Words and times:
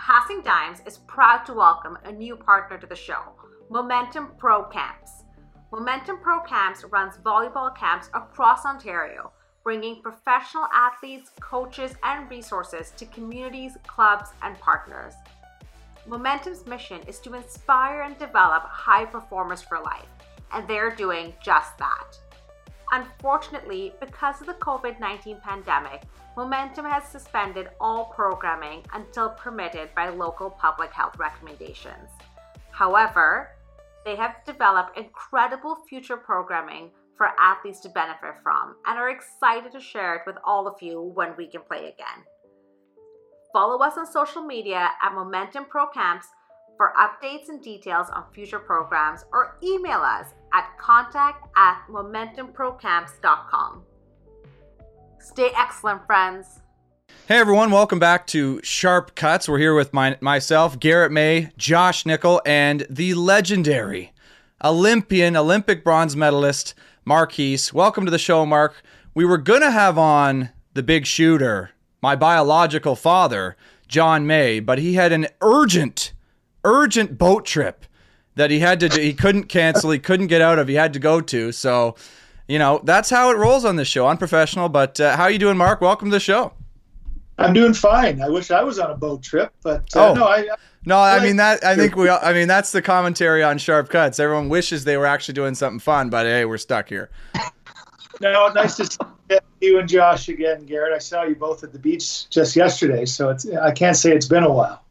Passing 0.00 0.40
Dimes 0.40 0.80
is 0.86 0.96
proud 0.96 1.44
to 1.44 1.52
welcome 1.52 1.98
a 2.04 2.10
new 2.10 2.34
partner 2.34 2.78
to 2.78 2.86
the 2.86 2.96
show, 2.96 3.20
Momentum 3.68 4.30
Pro 4.38 4.64
Camps. 4.64 5.24
Momentum 5.70 6.20
Pro 6.22 6.40
Camps 6.40 6.84
runs 6.84 7.18
volleyball 7.18 7.76
camps 7.76 8.08
across 8.14 8.64
Ontario, 8.64 9.30
bringing 9.62 10.00
professional 10.00 10.64
athletes, 10.74 11.32
coaches, 11.38 11.92
and 12.02 12.30
resources 12.30 12.94
to 12.96 13.04
communities, 13.04 13.76
clubs, 13.86 14.30
and 14.40 14.58
partners. 14.58 15.12
Momentum's 16.06 16.64
mission 16.64 17.02
is 17.06 17.18
to 17.18 17.34
inspire 17.34 18.00
and 18.00 18.16
develop 18.16 18.62
high 18.62 19.04
performers 19.04 19.60
for 19.60 19.80
life, 19.80 20.08
and 20.50 20.66
they're 20.66 20.96
doing 20.96 21.34
just 21.44 21.76
that. 21.76 22.18
Unfortunately, 22.92 23.94
because 24.00 24.40
of 24.40 24.46
the 24.46 24.54
COVID 24.54 24.98
19 24.98 25.40
pandemic, 25.42 26.02
Momentum 26.36 26.84
has 26.84 27.04
suspended 27.04 27.68
all 27.80 28.06
programming 28.06 28.84
until 28.94 29.30
permitted 29.30 29.90
by 29.94 30.08
local 30.08 30.50
public 30.50 30.92
health 30.92 31.18
recommendations. 31.18 32.08
However, 32.70 33.50
they 34.04 34.16
have 34.16 34.44
developed 34.46 34.96
incredible 34.96 35.76
future 35.88 36.16
programming 36.16 36.90
for 37.16 37.28
athletes 37.38 37.80
to 37.80 37.88
benefit 37.90 38.34
from 38.42 38.76
and 38.86 38.98
are 38.98 39.10
excited 39.10 39.72
to 39.72 39.80
share 39.80 40.16
it 40.16 40.22
with 40.26 40.36
all 40.44 40.66
of 40.66 40.80
you 40.80 41.12
when 41.14 41.36
we 41.36 41.46
can 41.46 41.60
play 41.60 41.80
again. 41.80 42.24
Follow 43.52 43.78
us 43.84 43.98
on 43.98 44.06
social 44.06 44.42
media 44.42 44.90
at 45.02 45.14
Momentum 45.14 45.66
Pro 45.68 45.86
Camps 45.88 46.26
for 46.76 46.94
updates 46.98 47.50
and 47.50 47.60
details 47.62 48.08
on 48.10 48.24
future 48.32 48.58
programs 48.58 49.24
or 49.32 49.58
email 49.62 50.00
us 50.00 50.28
at 50.52 50.76
contact 50.78 51.48
at 51.56 51.82
momentumprocamps.com. 51.88 53.82
Stay 55.18 55.50
excellent, 55.56 56.06
friends. 56.06 56.60
Hey 57.28 57.38
everyone, 57.38 57.70
welcome 57.70 57.98
back 57.98 58.26
to 58.28 58.60
Sharp 58.62 59.14
Cuts. 59.14 59.48
We're 59.48 59.58
here 59.58 59.74
with 59.74 59.92
my, 59.92 60.16
myself, 60.20 60.80
Garrett 60.80 61.12
May, 61.12 61.50
Josh 61.56 62.04
Nickel, 62.04 62.42
and 62.44 62.86
the 62.90 63.14
legendary 63.14 64.12
Olympian, 64.64 65.36
Olympic 65.36 65.84
bronze 65.84 66.16
medalist, 66.16 66.74
Mark 67.04 67.32
Heese. 67.32 67.72
Welcome 67.72 68.04
to 68.04 68.10
the 68.10 68.18
show, 68.18 68.44
Mark. 68.44 68.82
We 69.14 69.24
were 69.24 69.38
going 69.38 69.60
to 69.60 69.70
have 69.70 69.96
on 69.96 70.50
the 70.74 70.82
big 70.82 71.06
shooter, 71.06 71.70
my 72.02 72.16
biological 72.16 72.96
father, 72.96 73.56
John 73.88 74.26
May, 74.26 74.60
but 74.60 74.78
he 74.78 74.94
had 74.94 75.12
an 75.12 75.28
urgent, 75.40 76.12
urgent 76.64 77.18
boat 77.18 77.44
trip 77.44 77.86
that 78.34 78.50
he 78.50 78.60
had 78.60 78.80
to 78.80 78.88
do. 78.88 79.00
He 79.00 79.12
couldn't 79.12 79.44
cancel, 79.44 79.90
he 79.90 79.98
couldn't 79.98 80.28
get 80.28 80.40
out 80.40 80.58
of, 80.58 80.68
he 80.68 80.74
had 80.74 80.92
to 80.92 80.98
go 80.98 81.20
to. 81.20 81.52
So, 81.52 81.96
you 82.48 82.58
know, 82.58 82.80
that's 82.84 83.10
how 83.10 83.30
it 83.30 83.36
rolls 83.36 83.64
on 83.64 83.76
this 83.76 83.88
show. 83.88 84.06
Unprofessional, 84.06 84.68
but 84.68 85.00
uh, 85.00 85.16
how 85.16 85.26
you 85.26 85.38
doing, 85.38 85.56
Mark? 85.56 85.80
Welcome 85.80 86.10
to 86.10 86.16
the 86.16 86.20
show. 86.20 86.52
I'm 87.38 87.54
doing 87.54 87.72
fine. 87.72 88.20
I 88.20 88.28
wish 88.28 88.50
I 88.50 88.62
was 88.62 88.78
on 88.78 88.90
a 88.90 88.96
boat 88.96 89.22
trip, 89.22 89.52
but 89.62 89.96
uh, 89.96 90.10
oh. 90.10 90.14
no, 90.14 90.24
I. 90.24 90.46
No, 90.84 90.98
I 90.98 91.22
mean 91.22 91.36
that. 91.36 91.62
I 91.64 91.76
think 91.76 91.96
we. 91.96 92.08
I 92.08 92.32
mean 92.32 92.48
that's 92.48 92.72
the 92.72 92.80
commentary 92.80 93.42
on 93.42 93.58
sharp 93.58 93.88
cuts. 93.90 94.18
Everyone 94.18 94.48
wishes 94.48 94.84
they 94.84 94.96
were 94.96 95.06
actually 95.06 95.34
doing 95.34 95.54
something 95.54 95.78
fun, 95.78 96.10
but 96.10 96.26
hey, 96.26 96.44
we're 96.44 96.58
stuck 96.58 96.88
here. 96.88 97.10
No, 98.22 98.48
nice 98.48 98.76
to 98.76 98.84
see 98.84 98.98
you 99.62 99.78
and 99.78 99.88
Josh 99.88 100.28
again, 100.28 100.66
Garrett. 100.66 100.92
I 100.92 100.98
saw 100.98 101.22
you 101.22 101.34
both 101.34 101.64
at 101.64 101.72
the 101.72 101.78
beach 101.78 102.28
just 102.28 102.54
yesterday, 102.54 103.06
so 103.06 103.30
it's. 103.30 103.48
I 103.48 103.72
can't 103.72 103.96
say 103.96 104.12
it's 104.12 104.28
been 104.28 104.44
a 104.44 104.52
while. 104.52 104.84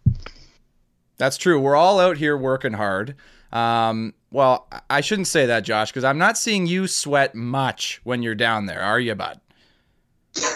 That's 1.19 1.37
true. 1.37 1.59
We're 1.59 1.75
all 1.75 1.99
out 1.99 2.17
here 2.17 2.35
working 2.35 2.73
hard. 2.73 3.13
Um, 3.51 4.13
well, 4.31 4.67
I 4.89 5.01
shouldn't 5.01 5.27
say 5.27 5.45
that, 5.47 5.63
Josh, 5.63 5.91
because 5.91 6.03
I'm 6.03 6.17
not 6.17 6.37
seeing 6.37 6.65
you 6.65 6.87
sweat 6.87 7.35
much 7.35 7.99
when 8.03 8.23
you're 8.23 8.35
down 8.35 8.65
there, 8.65 8.81
are 8.81 8.99
you, 8.99 9.13
bud? 9.15 9.39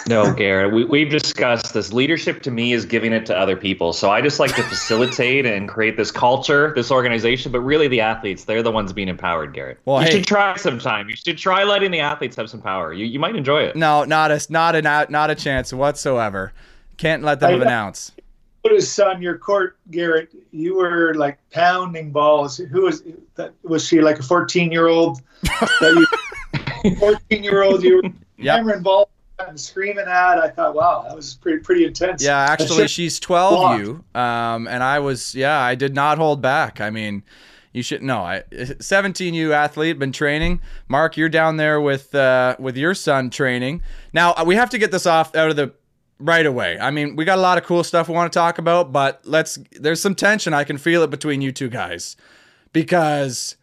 No, 0.08 0.32
Garrett, 0.32 0.72
we, 0.72 0.84
we've 0.84 1.10
discussed 1.10 1.74
this. 1.74 1.92
Leadership 1.92 2.40
to 2.42 2.50
me 2.50 2.72
is 2.72 2.86
giving 2.86 3.12
it 3.12 3.26
to 3.26 3.36
other 3.36 3.56
people. 3.56 3.92
So 3.92 4.10
I 4.10 4.22
just 4.22 4.40
like 4.40 4.54
to 4.54 4.62
facilitate 4.62 5.44
and 5.44 5.68
create 5.68 5.96
this 5.96 6.10
culture, 6.10 6.72
this 6.74 6.90
organization, 6.90 7.52
but 7.52 7.60
really 7.60 7.88
the 7.88 8.00
athletes, 8.00 8.44
they're 8.44 8.62
the 8.62 8.70
ones 8.70 8.92
being 8.92 9.08
empowered, 9.08 9.52
Garrett. 9.52 9.80
Well, 9.84 10.00
you 10.00 10.06
hey, 10.06 10.12
should 10.12 10.26
try 10.26 10.56
sometime. 10.56 11.10
You 11.10 11.16
should 11.16 11.36
try 11.36 11.64
letting 11.64 11.90
the 11.90 12.00
athletes 12.00 12.36
have 12.36 12.48
some 12.48 12.62
power. 12.62 12.94
You, 12.94 13.04
you 13.04 13.18
might 13.18 13.36
enjoy 13.36 13.64
it. 13.64 13.76
No, 13.76 14.04
not 14.04 14.30
a, 14.30 14.40
not 14.48 14.76
a, 14.76 15.06
not 15.10 15.30
a 15.30 15.34
chance 15.34 15.72
whatsoever. 15.72 16.52
Can't 16.96 17.24
let 17.24 17.40
them 17.40 17.60
I, 17.60 17.64
announce 17.64 18.10
put 18.10 18.23
his 18.72 18.90
son 18.90 19.20
your 19.20 19.36
court, 19.38 19.76
Garrett. 19.90 20.34
You 20.50 20.76
were 20.76 21.14
like 21.14 21.38
pounding 21.50 22.10
balls. 22.10 22.56
Who 22.56 22.82
was 22.82 23.02
that? 23.34 23.52
Was 23.62 23.86
she 23.86 24.00
like 24.00 24.18
a 24.18 24.22
fourteen-year-old? 24.22 25.20
Fourteen-year-old, 26.98 27.82
you 27.82 27.96
were 27.96 28.10
yep. 28.36 28.56
hammering 28.56 28.82
balls 28.82 29.08
and 29.38 29.58
screaming 29.58 30.06
at. 30.06 30.38
I 30.38 30.48
thought, 30.48 30.74
wow, 30.74 31.04
that 31.06 31.16
was 31.16 31.34
pretty 31.34 31.58
pretty 31.58 31.84
intense. 31.84 32.22
Yeah, 32.22 32.38
actually, 32.38 32.88
she's 32.88 33.20
twelve. 33.20 33.80
You, 33.80 34.04
um, 34.14 34.66
and 34.68 34.82
I 34.82 34.98
was, 34.98 35.34
yeah, 35.34 35.58
I 35.58 35.74
did 35.74 35.94
not 35.94 36.18
hold 36.18 36.40
back. 36.40 36.80
I 36.80 36.90
mean. 36.90 37.22
You 37.72 37.82
should 37.82 38.04
know. 38.04 38.20
I 38.20 38.44
17 38.78 39.34
U 39.34 39.52
athlete, 39.52 39.98
been 39.98 40.12
training. 40.12 40.60
Mark, 40.86 41.16
you're 41.16 41.28
down 41.28 41.56
there 41.56 41.80
with 41.80 42.14
uh, 42.14 42.54
with 42.60 42.76
your 42.76 42.94
son 42.94 43.30
training. 43.30 43.82
Now 44.12 44.44
we 44.44 44.54
have 44.54 44.70
to 44.70 44.78
get 44.78 44.92
this 44.92 45.06
off 45.06 45.34
out 45.34 45.50
of 45.50 45.56
the 45.56 45.74
right 46.18 46.46
away. 46.46 46.78
I 46.78 46.90
mean, 46.90 47.16
we 47.16 47.24
got 47.24 47.38
a 47.38 47.42
lot 47.42 47.58
of 47.58 47.64
cool 47.64 47.84
stuff 47.84 48.08
we 48.08 48.14
want 48.14 48.32
to 48.32 48.38
talk 48.38 48.58
about, 48.58 48.92
but 48.92 49.20
let's 49.24 49.58
there's 49.72 50.00
some 50.00 50.14
tension. 50.14 50.54
I 50.54 50.64
can 50.64 50.78
feel 50.78 51.02
it 51.02 51.10
between 51.10 51.40
you 51.40 51.52
two 51.52 51.68
guys 51.68 52.16
because 52.72 53.56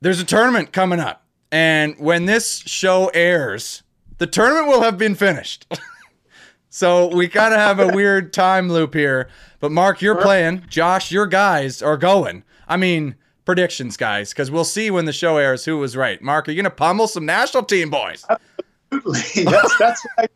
there's 0.00 0.20
a 0.20 0.24
tournament 0.24 0.72
coming 0.72 1.00
up. 1.00 1.24
And 1.52 1.96
when 1.98 2.26
this 2.26 2.58
show 2.60 3.10
airs, 3.12 3.82
the 4.18 4.26
tournament 4.26 4.68
will 4.68 4.82
have 4.82 4.98
been 4.98 5.14
finished. 5.14 5.66
so 6.70 7.14
we 7.14 7.28
kind 7.28 7.52
of 7.52 7.60
have 7.60 7.80
a 7.80 7.88
weird 7.88 8.32
time 8.32 8.68
loop 8.70 8.94
here. 8.94 9.28
But 9.58 9.72
Mark, 9.72 10.00
you're 10.00 10.20
playing. 10.20 10.64
Josh, 10.68 11.10
your 11.10 11.26
guys 11.26 11.82
are 11.82 11.96
going. 11.96 12.44
I 12.68 12.76
mean, 12.76 13.16
predictions, 13.44 13.96
guys, 13.96 14.30
because 14.30 14.50
we'll 14.50 14.64
see 14.64 14.90
when 14.90 15.06
the 15.06 15.12
show 15.12 15.36
airs 15.36 15.64
who 15.64 15.76
was 15.78 15.96
right. 15.96 16.22
Mark, 16.22 16.48
are 16.48 16.52
you 16.52 16.56
going 16.56 16.64
to 16.64 16.70
pummel 16.70 17.08
some 17.08 17.26
national 17.26 17.64
team 17.64 17.90
boys? 17.90 18.24
Absolutely. 18.92 19.44
That's, 19.50 19.78
that's 19.78 20.04
what 20.04 20.24
I 20.24 20.28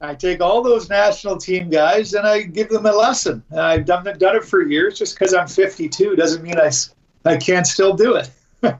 I 0.00 0.14
take 0.14 0.40
all 0.40 0.62
those 0.62 0.88
national 0.88 1.36
team 1.36 1.68
guys 1.68 2.14
and 2.14 2.26
I 2.26 2.42
give 2.42 2.70
them 2.70 2.86
a 2.86 2.92
lesson. 2.92 3.42
I've 3.56 3.84
done, 3.84 4.04
done 4.04 4.36
it 4.36 4.44
for 4.44 4.62
years. 4.62 4.98
Just 4.98 5.18
because 5.18 5.34
I'm 5.34 5.46
52 5.46 6.16
doesn't 6.16 6.42
mean 6.42 6.58
I, 6.58 6.70
I 7.24 7.36
can't 7.36 7.66
still 7.66 7.94
do 7.94 8.16
it. 8.16 8.30
uh, 8.62 8.74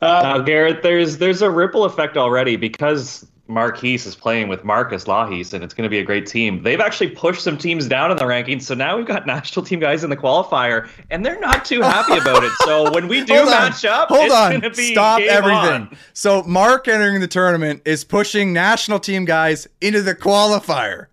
now, 0.00 0.38
Garrett, 0.38 0.82
there's 0.82 1.18
there's 1.18 1.42
a 1.42 1.50
ripple 1.50 1.84
effect 1.84 2.16
already 2.16 2.56
because 2.56 3.26
Mark 3.48 3.78
Heese 3.78 4.06
is 4.06 4.14
playing 4.14 4.48
with 4.48 4.62
Marcus 4.62 5.04
Lahis, 5.04 5.54
and 5.54 5.64
it's 5.64 5.72
going 5.72 5.84
to 5.84 5.88
be 5.88 5.98
a 5.98 6.04
great 6.04 6.26
team. 6.26 6.62
They've 6.62 6.80
actually 6.80 7.10
pushed 7.10 7.42
some 7.42 7.56
teams 7.56 7.88
down 7.88 8.10
in 8.10 8.18
the 8.18 8.24
rankings, 8.24 8.62
so 8.62 8.74
now 8.74 8.96
we've 8.96 9.06
got 9.06 9.26
national 9.26 9.64
team 9.64 9.80
guys 9.80 10.04
in 10.04 10.10
the 10.10 10.16
qualifier, 10.16 10.88
and 11.10 11.24
they're 11.24 11.40
not 11.40 11.64
too 11.64 11.80
happy 11.80 12.18
about 12.18 12.44
it. 12.44 12.52
So 12.64 12.92
when 12.92 13.08
we 13.08 13.24
do 13.24 13.34
match 13.46 13.86
up, 13.86 14.08
hold 14.08 14.30
on, 14.30 14.62
stop 14.74 15.20
everything. 15.20 15.82
On. 15.82 15.96
So 16.12 16.42
Mark 16.42 16.88
entering 16.88 17.20
the 17.20 17.26
tournament 17.26 17.82
is 17.86 18.04
pushing 18.04 18.52
national 18.52 19.00
team 19.00 19.24
guys 19.24 19.66
into 19.80 20.02
the 20.02 20.14
qualifier. 20.14 21.06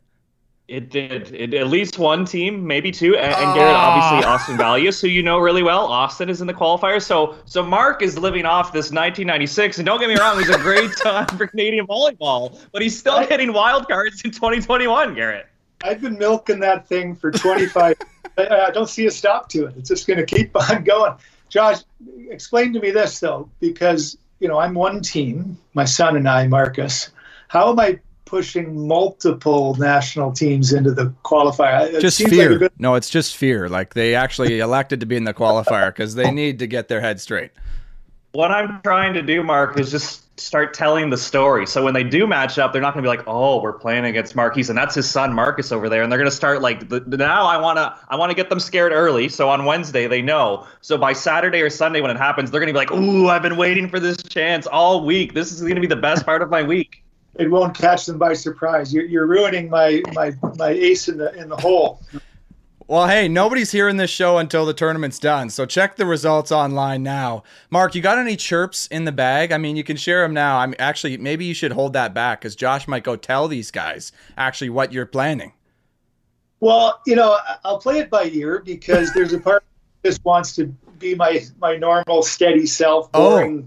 It 0.68 0.90
did. 0.90 1.32
It, 1.32 1.54
at 1.54 1.68
least 1.68 2.00
one 2.00 2.26
team, 2.26 2.66
maybe 2.66 2.92
two, 2.92 3.16
and, 3.16 3.32
and 3.32 3.54
Garrett, 3.54 3.76
obviously 3.76 4.28
ah. 4.28 4.34
Austin 4.34 4.58
Valius, 4.58 5.00
who 5.00 5.08
you 5.08 5.22
know 5.22 5.38
really 5.38 5.62
well. 5.62 5.86
Austin 5.86 6.28
is 6.28 6.42
in 6.42 6.48
the 6.48 6.56
qualifier, 6.56 7.00
so 7.00 7.36
so 7.46 7.62
Mark 7.62 8.02
is 8.02 8.18
living 8.18 8.46
off 8.46 8.74
this 8.74 8.86
1996. 8.86 9.78
And 9.78 9.86
don't 9.86 10.00
get 10.00 10.10
me 10.10 10.18
wrong, 10.18 10.40
he's 10.40 10.50
a 10.50 10.58
great 10.58 10.90
time 11.04 11.28
for 11.28 11.46
Canadian 11.46 11.86
volleyball, 11.86 12.60
but 12.72 12.82
he's 12.82 12.98
still 12.98 13.26
getting 13.28 13.54
wild 13.54 13.88
cards 13.88 14.24
in 14.24 14.32
2021. 14.32 15.14
Garrett, 15.14 15.46
I've 15.84 16.02
been 16.02 16.18
milking 16.18 16.60
that 16.62 16.88
thing 16.88 17.16
for 17.16 17.30
25. 17.30 17.96
I 18.40 18.72
don't 18.72 18.90
see 18.90 19.06
a 19.06 19.12
stop 19.12 19.48
to 19.50 19.68
it. 19.68 19.76
It's 19.78 19.90
just 19.90 20.08
going 20.08 20.18
to 20.18 20.26
keep 20.26 20.56
on 20.72 20.84
going. 20.84 21.14
Josh, 21.50 21.82
explain 22.30 22.74
to 22.74 22.80
me 22.80 22.90
this 22.90 23.20
though, 23.20 23.48
because 23.60 24.18
you 24.40 24.48
know 24.48 24.58
I'm 24.58 24.74
one 24.74 25.02
team, 25.02 25.60
my 25.76 25.86
son 25.86 26.18
and 26.18 26.28
I, 26.28 26.48
Marcus. 26.48 27.12
How 27.50 27.70
am 27.70 27.80
I 27.80 28.00
pushing 28.26 28.88
multiple 28.88 29.76
national 29.76 30.32
teams 30.32 30.74
into 30.74 30.92
the 30.92 31.14
qualifier. 31.24 31.94
It 31.94 32.02
just 32.02 32.22
fear. 32.22 32.52
Like 32.52 32.60
bit- 32.60 32.74
no, 32.80 32.96
it's 32.96 33.10
just 33.10 33.38
fear. 33.38 33.70
Like 33.70 33.94
they 33.94 34.16
actually 34.16 34.60
elected 34.68 35.00
to 35.00 35.06
be 35.06 35.16
in 35.16 35.24
the 35.24 35.34
qualifier 35.34 35.88
because 35.90 36.16
they 36.16 36.28
oh. 36.28 36.32
need 36.32 36.60
to 36.60 36.68
get 36.68 36.88
their 36.88 37.02
head 37.02 37.22
straight. 37.22 37.52
What 38.34 38.52
I'm 38.52 38.82
trying 38.82 39.14
to 39.14 39.22
do, 39.22 39.44
Mark, 39.44 39.80
is 39.80 39.90
just 39.90 40.26
start 40.38 40.74
telling 40.74 41.10
the 41.10 41.18
story. 41.18 41.66
So 41.66 41.84
when 41.84 41.94
they 41.94 42.04
do 42.04 42.28
match 42.28 42.60
up, 42.60 42.74
they're 42.74 42.82
not 42.82 42.94
going 42.94 43.04
to 43.04 43.10
be 43.10 43.16
like, 43.16 43.26
"Oh, 43.28 43.62
we're 43.62 43.72
playing 43.72 44.04
against 44.04 44.36
Mark 44.36 44.56
Heese, 44.56 44.70
and 44.70 44.78
that's 44.78 44.96
his 44.96 45.10
son 45.10 45.34
Marcus 45.34 45.72
over 45.72 45.88
there," 45.88 46.04
and 46.04 46.12
they're 46.12 46.20
going 46.20 46.30
to 46.30 46.36
start 46.36 46.62
like, 46.62 46.90
the, 46.90 47.00
"Now 47.00 47.46
I 47.46 47.58
want 47.58 47.78
to, 47.78 47.96
I 48.10 48.18
want 48.18 48.32
to 48.32 48.36
get 48.36 48.50
them 48.50 48.60
scared 48.60 48.92
early." 48.92 49.30
So 49.30 49.50
on 49.50 49.64
Wednesday, 49.64 50.08
they 50.08 50.22
know. 50.22 50.68
So 50.82 50.98
by 50.98 51.14
Saturday 51.14 51.62
or 51.62 51.70
Sunday, 51.70 52.02
when 52.02 52.12
it 52.12 52.18
happens, 52.18 52.52
they're 52.52 52.60
going 52.60 52.74
to 52.74 52.74
be 52.74 52.80
like, 52.80 52.92
"Ooh, 52.92 53.30
I've 53.30 53.42
been 53.42 53.58
waiting 53.58 53.88
for 53.88 54.00
this 54.00 54.18
chance 54.18 54.68
all 54.68 55.06
week. 55.06 55.34
This 55.34 55.52
is 55.52 55.62
going 55.62 55.76
to 55.76 55.82
be 55.82 55.88
the 55.88 55.96
best 55.96 56.26
part 56.26 56.42
of 56.42 56.50
my 56.50 56.64
week." 56.64 57.05
It 57.38 57.50
won't 57.50 57.78
catch 57.78 58.06
them 58.06 58.18
by 58.18 58.34
surprise. 58.34 58.94
You're, 58.94 59.06
you're 59.06 59.28
ruining 59.28 59.70
my, 59.70 60.02
my 60.14 60.32
my 60.58 60.70
ace 60.70 61.08
in 61.08 61.18
the 61.18 61.34
in 61.34 61.50
the 61.50 61.58
hole. 61.58 62.02
Well, 62.88 63.08
hey, 63.08 63.28
nobody's 63.28 63.72
hearing 63.72 63.98
this 63.98 64.12
show 64.12 64.38
until 64.38 64.64
the 64.64 64.74
tournament's 64.74 65.18
done, 65.18 65.50
so 65.50 65.66
check 65.66 65.96
the 65.96 66.06
results 66.06 66.52
online 66.52 67.02
now. 67.02 67.42
Mark, 67.72 67.96
you 67.96 68.02
got 68.02 68.20
any 68.20 68.36
chirps 68.36 68.86
in 68.88 69.06
the 69.06 69.12
bag? 69.12 69.52
I 69.52 69.58
mean, 69.58 69.76
you 69.76 69.84
can 69.84 69.98
share 69.98 70.22
them 70.22 70.36
now. 70.36 70.60
I'm 70.60 70.76
actually 70.78 71.18
maybe 71.18 71.46
you 71.46 71.56
should 71.56 71.72
hold 71.72 71.94
that 71.94 72.14
back 72.14 72.42
because 72.42 72.56
Josh 72.56 72.88
might 72.88 73.04
go 73.04 73.16
tell 73.16 73.48
these 73.48 73.72
guys 73.72 74.12
actually 74.38 74.70
what 74.70 74.94
you're 74.94 75.08
planning. 75.08 75.54
Well, 76.60 77.02
you 77.06 77.16
know, 77.16 77.38
I'll 77.64 77.80
play 77.80 78.00
it 78.00 78.10
by 78.10 78.26
ear 78.26 78.62
because 78.64 79.12
there's 79.14 79.34
a 79.34 79.40
part 79.40 79.64
that 80.04 80.10
just 80.10 80.24
wants 80.24 80.56
to 80.56 80.68
be 81.00 81.16
my 81.16 81.44
my 81.60 81.76
normal 81.76 82.22
steady 82.22 82.66
self, 82.66 83.10
Oh. 83.14 83.64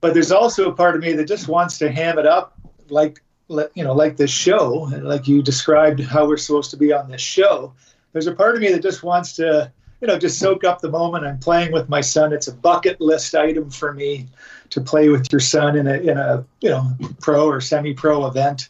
But 0.00 0.14
there's 0.14 0.32
also 0.32 0.70
a 0.70 0.74
part 0.74 0.94
of 0.94 1.02
me 1.02 1.12
that 1.14 1.26
just 1.26 1.48
wants 1.48 1.78
to 1.78 1.90
ham 1.90 2.18
it 2.18 2.26
up, 2.26 2.58
like 2.88 3.22
you 3.48 3.82
know, 3.82 3.94
like 3.94 4.16
this 4.16 4.30
show, 4.30 4.86
and 4.86 5.04
like 5.04 5.26
you 5.26 5.42
described 5.42 6.00
how 6.00 6.26
we're 6.26 6.36
supposed 6.36 6.70
to 6.70 6.76
be 6.76 6.92
on 6.92 7.10
this 7.10 7.22
show. 7.22 7.72
There's 8.12 8.26
a 8.26 8.34
part 8.34 8.54
of 8.54 8.60
me 8.60 8.70
that 8.72 8.82
just 8.82 9.02
wants 9.02 9.34
to, 9.36 9.72
you 10.00 10.06
know, 10.06 10.18
just 10.18 10.38
soak 10.38 10.64
up 10.64 10.80
the 10.80 10.90
moment. 10.90 11.24
I'm 11.24 11.38
playing 11.38 11.72
with 11.72 11.88
my 11.88 12.00
son. 12.00 12.32
It's 12.32 12.48
a 12.48 12.54
bucket 12.54 13.00
list 13.00 13.34
item 13.34 13.70
for 13.70 13.92
me 13.92 14.26
to 14.70 14.80
play 14.80 15.08
with 15.08 15.32
your 15.32 15.40
son 15.40 15.76
in 15.76 15.86
a 15.86 15.94
in 15.94 16.18
a 16.18 16.44
you 16.60 16.68
know 16.68 16.92
pro 17.20 17.48
or 17.48 17.60
semi-pro 17.60 18.26
event 18.26 18.68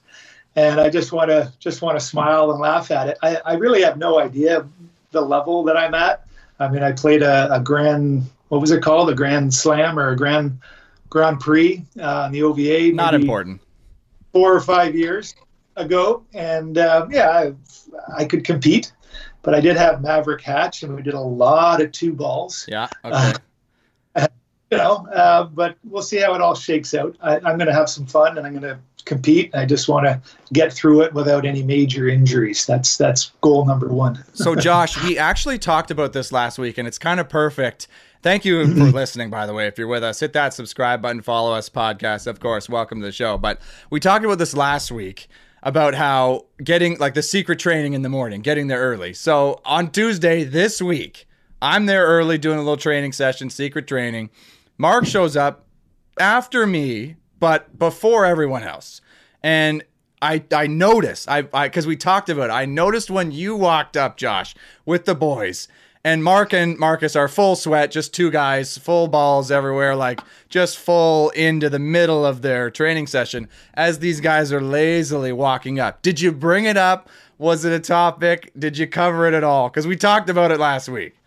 and 0.58 0.80
I 0.80 0.90
just 0.90 1.12
want 1.12 1.30
to 1.30 1.52
just 1.60 1.82
want 1.82 1.98
to 1.98 2.04
smile 2.04 2.50
and 2.50 2.60
laugh 2.60 2.90
at 2.90 3.08
it. 3.08 3.18
I, 3.22 3.36
I 3.44 3.54
really 3.54 3.82
have 3.82 3.96
no 3.96 4.18
idea 4.18 4.66
the 5.12 5.20
level 5.20 5.62
that 5.64 5.76
I'm 5.76 5.94
at. 5.94 6.26
I 6.58 6.68
mean, 6.68 6.82
I 6.82 6.92
played 6.92 7.22
a, 7.22 7.52
a 7.54 7.60
grand 7.60 8.28
what 8.48 8.60
was 8.60 8.70
it 8.70 8.82
called, 8.82 9.10
a 9.10 9.14
Grand 9.14 9.52
Slam 9.52 9.98
or 9.98 10.08
a 10.08 10.16
Grand 10.16 10.58
Grand 11.10 11.40
Prix 11.40 11.84
uh, 12.00 12.24
in 12.26 12.32
the 12.32 12.42
OVA. 12.42 12.92
Not 12.92 13.14
important. 13.14 13.60
Four 14.32 14.54
or 14.54 14.60
five 14.60 14.94
years 14.94 15.34
ago, 15.76 16.24
and 16.34 16.78
um, 16.78 17.10
yeah, 17.10 17.30
I, 17.30 17.54
I 18.16 18.24
could 18.24 18.44
compete, 18.44 18.92
but 19.42 19.54
I 19.54 19.60
did 19.60 19.76
have 19.76 20.02
Maverick 20.02 20.42
Hatch, 20.42 20.82
and 20.82 20.94
we 20.94 21.02
did 21.02 21.14
a 21.14 21.20
lot 21.20 21.80
of 21.80 21.92
two 21.92 22.12
balls 22.12 22.66
Yeah. 22.68 22.88
Okay. 23.04 24.26
you 24.70 24.76
know, 24.76 25.06
uh, 25.14 25.44
but 25.44 25.76
we'll 25.84 26.02
see 26.02 26.18
how 26.18 26.34
it 26.34 26.42
all 26.42 26.54
shakes 26.54 26.92
out. 26.92 27.16
I, 27.22 27.36
I'm 27.36 27.56
going 27.56 27.66
to 27.66 27.72
have 27.72 27.88
some 27.88 28.04
fun 28.04 28.36
and 28.36 28.46
I'm 28.46 28.52
going 28.52 28.62
to 28.74 28.78
compete. 29.08 29.54
I 29.54 29.64
just 29.64 29.88
want 29.88 30.06
to 30.06 30.20
get 30.52 30.72
through 30.72 31.02
it 31.02 31.14
without 31.14 31.46
any 31.46 31.62
major 31.62 32.08
injuries. 32.08 32.66
That's 32.66 32.96
that's 32.96 33.32
goal 33.40 33.64
number 33.64 33.88
one. 33.88 34.22
So, 34.34 34.54
Josh, 34.54 35.02
we 35.02 35.18
actually 35.18 35.58
talked 35.58 35.90
about 35.90 36.12
this 36.12 36.30
last 36.30 36.58
week, 36.58 36.78
and 36.78 36.86
it's 36.86 36.98
kind 36.98 37.18
of 37.18 37.28
perfect. 37.28 37.88
Thank 38.22 38.44
you 38.44 38.66
for 38.66 38.84
listening, 38.92 39.30
by 39.30 39.46
the 39.46 39.54
way. 39.54 39.66
If 39.66 39.78
you're 39.78 39.86
with 39.86 40.02
us, 40.02 40.20
hit 40.20 40.32
that 40.32 40.52
subscribe 40.54 41.00
button, 41.00 41.22
follow 41.22 41.52
us, 41.52 41.68
podcast, 41.68 42.26
of 42.26 42.40
course. 42.40 42.68
Welcome 42.68 43.00
to 43.00 43.06
the 43.06 43.12
show. 43.12 43.38
But 43.38 43.60
we 43.90 44.00
talked 44.00 44.24
about 44.24 44.38
this 44.38 44.54
last 44.54 44.90
week 44.90 45.28
about 45.62 45.94
how 45.94 46.46
getting 46.62 46.98
like 46.98 47.14
the 47.14 47.22
secret 47.22 47.58
training 47.58 47.92
in 47.92 48.02
the 48.02 48.08
morning, 48.08 48.40
getting 48.40 48.66
there 48.66 48.80
early. 48.80 49.14
So, 49.14 49.60
on 49.64 49.90
Tuesday 49.90 50.44
this 50.44 50.82
week, 50.82 51.26
I'm 51.62 51.86
there 51.86 52.06
early 52.06 52.38
doing 52.38 52.58
a 52.58 52.62
little 52.62 52.76
training 52.76 53.12
session, 53.12 53.50
secret 53.50 53.86
training. 53.86 54.30
Mark 54.76 55.06
shows 55.06 55.36
up 55.36 55.66
after 56.18 56.66
me, 56.66 57.16
but 57.38 57.78
before 57.78 58.26
everyone 58.26 58.64
else. 58.64 59.00
And 59.42 59.84
I 60.20 60.42
I 60.52 60.66
noticed 60.66 61.28
I 61.28 61.48
I 61.54 61.68
because 61.68 61.86
we 61.86 61.96
talked 61.96 62.28
about 62.28 62.50
it. 62.50 62.52
I 62.52 62.64
noticed 62.64 63.10
when 63.10 63.30
you 63.30 63.54
walked 63.54 63.96
up, 63.96 64.16
Josh, 64.16 64.54
with 64.84 65.04
the 65.04 65.14
boys. 65.14 65.68
And 66.04 66.22
Mark 66.22 66.54
and 66.54 66.78
Marcus 66.78 67.16
are 67.16 67.28
full 67.28 67.56
sweat, 67.56 67.90
just 67.90 68.14
two 68.14 68.30
guys, 68.30 68.78
full 68.78 69.08
balls 69.08 69.50
everywhere, 69.50 69.96
like 69.96 70.20
just 70.48 70.78
full 70.78 71.30
into 71.30 71.68
the 71.68 71.78
middle 71.78 72.24
of 72.24 72.42
their 72.42 72.70
training 72.70 73.06
session 73.08 73.48
as 73.74 73.98
these 73.98 74.20
guys 74.20 74.52
are 74.52 74.60
lazily 74.60 75.32
walking 75.32 75.80
up. 75.80 76.00
Did 76.02 76.20
you 76.20 76.32
bring 76.32 76.64
it 76.64 76.76
up? 76.76 77.08
Was 77.38 77.64
it 77.64 77.72
a 77.72 77.80
topic? 77.80 78.52
Did 78.58 78.78
you 78.78 78.86
cover 78.86 79.26
it 79.26 79.34
at 79.34 79.44
all? 79.44 79.68
Because 79.68 79.86
we 79.86 79.96
talked 79.96 80.30
about 80.30 80.50
it 80.50 80.58
last 80.58 80.88
week. 80.88 81.17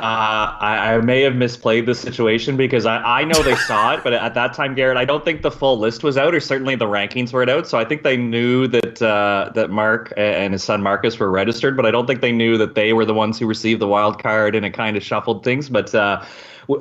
Uh, 0.00 0.54
I, 0.60 0.94
I 0.94 0.98
may 0.98 1.22
have 1.22 1.32
misplayed 1.32 1.86
the 1.86 1.94
situation 1.94 2.56
because 2.56 2.86
I, 2.86 2.98
I 2.98 3.24
know 3.24 3.42
they 3.42 3.56
saw 3.56 3.94
it, 3.94 4.04
but 4.04 4.12
at 4.12 4.32
that 4.34 4.54
time, 4.54 4.76
Garrett, 4.76 4.96
I 4.96 5.04
don't 5.04 5.24
think 5.24 5.42
the 5.42 5.50
full 5.50 5.76
list 5.76 6.04
was 6.04 6.16
out, 6.16 6.36
or 6.36 6.38
certainly 6.38 6.76
the 6.76 6.86
rankings 6.86 7.32
weren't 7.32 7.50
out. 7.50 7.66
So 7.66 7.78
I 7.78 7.84
think 7.84 8.04
they 8.04 8.16
knew 8.16 8.68
that 8.68 9.02
uh, 9.02 9.50
that 9.56 9.70
Mark 9.70 10.12
and 10.16 10.52
his 10.52 10.62
son 10.62 10.82
Marcus 10.82 11.18
were 11.18 11.32
registered, 11.32 11.76
but 11.76 11.84
I 11.84 11.90
don't 11.90 12.06
think 12.06 12.20
they 12.20 12.30
knew 12.30 12.56
that 12.58 12.76
they 12.76 12.92
were 12.92 13.04
the 13.04 13.14
ones 13.14 13.40
who 13.40 13.46
received 13.46 13.80
the 13.80 13.88
wild 13.88 14.22
card, 14.22 14.54
and 14.54 14.64
it 14.64 14.70
kind 14.70 14.96
of 14.96 15.02
shuffled 15.02 15.42
things. 15.42 15.68
But 15.68 15.92
uh, 15.92 16.24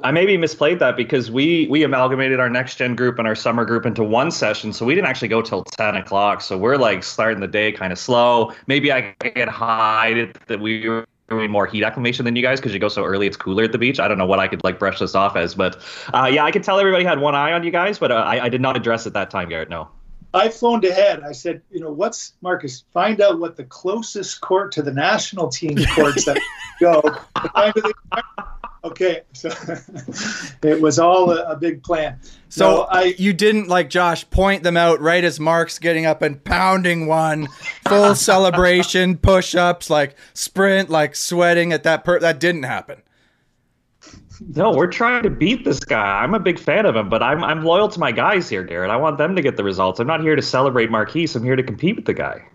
I 0.04 0.12
maybe 0.12 0.38
misplayed 0.38 0.78
that 0.78 0.96
because 0.96 1.32
we 1.32 1.66
we 1.72 1.82
amalgamated 1.82 2.40
our 2.40 2.52
next 2.52 2.76
gen 2.76 2.96
group 2.96 3.18
and 3.18 3.28
our 3.28 3.36
summer 3.36 3.66
group 3.66 3.88
into 3.88 4.04
one 4.04 4.30
session, 4.30 4.74
so 4.74 4.86
we 4.86 4.94
didn't 4.94 5.08
actually 5.08 5.30
go 5.30 5.42
till 5.42 5.64
ten 5.64 5.96
o'clock. 5.96 6.42
So 6.42 6.56
we're 6.56 6.78
like 6.78 7.04
starting 7.04 7.40
the 7.40 7.48
day 7.48 7.72
kind 7.72 7.92
of 7.92 7.98
slow. 7.98 8.54
Maybe 8.68 8.92
I 8.92 9.16
get 9.22 9.50
high 9.50 10.32
that 10.46 10.60
we 10.60 10.88
were 10.88 11.08
doing 11.30 11.52
more 11.52 11.66
heat 11.66 11.84
acclimation 11.84 12.26
than 12.26 12.36
you 12.36 12.42
guys 12.42 12.60
because 12.60 12.74
you 12.74 12.80
go 12.80 12.88
so 12.88 13.04
early 13.04 13.28
it's 13.28 13.38
cooler 13.38 13.64
at 13.64 13.72
the 13.72 13.78
beach 13.78 14.00
i 14.00 14.08
don't 14.08 14.18
know 14.18 14.26
what 14.26 14.40
i 14.40 14.48
could 14.48 14.64
like 14.64 14.80
brush 14.80 15.00
this 15.00 15.16
off 15.16 15.36
as 15.36 15.56
but 15.56 15.82
uh, 16.14 16.30
yeah 16.32 16.44
i 16.44 16.52
could 16.52 16.64
tell 16.64 16.80
everybody 16.80 17.04
had 17.04 17.20
one 17.20 17.36
eye 17.36 17.52
on 17.52 17.64
you 17.64 17.72
guys 17.72 18.00
but 18.00 18.12
uh, 18.12 18.16
I, 18.16 18.46
I 18.46 18.50
did 18.50 18.62
not 18.62 18.78
address 18.78 19.06
it 19.06 19.14
that 19.14 19.30
time 19.30 19.50
garrett 19.50 19.70
no 19.70 19.90
I 20.34 20.50
phoned 20.50 20.84
ahead. 20.84 21.24
I 21.24 21.32
said, 21.32 21.62
you 21.72 21.80
know, 21.80 21.92
what's 21.92 22.34
Marcus? 22.42 22.84
Find 22.94 23.22
out 23.22 23.40
what 23.40 23.56
the 23.56 23.64
closest 23.64 24.42
court 24.42 24.72
to 24.74 24.84
the 24.84 24.92
national 24.92 25.48
team 25.48 25.78
courts 25.96 26.26
that 26.26 26.38
go. 26.80 27.02
What 28.88 28.98
time 28.98 29.06
do 29.06 29.06
they- 29.06 29.10
Okay, 29.10 29.22
so 29.34 29.50
it 30.68 30.82
was 30.82 31.00
all 31.00 31.32
a, 31.32 31.44
a 31.52 31.56
big 31.56 31.84
plan. 31.84 32.20
So 32.50 32.70
No, 32.70 32.82
I 32.90 33.16
you 33.18 33.34
didn't 33.34 33.68
like 33.68 33.90
Josh 33.90 34.30
point 34.30 34.64
them 34.64 34.78
out 34.78 35.00
right 35.02 35.24
as 35.24 35.40
Mark's 35.40 35.80
getting 35.80 36.06
up 36.06 36.22
and 36.22 36.44
pounding 36.44 37.08
one, 37.08 37.48
full 37.88 38.16
celebration, 38.32 39.18
push 39.18 39.56
ups, 39.56 39.90
like 39.90 40.16
sprint, 40.34 40.90
like 40.90 41.16
sweating 41.16 41.74
at 41.74 41.84
that 41.84 42.04
per 42.04 42.20
that 42.20 42.40
didn't 42.40 42.64
happen. 42.64 43.02
no 44.56 44.72
we're 44.72 44.88
trying 44.88 45.24
to 45.24 45.30
beat 45.30 45.66
this 45.66 45.80
guy. 45.80 46.22
I'm 46.24 46.34
a 46.34 46.40
big 46.40 46.60
fan 46.60 46.86
of 46.86 46.96
him 46.96 47.10
but 47.10 47.24
i'm, 47.24 47.44
I'm 47.44 47.64
loyal 47.64 47.90
to 47.90 48.00
my 48.00 48.12
guys 48.12 48.48
here 48.50 48.64
garrett. 48.64 48.92
I 48.92 48.96
want 48.98 49.18
them 49.18 49.36
to 49.36 49.42
get 49.42 49.58
the 49.58 49.64
results. 49.64 50.00
I'm 50.00 50.08
not 50.08 50.22
here 50.22 50.36
to 50.36 50.42
celebrate 50.42 50.92
Mark 50.92 51.10
Heese. 51.10 51.36
I'm 51.36 51.44
here 51.44 51.56
to 51.56 51.64
compete 51.64 51.96
with 51.96 52.06
the 52.06 52.14
guy 52.14 52.46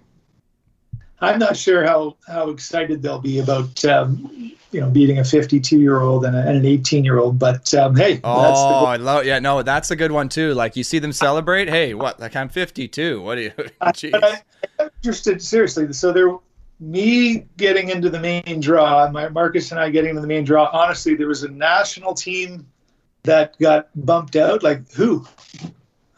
I'm 1.22 1.38
not 1.38 1.56
sure 1.56 1.84
how, 1.84 2.16
how 2.26 2.50
excited 2.50 3.00
they'll 3.00 3.20
be 3.20 3.38
about 3.38 3.84
um, 3.84 4.52
you 4.72 4.80
know 4.80 4.90
beating 4.90 5.19
a 5.19 5.24
52 5.24 5.78
year 5.78 6.00
old 6.00 6.24
and, 6.24 6.34
and 6.36 6.56
an 6.56 6.66
18 6.66 7.04
year 7.04 7.19
old. 7.19 7.38
But 7.38 7.72
um, 7.74 7.94
hey, 7.96 8.14
that's 8.14 8.22
the 8.22 8.26
Oh, 8.28 8.78
goal. 8.80 8.86
I 8.86 8.96
love 8.96 9.24
yeah, 9.24 9.38
no, 9.38 9.62
that's 9.62 9.90
a 9.90 9.96
good 9.96 10.10
one 10.12 10.28
too. 10.28 10.52
Like 10.54 10.76
you 10.76 10.82
see 10.84 10.98
them 10.98 11.12
celebrate. 11.12 11.69
Hey, 11.69 11.94
what? 11.94 12.19
Like 12.20 12.34
I'm 12.36 12.48
52. 12.48 13.22
What 13.22 13.36
do 13.36 13.42
you? 13.42 13.50
Jeez. 13.82 14.10
But 14.10 14.24
I, 14.24 14.42
I'm 14.80 14.90
interested 15.02 15.40
seriously. 15.40 15.92
So 15.92 16.12
there, 16.12 16.36
me 16.80 17.46
getting 17.56 17.90
into 17.90 18.10
the 18.10 18.19
main 18.19 18.60
draw, 18.60 19.08
my 19.10 19.28
Marcus 19.28 19.70
and 19.70 19.78
I 19.78 19.90
getting 19.90 20.10
into 20.10 20.22
the 20.22 20.26
main 20.26 20.44
draw. 20.44 20.69
Honestly, 20.72 21.14
there 21.14 21.28
was 21.28 21.44
a 21.44 21.48
national 21.48 22.14
team 22.14 22.66
that 23.22 23.56
got 23.60 23.88
bumped 24.04 24.34
out. 24.34 24.64
Like 24.64 24.90
who? 24.92 25.24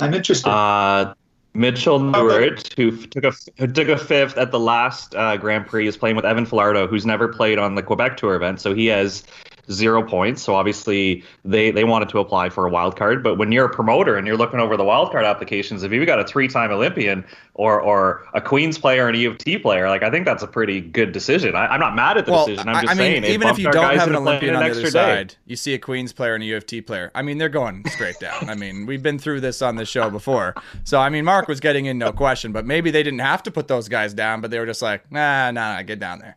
I'm 0.00 0.14
interested. 0.14 0.48
Uh, 0.48 1.14
Mitchell 1.54 2.00
Newart, 2.00 2.74
who 2.76 2.90
took 3.06 3.24
a 3.24 3.32
who 3.58 3.66
took 3.68 3.88
a 3.88 3.96
fifth 3.96 4.36
at 4.36 4.50
the 4.50 4.58
last 4.58 5.14
uh, 5.14 5.36
Grand 5.36 5.66
Prix, 5.66 5.86
is 5.86 5.96
playing 5.96 6.16
with 6.16 6.24
Evan 6.24 6.46
Filardo, 6.46 6.88
who's 6.88 7.06
never 7.06 7.28
played 7.28 7.58
on 7.58 7.76
the 7.76 7.82
Quebec 7.82 8.16
Tour 8.16 8.34
event, 8.34 8.60
so 8.60 8.74
he 8.74 8.86
has 8.86 9.22
zero 9.70 10.02
points. 10.02 10.42
So 10.42 10.54
obviously 10.54 11.24
they 11.44 11.70
they 11.70 11.84
wanted 11.84 12.08
to 12.10 12.18
apply 12.18 12.50
for 12.50 12.66
a 12.66 12.70
wild 12.70 12.96
card. 12.96 13.22
But 13.22 13.36
when 13.36 13.52
you're 13.52 13.66
a 13.66 13.74
promoter 13.74 14.16
and 14.16 14.26
you're 14.26 14.36
looking 14.36 14.60
over 14.60 14.76
the 14.76 14.84
wild 14.84 15.10
card 15.10 15.24
applications, 15.24 15.82
if 15.82 15.92
you've 15.92 16.06
got 16.06 16.20
a 16.20 16.24
three-time 16.24 16.70
Olympian 16.70 17.24
or 17.54 17.80
or 17.80 18.26
a 18.34 18.40
Queens 18.40 18.78
player 18.78 19.06
and 19.06 19.16
a 19.16 19.20
U 19.20 19.30
of 19.30 19.38
T 19.38 19.58
player, 19.58 19.88
like 19.88 20.02
I 20.02 20.10
think 20.10 20.24
that's 20.24 20.42
a 20.42 20.46
pretty 20.46 20.80
good 20.80 21.12
decision. 21.12 21.54
I, 21.54 21.66
I'm 21.66 21.80
not 21.80 21.94
mad 21.94 22.18
at 22.18 22.26
the 22.26 22.32
well, 22.32 22.46
decision. 22.46 22.68
I'm 22.68 22.82
just 22.82 22.94
I 22.94 22.98
mean, 22.98 23.22
saying, 23.22 23.34
even 23.34 23.48
if 23.48 23.58
you 23.58 23.70
don't 23.70 23.96
have 23.96 24.08
an 24.08 24.16
Olympian 24.16 24.54
on 24.54 24.64
the 24.64 24.70
other 24.70 24.80
extra 24.80 24.90
day. 24.90 25.14
side, 25.16 25.36
you 25.46 25.56
see 25.56 25.74
a 25.74 25.78
Queens 25.78 26.12
player 26.12 26.34
and 26.34 26.42
a 26.42 26.46
U 26.46 26.56
of 26.56 26.66
T 26.66 26.80
player. 26.80 27.10
I 27.14 27.22
mean, 27.22 27.38
they're 27.38 27.48
going 27.48 27.84
straight 27.88 28.18
down. 28.20 28.48
I 28.48 28.54
mean, 28.54 28.86
we've 28.86 29.02
been 29.02 29.18
through 29.18 29.40
this 29.40 29.62
on 29.62 29.76
the 29.76 29.84
show 29.84 30.10
before. 30.10 30.54
So 30.84 31.00
I 31.00 31.08
mean, 31.08 31.24
Mark 31.24 31.48
was 31.48 31.60
getting 31.60 31.86
in 31.86 31.98
no 31.98 32.12
question, 32.12 32.52
but 32.52 32.66
maybe 32.66 32.90
they 32.90 33.02
didn't 33.02 33.20
have 33.20 33.42
to 33.44 33.50
put 33.50 33.68
those 33.68 33.88
guys 33.88 34.14
down, 34.14 34.40
but 34.40 34.50
they 34.50 34.58
were 34.58 34.66
just 34.66 34.82
like, 34.82 35.10
nah, 35.10 35.50
nah, 35.50 35.74
nah 35.74 35.82
get 35.82 35.98
down 35.98 36.18
there. 36.18 36.36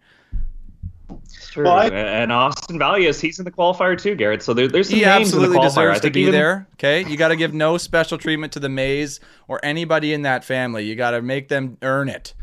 True. 1.57 1.65
Well, 1.65 1.73
I- 1.77 1.87
and 1.87 2.31
Austin 2.31 2.77
Valius, 2.77 3.19
he's 3.19 3.39
in 3.39 3.45
the 3.45 3.49
qualifier 3.49 3.99
too, 3.99 4.13
Garrett. 4.13 4.43
So 4.43 4.53
there, 4.53 4.67
there's 4.67 4.89
some 4.89 4.99
He 4.99 5.05
names 5.05 5.33
in 5.33 5.39
the 5.39 5.45
absolutely 5.45 5.57
qualifier. 5.57 5.89
I 5.89 5.93
deserves 5.93 6.01
to 6.01 6.11
be 6.11 6.21
even- 6.21 6.33
there. 6.33 6.67
Okay, 6.75 7.03
you 7.09 7.17
got 7.17 7.29
to 7.29 7.35
give 7.35 7.51
no 7.51 7.79
special 7.79 8.19
treatment 8.19 8.53
to 8.53 8.59
the 8.59 8.69
Mays 8.69 9.19
or 9.47 9.59
anybody 9.63 10.13
in 10.13 10.21
that 10.21 10.45
family. 10.45 10.85
You 10.85 10.95
got 10.95 11.11
to 11.11 11.23
make 11.23 11.47
them 11.47 11.79
earn 11.81 12.09
it. 12.09 12.35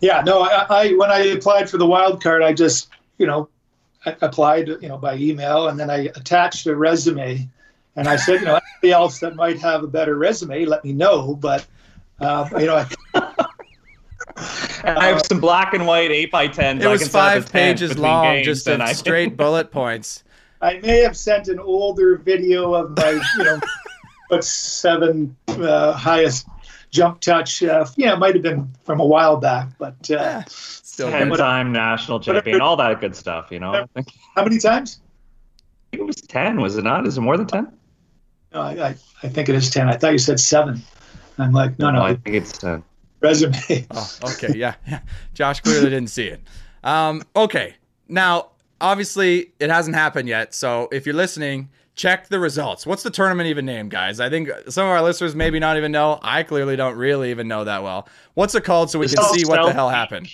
Yeah, 0.00 0.22
no, 0.24 0.42
I, 0.42 0.66
I 0.70 0.92
when 0.92 1.10
I 1.10 1.18
applied 1.18 1.68
for 1.68 1.76
the 1.76 1.86
wild 1.86 2.22
card, 2.22 2.44
I 2.44 2.52
just 2.52 2.88
you 3.18 3.26
know 3.26 3.48
I 4.04 4.14
applied 4.20 4.68
you 4.68 4.88
know 4.88 4.96
by 4.96 5.16
email 5.16 5.66
and 5.66 5.80
then 5.80 5.90
I 5.90 6.10
attached 6.14 6.68
a 6.68 6.76
resume, 6.76 7.48
and 7.96 8.06
I 8.06 8.14
said 8.14 8.38
you 8.38 8.46
know 8.46 8.60
anybody 8.80 8.92
else 8.92 9.18
that 9.18 9.34
might 9.34 9.58
have 9.58 9.82
a 9.82 9.88
better 9.88 10.16
resume, 10.16 10.66
let 10.66 10.84
me 10.84 10.92
know. 10.92 11.34
But 11.34 11.66
um, 12.20 12.48
you 12.60 12.66
know, 12.66 12.86
I, 13.14 13.52
And 14.84 14.98
I 14.98 15.06
have 15.06 15.22
some 15.26 15.40
black 15.40 15.72
and 15.74 15.86
white 15.86 16.10
eight 16.10 16.30
by 16.30 16.48
tens. 16.48 16.82
It 16.84 16.86
I 16.86 16.92
was 16.92 17.02
can 17.02 17.10
set 17.10 17.18
up 17.18 17.26
a 17.38 17.40
five 17.42 17.50
10 17.50 17.50
pages 17.50 17.98
long, 17.98 18.24
games, 18.24 18.44
just 18.44 18.66
and 18.66 18.82
of 18.82 18.88
I- 18.88 18.92
straight 18.92 19.36
bullet 19.36 19.70
points. 19.70 20.22
I 20.60 20.78
may 20.78 21.00
have 21.00 21.16
sent 21.16 21.48
an 21.48 21.58
older 21.58 22.16
video 22.16 22.74
of 22.74 22.96
my 22.96 23.20
you 23.38 23.44
know 23.44 23.60
but 24.30 24.44
seven 24.44 25.36
uh, 25.48 25.92
highest 25.92 26.48
jump 26.90 27.20
touch. 27.20 27.62
Uh, 27.62 27.86
yeah, 27.96 28.14
it 28.14 28.18
might 28.18 28.34
have 28.34 28.42
been 28.42 28.70
from 28.84 29.00
a 29.00 29.04
while 29.04 29.36
back, 29.36 29.68
but 29.78 30.10
uh, 30.10 30.42
still 30.46 31.10
ten-time 31.10 31.72
national 31.72 32.20
champion, 32.20 32.60
all 32.60 32.76
that 32.76 33.00
good 33.00 33.14
stuff. 33.14 33.48
You 33.50 33.60
know, 33.60 33.86
how 34.34 34.44
many 34.44 34.58
times? 34.58 35.00
it 35.92 36.04
was 36.04 36.16
ten. 36.16 36.60
Was 36.60 36.76
it 36.76 36.84
not? 36.84 37.06
Is 37.06 37.18
it 37.18 37.20
more 37.20 37.36
than 37.36 37.46
ten? 37.46 37.72
No, 38.52 38.62
I, 38.62 38.88
I, 38.88 38.94
I 39.22 39.28
think 39.28 39.48
it 39.48 39.54
is 39.54 39.70
ten. 39.70 39.88
I 39.88 39.96
thought 39.96 40.12
you 40.12 40.18
said 40.18 40.40
seven. 40.40 40.82
I'm 41.38 41.52
like, 41.52 41.78
no, 41.78 41.90
no, 41.90 42.02
I 42.02 42.14
think 42.14 42.36
it's 42.36 42.52
ten. 42.52 42.82
Resume. 43.26 43.86
Oh, 43.90 44.16
okay, 44.24 44.52
yeah, 44.54 44.74
yeah. 44.86 45.00
Josh 45.34 45.60
clearly 45.60 45.90
didn't 45.90 46.10
see 46.10 46.26
it. 46.26 46.40
Um, 46.84 47.22
okay, 47.34 47.74
now 48.08 48.50
obviously 48.80 49.52
it 49.58 49.70
hasn't 49.70 49.96
happened 49.96 50.28
yet. 50.28 50.54
So 50.54 50.88
if 50.92 51.06
you're 51.06 51.14
listening, 51.14 51.68
check 51.94 52.28
the 52.28 52.38
results. 52.38 52.86
What's 52.86 53.02
the 53.02 53.10
tournament 53.10 53.48
even 53.48 53.66
named, 53.66 53.90
guys? 53.90 54.20
I 54.20 54.30
think 54.30 54.50
some 54.68 54.84
of 54.84 54.90
our 54.90 55.02
listeners 55.02 55.34
maybe 55.34 55.58
not 55.58 55.76
even 55.76 55.92
know. 55.92 56.18
I 56.22 56.42
clearly 56.42 56.76
don't 56.76 56.96
really 56.96 57.30
even 57.30 57.48
know 57.48 57.64
that 57.64 57.82
well. 57.82 58.08
What's 58.34 58.54
it 58.54 58.64
called 58.64 58.90
so 58.90 58.98
we 58.98 59.08
can 59.08 59.22
see 59.24 59.44
what 59.44 59.64
the 59.64 59.72
hell 59.72 59.88
happened? 59.88 60.28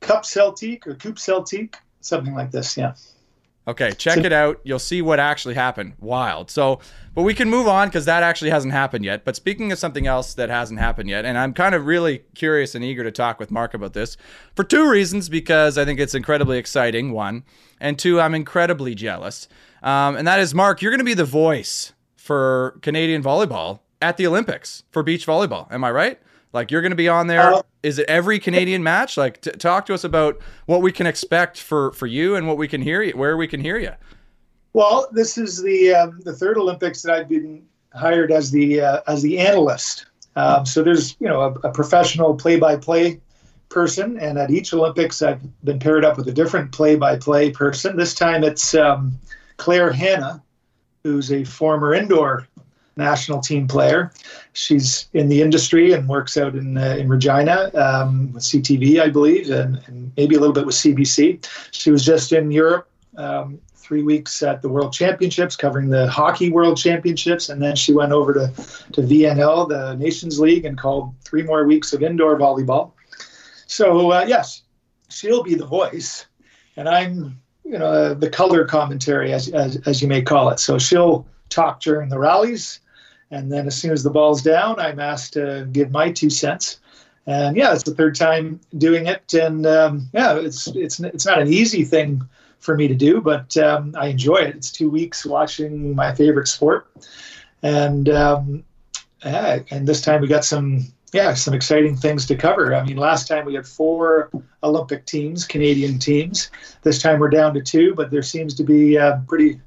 Cup 0.00 0.24
Celtic 0.24 0.86
or 0.86 0.94
Coupe 0.94 1.18
Celtic, 1.18 1.76
something 2.00 2.34
like 2.34 2.50
this. 2.50 2.76
Yeah. 2.76 2.94
Okay, 3.68 3.92
check 3.92 4.24
it 4.24 4.32
out. 4.32 4.60
You'll 4.64 4.78
see 4.78 5.02
what 5.02 5.20
actually 5.20 5.54
happened. 5.54 5.92
Wild. 6.00 6.50
So, 6.50 6.80
but 7.14 7.20
we 7.20 7.34
can 7.34 7.50
move 7.50 7.68
on 7.68 7.88
because 7.88 8.06
that 8.06 8.22
actually 8.22 8.48
hasn't 8.48 8.72
happened 8.72 9.04
yet. 9.04 9.26
But 9.26 9.36
speaking 9.36 9.70
of 9.70 9.78
something 9.78 10.06
else 10.06 10.32
that 10.34 10.48
hasn't 10.48 10.80
happened 10.80 11.10
yet, 11.10 11.26
and 11.26 11.36
I'm 11.36 11.52
kind 11.52 11.74
of 11.74 11.84
really 11.84 12.24
curious 12.34 12.74
and 12.74 12.82
eager 12.82 13.04
to 13.04 13.10
talk 13.10 13.38
with 13.38 13.50
Mark 13.50 13.74
about 13.74 13.92
this 13.92 14.16
for 14.56 14.64
two 14.64 14.88
reasons 14.88 15.28
because 15.28 15.76
I 15.76 15.84
think 15.84 16.00
it's 16.00 16.14
incredibly 16.14 16.56
exciting, 16.56 17.12
one, 17.12 17.44
and 17.78 17.98
two, 17.98 18.18
I'm 18.18 18.34
incredibly 18.34 18.94
jealous. 18.94 19.48
Um, 19.82 20.16
and 20.16 20.26
that 20.26 20.40
is, 20.40 20.54
Mark, 20.54 20.80
you're 20.80 20.90
going 20.90 21.00
to 21.00 21.04
be 21.04 21.12
the 21.12 21.26
voice 21.26 21.92
for 22.16 22.78
Canadian 22.80 23.22
volleyball 23.22 23.80
at 24.00 24.16
the 24.16 24.26
Olympics 24.26 24.84
for 24.90 25.02
beach 25.02 25.26
volleyball. 25.26 25.70
Am 25.70 25.84
I 25.84 25.90
right? 25.90 26.18
Like 26.52 26.70
you're 26.70 26.80
going 26.80 26.92
to 26.92 26.96
be 26.96 27.08
on 27.08 27.26
there. 27.26 27.54
Uh, 27.54 27.62
Is 27.82 27.98
it 27.98 28.08
every 28.08 28.38
Canadian 28.38 28.82
match? 28.82 29.16
Like, 29.16 29.40
t- 29.40 29.50
talk 29.50 29.86
to 29.86 29.94
us 29.94 30.04
about 30.04 30.40
what 30.66 30.82
we 30.82 30.90
can 30.90 31.06
expect 31.06 31.60
for 31.60 31.92
for 31.92 32.06
you 32.06 32.36
and 32.36 32.48
what 32.48 32.56
we 32.56 32.66
can 32.66 32.82
hear 32.82 33.02
you, 33.02 33.12
where 33.12 33.36
we 33.36 33.46
can 33.46 33.60
hear 33.60 33.78
you. 33.78 33.92
Well, 34.72 35.08
this 35.12 35.38
is 35.38 35.62
the 35.62 35.94
um, 35.94 36.20
the 36.24 36.32
third 36.32 36.56
Olympics 36.56 37.02
that 37.02 37.14
I've 37.14 37.28
been 37.28 37.64
hired 37.94 38.32
as 38.32 38.50
the 38.50 38.80
uh, 38.80 39.00
as 39.06 39.22
the 39.22 39.38
analyst. 39.38 40.06
Um, 40.36 40.64
so 40.64 40.82
there's 40.82 41.16
you 41.20 41.28
know 41.28 41.40
a, 41.42 41.52
a 41.68 41.72
professional 41.72 42.34
play-by-play 42.34 43.20
person, 43.68 44.18
and 44.18 44.38
at 44.38 44.50
each 44.50 44.72
Olympics 44.72 45.20
I've 45.20 45.42
been 45.64 45.78
paired 45.78 46.04
up 46.04 46.16
with 46.16 46.28
a 46.28 46.32
different 46.32 46.72
play-by-play 46.72 47.50
person. 47.50 47.96
This 47.96 48.14
time 48.14 48.42
it's 48.42 48.74
um, 48.74 49.18
Claire 49.58 49.92
Hanna, 49.92 50.42
who's 51.04 51.30
a 51.30 51.44
former 51.44 51.94
indoor 51.94 52.47
national 52.98 53.40
team 53.40 53.66
player. 53.66 54.12
She's 54.52 55.08
in 55.14 55.28
the 55.28 55.40
industry 55.40 55.92
and 55.92 56.06
works 56.08 56.36
out 56.36 56.54
in 56.54 56.76
uh, 56.76 56.96
in 56.98 57.08
Regina 57.08 57.70
um, 57.74 58.32
with 58.32 58.42
CTV, 58.42 59.00
I 59.00 59.08
believe, 59.08 59.48
and, 59.48 59.80
and 59.86 60.12
maybe 60.16 60.34
a 60.34 60.40
little 60.40 60.52
bit 60.52 60.66
with 60.66 60.74
CBC. 60.74 61.48
She 61.70 61.90
was 61.90 62.04
just 62.04 62.32
in 62.32 62.50
Europe 62.50 62.90
um, 63.16 63.58
three 63.74 64.02
weeks 64.02 64.42
at 64.42 64.60
the 64.60 64.68
World 64.68 64.92
Championships, 64.92 65.56
covering 65.56 65.88
the 65.88 66.10
Hockey 66.10 66.50
World 66.50 66.76
Championships, 66.76 67.48
and 67.48 67.62
then 67.62 67.74
she 67.74 67.94
went 67.94 68.12
over 68.12 68.34
to 68.34 68.52
to 68.92 69.00
VNL, 69.00 69.68
the 69.68 69.94
Nations 69.94 70.38
League, 70.38 70.66
and 70.66 70.76
called 70.76 71.14
three 71.24 71.42
more 71.42 71.64
weeks 71.64 71.94
of 71.94 72.02
indoor 72.02 72.36
volleyball. 72.36 72.92
So 73.66 74.12
uh, 74.12 74.24
yes, 74.28 74.62
she'll 75.08 75.44
be 75.44 75.54
the 75.54 75.66
voice, 75.66 76.26
and 76.76 76.88
I'm 76.88 77.40
you 77.64 77.78
know 77.78 78.12
the 78.12 78.28
color 78.28 78.64
commentary, 78.64 79.32
as, 79.32 79.48
as 79.48 79.76
as 79.86 80.02
you 80.02 80.08
may 80.08 80.20
call 80.20 80.50
it. 80.50 80.58
So 80.58 80.78
she'll 80.78 81.26
talk 81.48 81.80
during 81.80 82.08
the 82.08 82.18
rallies, 82.18 82.80
and 83.30 83.52
then 83.52 83.66
as 83.66 83.76
soon 83.76 83.92
as 83.92 84.02
the 84.02 84.10
ball's 84.10 84.42
down, 84.42 84.80
I'm 84.80 85.00
asked 85.00 85.34
to 85.34 85.68
give 85.72 85.90
my 85.90 86.10
two 86.10 86.30
cents. 86.30 86.80
And 87.26 87.56
yeah, 87.56 87.74
it's 87.74 87.82
the 87.82 87.94
third 87.94 88.14
time 88.14 88.58
doing 88.78 89.06
it, 89.06 89.34
and 89.34 89.66
um, 89.66 90.08
yeah, 90.14 90.38
it's 90.38 90.66
it's 90.68 90.98
it's 90.98 91.26
not 91.26 91.42
an 91.42 91.48
easy 91.48 91.84
thing 91.84 92.22
for 92.58 92.74
me 92.74 92.88
to 92.88 92.94
do, 92.94 93.20
but 93.20 93.54
um, 93.58 93.94
I 93.98 94.06
enjoy 94.06 94.36
it. 94.36 94.56
It's 94.56 94.72
two 94.72 94.88
weeks 94.88 95.26
watching 95.26 95.94
my 95.94 96.14
favorite 96.14 96.48
sport, 96.48 96.90
and 97.62 98.08
um, 98.08 98.64
yeah, 99.22 99.58
and 99.70 99.86
this 99.86 100.00
time 100.00 100.22
we 100.22 100.26
got 100.26 100.44
some 100.44 100.86
yeah 101.12 101.34
some 101.34 101.52
exciting 101.52 101.96
things 101.96 102.24
to 102.26 102.34
cover. 102.34 102.74
I 102.74 102.82
mean, 102.82 102.96
last 102.96 103.28
time 103.28 103.44
we 103.44 103.54
had 103.54 103.66
four 103.66 104.30
Olympic 104.62 105.04
teams, 105.04 105.44
Canadian 105.44 105.98
teams. 105.98 106.50
This 106.82 107.02
time 107.02 107.20
we're 107.20 107.28
down 107.28 107.52
to 107.54 107.62
two, 107.62 107.94
but 107.94 108.10
there 108.10 108.22
seems 108.22 108.54
to 108.54 108.64
be 108.64 108.96
uh, 108.96 109.18
pretty 109.28 109.60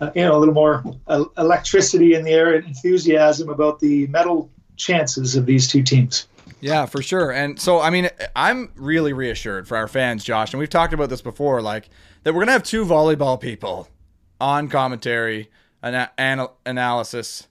uh, 0.00 0.10
you 0.14 0.22
know 0.22 0.36
a 0.36 0.38
little 0.38 0.54
more 0.54 0.84
uh, 1.06 1.24
electricity 1.36 2.14
in 2.14 2.24
the 2.24 2.30
air 2.30 2.54
and 2.54 2.66
enthusiasm 2.66 3.48
about 3.48 3.80
the 3.80 4.06
medal 4.08 4.50
chances 4.76 5.36
of 5.36 5.46
these 5.46 5.68
two 5.68 5.82
teams. 5.82 6.26
Yeah, 6.60 6.86
for 6.86 7.02
sure. 7.02 7.30
And 7.30 7.60
so, 7.60 7.80
I 7.80 7.90
mean, 7.90 8.08
I'm 8.34 8.72
really 8.74 9.12
reassured 9.12 9.68
for 9.68 9.76
our 9.76 9.86
fans, 9.86 10.24
Josh, 10.24 10.52
and 10.52 10.58
we've 10.58 10.70
talked 10.70 10.92
about 10.92 11.08
this 11.08 11.22
before, 11.22 11.62
like 11.62 11.88
that 12.24 12.34
we're 12.34 12.40
gonna 12.40 12.52
have 12.52 12.62
two 12.62 12.84
volleyball 12.84 13.40
people 13.40 13.88
on 14.40 14.68
commentary 14.68 15.50
and 15.82 16.08
anal- 16.18 16.56
analysis 16.66 17.48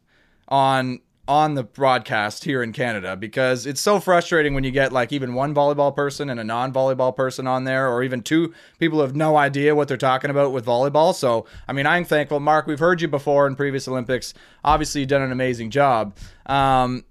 on 0.47 0.99
on 1.27 1.55
the 1.55 1.63
broadcast 1.63 2.43
here 2.43 2.63
in 2.63 2.71
Canada 2.71 3.15
because 3.15 3.65
it's 3.65 3.81
so 3.81 3.99
frustrating 3.99 4.53
when 4.53 4.63
you 4.63 4.71
get 4.71 4.93
like 4.93 5.11
even 5.11 5.33
one 5.33 5.53
volleyball 5.53 5.93
person 5.95 6.29
and 6.29 6.39
a 6.39 6.43
non-volleyball 6.43 7.15
person 7.15 7.47
on 7.47 7.65
there 7.65 7.89
or 7.89 8.03
even 8.03 8.21
two 8.21 8.53
people 8.79 8.99
who 8.99 9.01
have 9.03 9.15
no 9.15 9.35
idea 9.35 9.75
what 9.75 9.87
they're 9.87 9.97
talking 9.97 10.29
about 10.29 10.51
with 10.51 10.65
volleyball. 10.65 11.13
So, 11.13 11.45
I 11.67 11.73
mean, 11.73 11.85
I'm 11.85 12.05
thankful. 12.05 12.39
Mark, 12.39 12.67
we've 12.67 12.79
heard 12.79 13.01
you 13.01 13.07
before 13.07 13.45
in 13.47 13.55
previous 13.55 13.87
Olympics. 13.87 14.33
Obviously, 14.63 15.01
you've 15.01 15.09
done 15.09 15.21
an 15.21 15.31
amazing 15.31 15.69
job. 15.69 16.15
Um, 16.45 17.03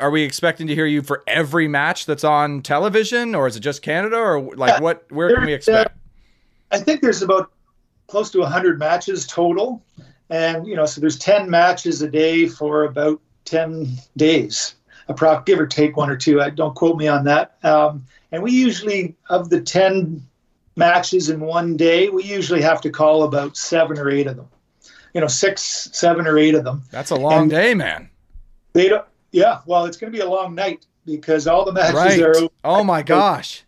are 0.00 0.10
we 0.10 0.22
expecting 0.22 0.66
to 0.66 0.74
hear 0.74 0.86
you 0.86 1.02
for 1.02 1.22
every 1.26 1.68
match 1.68 2.06
that's 2.06 2.24
on 2.24 2.62
television 2.62 3.34
or 3.34 3.46
is 3.46 3.56
it 3.56 3.60
just 3.60 3.80
Canada 3.80 4.16
or 4.16 4.40
like 4.56 4.80
what 4.80 5.10
where 5.10 5.34
can 5.34 5.46
we 5.46 5.54
expect? 5.54 5.96
I 6.72 6.78
think 6.78 7.00
there's 7.00 7.22
about 7.22 7.52
close 8.08 8.30
to 8.30 8.40
100 8.40 8.78
matches 8.78 9.26
total. 9.26 9.82
And, 10.30 10.66
you 10.66 10.74
know, 10.74 10.86
so 10.86 11.00
there's 11.00 11.18
10 11.18 11.48
matches 11.48 12.02
a 12.02 12.08
day 12.08 12.48
for 12.48 12.84
about 12.84 13.20
10 13.44 13.88
days, 14.16 14.74
approx, 15.08 15.44
give 15.46 15.58
or 15.60 15.66
take 15.66 15.96
one 15.96 16.10
or 16.10 16.16
two. 16.16 16.40
I, 16.40 16.50
don't 16.50 16.74
quote 16.74 16.96
me 16.96 17.08
on 17.08 17.24
that. 17.24 17.56
Um, 17.64 18.04
and 18.30 18.42
we 18.42 18.52
usually, 18.52 19.14
of 19.28 19.50
the 19.50 19.60
10 19.60 20.26
matches 20.76 21.28
in 21.28 21.40
one 21.40 21.76
day, 21.76 22.08
we 22.08 22.24
usually 22.24 22.62
have 22.62 22.80
to 22.82 22.90
call 22.90 23.24
about 23.24 23.56
seven 23.56 23.98
or 23.98 24.10
eight 24.10 24.26
of 24.26 24.36
them. 24.36 24.48
You 25.14 25.20
know, 25.20 25.26
six, 25.26 25.90
seven 25.92 26.26
or 26.26 26.38
eight 26.38 26.54
of 26.54 26.64
them. 26.64 26.82
That's 26.90 27.10
a 27.10 27.16
long 27.16 27.42
And- 27.42 27.50
day, 27.50 27.74
man. 27.74 28.08
They 28.72 28.88
don't, 28.88 29.04
yeah, 29.32 29.60
well, 29.66 29.84
it's 29.84 29.98
going 29.98 30.10
to 30.10 30.16
be 30.18 30.22
a 30.24 30.28
long 30.28 30.54
night 30.54 30.86
because 31.04 31.46
all 31.46 31.66
the 31.66 31.72
matches 31.72 31.94
Right. 31.94 32.22
are 32.22 32.34
Oh 32.64 32.82
my 32.82 33.02
gosh. 33.02 33.64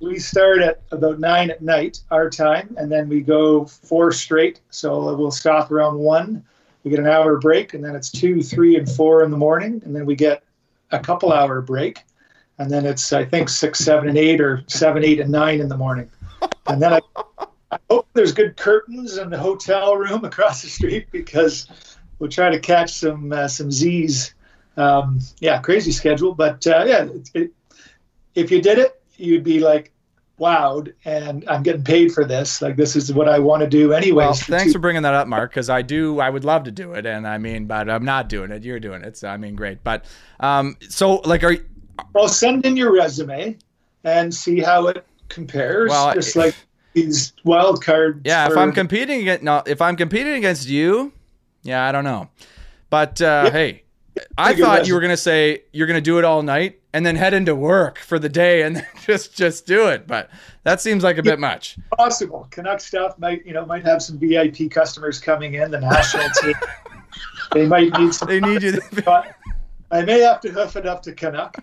we 0.00 0.18
start 0.18 0.60
at 0.60 0.80
about 0.92 1.18
nine 1.18 1.50
at 1.50 1.60
night 1.60 2.00
our 2.10 2.30
time 2.30 2.74
and 2.78 2.90
then 2.92 3.08
we 3.08 3.20
go 3.20 3.64
four 3.64 4.12
straight 4.12 4.60
so 4.70 5.14
we'll 5.16 5.30
stop 5.30 5.70
around 5.70 5.98
one 5.98 6.44
we 6.86 6.90
get 6.90 7.00
an 7.00 7.08
hour 7.08 7.36
break 7.36 7.74
and 7.74 7.84
then 7.84 7.96
it's 7.96 8.10
two 8.10 8.40
three 8.40 8.76
and 8.76 8.88
four 8.88 9.24
in 9.24 9.30
the 9.32 9.36
morning 9.36 9.82
and 9.84 9.94
then 9.94 10.06
we 10.06 10.14
get 10.14 10.44
a 10.92 11.00
couple 11.00 11.32
hour 11.32 11.60
break 11.60 12.04
and 12.58 12.70
then 12.70 12.86
it's 12.86 13.12
i 13.12 13.24
think 13.24 13.48
six 13.48 13.80
seven 13.80 14.08
and 14.08 14.16
eight 14.16 14.40
or 14.40 14.62
seven 14.68 15.04
eight 15.04 15.18
and 15.18 15.28
nine 15.28 15.60
in 15.60 15.68
the 15.68 15.76
morning. 15.76 16.08
And 16.68 16.80
then 16.80 16.94
i, 16.94 17.00
I 17.72 17.78
hope 17.90 18.06
there's 18.14 18.30
good 18.30 18.56
curtains 18.56 19.18
in 19.18 19.30
the 19.30 19.38
hotel 19.38 19.96
room 19.96 20.24
across 20.24 20.62
the 20.62 20.68
street 20.68 21.08
because 21.10 21.66
we'll 22.20 22.30
try 22.30 22.50
to 22.50 22.60
catch 22.60 22.92
some 22.92 23.32
uh, 23.32 23.48
some 23.48 23.72
z's. 23.72 24.34
Um, 24.76 25.18
yeah 25.40 25.58
crazy 25.60 25.90
schedule 25.90 26.34
but 26.34 26.64
uh, 26.68 26.84
yeah 26.86 27.04
it, 27.04 27.30
it, 27.34 27.52
if 28.36 28.52
you 28.52 28.62
did 28.62 28.78
it 28.78 29.02
you'd 29.16 29.42
be 29.42 29.58
like 29.58 29.90
wowed 30.38 30.92
and 31.06 31.44
i'm 31.48 31.62
getting 31.62 31.82
paid 31.82 32.12
for 32.12 32.24
this 32.24 32.60
like 32.60 32.76
this 32.76 32.94
is 32.94 33.10
what 33.12 33.26
i 33.28 33.38
want 33.38 33.62
to 33.62 33.66
do 33.68 33.92
anyways 33.94 34.14
Well, 34.16 34.34
for 34.34 34.52
thanks 34.52 34.66
two- 34.66 34.72
for 34.74 34.78
bringing 34.80 35.02
that 35.02 35.14
up, 35.14 35.26
Mark, 35.28 35.50
because 35.50 35.70
I 35.70 35.80
do, 35.82 36.20
I 36.20 36.28
would 36.28 36.44
love 36.44 36.64
to 36.64 36.70
do 36.70 36.92
it, 36.92 37.06
and 37.06 37.26
I 37.26 37.38
mean, 37.38 37.66
but 37.66 37.88
I'm 37.88 38.04
not 38.04 38.28
doing 38.28 38.50
it. 38.50 38.62
You're 38.62 38.78
doing 38.80 39.02
it. 39.02 39.16
so 39.16 39.28
I 39.28 39.36
mean, 39.38 39.54
great. 39.56 39.82
But, 39.82 40.04
um, 40.40 40.76
so 40.88 41.16
like, 41.24 41.42
are 41.42 41.52
you, 41.52 41.64
well 42.12 42.28
send 42.28 42.66
in 42.66 42.76
your 42.76 42.92
resume 42.92 43.56
and 44.04 44.34
see 44.34 44.60
how 44.60 44.88
it 44.88 45.06
compares 45.30 45.90
Well, 45.90 46.12
just 46.12 46.36
like 46.36 46.54
these 46.92 47.32
wild 47.44 47.82
cards 47.82 48.20
yeah, 48.24 48.46
if 48.46 48.56
I'm 48.56 48.72
competing 48.72 49.20
against, 49.22 49.42
no, 49.42 49.62
if 49.66 49.80
I'm 49.80 49.96
competing 49.96 50.34
against 50.34 50.68
you, 50.68 51.12
yeah, 51.62 51.86
I 51.86 51.92
don't 51.92 52.04
know, 52.04 52.28
but 52.90 53.20
uh, 53.22 53.50
hey, 53.50 53.84
I 54.36 54.54
thought 54.54 54.86
you 54.86 54.94
were 54.94 55.00
gonna 55.00 55.16
say 55.16 55.62
you're 55.72 55.86
gonna 55.86 56.00
do 56.02 56.18
it 56.18 56.24
all 56.24 56.42
night 56.42 56.80
and 56.96 57.04
then 57.04 57.14
head 57.14 57.34
into 57.34 57.54
work 57.54 57.98
for 57.98 58.18
the 58.18 58.28
day 58.30 58.62
and 58.62 58.82
just 59.04 59.36
just 59.36 59.66
do 59.66 59.86
it, 59.86 60.06
but 60.06 60.30
that 60.62 60.80
seems 60.80 61.04
like 61.04 61.18
a 61.18 61.22
bit 61.22 61.38
much. 61.38 61.76
possible 61.94 62.48
canuck 62.50 62.80
stuff 62.80 63.18
might 63.18 63.44
you 63.44 63.52
know 63.52 63.66
might 63.66 63.84
have 63.84 64.02
some 64.02 64.18
vip 64.18 64.56
customers 64.70 65.20
coming 65.20 65.54
in 65.54 65.70
the 65.70 65.78
national 65.78 66.26
team 66.40 66.54
they 67.52 67.66
might 67.66 67.92
need 67.98 68.14
some 68.14 68.28
They 68.28 68.40
need 68.40 68.62
you. 68.62 68.80
I 69.90 70.04
may 70.04 70.20
have 70.20 70.40
to 70.40 70.48
hoof 70.50 70.74
it 70.74 70.86
up 70.86 71.02
to 71.02 71.12
Canuck, 71.12 71.58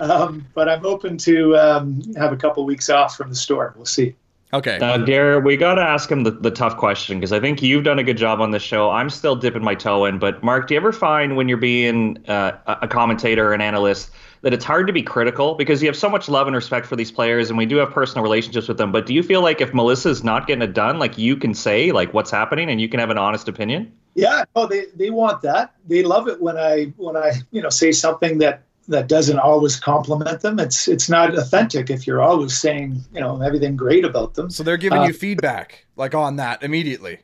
um, 0.00 0.44
but 0.52 0.68
I'm 0.68 0.84
open 0.84 1.16
to 1.18 1.56
um, 1.56 2.02
have 2.16 2.32
a 2.32 2.36
couple 2.36 2.64
weeks 2.64 2.88
off 2.88 3.16
from 3.16 3.28
the 3.28 3.36
store. 3.36 3.72
We'll 3.76 3.84
see. 3.84 4.16
Okay. 4.52 4.78
Now, 4.80 4.96
Garrett, 4.98 5.44
we 5.44 5.56
got 5.56 5.76
to 5.76 5.80
ask 5.80 6.10
him 6.10 6.24
the, 6.24 6.32
the 6.32 6.50
tough 6.50 6.76
question 6.76 7.18
because 7.18 7.32
I 7.32 7.38
think 7.38 7.62
you've 7.62 7.84
done 7.84 8.00
a 8.00 8.02
good 8.02 8.16
job 8.16 8.40
on 8.40 8.50
this 8.50 8.64
show. 8.64 8.90
I'm 8.90 9.08
still 9.08 9.36
dipping 9.36 9.62
my 9.62 9.76
toe 9.76 10.04
in. 10.06 10.18
But, 10.18 10.42
Mark, 10.42 10.66
do 10.66 10.74
you 10.74 10.80
ever 10.80 10.92
find 10.92 11.36
when 11.36 11.48
you're 11.48 11.56
being 11.56 12.18
uh, 12.28 12.58
a 12.66 12.78
a 12.82 12.88
commentator 12.88 13.48
or 13.48 13.54
an 13.54 13.60
analyst 13.60 14.10
that 14.42 14.52
it's 14.52 14.64
hard 14.64 14.86
to 14.88 14.92
be 14.92 15.02
critical 15.02 15.54
because 15.54 15.82
you 15.82 15.88
have 15.88 15.96
so 15.96 16.08
much 16.08 16.28
love 16.28 16.46
and 16.46 16.54
respect 16.54 16.86
for 16.86 16.96
these 16.96 17.10
players 17.10 17.48
and 17.48 17.56
we 17.56 17.64
do 17.64 17.76
have 17.76 17.90
personal 17.90 18.22
relationships 18.22 18.68
with 18.68 18.76
them? 18.76 18.92
But 18.92 19.06
do 19.06 19.14
you 19.14 19.22
feel 19.22 19.40
like 19.40 19.60
if 19.60 19.72
Melissa's 19.72 20.22
not 20.22 20.46
getting 20.46 20.62
it 20.62 20.74
done, 20.74 20.98
like 20.98 21.16
you 21.16 21.36
can 21.36 21.54
say 21.54 21.92
like 21.92 22.12
what's 22.12 22.30
happening 22.30 22.68
and 22.68 22.80
you 22.80 22.88
can 22.88 23.00
have 23.00 23.10
an 23.10 23.18
honest 23.18 23.48
opinion? 23.48 23.92
Yeah, 24.14 24.44
oh, 24.54 24.66
they 24.66 24.86
they 24.94 25.10
want 25.10 25.40
that. 25.42 25.74
They 25.86 26.02
love 26.02 26.28
it 26.28 26.40
when 26.40 26.58
I 26.58 26.92
when 26.96 27.16
I 27.16 27.32
you 27.50 27.62
know 27.62 27.70
say 27.70 27.92
something 27.92 28.38
that 28.38 28.62
that 28.88 29.06
doesn't 29.06 29.38
always 29.38 29.78
compliment 29.78 30.40
them. 30.40 30.58
It's 30.58 30.88
it's 30.88 31.08
not 31.08 31.34
authentic 31.38 31.88
if 31.88 32.06
you're 32.06 32.20
always 32.20 32.58
saying 32.58 33.00
you 33.14 33.20
know 33.20 33.40
everything 33.40 33.76
great 33.76 34.04
about 34.04 34.34
them. 34.34 34.50
So 34.50 34.62
they're 34.62 34.76
giving 34.76 34.98
Uh, 34.98 35.06
you 35.06 35.12
feedback 35.12 35.86
like 35.96 36.14
on 36.14 36.36
that 36.36 36.62
immediately. 36.62 37.20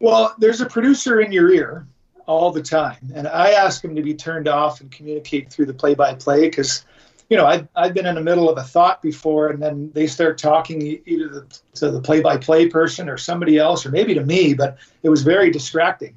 Well, 0.00 0.34
there's 0.38 0.60
a 0.60 0.66
producer 0.66 1.20
in 1.20 1.32
your 1.32 1.50
ear 1.50 1.86
all 2.26 2.50
the 2.50 2.62
time, 2.62 3.12
and 3.14 3.26
I 3.26 3.50
ask 3.50 3.84
him 3.84 3.94
to 3.96 4.02
be 4.02 4.14
turned 4.14 4.48
off 4.48 4.80
and 4.80 4.90
communicate 4.90 5.52
through 5.52 5.66
the 5.66 5.74
play-by-play 5.74 6.48
because, 6.48 6.84
you 7.30 7.36
know, 7.36 7.46
I've, 7.46 7.68
I've 7.74 7.94
been 7.94 8.06
in 8.06 8.14
the 8.14 8.20
middle 8.20 8.48
of 8.48 8.58
a 8.58 8.62
thought 8.62 9.00
before, 9.02 9.48
and 9.48 9.62
then 9.62 9.90
they 9.94 10.06
start 10.06 10.38
talking 10.38 11.00
either 11.06 11.28
the, 11.28 11.60
to 11.74 11.90
the 11.90 12.00
play-by-play 12.00 12.68
person 12.68 13.08
or 13.08 13.16
somebody 13.16 13.58
else, 13.58 13.86
or 13.86 13.90
maybe 13.90 14.14
to 14.14 14.24
me, 14.24 14.54
but 14.54 14.78
it 15.02 15.08
was 15.08 15.22
very 15.22 15.50
distracting. 15.50 16.16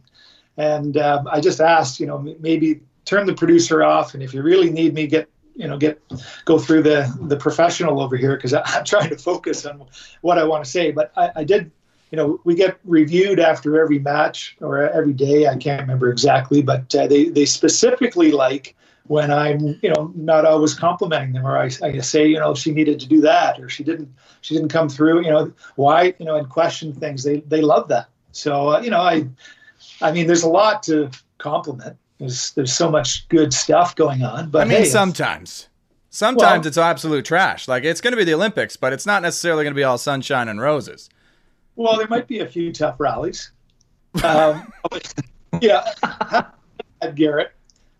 And 0.58 0.98
um, 0.98 1.28
I 1.32 1.40
just 1.40 1.62
asked, 1.62 2.00
you 2.00 2.08
know, 2.08 2.18
maybe 2.40 2.82
turn 3.06 3.26
the 3.26 3.34
producer 3.34 3.84
off, 3.84 4.14
and 4.14 4.22
if 4.22 4.34
you 4.34 4.42
really 4.42 4.70
need 4.70 4.94
me, 4.94 5.08
get 5.08 5.30
you 5.56 5.68
know 5.68 5.78
get 5.78 6.02
go 6.46 6.58
through 6.58 6.84
the 6.84 7.14
the 7.24 7.36
professional 7.36 8.02
over 8.02 8.16
here 8.16 8.36
because 8.36 8.54
I'm 8.66 8.86
trying 8.86 9.10
to 9.10 9.18
focus 9.18 9.66
on 9.66 9.86
what 10.22 10.38
I 10.38 10.44
want 10.44 10.64
to 10.64 10.70
say. 10.70 10.92
But 10.92 11.12
I, 11.18 11.32
I 11.38 11.44
did 11.44 11.72
you 12.12 12.18
know, 12.18 12.40
we 12.44 12.56
get 12.56 12.80
reviewed 12.86 13.40
after 13.40 13.80
every 13.80 14.00
match 14.00 14.58
or 14.62 14.90
every 14.90 15.14
day. 15.14 15.48
I 15.48 15.56
can't 15.58 15.82
remember 15.82 16.12
exactly, 16.12 16.62
but 16.62 16.94
uh, 16.96 17.08
they 17.08 17.30
they 17.30 17.46
specifically 17.46 18.32
like 18.32 18.76
when 19.10 19.32
I'm, 19.32 19.80
you 19.82 19.92
know, 19.96 20.12
not 20.16 20.46
always 20.46 20.76
complimenting 20.76 21.34
them, 21.34 21.46
or 21.46 21.58
I, 21.58 21.72
I 21.82 21.98
say, 22.00 22.28
you 22.28 22.40
know, 22.40 22.54
she 22.54 22.72
needed 22.72 23.00
to 23.00 23.08
do 23.08 23.22
that, 23.22 23.60
or 23.60 23.68
she 23.68 23.84
didn't, 23.84 24.08
she 24.42 24.54
didn't 24.54 24.70
come 24.70 24.88
through, 24.88 25.26
you 25.26 25.32
know, 25.32 25.52
why, 25.78 26.14
you 26.20 26.26
know, 26.26 26.36
and 26.36 26.48
question 26.48 26.94
things. 26.94 27.24
They 27.24 27.40
they 27.42 27.62
love 27.62 27.88
that. 27.90 28.10
So 28.32 28.70
uh, 28.70 28.82
you 28.82 28.90
know, 28.90 29.02
I, 29.02 29.28
I 30.02 30.12
mean, 30.12 30.28
there's 30.28 30.44
a 30.44 30.50
lot 30.50 30.84
to 30.84 31.10
compliment. 31.38 31.98
There's 32.20 32.52
there's 32.52 32.74
so 32.74 32.90
much 32.90 33.28
good 33.30 33.54
stuff 33.54 33.96
going 33.96 34.24
on. 34.24 34.50
But 34.50 34.64
I 34.64 34.66
mean, 34.66 34.80
hey, 34.80 34.86
sometimes. 34.86 35.68
Sometimes 36.12 36.64
Well- 36.64 36.68
it's 36.68 36.78
absolute 36.78 37.24
trash. 37.26 37.68
Like 37.68 37.84
it's 37.84 38.02
going 38.02 38.14
to 38.14 38.18
be 38.18 38.24
the 38.24 38.34
Olympics, 38.34 38.76
but 38.78 38.94
it's 38.94 39.06
not 39.06 39.22
necessarily 39.22 39.64
going 39.64 39.74
to 39.74 39.80
be 39.80 39.84
all 39.84 39.98
sunshine 40.00 40.48
and 40.48 40.60
roses. 40.60 41.08
Well, 41.80 41.96
there 41.98 42.10
might 42.10 42.28
be 42.28 42.40
a 42.40 42.46
few 42.46 42.74
tough 42.74 43.00
rallies. 43.00 43.52
Um, 44.22 44.70
yeah, 45.62 45.86
at 47.02 47.16
Garrett. 47.16 47.54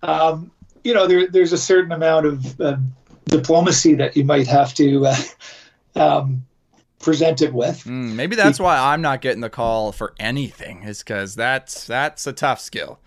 Um, 0.04 0.52
you 0.84 0.94
know, 0.94 1.08
there, 1.08 1.28
there's 1.28 1.54
a 1.54 1.58
certain 1.58 1.94
amount 1.94 2.26
of 2.26 2.60
uh, 2.60 2.76
diplomacy 3.24 3.96
that 3.96 4.18
you 4.18 4.26
might 4.26 4.48
have 4.48 4.74
to 4.74 5.06
uh, 5.06 5.16
um, 5.96 6.46
present 7.00 7.42
it 7.42 7.54
with. 7.54 7.86
Mm, 7.86 8.16
maybe 8.16 8.36
that's 8.36 8.60
why 8.60 8.78
I'm 8.78 9.02
not 9.02 9.22
getting 9.22 9.40
the 9.40 9.50
call 9.50 9.94
for 9.94 10.14
anything. 10.20 10.84
Is 10.84 11.00
because 11.00 11.36
that's 11.36 11.88
that's 11.88 12.28
a 12.28 12.34
tough 12.34 12.60
skill. 12.60 13.00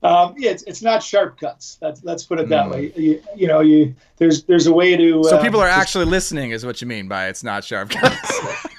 Um, 0.00 0.34
yeah, 0.38 0.52
it's, 0.52 0.62
it's 0.62 0.80
not 0.80 1.02
sharp 1.02 1.40
cuts. 1.40 1.76
That's, 1.80 2.04
let's 2.04 2.22
put 2.22 2.38
it 2.38 2.48
that 2.50 2.66
Mm. 2.66 2.70
way. 2.70 2.92
You, 2.94 3.22
you 3.34 3.48
know, 3.48 3.60
you 3.60 3.96
there's 4.16 4.44
there's 4.44 4.68
a 4.68 4.72
way 4.72 4.96
to. 4.96 5.24
So 5.24 5.36
uh, 5.36 5.42
people 5.42 5.60
are 5.60 5.66
just- 5.68 5.80
actually 5.80 6.04
listening, 6.06 6.52
is 6.52 6.64
what 6.64 6.80
you 6.80 6.86
mean 6.86 7.08
by 7.08 7.26
it's 7.26 7.42
not 7.42 7.64
sharp 7.64 7.90
cuts. 7.90 8.40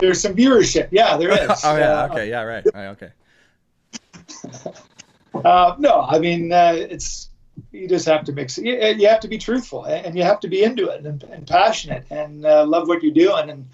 there's 0.00 0.20
some 0.20 0.34
viewership. 0.34 0.88
Yeah, 0.90 1.16
there 1.16 1.30
is. 1.30 1.60
oh 1.64 1.76
yeah, 1.76 2.02
Uh, 2.02 2.08
okay, 2.10 2.28
yeah, 2.28 2.42
right, 2.42 2.64
right, 2.74 2.86
okay. 2.88 3.10
Uh, 5.44 5.74
no, 5.78 6.02
I 6.02 6.18
mean 6.18 6.52
uh, 6.52 6.74
it's 6.76 7.30
you 7.72 7.88
just 7.88 8.06
have 8.06 8.24
to 8.24 8.32
mix 8.32 8.58
it. 8.58 8.64
You, 8.66 8.74
you 8.74 9.08
have 9.08 9.20
to 9.20 9.28
be 9.28 9.38
truthful 9.38 9.84
and 9.84 10.16
you 10.16 10.22
have 10.22 10.40
to 10.40 10.48
be 10.48 10.62
into 10.62 10.88
it 10.88 11.04
and, 11.04 11.22
and 11.24 11.46
passionate 11.46 12.04
and 12.10 12.44
uh, 12.44 12.66
love 12.66 12.88
what 12.88 13.02
you're 13.02 13.14
doing. 13.14 13.50
And 13.50 13.68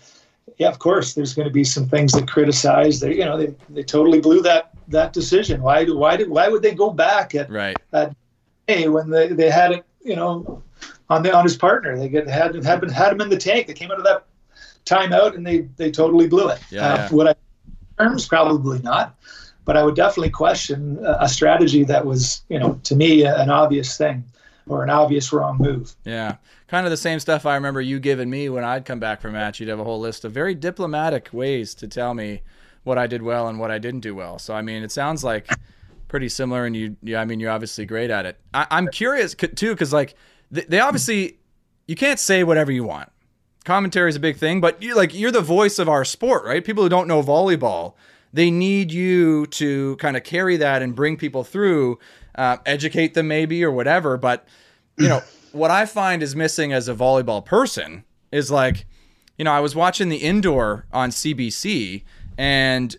yeah, 0.59 0.69
of 0.69 0.79
course, 0.79 1.15
there's 1.15 1.35
going 1.35 1.49
to 1.49 1.53
be 1.53 1.65
some 1.65 1.89
things 1.89 2.13
that 2.13 2.29
criticize. 2.29 3.01
They, 3.01 3.15
you 3.17 3.25
know, 3.25 3.37
they, 3.37 3.55
they 3.69 3.83
totally 3.83 4.21
blew 4.21 4.43
that 4.43 4.73
that 4.89 5.13
decision. 5.13 5.63
Why 5.63 5.85
do 5.85 5.97
why 5.97 6.17
did 6.17 6.29
why 6.29 6.49
would 6.49 6.63
they 6.63 6.75
go 6.75 6.91
back 6.91 7.35
at 7.35 7.51
Right. 7.51 7.81
hey 8.67 8.89
when 8.89 9.11
they, 9.11 9.29
they 9.29 9.51
had 9.51 9.73
it 9.73 9.85
you 10.05 10.15
know 10.15 10.63
on 11.09 11.23
the 11.23 11.35
on 11.35 11.45
his 11.45 11.57
partner 11.57 11.99
they 11.99 12.09
get 12.09 12.29
had 12.29 12.55
had 12.65 12.81
been 12.81 12.91
had 12.91 13.13
him 13.13 13.21
in 13.21 13.29
the 13.29 13.37
tank. 13.37 13.67
They 13.67 13.75
came 13.75 13.91
out 13.91 13.99
of 13.99 14.05
that 14.05 14.27
timeout 14.87 15.35
and 15.35 15.47
they 15.47 15.69
they 15.77 15.91
totally 15.91 16.27
blew 16.29 16.49
it. 16.49 16.61
Yeah, 16.71 16.87
Uh, 16.87 16.97
yeah. 16.97 17.09
Would 17.13 17.27
I 17.29 17.35
terms 17.99 18.27
probably 18.27 18.79
not, 18.81 19.17
but 19.65 19.77
I 19.77 19.83
would 19.83 19.97
definitely 19.97 20.31
question 20.31 20.99
a 21.05 21.19
a 21.25 21.29
strategy 21.29 21.85
that 21.85 22.07
was 22.07 22.43
you 22.49 22.59
know 22.59 22.81
to 22.85 22.97
me 22.97 23.25
an 23.25 23.51
obvious 23.51 23.97
thing 23.99 24.25
or 24.69 24.83
an 24.83 24.91
obvious 24.91 25.33
wrong 25.33 25.59
move. 25.59 25.95
Yeah. 26.05 26.37
Kind 26.69 26.85
of 26.87 26.91
the 26.91 26.97
same 26.97 27.21
stuff 27.21 27.47
I 27.47 27.55
remember 27.55 27.81
you 27.81 28.01
giving 28.01 28.29
me 28.29 28.49
when 28.49 28.65
I'd 28.65 28.85
come 28.85 28.99
back 28.99 29.21
from 29.21 29.31
a 29.31 29.35
match. 29.35 29.61
You'd 29.61 29.69
have 29.69 29.79
a 29.79 29.85
whole 29.85 30.01
list 30.01 30.25
of 30.25 30.33
very 30.33 30.55
diplomatic 30.55 31.29
ways 31.33 31.73
to 31.77 31.87
tell 31.87 32.15
me 32.15 32.43
what 32.83 32.99
I 32.99 33.07
did 33.07 33.23
well 33.23 33.47
and 33.47 33.61
what 33.61 33.71
I 33.71 33.79
didn't 33.79 34.01
do 34.01 34.15
well. 34.15 34.39
So 34.41 34.55
I 34.55 34.63
mean, 34.63 34.83
it 34.83 34.91
sounds 34.91 35.23
like 35.23 35.49
pretty 36.09 36.29
similar, 36.29 36.67
and 36.67 36.77
you, 36.77 36.97
yeah, 37.03 37.21
I 37.21 37.25
mean, 37.25 37.41
you're 37.41 37.51
obviously 37.51 37.87
great 37.87 38.11
at 38.11 38.27
it. 38.27 38.39
I, 38.55 38.67
I'm 38.71 38.89
curious 38.89 39.35
too, 39.35 39.73
because 39.73 39.93
like 39.93 40.15
they, 40.51 40.63
they 40.63 40.81
obviously 40.81 41.39
you 41.87 41.95
can't 41.95 42.19
say 42.19 42.43
whatever 42.43 42.73
you 42.73 42.85
want. 42.85 43.11
Commentary 43.67 44.09
is 44.09 44.15
a 44.15 44.21
big 44.21 44.37
thing, 44.37 44.61
but 44.61 44.81
you 44.81 44.95
like 44.95 45.13
you're 45.13 45.33
the 45.33 45.41
voice 45.41 45.81
of 45.81 45.89
our 45.89 46.05
sport, 46.05 46.45
right? 46.45 46.65
People 46.65 46.85
who 46.85 46.89
don't 46.89 47.09
know 47.09 47.21
volleyball, 47.21 47.95
they 48.33 48.49
need 48.49 48.93
you 48.93 49.45
to 49.47 49.97
kind 49.97 50.17
of 50.17 50.23
carry 50.23 50.57
that 50.57 50.83
and 50.83 50.95
bring 50.95 51.17
people 51.17 51.43
through, 51.43 51.99
uh, 52.37 52.59
educate 52.65 53.15
them 53.15 53.27
maybe 53.27 53.65
or 53.65 53.73
whatever. 53.73 54.17
But 54.17 54.47
you 54.97 55.09
know 55.09 55.21
what 55.53 55.73
I 55.73 55.85
find 55.85 56.23
is 56.23 56.37
missing 56.37 56.73
as 56.73 56.89
a 56.89 56.95
volleyball 56.95 57.45
person 57.45 58.05
is 58.31 58.53
like, 58.53 58.87
you 59.37 59.45
know, 59.45 59.53
I 59.53 59.59
was 59.59 59.75
watching 59.75 60.11
the 60.11 60.19
indoor 60.19 60.87
on 60.93 61.11
CBC 61.11 62.05
and 62.39 62.97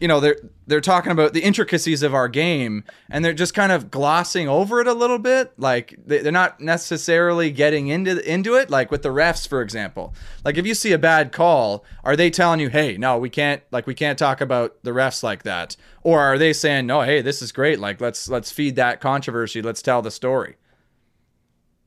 you 0.00 0.06
know 0.08 0.20
they're 0.20 0.38
they're 0.66 0.80
talking 0.80 1.10
about 1.12 1.32
the 1.32 1.40
intricacies 1.40 2.02
of 2.02 2.14
our 2.14 2.28
game 2.28 2.84
and 3.10 3.24
they're 3.24 3.32
just 3.32 3.54
kind 3.54 3.72
of 3.72 3.90
glossing 3.90 4.48
over 4.48 4.80
it 4.80 4.86
a 4.86 4.92
little 4.92 5.18
bit. 5.18 5.52
Like 5.58 5.96
they- 6.06 6.18
they're 6.18 6.30
not 6.32 6.60
necessarily 6.60 7.50
getting 7.50 7.88
into 7.88 8.20
into 8.30 8.54
it 8.54 8.70
like 8.70 8.90
with 8.90 9.02
the 9.02 9.08
refs 9.08 9.48
for 9.48 9.60
example. 9.62 10.14
Like 10.44 10.56
if 10.56 10.66
you 10.66 10.74
see 10.74 10.92
a 10.92 10.98
bad 10.98 11.32
call 11.32 11.84
are 12.04 12.14
they 12.16 12.30
telling 12.30 12.60
you 12.60 12.68
hey 12.68 12.96
no 12.96 13.18
we 13.18 13.28
can't 13.30 13.62
like 13.70 13.86
we 13.86 13.94
can't 13.94 14.18
talk 14.18 14.40
about 14.40 14.76
the 14.84 14.92
refs 14.92 15.22
like 15.22 15.42
that 15.42 15.76
or 16.02 16.20
are 16.20 16.38
they 16.38 16.52
saying 16.52 16.86
no 16.86 17.02
hey 17.02 17.20
this 17.20 17.42
is 17.42 17.50
great 17.52 17.78
like 17.80 18.00
let's 18.00 18.28
let's 18.28 18.52
feed 18.52 18.76
that 18.76 19.00
controversy 19.00 19.60
let's 19.62 19.82
tell 19.82 20.00
the 20.02 20.10
story 20.10 20.56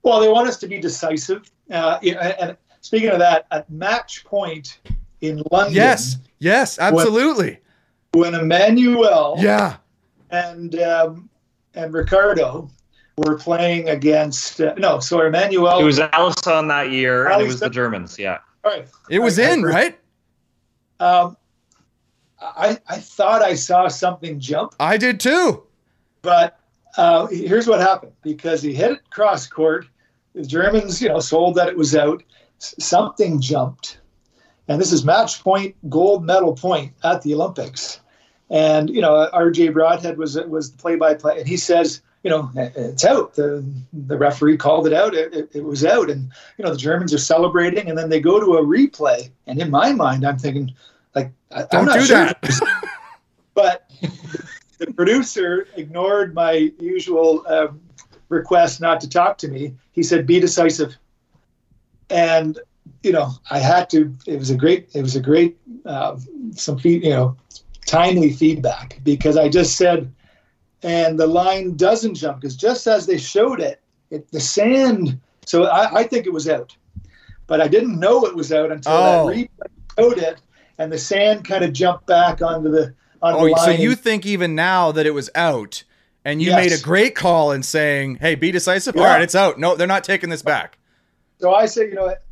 Well, 0.04 0.20
they 0.20 0.28
want 0.30 0.48
us 0.48 0.58
to 0.58 0.68
be 0.68 0.80
decisive. 0.80 1.50
Uh, 1.70 2.00
and 2.42 2.58
speaking 2.82 3.10
of 3.10 3.20
that, 3.20 3.46
at 3.52 3.70
match 3.70 4.26
point 4.26 4.80
in 5.22 5.44
London, 5.52 5.74
yes 5.76 6.18
yes 6.40 6.80
absolutely 6.80 7.60
when 8.14 8.34
Emmanuel 8.36 9.36
yeah 9.40 9.78
and 10.32 10.76
um, 10.82 11.30
and 11.74 11.94
Ricardo 11.94 12.70
were 13.18 13.38
playing 13.38 13.90
against 13.90 14.60
uh, 14.62 14.74
no, 14.78 15.00
sorry, 15.00 15.28
Emmanuel. 15.28 15.80
It 15.80 15.84
was 15.84 16.00
Alison 16.00 16.68
that 16.70 16.90
year, 16.92 17.28
and 17.30 17.42
it 17.42 17.46
was 17.48 17.60
the 17.60 17.70
Germans. 17.70 18.18
Yeah. 18.18 18.40
all 18.64 18.72
right. 18.72 18.88
it 19.10 19.20
was 19.20 19.38
I- 19.40 19.44
I 19.44 19.52
in 19.54 19.62
heard- 19.62 19.74
right 19.74 20.00
Um, 21.00 21.38
I 22.42 22.78
I 22.88 22.98
thought 22.98 23.42
I 23.42 23.54
saw 23.54 23.88
something 23.88 24.40
jump, 24.40 24.76
i 24.80 24.98
did 24.98 25.20
too 25.20 25.64
but 26.22 26.60
uh, 26.98 27.26
here's 27.28 27.68
what 27.68 27.80
happened 27.80 28.12
because 28.22 28.62
he 28.62 28.74
hit 28.74 28.92
it 28.92 29.10
cross 29.10 29.48
court. 29.48 29.88
The 30.36 30.46
Germans, 30.46 31.02
you 31.02 31.08
know, 31.10 31.20
sold 31.20 31.56
that 31.56 31.68
it 31.70 31.76
was 31.78 31.96
out. 31.96 32.22
S- 32.62 32.76
something 32.80 33.40
jumped, 33.42 34.00
and 34.68 34.80
this 34.80 34.92
is 34.92 35.04
match 35.06 35.42
point, 35.42 35.74
gold 35.90 36.24
medal 36.26 36.54
point 36.54 36.92
at 37.04 37.22
the 37.22 37.34
Olympics. 37.34 38.01
And 38.52 38.90
you 38.90 39.02
know, 39.02 39.30
R.J. 39.32 39.70
Broadhead 39.70 40.18
was 40.18 40.36
was 40.36 40.72
the 40.72 40.78
play-by-play, 40.78 41.40
and 41.40 41.48
he 41.48 41.56
says, 41.56 42.02
you 42.22 42.30
know, 42.30 42.52
it's 42.56 43.06
out. 43.06 43.34
The 43.34 43.66
the 43.94 44.18
referee 44.18 44.58
called 44.58 44.86
it 44.86 44.94
out. 44.94 45.16
It, 45.16 45.34
it, 45.34 45.50
it 45.54 45.64
was 45.64 45.86
out, 45.86 46.10
and 46.10 46.30
you 46.58 46.66
know, 46.66 46.72
the 46.72 46.78
Germans 46.78 47.14
are 47.14 47.18
celebrating, 47.18 47.90
and 47.90 47.98
then 47.98 48.10
they 48.10 48.20
go 48.20 48.40
to 48.40 48.58
a 48.58 48.64
replay. 48.64 49.32
And 49.48 49.60
in 49.60 49.72
my 49.72 49.94
mind, 49.94 50.26
I'm 50.26 50.38
thinking, 50.38 50.76
like, 51.16 51.32
I, 51.52 51.62
I'm 51.62 51.86
don't 51.86 51.98
do 51.98 52.06
sure 52.06 52.26
that 52.26 52.90
but 53.54 53.90
the 54.78 54.92
producer 54.94 55.68
ignored 55.78 56.36
my 56.36 56.72
usual 56.78 57.46
um, 57.48 57.80
request 58.30 58.82
not 58.82 59.00
to 59.02 59.10
talk 59.10 59.38
to 59.40 59.48
me. 59.48 59.76
He 59.94 60.04
said, 60.04 60.28
"Be 60.28 60.42
decisive," 60.42 60.98
and 62.10 62.60
you 63.02 63.14
know, 63.14 63.32
I 63.50 63.60
had 63.60 63.90
to. 63.92 64.14
It 64.28 64.38
was 64.38 64.50
a 64.50 64.56
great. 64.56 64.90
It 64.94 65.02
was 65.02 65.16
a 65.16 65.22
great. 65.22 65.58
Uh, 65.86 66.18
some 66.54 66.78
feed, 66.78 67.04
you 67.04 67.12
know, 67.12 67.38
timely 67.92 68.32
feedback 68.32 69.00
because 69.04 69.36
I 69.38 69.50
just 69.50 69.76
said, 69.76 70.12
and 70.82 71.20
the 71.20 71.28
line 71.28 71.76
doesn't 71.76 72.16
jump 72.16 72.40
because 72.42 72.56
just 72.56 72.88
as 72.88 73.06
they 73.06 73.18
showed 73.18 73.60
it, 73.60 73.82
it 74.10 74.32
the 74.32 74.40
sand. 74.40 75.20
So 75.46 75.66
I, 75.66 76.00
I 76.00 76.04
think 76.04 76.26
it 76.26 76.34
was 76.34 76.48
out, 76.48 76.76
but 77.48 77.60
I 77.60 77.68
didn't 77.68 78.00
know 78.00 78.26
it 78.26 78.36
was 78.36 78.52
out 78.54 78.72
until 78.72 78.94
Oh. 78.94 79.28
that 79.30 79.36
replay 79.36 79.68
showed 80.00 80.18
it, 80.18 80.42
and 80.78 80.92
the 80.92 80.98
sand 80.98 81.46
kind 81.46 81.64
of 81.66 81.74
jumped 81.74 82.08
back 82.08 82.42
onto 82.42 82.72
the. 82.72 82.94
On 83.22 83.36
Oh, 83.36 83.48
the 83.48 83.56
so 83.58 83.70
you 83.70 83.94
think 83.96 84.26
even 84.26 84.56
now 84.56 84.92
that 84.94 85.06
it 85.06 85.14
was 85.14 85.30
out, 85.36 85.84
and 86.26 86.42
you 86.42 86.50
Yes. 86.50 86.56
made 86.56 86.72
a 86.80 86.82
great 86.82 87.14
call 87.14 87.52
in 87.52 87.62
saying, 87.62 88.16
"Hey, 88.16 88.36
be 88.36 88.52
decisive." 88.52 88.96
All 88.96 89.04
Yeah. 89.04 89.10
right, 89.14 89.22
it's 89.22 89.36
out. 89.36 89.60
No, 89.60 89.76
they're 89.76 89.86
not 89.86 90.04
taking 90.04 90.30
this 90.30 90.42
back. 90.42 90.78
So 91.40 91.54
I 91.54 91.66
said, 91.66 91.90
you 91.90 91.96
know, 91.96 92.06
what? 92.06 92.24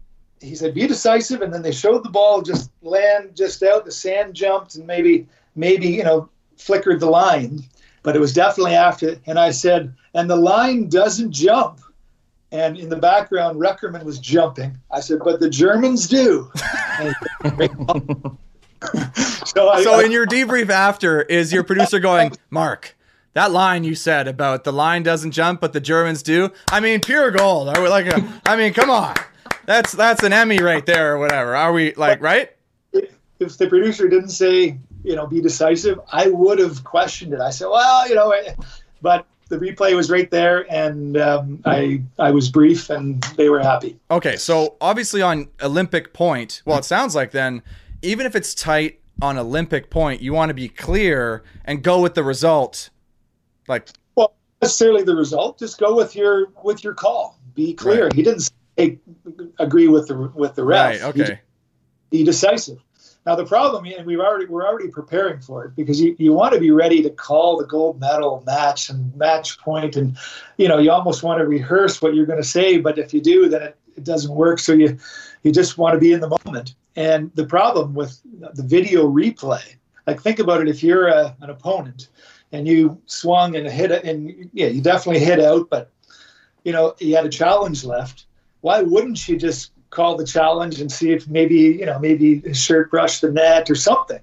he 0.41 0.55
said, 0.55 0.73
be 0.73 0.87
decisive, 0.87 1.41
and 1.41 1.53
then 1.53 1.61
they 1.61 1.71
showed 1.71 2.01
the 2.03 2.09
ball 2.09 2.41
just 2.41 2.71
land 2.81 3.35
just 3.35 3.61
out. 3.61 3.83
The 3.83 3.91
sand 3.91 4.33
jumped 4.33 4.75
and 4.75 4.87
maybe, 4.87 5.27
maybe 5.59 5.87
you 5.87 6.03
know, 6.03 6.29
flickered 6.57 6.99
the 6.99 7.09
line. 7.09 7.63
but 8.01 8.15
it 8.15 8.19
was 8.19 8.33
definitely 8.33 8.73
after. 8.73 9.17
And 9.27 9.37
I 9.37 9.51
said, 9.51 9.93
and 10.13 10.29
the 10.29 10.35
line 10.35 10.87
doesn't 10.87 11.31
jump. 11.31 11.81
And 12.51 12.77
in 12.77 12.89
the 12.89 12.95
background, 12.95 13.59
Reckermann 13.59 14.03
was 14.03 14.17
jumping. 14.17 14.75
I 14.89 15.01
said, 15.01 15.19
but 15.23 15.39
the 15.39 15.49
Germans 15.49 16.07
do. 16.07 16.49
so, 19.45 19.69
I, 19.69 19.83
so 19.83 19.99
in 19.99 20.11
your 20.11 20.25
debrief 20.25 20.69
after, 20.69 21.21
is 21.23 21.53
your 21.53 21.63
producer 21.63 21.99
going, 21.99 22.31
Mark? 22.49 22.95
That 23.33 23.51
line 23.51 23.83
you 23.83 23.93
said 23.93 24.27
about 24.27 24.63
the 24.63 24.73
line 24.73 25.03
doesn't 25.03 25.31
jump, 25.31 25.61
but 25.61 25.73
the 25.73 25.79
Germans 25.79 26.23
do. 26.23 26.51
I 26.71 26.79
mean, 26.79 26.99
pure 27.01 27.29
gold. 27.29 27.69
Are 27.69 27.81
we 27.81 27.87
like? 27.87 28.07
A, 28.07 28.41
I 28.45 28.55
mean, 28.55 28.73
come 28.73 28.89
on. 28.89 29.15
That's 29.65 29.91
that's 29.91 30.23
an 30.23 30.33
Emmy 30.33 30.57
right 30.59 30.83
there, 30.83 31.13
or 31.13 31.19
whatever. 31.19 31.55
Are 31.55 31.71
we 31.71 31.93
like 31.93 32.21
right? 32.21 32.49
If 32.91 33.57
the 33.57 33.67
producer 33.67 34.07
didn't 34.09 34.31
say, 34.31 34.79
you 35.03 35.15
know, 35.15 35.27
be 35.27 35.41
decisive, 35.41 35.99
I 36.11 36.27
would 36.27 36.59
have 36.59 36.83
questioned 36.83 37.33
it. 37.33 37.39
I 37.39 37.49
said, 37.49 37.67
well, 37.67 38.07
you 38.07 38.15
know, 38.15 38.33
but 39.01 39.25
the 39.49 39.57
replay 39.57 39.95
was 39.95 40.09
right 40.09 40.29
there, 40.29 40.71
and 40.71 41.17
um, 41.17 41.61
I 41.65 42.03
I 42.17 42.31
was 42.31 42.49
brief, 42.49 42.89
and 42.89 43.21
they 43.35 43.49
were 43.49 43.59
happy. 43.59 43.99
Okay, 44.11 44.37
so 44.37 44.77
obviously 44.79 45.21
on 45.21 45.49
Olympic 45.61 46.13
point, 46.13 46.61
well, 46.65 46.77
it 46.77 46.85
sounds 46.85 47.15
like 47.15 47.31
then 47.31 47.63
even 48.01 48.25
if 48.25 48.35
it's 48.35 48.53
tight 48.53 48.99
on 49.21 49.37
Olympic 49.37 49.89
point, 49.89 50.21
you 50.21 50.33
want 50.33 50.49
to 50.49 50.53
be 50.53 50.69
clear 50.69 51.43
and 51.65 51.83
go 51.83 51.99
with 52.01 52.13
the 52.13 52.23
result. 52.23 52.89
Like, 53.67 53.89
well, 54.15 54.33
necessarily 54.61 55.03
the 55.03 55.15
result. 55.15 55.59
Just 55.59 55.79
go 55.79 55.95
with 55.95 56.15
your 56.15 56.47
with 56.63 56.83
your 56.83 56.93
call. 56.93 57.39
Be 57.55 57.73
clear. 57.73 58.03
Right. 58.05 58.13
He 58.13 58.23
didn't 58.23 58.51
say, 58.77 58.99
agree 59.57 59.87
with 59.87 60.07
the 60.07 60.31
with 60.35 60.55
the 60.55 60.63
ref. 60.63 61.01
Right. 61.01 61.01
Okay. 61.01 61.39
Be 62.11 62.23
decisive. 62.23 62.79
Now 63.25 63.35
the 63.35 63.45
problem, 63.45 63.85
and 63.85 64.05
we've 64.05 64.19
already 64.19 64.45
we're 64.45 64.65
already 64.65 64.87
preparing 64.87 65.39
for 65.39 65.65
it 65.65 65.75
because 65.75 65.99
you, 65.99 66.15
you 66.17 66.33
want 66.33 66.53
to 66.53 66.59
be 66.59 66.71
ready 66.71 67.03
to 67.03 67.09
call 67.09 67.57
the 67.57 67.65
gold 67.65 67.99
medal 67.99 68.43
match 68.45 68.89
and 68.89 69.15
match 69.15 69.59
point, 69.59 69.95
and 69.95 70.17
you 70.57 70.67
know 70.67 70.77
you 70.77 70.91
almost 70.91 71.21
want 71.21 71.39
to 71.39 71.45
rehearse 71.45 72.01
what 72.01 72.15
you're 72.15 72.25
going 72.25 72.41
to 72.41 72.47
say, 72.47 72.77
but 72.77 72.97
if 72.97 73.13
you 73.13 73.21
do, 73.21 73.49
then 73.49 73.61
it, 73.61 73.77
it 73.97 74.03
doesn't 74.03 74.33
work. 74.33 74.59
So 74.59 74.73
you 74.73 74.97
you 75.43 75.51
just 75.51 75.77
want 75.77 75.93
to 75.93 75.99
be 75.99 76.13
in 76.13 76.21
the 76.21 76.37
moment. 76.45 76.75
And 76.95 77.31
the 77.35 77.45
problem 77.45 77.93
with 77.93 78.19
the 78.23 78.63
video 78.63 79.07
replay, 79.07 79.75
like 80.07 80.21
think 80.21 80.39
about 80.39 80.61
it 80.61 80.67
if 80.67 80.81
you're 80.81 81.07
a, 81.07 81.35
an 81.41 81.49
opponent 81.49 82.09
and 82.51 82.67
you 82.67 82.99
swung 83.05 83.55
and 83.55 83.67
hit 83.69 83.91
it, 83.91 84.03
and 84.05 84.49
yeah, 84.53 84.67
you 84.67 84.81
definitely 84.81 85.23
hit 85.23 85.39
out, 85.39 85.69
but 85.69 85.91
you 86.63 86.71
know, 86.71 86.95
you 86.99 87.15
had 87.15 87.25
a 87.25 87.29
challenge 87.29 87.83
left. 87.83 88.25
Why 88.61 88.81
wouldn't 88.81 89.27
you 89.27 89.37
just 89.37 89.71
call 89.89 90.15
the 90.15 90.25
challenge 90.25 90.79
and 90.81 90.91
see 90.91 91.11
if 91.11 91.27
maybe, 91.27 91.55
you 91.55 91.85
know, 91.85 91.99
maybe 91.99 92.39
his 92.39 92.61
shirt 92.61 92.91
brushed 92.91 93.21
the 93.21 93.31
net 93.31 93.69
or 93.69 93.75
something? 93.75 94.19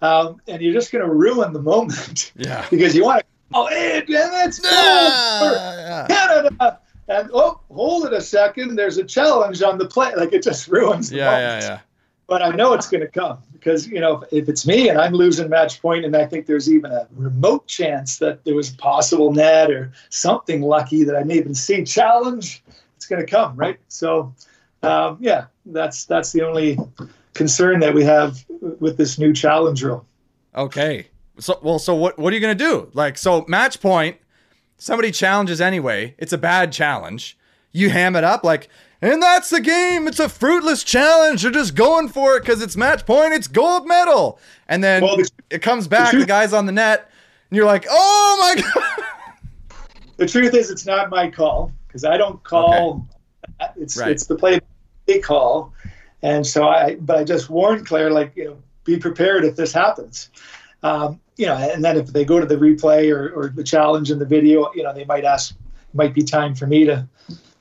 Um, 0.00 0.40
and 0.48 0.60
you're 0.60 0.72
just 0.72 0.90
going 0.90 1.04
to 1.04 1.12
ruin 1.12 1.52
the 1.52 1.62
moment. 1.62 2.32
Yeah. 2.36 2.66
because 2.70 2.94
you 2.94 3.04
want 3.04 3.20
to, 3.20 3.26
oh, 3.54 3.66
hey, 3.68 4.04
that's 4.08 4.60
yeah. 4.64 6.06
Canada 6.08 6.80
and 7.08 7.30
oh, 7.32 7.60
hold 7.70 8.06
it 8.06 8.12
a 8.12 8.20
second, 8.20 8.76
there's 8.76 8.96
a 8.96 9.04
challenge 9.04 9.62
on 9.62 9.78
the 9.78 9.86
play. 9.86 10.14
Like 10.14 10.32
it 10.32 10.42
just 10.42 10.68
ruins 10.68 11.10
the 11.10 11.16
yeah, 11.16 11.24
moment. 11.24 11.62
Yeah, 11.62 11.68
yeah, 11.68 11.80
But 12.26 12.42
I 12.42 12.50
know 12.50 12.72
it's 12.74 12.88
going 12.88 13.00
to 13.00 13.08
come 13.08 13.38
because 13.52 13.86
you 13.88 14.00
know 14.00 14.22
if, 14.22 14.32
if, 14.32 14.48
it's 14.48 14.66
me 14.66 14.88
and 14.88 14.98
I'm 14.98 15.12
losing 15.12 15.48
match 15.48 15.80
point, 15.82 16.04
and 16.04 16.16
I 16.16 16.26
think 16.26 16.46
there's 16.46 16.70
even 16.70 16.90
a 16.92 17.06
remote 17.12 17.66
chance 17.66 18.18
that 18.18 18.44
there 18.44 18.54
was 18.54 18.72
a 18.72 18.76
possible 18.76 19.32
net 19.32 19.70
or 19.70 19.92
something 20.10 20.62
lucky 20.62 21.04
that 21.04 21.16
I 21.16 21.24
may 21.24 21.36
even 21.36 21.54
see 21.54 21.84
challenge, 21.84 22.62
it's 22.96 23.06
going 23.06 23.24
to 23.24 23.30
come, 23.30 23.56
right? 23.56 23.78
So, 23.88 24.34
um, 24.82 25.18
yeah, 25.20 25.46
that's 25.66 26.04
that's 26.04 26.32
the 26.32 26.42
only 26.42 26.78
concern 27.34 27.80
that 27.80 27.94
we 27.94 28.04
have 28.04 28.44
with 28.80 28.96
this 28.96 29.18
new 29.18 29.32
challenge 29.32 29.82
rule. 29.82 30.04
Okay. 30.54 31.06
So 31.38 31.58
well, 31.62 31.78
so 31.78 31.94
what 31.94 32.18
what 32.18 32.32
are 32.32 32.36
you 32.36 32.40
going 32.40 32.56
to 32.56 32.64
do? 32.64 32.90
Like 32.92 33.16
so 33.16 33.44
match 33.48 33.80
point 33.80 34.16
somebody 34.82 35.12
challenges 35.12 35.60
anyway, 35.60 36.14
it's 36.18 36.32
a 36.32 36.38
bad 36.38 36.72
challenge. 36.72 37.38
You 37.70 37.88
ham 37.88 38.16
it 38.16 38.24
up 38.24 38.44
like, 38.44 38.68
and 39.00 39.22
that's 39.22 39.48
the 39.48 39.60
game. 39.60 40.08
It's 40.08 40.20
a 40.20 40.28
fruitless 40.28 40.84
challenge. 40.84 41.42
You're 41.42 41.52
just 41.52 41.74
going 41.74 42.08
for 42.08 42.36
it 42.36 42.40
because 42.40 42.60
it's 42.60 42.76
match 42.76 43.06
point. 43.06 43.32
It's 43.32 43.46
gold 43.46 43.86
medal. 43.86 44.38
And 44.68 44.82
then 44.82 45.02
well, 45.02 45.16
the, 45.16 45.30
it 45.50 45.62
comes 45.62 45.88
back. 45.88 46.12
The, 46.12 46.18
the, 46.18 46.26
guy's 46.26 46.52
on 46.52 46.66
the 46.66 46.72
net, 46.72 47.10
and 47.48 47.56
you're 47.56 47.66
like, 47.66 47.86
oh 47.88 48.38
my 48.40 48.62
god. 48.74 49.76
The 50.16 50.26
truth 50.26 50.54
is, 50.54 50.70
it's 50.70 50.84
not 50.84 51.10
my 51.10 51.30
call 51.30 51.72
because 51.86 52.04
I 52.04 52.16
don't 52.16 52.42
call. 52.42 53.06
Okay. 53.60 53.72
It's 53.76 53.96
right. 53.96 54.10
it's 54.10 54.26
the 54.26 54.36
play 54.36 54.60
call, 55.20 55.72
and 56.22 56.46
so 56.46 56.68
I. 56.68 56.96
But 56.96 57.18
I 57.18 57.24
just 57.24 57.50
warned 57.50 57.86
Claire, 57.86 58.10
like 58.10 58.36
you 58.36 58.44
know, 58.44 58.62
be 58.84 58.98
prepared 58.98 59.44
if 59.44 59.56
this 59.56 59.72
happens. 59.72 60.30
Um, 60.82 61.20
you 61.36 61.46
know, 61.46 61.56
and 61.56 61.84
then 61.84 61.96
if 61.96 62.08
they 62.08 62.24
go 62.24 62.40
to 62.40 62.46
the 62.46 62.56
replay 62.56 63.14
or, 63.14 63.30
or 63.30 63.48
the 63.48 63.64
challenge 63.64 64.10
in 64.10 64.18
the 64.18 64.26
video, 64.26 64.70
you 64.74 64.82
know, 64.82 64.92
they 64.92 65.04
might 65.04 65.24
ask, 65.24 65.54
might 65.94 66.12
be 66.12 66.22
time 66.22 66.54
for 66.54 66.66
me 66.66 66.84
to 66.84 67.08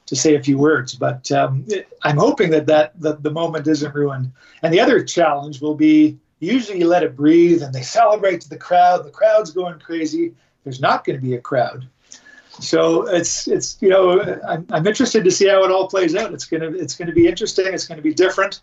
to 0.08 0.16
say 0.16 0.36
a 0.36 0.44
few 0.44 0.58
words. 0.58 0.94
But 0.94 1.32
um, 1.32 1.66
I'm 2.04 2.18
hoping 2.18 2.52
that 2.52 2.66
that 2.66 3.00
the, 3.00 3.16
the 3.16 3.32
moment 3.32 3.68
isn't 3.68 3.96
ruined. 3.96 4.32
And 4.62 4.74
the 4.74 4.80
other 4.80 5.04
challenge 5.04 5.62
will 5.62 5.76
be 5.76 6.18
usually 6.40 6.80
you 6.80 6.88
let 6.88 7.04
it 7.04 7.16
breathe 7.16 7.62
and 7.62 7.74
they 7.74 7.82
celebrate 7.82 8.42
to 8.42 8.50
the 8.50 8.58
crowd. 8.58 9.06
The 9.06 9.12
crowd's 9.12 9.52
going 9.52 9.80
crazy. 9.80 10.34
There's 10.64 10.82
not 10.82 11.06
going 11.06 11.18
to 11.18 11.26
be 11.26 11.36
a 11.36 11.42
crowd. 11.42 11.88
So 12.60 13.08
it's 13.08 13.48
it's 13.48 13.78
you 13.82 13.90
know 13.90 14.20
I'm, 14.48 14.66
I'm 14.72 14.86
interested 14.86 15.24
to 15.24 15.32
see 15.32 15.48
how 15.48 15.64
it 15.64 15.72
all 15.72 15.88
plays 15.88 16.16
out. 16.16 16.34
It's 16.34 16.46
gonna 16.46 16.72
it's 16.72 16.96
gonna 16.96 17.14
be 17.14 17.28
interesting. 17.28 17.68
It's 17.68 17.88
gonna 17.88 18.02
be 18.02 18.14
different. 18.14 18.62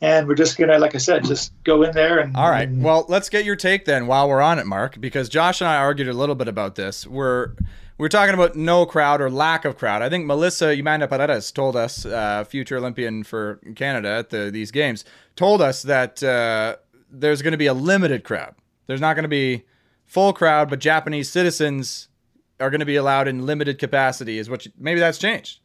And 0.00 0.28
we're 0.28 0.36
just 0.36 0.56
gonna 0.56 0.78
like 0.78 0.94
i 0.94 0.98
said 0.98 1.24
just 1.24 1.52
go 1.64 1.82
in 1.82 1.92
there 1.92 2.20
and 2.20 2.36
all 2.36 2.50
right. 2.50 2.68
and, 2.68 2.84
well 2.84 3.04
let's 3.08 3.28
get 3.28 3.44
your 3.44 3.56
take 3.56 3.84
then 3.84 4.06
while 4.06 4.28
we're 4.28 4.40
on 4.40 4.60
it 4.60 4.66
mark 4.66 5.00
because 5.00 5.28
josh 5.28 5.60
and 5.60 5.66
i 5.66 5.74
argued 5.74 6.08
a 6.08 6.12
little 6.12 6.36
bit 6.36 6.46
about 6.46 6.76
this. 6.76 7.04
We're 7.06 7.54
we're 7.96 8.08
talking 8.08 8.32
about 8.32 8.54
no 8.54 8.86
crowd 8.86 9.20
or 9.20 9.28
lack 9.28 9.64
of 9.64 9.76
crowd. 9.76 10.02
I 10.02 10.08
think 10.08 10.24
melissa 10.24 10.72
Humana-Paredes 10.74 11.50
told 11.50 11.74
us 11.74 12.06
uh, 12.06 12.44
future 12.44 12.76
olympian 12.76 13.24
for 13.24 13.60
canada 13.74 14.08
at 14.08 14.30
the, 14.30 14.50
these 14.52 14.70
games 14.70 15.04
told 15.34 15.60
us 15.60 15.82
that 15.82 16.22
uh, 16.22 16.76
there's 17.10 17.42
going 17.42 17.52
to 17.52 17.58
be 17.58 17.66
a 17.66 17.74
limited 17.74 18.22
crowd. 18.22 18.54
There's 18.86 19.00
not 19.00 19.14
going 19.14 19.24
to 19.24 19.28
be 19.28 19.64
full 20.06 20.32
crowd 20.32 20.70
but 20.70 20.78
japanese 20.78 21.28
citizens 21.28 22.08
are 22.60 22.70
going 22.70 22.80
to 22.80 22.86
be 22.86 22.96
allowed 22.96 23.28
in 23.28 23.46
limited 23.46 23.78
capacity 23.78 24.38
is 24.38 24.50
what 24.50 24.66
you, 24.66 24.72
maybe 24.78 25.00
that's 25.00 25.18
changed 25.18 25.60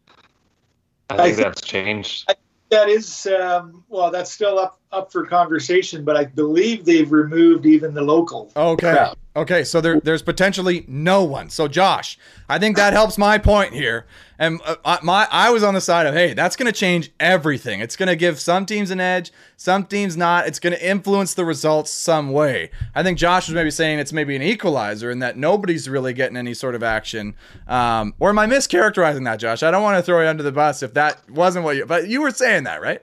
I 1.10 1.18
think 1.18 1.38
that's 1.38 1.62
changed. 1.62 2.26
I, 2.30 2.36
that 2.70 2.90
is 2.90 3.28
um, 3.28 3.84
well, 3.90 4.10
that's 4.10 4.32
still 4.32 4.58
up 4.58 4.80
up 4.92 5.12
for 5.12 5.26
conversation, 5.26 6.04
but 6.04 6.18
I 6.18 6.26
believe 6.26 6.86
they've 6.86 7.12
removed 7.12 7.66
even 7.66 7.94
the 7.94 8.02
local. 8.02 8.52
Okay. 8.56 8.94
Crowd. 8.94 9.18
Okay, 9.36 9.63
so 9.63 9.82
there, 9.82 10.00
there's 10.00 10.22
potentially 10.22 10.86
no 10.88 11.24
one. 11.24 11.50
So 11.50 11.67
Josh, 11.67 12.19
I 12.48 12.60
think 12.60 12.78
that 12.78 12.93
helps 12.93 13.17
my 13.17 13.39
point 13.39 13.74
here. 13.74 14.06
And 14.38 14.62
uh, 14.63 14.98
my 15.02 15.28
I 15.32 15.50
was 15.50 15.63
on 15.63 15.74
the 15.74 15.82
side 15.82 16.06
of 16.06 16.13
hey, 16.13 16.34
that's 16.34 16.56
going 16.56 16.72
to 16.72 16.78
change 16.78 17.12
everything. 17.19 17.80
It's 17.80 17.96
going 17.96 18.10
to 18.10 18.15
give 18.15 18.39
some 18.39 18.67
teams 18.67 18.91
an 18.91 19.00
edge, 19.00 19.32
some 19.58 19.86
teams 19.86 20.15
not. 20.15 20.46
It's 20.46 20.60
going 20.60 20.74
to 20.74 20.88
influence 20.88 21.34
the 21.34 21.46
results 21.46 21.89
some 21.89 22.32
way. 22.32 22.69
I 22.93 23.02
think 23.02 23.17
Josh 23.17 23.48
was 23.48 23.56
maybe 23.56 23.72
saying 23.72 23.98
it's 23.98 24.13
maybe 24.13 24.36
an 24.36 24.43
equalizer 24.43 25.10
in 25.10 25.17
that 25.19 25.36
nobody's 25.36 25.89
really 25.89 26.13
getting 26.13 26.38
any 26.38 26.54
sort 26.54 26.76
of 26.76 26.84
action. 26.84 27.34
Um, 27.67 28.13
or 28.19 28.30
am 28.30 28.38
I 28.38 28.46
mischaracterizing 28.46 29.24
that, 29.26 29.38
Josh? 29.38 29.63
I 29.63 29.72
don't 29.72 29.82
want 29.82 29.98
to 29.98 30.04
throw 30.04 30.22
you 30.22 30.28
under 30.28 30.43
the 30.43 30.52
bus 30.52 30.84
if 30.84 30.93
that 30.93 31.28
wasn't 31.28 31.65
what 31.65 31.76
you. 31.76 31.88
But 31.88 32.08
you 32.08 32.22
were 32.22 32.32
saying 32.32 32.65
that, 32.65 32.82
right? 32.84 33.02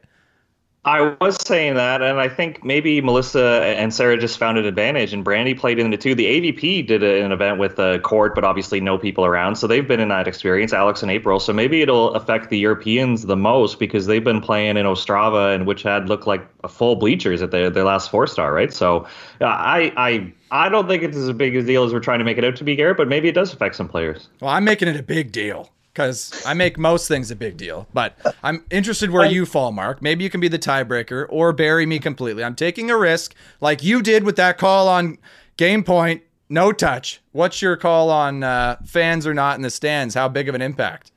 I 0.82 1.14
was 1.20 1.36
saying 1.46 1.74
that, 1.74 2.00
and 2.00 2.18
I 2.18 2.28
think 2.28 2.64
maybe 2.64 3.02
Melissa 3.02 3.62
and 3.62 3.92
Sarah 3.92 4.16
just 4.16 4.38
found 4.38 4.56
an 4.56 4.64
advantage, 4.64 5.12
and 5.12 5.22
Brandie 5.22 5.52
played 5.52 5.78
into 5.78 5.94
it 5.94 6.00
too. 6.00 6.14
The 6.14 6.24
AVP 6.24 6.86
did 6.86 7.02
an 7.02 7.32
event 7.32 7.58
with 7.58 7.78
a 7.78 7.98
court, 7.98 8.34
but 8.34 8.44
obviously 8.44 8.80
no 8.80 8.96
people 8.96 9.26
around, 9.26 9.56
so 9.56 9.66
they've 9.66 9.86
been 9.86 10.00
in 10.00 10.08
that 10.08 10.26
experience. 10.26 10.72
Alix 10.72 11.02
and 11.02 11.10
April, 11.10 11.38
so 11.38 11.52
maybe 11.52 11.82
it'll 11.82 12.14
affect 12.14 12.48
the 12.48 12.58
Europeans 12.58 13.26
the 13.26 13.36
most 13.36 13.78
because 13.78 14.06
they've 14.06 14.24
been 14.24 14.40
playing 14.40 14.78
in 14.78 14.86
Ostrava, 14.86 15.54
and 15.54 15.66
which 15.66 15.82
had 15.82 16.08
looked 16.08 16.26
like 16.26 16.48
full 16.66 16.96
bleachers 16.96 17.42
at 17.42 17.50
their 17.50 17.68
their 17.68 17.84
last 17.84 18.10
four 18.10 18.26
star, 18.26 18.54
right? 18.54 18.72
So 18.72 19.06
I 19.42 19.92
I 19.98 20.32
I 20.50 20.70
don't 20.70 20.88
think 20.88 21.02
it's 21.02 21.16
as 21.16 21.30
big 21.34 21.56
a 21.56 21.62
deal 21.62 21.84
as 21.84 21.92
we're 21.92 22.00
trying 22.00 22.20
to 22.20 22.24
make 22.24 22.38
it 22.38 22.44
out 22.44 22.56
to 22.56 22.64
be, 22.64 22.74
Garrett, 22.74 22.96
but 22.96 23.06
maybe 23.06 23.28
it 23.28 23.34
does 23.34 23.52
affect 23.52 23.76
some 23.76 23.88
players. 23.88 24.30
Well, 24.40 24.50
I'm 24.50 24.64
making 24.64 24.88
it 24.88 24.96
a 24.96 25.02
big 25.02 25.30
deal 25.30 25.68
because 26.00 26.42
I 26.46 26.54
make 26.54 26.78
most 26.78 27.08
things 27.08 27.30
a 27.30 27.36
big 27.36 27.58
deal. 27.58 27.86
But 27.92 28.16
I'm 28.42 28.64
interested 28.70 29.10
where 29.10 29.26
you 29.26 29.44
fall, 29.44 29.70
Mark. 29.70 30.00
Maybe 30.00 30.24
you 30.24 30.30
can 30.30 30.40
be 30.40 30.48
the 30.48 30.58
tiebreaker 30.58 31.26
or 31.28 31.52
bury 31.52 31.84
me 31.84 31.98
completely. 31.98 32.42
I'm 32.42 32.54
taking 32.54 32.90
a 32.90 32.96
risk, 32.96 33.34
like 33.60 33.82
you 33.82 34.00
did 34.00 34.24
with 34.24 34.36
that 34.36 34.56
call 34.56 34.88
on 34.88 35.18
game 35.58 35.84
point, 35.84 36.22
no 36.48 36.72
touch. 36.72 37.20
What's 37.32 37.60
your 37.60 37.76
call 37.76 38.08
on 38.08 38.42
uh, 38.42 38.76
fans 38.86 39.26
or 39.26 39.34
not 39.34 39.56
in 39.56 39.62
the 39.62 39.68
stands? 39.68 40.14
How 40.14 40.26
big 40.26 40.48
of 40.48 40.54
an 40.54 40.62
impact? 40.62 41.12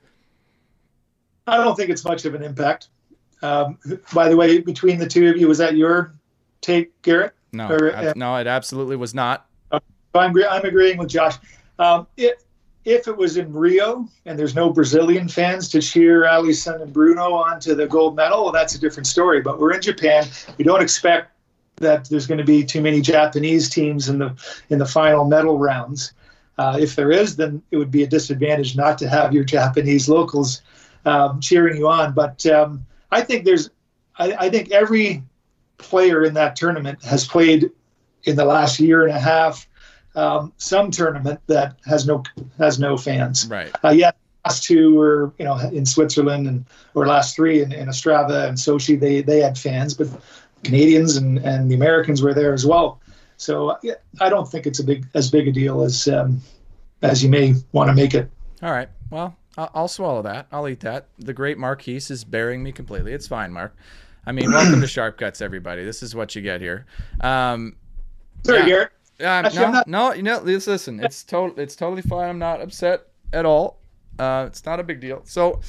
I 1.47 1.57
don't 1.57 1.75
think 1.75 1.89
it's 1.89 2.03
much 2.03 2.25
of 2.25 2.35
an 2.35 2.43
impact. 2.43 2.89
Um, 3.41 3.77
by 4.13 4.27
the 4.27 4.35
way, 4.35 4.59
between 4.59 4.97
the 4.97 5.07
two 5.07 5.29
of 5.29 5.37
you, 5.37 5.47
was 5.47 5.59
that 5.59 5.77
your 5.77 6.13
take, 6.59 7.01
Garrett? 7.03 7.33
No, 7.53 7.69
or, 7.69 7.95
uh, 7.95 8.13
no, 8.17 8.35
it 8.35 8.47
absolutely 8.47 8.97
was 8.97 9.13
not. 9.13 9.45
I'm, 9.71 9.81
I'm 10.13 10.65
agreeing 10.65 10.97
with 10.97 11.09
Josh. 11.09 11.35
Um, 11.79 12.07
it, 12.17 12.43
if 12.85 13.07
it 13.07 13.15
was 13.15 13.37
in 13.37 13.53
Rio 13.53 14.07
and 14.25 14.37
there's 14.37 14.55
no 14.55 14.69
Brazilian 14.69 15.27
fans 15.27 15.69
to 15.69 15.81
cheer 15.81 16.25
Alison 16.25 16.81
and 16.81 16.91
Bruno 16.91 17.33
onto 17.33 17.75
the 17.75 17.87
gold 17.87 18.15
medal, 18.15 18.43
well, 18.43 18.53
that's 18.53 18.75
a 18.75 18.79
different 18.79 19.07
story. 19.07 19.41
But 19.41 19.59
we're 19.59 19.73
in 19.73 19.81
Japan. 19.81 20.25
We 20.57 20.65
don't 20.65 20.81
expect 20.81 21.31
that 21.77 22.09
there's 22.09 22.27
going 22.27 22.37
to 22.37 22.43
be 22.43 22.63
too 22.63 22.81
many 22.81 23.01
Japanese 23.01 23.69
teams 23.69 24.09
in 24.09 24.19
the 24.19 24.35
in 24.69 24.79
the 24.79 24.85
final 24.85 25.25
medal 25.25 25.57
rounds. 25.57 26.13
Uh, 26.57 26.77
if 26.79 26.95
there 26.95 27.11
is, 27.11 27.35
then 27.35 27.61
it 27.71 27.77
would 27.77 27.89
be 27.89 28.03
a 28.03 28.07
disadvantage 28.07 28.75
not 28.75 28.97
to 28.99 29.09
have 29.09 29.33
your 29.33 29.43
Japanese 29.43 30.07
locals 30.07 30.61
um, 31.05 31.39
cheering 31.39 31.77
you 31.77 31.87
on. 31.87 32.13
But 32.13 32.45
um, 32.45 32.85
I 33.11 33.21
think 33.21 33.43
there's, 33.43 33.71
I, 34.17 34.33
I, 34.33 34.49
think 34.49 34.71
every 34.71 35.23
player 35.79 36.23
in 36.23 36.35
that 36.35 36.55
tournament 36.55 37.03
has 37.03 37.25
played 37.25 37.71
in 38.25 38.35
the 38.35 38.45
last 38.45 38.79
year 38.79 39.03
and 39.03 39.15
a 39.15 39.19
half 39.19 39.67
um, 40.15 40.53
some 40.57 40.91
tournament 40.91 41.39
that 41.47 41.77
has 41.85 42.05
no 42.05 42.23
has 42.57 42.79
no 42.79 42.97
fans. 42.97 43.47
Right. 43.47 43.71
Uh, 43.83 43.89
yeah, 43.89 44.11
last 44.45 44.63
two 44.63 44.95
were 44.95 45.33
you 45.39 45.45
know 45.45 45.57
in 45.57 45.85
Switzerland 45.85 46.47
and 46.47 46.65
or 46.93 47.07
last 47.07 47.35
three 47.35 47.61
in, 47.61 47.71
in 47.71 47.87
Ostrava 47.87 48.47
and 48.47 48.57
Sochi 48.57 48.99
they 48.99 49.21
they 49.21 49.39
had 49.39 49.57
fans, 49.57 49.93
but 49.93 50.07
Canadians 50.63 51.17
and, 51.17 51.39
and 51.39 51.69
the 51.69 51.75
Americans 51.75 52.21
were 52.21 52.33
there 52.33 52.53
as 52.53 52.65
well. 52.65 53.01
So 53.37 53.77
yeah, 53.83 53.95
I 54.21 54.29
don't 54.29 54.49
think 54.49 54.65
it's 54.65 54.79
a 54.79 54.83
big 54.83 55.05
as 55.13 55.29
big 55.29 55.47
a 55.47 55.51
deal 55.51 55.83
as 55.83 56.07
um, 56.07 56.41
as 57.01 57.23
you 57.23 57.29
may 57.29 57.55
want 57.71 57.89
to 57.89 57.93
make 57.93 58.13
it. 58.13 58.29
All 58.61 58.71
right. 58.71 58.89
Well, 59.09 59.35
I'll 59.57 59.87
swallow 59.87 60.21
that. 60.23 60.47
I'll 60.51 60.67
eat 60.67 60.79
that. 60.81 61.07
The 61.19 61.33
great 61.33 61.57
Mark 61.57 61.83
Heese 61.83 62.09
is 62.09 62.23
burying 62.23 62.63
me 62.63 62.71
completely. 62.71 63.13
It's 63.13 63.27
fine, 63.27 63.51
Mark. 63.51 63.75
I 64.25 64.31
mean, 64.31 64.51
welcome 64.51 64.81
to 64.81 64.87
Sharp 64.97 65.17
Cuts, 65.17 65.41
everybody. 65.41 65.83
This 65.83 66.01
is 66.01 66.15
what 66.15 66.33
you 66.33 66.41
get 66.41 66.61
here. 66.61 66.85
Um, 67.21 67.75
Sorry, 68.45 68.59
yeah. 68.59 68.65
Garrett. 68.65 68.91
Uh, 69.23 69.27
Actually, 69.27 69.65
no, 69.65 69.71
not... 69.71 69.87
no, 69.87 70.13
you 70.13 70.23
know, 70.23 70.39
listen, 70.39 70.99
it's 70.99 71.23
total, 71.23 71.57
it's 71.59 71.75
totally 71.75 72.01
fine. 72.01 72.29
I'm 72.29 72.39
not 72.39 72.61
upset 72.61 73.07
at 73.31 73.45
all. 73.45 73.79
Uh, 74.19 74.45
it's 74.47 74.65
not 74.65 74.79
a 74.79 74.83
big 74.83 74.99
deal. 74.99 75.21
So, 75.23 75.61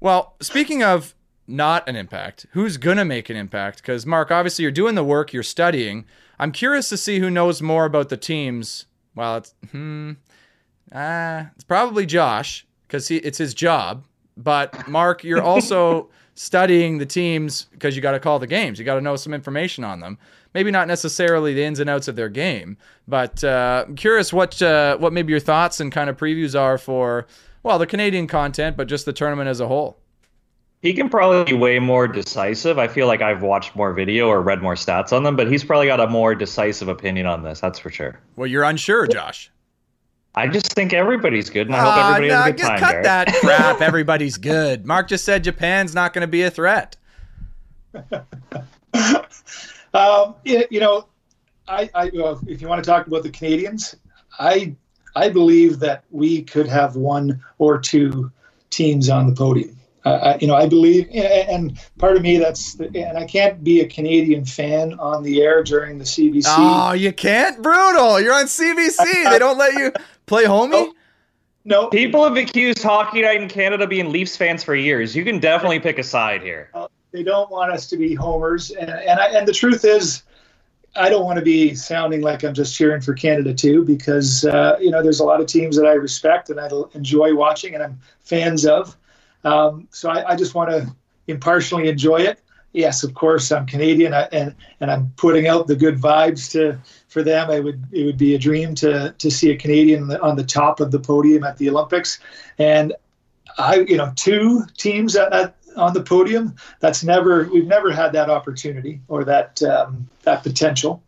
well, 0.00 0.34
speaking 0.40 0.82
of 0.82 1.14
not 1.46 1.88
an 1.88 1.94
impact, 1.94 2.46
who's 2.50 2.76
gonna 2.76 3.04
make 3.04 3.30
an 3.30 3.36
impact? 3.36 3.78
Because 3.78 4.04
Mark, 4.04 4.30
obviously, 4.30 4.64
you're 4.64 4.72
doing 4.72 4.96
the 4.96 5.04
work, 5.04 5.32
you're 5.32 5.42
studying. 5.42 6.04
I'm 6.38 6.52
curious 6.52 6.88
to 6.88 6.96
see 6.96 7.20
who 7.20 7.30
knows 7.30 7.62
more 7.62 7.84
about 7.84 8.08
the 8.08 8.16
teams. 8.16 8.86
Well, 9.14 9.36
it's 9.36 9.54
hmm, 9.70 10.12
uh, 10.92 11.44
it's 11.54 11.64
probably 11.64 12.06
Josh 12.06 12.66
because 12.86 13.08
he 13.08 13.16
it's 13.18 13.38
his 13.38 13.54
job. 13.54 14.04
But 14.36 14.88
Mark, 14.88 15.24
you're 15.24 15.42
also 15.42 16.10
studying 16.34 16.98
the 16.98 17.06
teams 17.06 17.64
because 17.72 17.96
you 17.96 18.02
got 18.02 18.12
to 18.12 18.20
call 18.20 18.38
the 18.38 18.46
games. 18.46 18.78
You 18.78 18.84
got 18.84 18.96
to 18.96 19.00
know 19.00 19.16
some 19.16 19.32
information 19.32 19.84
on 19.84 20.00
them. 20.00 20.18
Maybe 20.56 20.70
not 20.70 20.88
necessarily 20.88 21.52
the 21.52 21.62
ins 21.62 21.80
and 21.80 21.90
outs 21.90 22.08
of 22.08 22.16
their 22.16 22.30
game, 22.30 22.78
but 23.06 23.44
uh, 23.44 23.84
I'm 23.86 23.94
curious 23.94 24.32
what 24.32 24.62
uh, 24.62 24.96
what 24.96 25.12
maybe 25.12 25.30
your 25.30 25.38
thoughts 25.38 25.80
and 25.80 25.92
kind 25.92 26.08
of 26.08 26.16
previews 26.16 26.58
are 26.58 26.78
for 26.78 27.26
well 27.62 27.78
the 27.78 27.86
Canadian 27.86 28.26
content, 28.26 28.74
but 28.74 28.88
just 28.88 29.04
the 29.04 29.12
tournament 29.12 29.50
as 29.50 29.60
a 29.60 29.68
whole. 29.68 29.98
He 30.80 30.94
can 30.94 31.10
probably 31.10 31.44
be 31.44 31.52
way 31.52 31.78
more 31.78 32.08
decisive. 32.08 32.78
I 32.78 32.88
feel 32.88 33.06
like 33.06 33.20
I've 33.20 33.42
watched 33.42 33.76
more 33.76 33.92
video 33.92 34.28
or 34.28 34.40
read 34.40 34.62
more 34.62 34.76
stats 34.76 35.12
on 35.12 35.24
them, 35.24 35.36
but 35.36 35.52
he's 35.52 35.62
probably 35.62 35.88
got 35.88 36.00
a 36.00 36.06
more 36.06 36.34
decisive 36.34 36.88
opinion 36.88 37.26
on 37.26 37.42
this. 37.42 37.60
That's 37.60 37.78
for 37.78 37.90
sure. 37.90 38.18
Well, 38.36 38.46
you're 38.46 38.64
unsure, 38.64 39.06
Josh. 39.08 39.50
I 40.36 40.48
just 40.48 40.72
think 40.72 40.94
everybody's 40.94 41.50
good, 41.50 41.66
and 41.66 41.76
I 41.76 41.80
hope 41.80 42.16
everybody 42.16 42.30
uh, 42.30 42.42
has 42.44 42.48
a 42.48 42.52
good 42.52 42.62
time. 42.62 42.78
Cut 42.78 42.90
Garrett. 42.92 43.04
that 43.04 43.34
crap. 43.42 43.82
Everybody's 43.82 44.38
good. 44.38 44.86
Mark 44.86 45.08
just 45.08 45.26
said 45.26 45.44
Japan's 45.44 45.94
not 45.94 46.14
going 46.14 46.22
to 46.22 46.26
be 46.26 46.44
a 46.44 46.50
threat. 46.50 46.96
um, 49.96 50.34
you 50.44 50.80
know, 50.80 51.06
I, 51.68 51.90
I 51.94 52.10
if 52.46 52.60
you 52.60 52.68
want 52.68 52.84
to 52.84 52.88
talk 52.88 53.06
about 53.06 53.22
the 53.22 53.30
Canadians, 53.30 53.96
I 54.38 54.74
I 55.14 55.30
believe 55.30 55.80
that 55.80 56.04
we 56.10 56.42
could 56.42 56.68
have 56.68 56.96
one 56.96 57.42
or 57.58 57.78
two 57.78 58.30
teams 58.70 59.08
on 59.08 59.26
the 59.26 59.34
podium. 59.34 59.76
Uh, 60.04 60.38
you 60.40 60.46
know, 60.46 60.54
I 60.54 60.68
believe, 60.68 61.08
and 61.12 61.80
part 61.98 62.16
of 62.16 62.22
me 62.22 62.38
that's, 62.38 62.74
the, 62.74 62.86
and 62.96 63.18
I 63.18 63.24
can't 63.24 63.64
be 63.64 63.80
a 63.80 63.88
Canadian 63.88 64.44
fan 64.44 64.94
on 65.00 65.24
the 65.24 65.42
air 65.42 65.64
during 65.64 65.98
the 65.98 66.04
CBC. 66.04 66.44
Oh, 66.46 66.92
you 66.92 67.12
can't, 67.12 67.60
brutal. 67.60 68.20
You're 68.20 68.34
on 68.34 68.44
CBC. 68.44 69.24
they 69.30 69.38
don't 69.40 69.58
let 69.58 69.74
you 69.74 69.92
play 70.26 70.44
homie. 70.44 70.70
No, 70.70 70.94
no. 71.64 71.88
People 71.88 72.22
have 72.22 72.36
accused 72.36 72.84
Hockey 72.84 73.22
Night 73.22 73.42
in 73.42 73.48
Canada 73.48 73.84
being 73.88 74.12
Leafs 74.12 74.36
fans 74.36 74.62
for 74.62 74.76
years. 74.76 75.16
You 75.16 75.24
can 75.24 75.40
definitely 75.40 75.80
pick 75.80 75.98
a 75.98 76.04
side 76.04 76.40
here. 76.40 76.70
They 77.16 77.22
don't 77.22 77.50
want 77.50 77.72
us 77.72 77.86
to 77.86 77.96
be 77.96 78.14
homers, 78.14 78.72
and 78.72 78.90
and, 78.90 79.18
I, 79.18 79.28
and 79.28 79.48
the 79.48 79.52
truth 79.52 79.86
is, 79.86 80.22
I 80.94 81.08
don't 81.08 81.24
want 81.24 81.38
to 81.38 81.44
be 81.44 81.74
sounding 81.74 82.20
like 82.20 82.44
I'm 82.44 82.52
just 82.52 82.76
cheering 82.76 83.00
for 83.00 83.14
Canada 83.14 83.54
too, 83.54 83.86
because 83.86 84.44
uh, 84.44 84.76
you 84.78 84.90
know 84.90 85.02
there's 85.02 85.20
a 85.20 85.24
lot 85.24 85.40
of 85.40 85.46
teams 85.46 85.76
that 85.76 85.86
I 85.86 85.92
respect 85.92 86.50
and 86.50 86.60
I 86.60 86.68
enjoy 86.92 87.34
watching 87.34 87.72
and 87.72 87.82
I'm 87.82 87.98
fans 88.20 88.66
of. 88.66 88.94
Um, 89.44 89.88
so 89.90 90.10
I, 90.10 90.32
I 90.32 90.36
just 90.36 90.54
want 90.54 90.68
to 90.68 90.94
impartially 91.26 91.88
enjoy 91.88 92.18
it. 92.18 92.42
Yes, 92.74 93.02
of 93.02 93.14
course, 93.14 93.50
I'm 93.50 93.64
Canadian, 93.64 94.12
and 94.12 94.54
and 94.80 94.90
I'm 94.90 95.10
putting 95.16 95.46
out 95.46 95.68
the 95.68 95.76
good 95.76 95.98
vibes 95.98 96.50
to 96.50 96.78
for 97.08 97.22
them. 97.22 97.50
I 97.50 97.60
would 97.60 97.82
it 97.92 98.04
would 98.04 98.18
be 98.18 98.34
a 98.34 98.38
dream 98.38 98.74
to 98.74 99.14
to 99.16 99.30
see 99.30 99.50
a 99.52 99.56
Canadian 99.56 100.14
on 100.16 100.36
the 100.36 100.44
top 100.44 100.80
of 100.80 100.90
the 100.90 101.00
podium 101.00 101.44
at 101.44 101.56
the 101.56 101.70
Olympics, 101.70 102.18
and 102.58 102.92
I 103.56 103.76
you 103.88 103.96
know 103.96 104.12
two 104.16 104.66
teams 104.76 105.16
at 105.16 105.56
on 105.76 105.92
the 105.94 106.02
podium. 106.02 106.54
That's 106.80 107.04
never 107.04 107.48
we've 107.52 107.66
never 107.66 107.92
had 107.92 108.12
that 108.12 108.30
opportunity 108.30 109.00
or 109.08 109.24
that 109.24 109.62
um, 109.62 110.08
that 110.22 110.42
potential. 110.42 111.02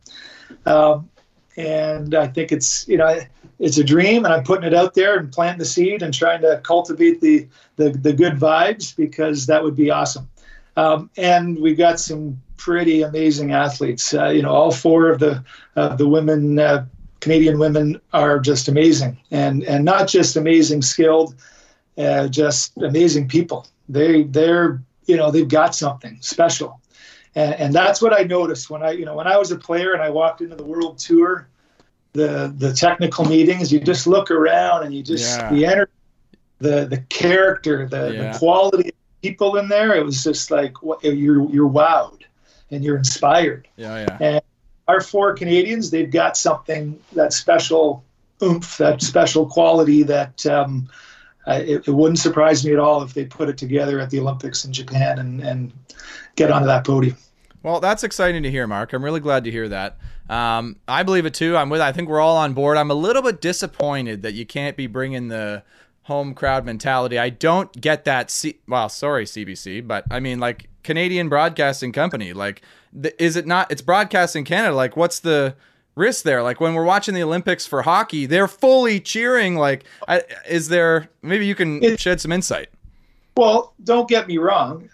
Um, 0.66 1.10
and 1.56 2.14
I 2.14 2.28
think 2.28 2.52
it's 2.52 2.86
you 2.88 2.96
know 2.96 3.20
it's 3.58 3.78
a 3.78 3.84
dream, 3.84 4.24
and 4.24 4.32
I'm 4.32 4.44
putting 4.44 4.64
it 4.64 4.74
out 4.74 4.94
there 4.94 5.18
and 5.18 5.32
planting 5.32 5.58
the 5.58 5.64
seed 5.64 6.02
and 6.02 6.14
trying 6.14 6.42
to 6.42 6.60
cultivate 6.62 7.20
the 7.20 7.48
the, 7.76 7.90
the 7.90 8.12
good 8.12 8.34
vibes 8.34 8.94
because 8.96 9.46
that 9.46 9.62
would 9.62 9.76
be 9.76 9.90
awesome. 9.90 10.28
Um, 10.76 11.10
and 11.16 11.58
we've 11.58 11.76
got 11.76 11.98
some 11.98 12.40
pretty 12.56 13.02
amazing 13.02 13.52
athletes. 13.52 14.14
Uh, 14.14 14.28
you 14.28 14.42
know, 14.42 14.50
all 14.50 14.70
four 14.70 15.10
of 15.10 15.18
the 15.18 15.42
uh, 15.74 15.96
the 15.96 16.08
women, 16.08 16.58
uh, 16.58 16.86
Canadian 17.20 17.58
women, 17.58 18.00
are 18.12 18.38
just 18.38 18.68
amazing, 18.68 19.18
and 19.32 19.64
and 19.64 19.84
not 19.84 20.06
just 20.06 20.36
amazing 20.36 20.82
skilled, 20.82 21.34
uh, 21.96 22.28
just 22.28 22.76
amazing 22.76 23.26
people. 23.26 23.66
They 23.88 24.24
they're 24.24 24.82
you 25.06 25.16
know 25.16 25.30
they've 25.30 25.48
got 25.48 25.74
something 25.74 26.18
special 26.20 26.80
and, 27.38 27.54
and 27.54 27.72
that's 27.72 28.02
what 28.02 28.12
I 28.12 28.24
noticed 28.24 28.68
when 28.68 28.82
I, 28.82 28.90
you 28.90 29.04
know, 29.04 29.14
when 29.14 29.28
I 29.28 29.36
was 29.36 29.52
a 29.52 29.56
player 29.56 29.92
and 29.92 30.02
I 30.02 30.10
walked 30.10 30.40
into 30.40 30.56
the 30.56 30.64
World 30.64 30.98
Tour, 30.98 31.48
the 32.12 32.52
the 32.56 32.72
technical 32.72 33.24
meetings, 33.26 33.72
you 33.72 33.78
just 33.78 34.08
look 34.08 34.32
around 34.32 34.84
and 34.84 34.92
you 34.92 35.04
just 35.04 35.38
yeah. 35.38 35.50
the 35.52 35.66
energy, 35.66 35.92
the 36.58 36.86
the 36.86 36.98
character, 37.08 37.86
the, 37.86 38.12
yeah. 38.12 38.32
the 38.32 38.38
quality 38.38 38.88
of 38.88 38.94
people 39.22 39.56
in 39.56 39.68
there. 39.68 39.94
It 39.94 40.04
was 40.04 40.24
just 40.24 40.50
like 40.50 40.74
you're 41.02 41.48
you're 41.50 41.70
wowed 41.70 42.22
and 42.72 42.82
you're 42.82 42.96
inspired. 42.96 43.68
Yeah, 43.76 44.00
yeah. 44.00 44.18
And 44.20 44.42
our 44.88 45.00
four 45.00 45.34
Canadians, 45.34 45.90
they've 45.90 46.10
got 46.10 46.36
something 46.36 46.98
that 47.12 47.32
special 47.32 48.02
oomph, 48.42 48.78
that 48.78 49.00
special 49.00 49.46
quality 49.46 50.02
that. 50.02 50.44
Um, 50.46 50.88
it, 51.56 51.88
it, 51.88 51.90
wouldn't 51.90 52.18
surprise 52.18 52.64
me 52.64 52.72
at 52.72 52.78
all 52.78 53.02
if 53.02 53.14
they 53.14 53.24
put 53.24 53.48
it 53.48 53.56
together 53.58 54.00
at 54.00 54.10
the 54.10 54.20
Olympics 54.20 54.64
in 54.64 54.72
Japan 54.72 55.18
and, 55.18 55.40
and 55.40 55.72
get 56.36 56.50
onto 56.50 56.66
that 56.66 56.84
podium. 56.84 57.16
Well, 57.62 57.80
that's 57.80 58.04
exciting 58.04 58.42
to 58.44 58.50
hear, 58.50 58.66
Mark. 58.66 58.92
I'm 58.92 59.04
really 59.04 59.20
glad 59.20 59.44
to 59.44 59.50
hear 59.50 59.68
that. 59.68 59.98
Um, 60.28 60.76
I 60.86 61.02
believe 61.02 61.26
it 61.26 61.34
too. 61.34 61.56
I'm 61.56 61.70
with. 61.70 61.80
I 61.80 61.92
think 61.92 62.08
we're 62.08 62.20
all 62.20 62.36
on 62.36 62.52
board. 62.52 62.76
I'm 62.76 62.90
a 62.90 62.94
little 62.94 63.22
bit 63.22 63.40
disappointed 63.40 64.22
that 64.22 64.34
you 64.34 64.46
can't 64.46 64.76
be 64.76 64.86
bringing 64.86 65.28
the 65.28 65.62
home 66.02 66.34
crowd 66.34 66.64
mentality. 66.64 67.18
I 67.18 67.30
don't 67.30 67.72
get 67.80 68.04
that. 68.04 68.30
C- 68.30 68.58
well, 68.68 68.88
sorry, 68.88 69.24
CBC, 69.24 69.86
but 69.86 70.04
I 70.10 70.20
mean, 70.20 70.38
like 70.38 70.68
Canadian 70.82 71.28
Broadcasting 71.28 71.92
Company. 71.92 72.32
Like, 72.32 72.62
the, 72.92 73.22
is 73.22 73.36
it 73.36 73.46
not? 73.46 73.70
It's 73.72 73.82
broadcasting 73.82 74.44
Canada. 74.44 74.74
Like, 74.74 74.96
what's 74.96 75.18
the 75.18 75.56
risk 75.98 76.24
there? 76.24 76.42
Like 76.42 76.60
when 76.60 76.74
we're 76.74 76.84
watching 76.84 77.14
the 77.14 77.22
Olympics 77.22 77.66
for 77.66 77.82
hockey, 77.82 78.26
they're 78.26 78.48
fully 78.48 79.00
cheering. 79.00 79.56
Like, 79.56 79.84
I, 80.06 80.22
is 80.48 80.68
there? 80.68 81.08
Maybe 81.22 81.46
you 81.46 81.54
can 81.54 81.82
it, 81.82 82.00
shed 82.00 82.20
some 82.20 82.32
insight. 82.32 82.68
Well, 83.36 83.74
don't 83.84 84.08
get 84.08 84.26
me 84.26 84.38
wrong 84.38 84.88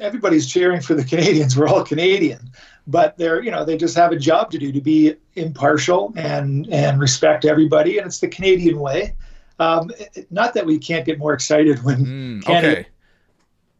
everybody's 0.00 0.46
cheering 0.46 0.80
for 0.80 0.94
the 0.94 1.04
Canadians. 1.12 1.56
We're 1.56 1.68
all 1.68 1.84
Canadian, 1.84 2.50
but 2.86 3.16
they're 3.18 3.42
you 3.42 3.50
know 3.50 3.64
they 3.64 3.76
just 3.76 3.96
have 3.96 4.12
a 4.12 4.18
job 4.18 4.50
to 4.52 4.58
do 4.58 4.72
to 4.72 4.80
be 4.80 5.14
impartial 5.34 6.12
and 6.16 6.68
and 6.72 7.00
respect 7.00 7.44
everybody, 7.44 7.98
and 7.98 8.06
it's 8.06 8.20
the 8.20 8.28
Canadian 8.28 8.78
way. 8.78 9.14
Um, 9.60 9.90
not 10.30 10.54
that 10.54 10.66
we 10.66 10.78
can't 10.78 11.06
get 11.06 11.18
more 11.18 11.32
excited 11.32 11.82
when 11.84 12.04
mm, 12.04 12.44
Canada, 12.44 12.80
okay. 12.80 12.88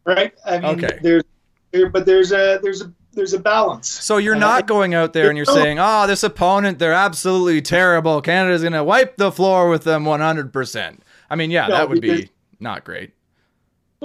right? 0.05 0.33
I 0.45 0.59
mean, 0.59 0.83
okay. 0.83 0.99
there's 1.01 1.23
there, 1.71 1.89
but 1.89 2.05
there's 2.05 2.31
a 2.31 2.59
there's 2.61 2.81
a 2.81 2.91
there's 3.15 3.33
a 3.33 3.39
balance. 3.39 3.89
So 3.89 4.17
you're 4.17 4.35
not 4.35 4.67
going 4.67 4.93
out 4.93 5.13
there 5.13 5.29
and 5.29 5.37
you're 5.37 5.45
saying, 5.45 5.79
"Oh, 5.79 6.05
this 6.07 6.23
opponent, 6.23 6.79
they're 6.79 6.93
absolutely 6.93 7.61
terrible. 7.61 8.21
Canada's 8.21 8.61
going 8.61 8.73
to 8.73 8.83
wipe 8.83 9.17
the 9.17 9.31
floor 9.31 9.69
with 9.69 9.83
them 9.83 10.03
100%." 10.03 10.99
I 11.29 11.35
mean, 11.35 11.49
yeah, 11.49 11.67
no, 11.67 11.75
that 11.75 11.89
would 11.89 12.01
be 12.01 12.29
not 12.59 12.83
great 12.83 13.11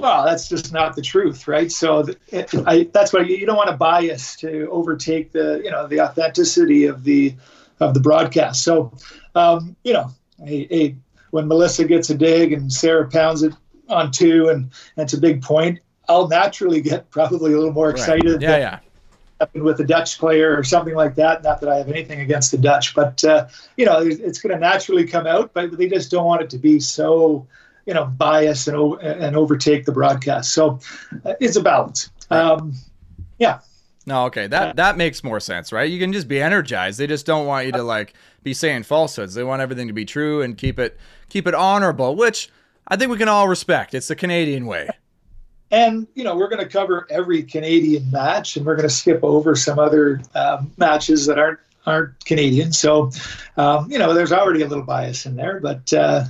well, 0.01 0.25
that's 0.25 0.49
just 0.49 0.73
not 0.73 0.95
the 0.95 1.01
truth, 1.01 1.47
right? 1.47 1.71
So 1.71 2.05
it, 2.29 2.51
I, 2.65 2.89
that's 2.91 3.13
why 3.13 3.21
you 3.21 3.45
don't 3.45 3.55
want 3.55 3.69
to 3.69 3.77
bias 3.77 4.35
to 4.37 4.67
overtake 4.69 5.31
the, 5.31 5.61
you 5.63 5.69
know, 5.69 5.87
the 5.87 6.01
authenticity 6.01 6.85
of 6.85 7.03
the 7.03 7.35
of 7.79 7.93
the 7.93 7.99
broadcast. 7.99 8.63
So, 8.63 8.93
um, 9.35 9.75
you 9.83 9.93
know, 9.93 10.11
a, 10.45 10.75
a, 10.75 10.95
when 11.31 11.47
Melissa 11.47 11.85
gets 11.85 12.09
a 12.09 12.15
dig 12.15 12.53
and 12.53 12.71
Sarah 12.71 13.09
pounds 13.09 13.43
it 13.43 13.53
on 13.89 14.11
two, 14.11 14.49
and, 14.49 14.71
and 14.95 15.03
it's 15.03 15.13
a 15.13 15.19
big 15.19 15.41
point, 15.41 15.79
I'll 16.07 16.27
naturally 16.27 16.81
get 16.81 17.09
probably 17.09 17.53
a 17.53 17.57
little 17.57 17.73
more 17.73 17.89
excited. 17.89 18.33
Right. 18.33 18.41
Yeah, 18.41 18.57
yeah. 18.57 18.79
With 19.53 19.79
a 19.79 19.83
Dutch 19.83 20.17
player 20.17 20.57
or 20.57 20.63
something 20.63 20.95
like 20.95 21.15
that. 21.15 21.43
Not 21.43 21.61
that 21.61 21.69
I 21.69 21.77
have 21.77 21.89
anything 21.89 22.21
against 22.21 22.51
the 22.51 22.57
Dutch, 22.57 22.93
but 22.95 23.23
uh, 23.23 23.47
you 23.77 23.85
know, 23.85 23.99
it's 23.99 24.39
going 24.39 24.53
to 24.53 24.59
naturally 24.59 25.05
come 25.05 25.27
out. 25.27 25.53
But 25.53 25.77
they 25.77 25.87
just 25.87 26.11
don't 26.11 26.25
want 26.25 26.41
it 26.41 26.49
to 26.51 26.57
be 26.57 26.79
so, 26.79 27.47
you 27.85 27.93
know, 27.93 28.05
biased 28.05 28.67
and 28.67 28.77
and 29.01 29.35
overtake 29.35 29.85
the 29.85 29.91
broadcast. 29.91 30.53
So 30.53 30.79
uh, 31.25 31.33
it's 31.39 31.55
a 31.55 31.61
balance. 31.61 32.09
Um, 32.29 32.73
yeah. 33.39 33.59
No, 34.07 34.25
okay, 34.25 34.47
that 34.47 34.77
that 34.77 34.97
makes 34.97 35.23
more 35.23 35.39
sense, 35.39 35.71
right? 35.71 35.89
You 35.89 35.99
can 35.99 36.11
just 36.11 36.27
be 36.27 36.41
energized. 36.41 36.99
They 36.99 37.07
just 37.07 37.25
don't 37.25 37.45
want 37.45 37.67
you 37.67 37.71
to 37.73 37.83
like 37.83 38.13
be 38.41 38.53
saying 38.53 38.83
falsehoods. 38.83 39.35
They 39.35 39.43
want 39.43 39.61
everything 39.61 39.87
to 39.87 39.93
be 39.93 40.05
true 40.05 40.41
and 40.41 40.57
keep 40.57 40.79
it 40.79 40.97
keep 41.29 41.47
it 41.47 41.53
honorable, 41.53 42.15
which 42.15 42.49
I 42.87 42.95
think 42.95 43.11
we 43.11 43.17
can 43.17 43.27
all 43.27 43.47
respect. 43.47 43.93
It's 43.93 44.07
the 44.07 44.15
Canadian 44.15 44.65
way. 44.65 44.89
And 45.71 46.05
you 46.15 46.23
know, 46.23 46.35
we're 46.35 46.49
going 46.49 46.63
to 46.63 46.69
cover 46.69 47.07
every 47.09 47.43
Canadian 47.43 48.11
match, 48.11 48.57
and 48.57 48.65
we're 48.65 48.75
going 48.75 48.87
to 48.87 48.93
skip 48.93 49.23
over 49.23 49.55
some 49.55 49.79
other 49.79 50.21
um, 50.35 50.71
matches 50.77 51.25
that 51.27 51.39
aren't 51.39 51.59
aren't 51.85 52.23
Canadian. 52.25 52.73
So, 52.73 53.11
um, 53.57 53.91
you 53.91 53.97
know, 53.97 54.13
there's 54.13 54.31
already 54.31 54.61
a 54.61 54.67
little 54.67 54.83
bias 54.83 55.25
in 55.25 55.35
there, 55.35 55.59
but 55.59 55.91
uh, 55.93 56.25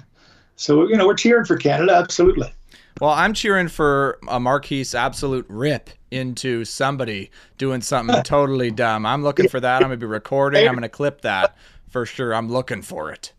so 0.55 0.87
you 0.87 0.95
know, 0.95 1.07
we're 1.07 1.15
cheering 1.15 1.45
for 1.45 1.57
Canada, 1.57 1.95
absolutely. 1.95 2.53
Well, 2.99 3.09
I'm 3.09 3.33
cheering 3.33 3.67
for 3.67 4.19
a 4.27 4.39
Mark 4.39 4.65
Heese 4.65 4.93
absolute 4.93 5.47
rip 5.49 5.89
into 6.11 6.65
somebody 6.65 7.31
doing 7.57 7.81
something 7.81 8.21
totally 8.23 8.69
dumb. 8.69 9.07
I'm 9.07 9.23
looking 9.23 9.49
for 9.49 9.59
that. 9.59 9.77
I'm 9.77 9.87
going 9.87 9.91
to 9.91 9.97
be 9.97 10.05
recording. 10.05 10.67
I'm 10.67 10.73
going 10.73 10.83
to 10.83 10.89
clip 10.89 11.21
that 11.21 11.57
for 11.89 12.05
sure. 12.05 12.35
I'm 12.35 12.49
looking 12.49 12.83
for 12.83 13.11
it. 13.11 13.33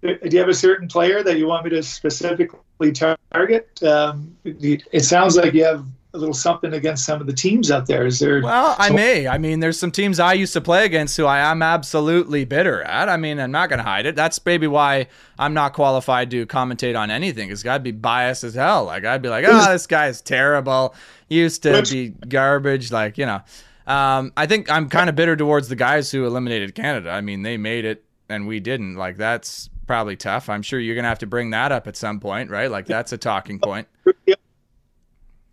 Do 0.00 0.16
you 0.22 0.38
have 0.38 0.48
a 0.48 0.54
certain 0.54 0.88
player 0.88 1.22
that 1.22 1.36
you 1.38 1.46
want 1.46 1.64
me 1.64 1.70
to 1.70 1.82
specifically 1.82 2.60
target? 2.78 3.82
Um, 3.82 4.36
it 4.44 5.04
sounds 5.04 5.36
like 5.36 5.52
you 5.54 5.64
have 5.64 5.84
a 6.14 6.18
little 6.18 6.34
something 6.34 6.72
against 6.72 7.04
some 7.04 7.20
of 7.20 7.26
the 7.26 7.32
teams 7.32 7.70
out 7.70 7.86
there. 7.86 8.06
Is 8.06 8.18
there? 8.18 8.40
Well, 8.42 8.74
I 8.78 8.90
may. 8.90 9.28
I 9.28 9.38
mean, 9.38 9.60
there's 9.60 9.78
some 9.78 9.90
teams 9.90 10.18
I 10.18 10.32
used 10.32 10.52
to 10.54 10.60
play 10.60 10.84
against 10.84 11.16
who 11.16 11.26
I 11.26 11.38
am 11.38 11.62
absolutely 11.62 12.44
bitter 12.44 12.82
at. 12.82 13.08
I 13.08 13.16
mean, 13.16 13.38
I'm 13.38 13.50
not 13.50 13.68
going 13.68 13.78
to 13.78 13.84
hide 13.84 14.06
it. 14.06 14.16
That's 14.16 14.44
maybe 14.44 14.66
why 14.66 15.08
I'm 15.38 15.54
not 15.54 15.74
qualified 15.74 16.30
to 16.30 16.46
commentate 16.46 16.98
on 16.98 17.10
anything. 17.10 17.48
Because 17.48 17.66
I'd 17.66 17.82
be 17.82 17.92
biased 17.92 18.44
as 18.44 18.54
hell. 18.54 18.84
Like 18.84 19.04
I'd 19.04 19.22
be 19.22 19.28
like, 19.28 19.44
oh, 19.46 19.72
this 19.72 19.86
guy's 19.86 20.22
terrible. 20.22 20.94
Used 21.28 21.62
to 21.64 21.82
be 21.82 22.08
garbage. 22.08 22.90
Like 22.90 23.18
you 23.18 23.26
know. 23.26 23.42
Um, 23.86 24.34
I 24.36 24.44
think 24.44 24.70
I'm 24.70 24.90
kind 24.90 25.08
of 25.08 25.16
bitter 25.16 25.34
towards 25.34 25.70
the 25.70 25.76
guys 25.76 26.10
who 26.10 26.26
eliminated 26.26 26.74
Canada. 26.74 27.10
I 27.10 27.22
mean, 27.22 27.40
they 27.40 27.56
made 27.56 27.86
it 27.86 28.04
and 28.28 28.46
we 28.46 28.60
didn't. 28.60 28.96
Like 28.96 29.16
that's 29.16 29.70
probably 29.88 30.14
tough. 30.14 30.48
I'm 30.48 30.62
sure 30.62 30.78
you're 30.78 30.94
gonna 30.94 31.08
have 31.08 31.18
to 31.20 31.26
bring 31.26 31.50
that 31.50 31.72
up 31.72 31.88
at 31.88 31.96
some 31.96 32.20
point, 32.20 32.50
right? 32.50 32.70
Like 32.70 32.86
that's 32.86 33.12
a 33.12 33.18
talking 33.18 33.58
point. 33.58 33.88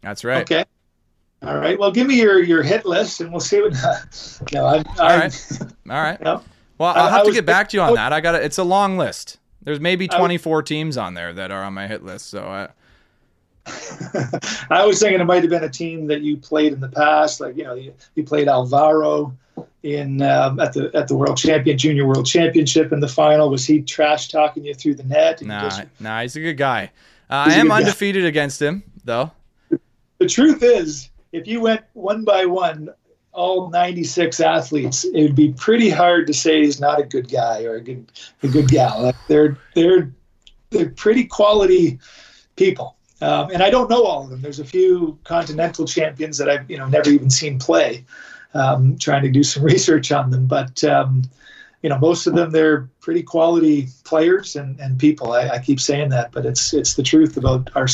That's 0.01 0.23
right. 0.23 0.43
Okay. 0.43 0.65
All 1.41 1.57
right. 1.57 1.79
Well, 1.79 1.91
give 1.91 2.05
me 2.05 2.21
your 2.21 2.43
your 2.43 2.61
hit 2.61 2.85
list, 2.85 3.21
and 3.21 3.31
we'll 3.31 3.39
see 3.39 3.61
what. 3.61 3.73
no, 4.53 4.67
I'm, 4.67 4.83
All 4.99 5.07
I'm, 5.07 5.19
right. 5.19 5.61
All 5.89 6.01
right. 6.01 6.21
No. 6.21 6.43
Well, 6.77 6.93
I'll 6.95 7.09
have 7.09 7.21
I 7.21 7.25
to 7.25 7.31
get 7.31 7.45
back 7.45 7.69
to 7.69 7.77
you 7.77 7.81
on 7.81 7.95
that. 7.95 8.13
I 8.13 8.21
got 8.21 8.35
it. 8.35 8.43
It's 8.43 8.59
a 8.59 8.63
long 8.63 8.97
list. 8.97 9.39
There's 9.63 9.79
maybe 9.79 10.07
24 10.07 10.61
teams 10.61 10.97
on 10.97 11.15
there 11.15 11.33
that 11.33 11.49
are 11.49 11.63
on 11.63 11.73
my 11.73 11.87
hit 11.87 12.03
list. 12.03 12.27
So. 12.29 12.43
I, 12.43 12.63
uh, 12.63 12.67
I 14.69 14.85
was 14.85 14.99
thinking 14.99 15.19
it 15.19 15.23
might 15.23 15.41
have 15.41 15.49
been 15.49 15.63
a 15.63 15.69
team 15.69 16.05
that 16.07 16.21
you 16.21 16.37
played 16.37 16.73
in 16.73 16.79
the 16.79 16.89
past, 16.89 17.39
like 17.39 17.57
you 17.57 17.63
know 17.63 17.73
you, 17.73 17.95
you 18.13 18.23
played 18.23 18.47
Alvaro 18.47 19.35
in 19.85 20.21
um, 20.21 20.59
at 20.59 20.73
the 20.73 20.91
at 20.93 21.07
the 21.07 21.15
World 21.15 21.37
Champion 21.37 21.77
Junior 21.77 22.05
World 22.05 22.25
Championship 22.25 22.91
in 22.91 22.99
the 22.99 23.07
final. 23.07 23.49
Was 23.49 23.65
he 23.65 23.81
trash 23.81 24.27
talking 24.27 24.65
you 24.65 24.73
through 24.73 24.95
the 24.95 25.03
net? 25.03 25.41
Nah, 25.41 25.61
just... 25.61 25.83
nah, 25.99 26.21
he's 26.21 26.35
a 26.35 26.41
good 26.41 26.57
guy. 26.57 26.91
Uh, 27.29 27.45
I 27.47 27.53
am 27.53 27.71
undefeated 27.71 28.23
guy. 28.23 28.29
against 28.29 28.61
him 28.61 28.83
though 29.03 29.31
the 30.17 30.27
truth 30.27 30.63
is, 30.63 31.09
if 31.31 31.47
you 31.47 31.61
went 31.61 31.81
one 31.93 32.23
by 32.23 32.45
one, 32.45 32.89
all 33.31 33.69
96 33.69 34.39
athletes, 34.39 35.03
it 35.03 35.21
would 35.21 35.35
be 35.35 35.51
pretty 35.53 35.89
hard 35.89 36.27
to 36.27 36.33
say 36.33 36.63
he's 36.63 36.79
not 36.79 36.99
a 36.99 37.03
good 37.03 37.29
guy 37.29 37.63
or 37.63 37.75
a 37.75 37.81
good 37.81 38.11
a 38.43 38.47
good 38.47 38.67
gal. 38.69 39.03
Like 39.03 39.15
they're 39.27 39.57
they're 39.73 40.11
they're 40.69 40.89
pretty 40.89 41.25
quality 41.25 41.99
people. 42.55 42.95
Um, 43.21 43.49
and 43.51 43.63
I 43.63 43.69
don't 43.69 43.89
know 43.89 44.03
all 44.03 44.23
of 44.23 44.29
them. 44.29 44.41
There's 44.41 44.59
a 44.59 44.65
few 44.65 45.17
continental 45.23 45.85
champions 45.85 46.37
that 46.37 46.49
I've 46.49 46.69
you 46.69 46.77
know 46.77 46.87
never 46.87 47.09
even 47.09 47.29
seen 47.29 47.59
play. 47.59 48.05
Um, 48.55 48.97
trying 48.97 49.23
to 49.23 49.29
do 49.29 49.43
some 49.43 49.63
research 49.73 50.11
on 50.11 50.31
them, 50.31 50.47
but 50.47 50.83
um, 50.83 51.23
you 51.81 51.89
know 51.89 51.99
most 51.99 52.25
of 52.25 52.33
them 52.33 52.51
they're 52.51 52.89
pretty 52.99 53.21
quality 53.21 53.87
players 54.05 54.55
and, 54.55 54.79
and 54.79 54.97
people. 54.97 55.33
I, 55.33 55.49
I 55.49 55.59
keep 55.59 55.79
saying 55.79 56.09
that, 56.09 56.31
but 56.31 56.45
it's 56.45 56.73
it's 56.73 56.95
the 56.95 57.03
truth 57.03 57.37
about 57.37 57.69
our. 57.75 57.87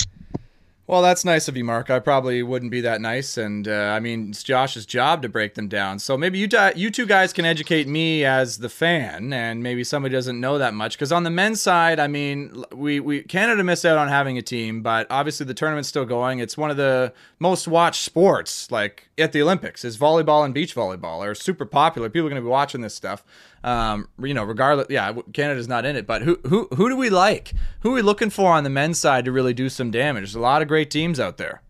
Well, 0.88 1.04
that's 1.04 1.24
nice 1.24 1.48
of 1.48 1.56
you, 1.56 1.64
Mark. 1.64 1.90
I 1.90 2.00
probably 2.00 2.44
wouldn't 2.44 2.72
be 2.72 2.82
that 2.82 3.00
nice, 3.00 3.38
and 3.38 3.66
uh, 3.68 3.94
I 3.96 4.00
mean, 4.02 4.32
it's 4.32 4.44
Josh's 4.44 4.86
job 4.86 5.22
to 5.22 5.30
break 5.30 5.54
them 5.54 5.70
down. 5.70 6.00
So 6.00 6.18
maybe 6.18 6.38
you 6.38 6.48
di- 6.48 6.74
you 6.76 6.90
two 6.90 7.06
guys 7.06 7.32
can 7.32 7.46
educate 7.46 7.88
me 7.88 8.26
as 8.26 8.58
the 8.58 8.68
fan, 8.68 9.32
and 9.32 9.64
maybe 9.64 9.84
somebody 9.84 10.14
doesn't 10.14 10.40
know 10.40 10.58
that 10.58 10.74
much. 10.74 10.98
Because 10.98 11.12
on 11.12 11.24
the 11.24 11.30
men's 11.30 11.62
side, 11.62 12.00
I 12.00 12.08
mean, 12.08 12.66
we 12.74 13.00
we 13.00 13.22
Canada 13.22 13.64
missed 13.64 13.86
out 13.86 13.98
on 13.98 14.10
having 14.10 14.38
a 14.38 14.42
team, 14.42 14.82
but 14.82 15.08
obviously 15.10 15.46
the 15.46 15.54
tournament's 15.54 15.88
still 15.88 16.04
going. 16.04 16.40
It's 16.40 16.58
one 16.58 16.72
of 16.72 16.78
the 16.78 17.14
most 17.40 17.68
watched 17.68 18.02
sports, 18.02 18.70
like 18.72 19.08
at 19.18 19.32
the 19.32 19.42
Olympics, 19.42 19.86
is 19.86 19.98
volleyball 19.98 20.44
and 20.44 20.54
beach 20.54 20.76
volleyball 20.76 21.20
are 21.26 21.36
super 21.36 21.66
popular. 21.66 22.10
People 22.10 22.26
are 22.28 22.32
going 22.32 22.42
to 22.42 22.46
be 22.46 22.52
watching 22.52 22.82
this 22.82 22.96
stuff. 22.96 23.24
Um, 23.64 24.08
you 24.20 24.34
know, 24.34 24.44
regardless, 24.44 24.88
yeah, 24.90 25.14
Canada's 25.34 25.68
not 25.68 25.86
in 25.86 25.96
it, 25.96 26.08
but 26.08 26.22
who 26.24 26.40
who 26.48 26.68
who 26.76 26.90
do 26.90 26.98
we 26.98 27.10
like? 27.10 27.54
Who 27.82 27.92
are 27.92 27.96
we 27.96 28.02
looking 28.02 28.30
for 28.30 28.54
on 28.54 28.64
the 28.64 28.70
men's 28.70 28.98
side 28.98 29.26
to 29.26 29.32
really 29.32 29.54
do 29.54 29.70
some 29.70 29.92
damage? 29.92 30.22
There's 30.22 30.36
a 30.36 30.40
lot 30.40 30.62
of 30.62 30.68
great 30.68 30.90
teams 30.90 31.20
out 31.20 31.38
there. 31.38 31.62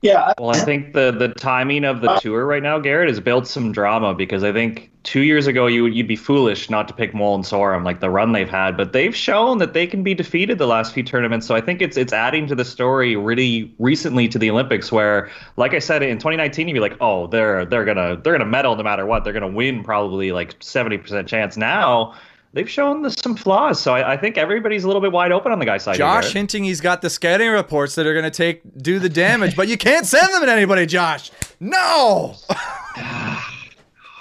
Yeah. 0.00 0.32
Well, 0.38 0.50
I 0.50 0.60
think 0.60 0.94
the 0.94 1.10
the 1.10 1.28
timing 1.28 1.84
of 1.84 2.00
the 2.00 2.14
tour 2.20 2.46
right 2.46 2.62
now, 2.62 2.78
Garrett, 2.78 3.08
has 3.08 3.20
built 3.20 3.46
some 3.46 3.72
drama 3.72 4.14
because 4.14 4.44
I 4.44 4.52
think 4.52 4.90
two 5.08 5.22
years 5.22 5.46
ago 5.46 5.66
you 5.66 5.84
would 5.84 5.94
you'd 5.94 6.06
be 6.06 6.16
foolish 6.16 6.68
not 6.68 6.86
to 6.86 6.92
pick 6.92 7.14
Mol 7.14 7.34
and 7.34 7.42
Sorum, 7.42 7.82
like 7.82 8.00
the 8.00 8.10
run 8.10 8.32
they've 8.32 8.48
had, 8.48 8.76
but 8.76 8.92
they've 8.92 9.16
shown 9.16 9.56
that 9.56 9.72
they 9.72 9.86
can 9.86 10.02
be 10.02 10.12
defeated 10.12 10.58
the 10.58 10.66
last 10.66 10.92
few 10.92 11.02
tournaments. 11.02 11.46
So 11.46 11.54
I 11.54 11.62
think 11.62 11.80
it's 11.80 11.96
it's 11.96 12.12
adding 12.12 12.46
to 12.48 12.54
the 12.54 12.64
story 12.64 13.16
really 13.16 13.74
recently 13.78 14.28
to 14.28 14.38
the 14.38 14.50
Olympics, 14.50 14.92
where, 14.92 15.30
like 15.56 15.72
I 15.72 15.78
said, 15.78 16.02
in 16.02 16.18
2019 16.18 16.68
you'd 16.68 16.74
be 16.74 16.80
like, 16.80 16.98
oh, 17.00 17.26
they're 17.28 17.64
they're 17.64 17.86
gonna 17.86 18.20
they're 18.22 18.34
gonna 18.34 18.44
medal 18.44 18.76
no 18.76 18.82
matter 18.82 19.06
what, 19.06 19.24
they're 19.24 19.32
gonna 19.32 19.48
win 19.48 19.82
probably 19.82 20.30
like 20.30 20.56
70 20.60 20.98
percent 20.98 21.26
chance. 21.26 21.56
Now 21.56 22.14
they've 22.52 22.68
shown 22.68 23.08
some 23.08 23.34
flaws. 23.34 23.80
So 23.80 23.94
I, 23.94 24.12
I, 24.12 24.16
think 24.18 24.36
everybody's 24.36 24.84
a 24.84 24.88
little 24.88 25.02
bit 25.02 25.12
wide 25.12 25.32
open 25.32 25.52
on 25.52 25.58
the 25.58 25.66
guy's 25.66 25.84
side. 25.84 25.96
Josh 25.96 26.24
here. 26.24 26.40
hinting 26.40 26.64
he's 26.64 26.80
got 26.82 27.00
the 27.00 27.10
scouting 27.10 27.48
reports 27.48 27.94
that 27.94 28.06
are 28.06 28.14
going 28.14 28.24
to 28.24 28.30
take 28.30 28.62
do 28.78 28.98
the 28.98 29.08
damage, 29.08 29.54
but 29.54 29.68
you 29.68 29.76
can't 29.76 30.06
send 30.06 30.32
them 30.32 30.42
to 30.42 30.52
anybody, 30.52 30.86
Josh. 30.86 31.30
No. 31.60 32.34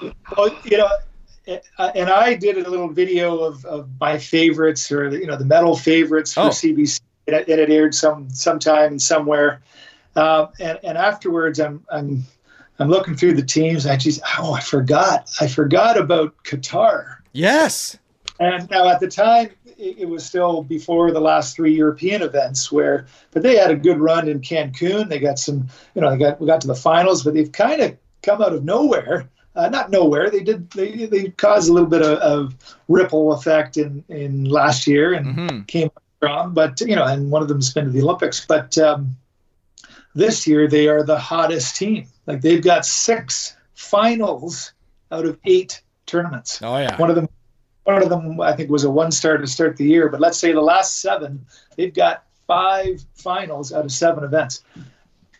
well, 0.02 0.56
you 0.64 0.78
know, 0.78 0.90
and 1.96 2.10
I 2.10 2.34
did 2.34 2.58
a 2.58 2.70
little 2.70 2.90
video 2.90 3.40
of, 3.40 3.64
of 3.66 3.90
my 4.00 4.18
favorites 4.18 4.92
or 4.92 5.10
you 5.10 5.28
know 5.28 5.38
the 5.38 5.46
medal 5.46 5.76
favorites 5.76 6.34
for 6.34 6.42
oh. 6.42 6.50
CBC. 6.50 7.00
and 7.28 7.36
it 7.48 7.70
aired 7.70 7.96
some 7.96 8.30
sometime 8.30 9.00
somewhere, 9.00 9.62
uh, 10.16 10.48
and 10.60 10.80
and 10.84 10.98
afterwards 10.98 11.60
I'm 11.60 11.86
I'm 11.92 12.24
I'm 12.80 12.90
looking 12.90 13.16
through 13.16 13.34
the 13.36 13.44
teams. 13.44 13.86
And 13.86 13.94
I 13.94 13.98
just 13.98 14.22
oh 14.38 14.54
I 14.54 14.62
forgot 14.62 15.30
I 15.40 15.48
forgot 15.48 15.98
about 15.98 16.36
Qatar. 16.44 17.18
Yes. 17.34 17.98
And 18.40 18.70
now 18.70 18.88
at 18.88 19.00
the 19.00 19.08
time, 19.08 19.50
it, 19.78 20.08
was 20.08 20.26
still 20.26 20.64
before 20.64 21.12
the 21.12 21.20
last 21.20 21.56
three 21.56 21.74
European 21.74 22.22
events 22.22 22.72
where, 22.72 23.08
but 23.32 23.44
they 23.44 23.56
had 23.56 23.72
a 23.72 23.76
good 23.76 24.00
run 24.00 24.28
in 24.28 24.42
Cancun. 24.42 25.10
They 25.10 25.20
got 25.20 25.40
some, 25.40 25.68
you 25.96 26.02
know, 26.02 26.12
they 26.12 26.18
got 26.18 26.40
we 26.40 26.48
got 26.48 26.62
to 26.62 26.68
the 26.68 26.76
finals, 26.76 27.24
but 27.24 27.34
they've 27.34 27.52
kind 27.52 27.82
of 27.82 27.98
come 28.22 28.42
out 28.42 28.54
of 28.54 28.64
nowhere. 28.64 29.30
Uh, 29.58 29.70
not 29.70 29.89
nowhere. 29.89 30.30
They 30.30 30.41
did. 30.41 30.70
They 30.72 31.08
they 31.08 31.30
caused 31.30 31.70
a 31.70 31.74
little 31.74 31.89
bit 31.89 32.04
of, 32.04 32.20
of 32.20 32.78
ripple 32.88 33.34
effect 33.34 33.78
in 33.78 34.04
in 34.08 34.46
last 34.46 34.86
year 34.86 35.13
and 35.13 35.36
mm-hmm. 35.36 35.62
came 35.63 35.89
strong. 36.17 36.54
But 36.54 36.80
you 36.82 36.96
know, 36.96 37.06
and 37.06 37.32
one 37.32 37.41
of 37.41 37.48
them's 37.48 37.74
been 37.74 37.86
to 37.86 37.91
the 37.91 38.02
Olympics. 38.02 38.46
But 38.46 38.78
um, 38.78 39.15
this 40.13 40.46
year 40.46 40.67
they 40.67 40.88
are 40.88 41.04
the 41.04 41.17
hottest 41.17 41.76
team. 41.76 42.08
Like 42.28 42.41
they've 42.41 42.63
got 42.63 42.86
six 42.86 43.58
finals 43.74 44.74
out 45.12 45.26
of 45.26 45.39
eight 45.45 45.82
tournaments. 46.05 46.62
Oh 46.62 46.78
yeah. 46.78 46.95
One 46.97 47.10
of 47.10 47.16
them 47.16 47.28
one 47.88 48.03
of 48.03 48.10
them, 48.10 48.41
I 48.41 48.51
think, 48.51 48.70
was 48.70 48.84
a 48.84 48.91
one 48.91 49.12
star 49.12 49.38
to 49.38 49.47
start 49.47 49.78
the 49.78 49.86
year. 49.86 50.10
But 50.10 50.20
let's 50.20 50.38
say 50.38 50.51
the 50.51 50.60
last 50.62 50.99
seven, 50.99 51.45
they've 51.78 51.93
got 51.93 52.26
five 52.45 53.03
finals 53.16 53.72
out 53.72 53.86
of 53.86 53.91
seven 53.93 54.26
events. 54.26 54.62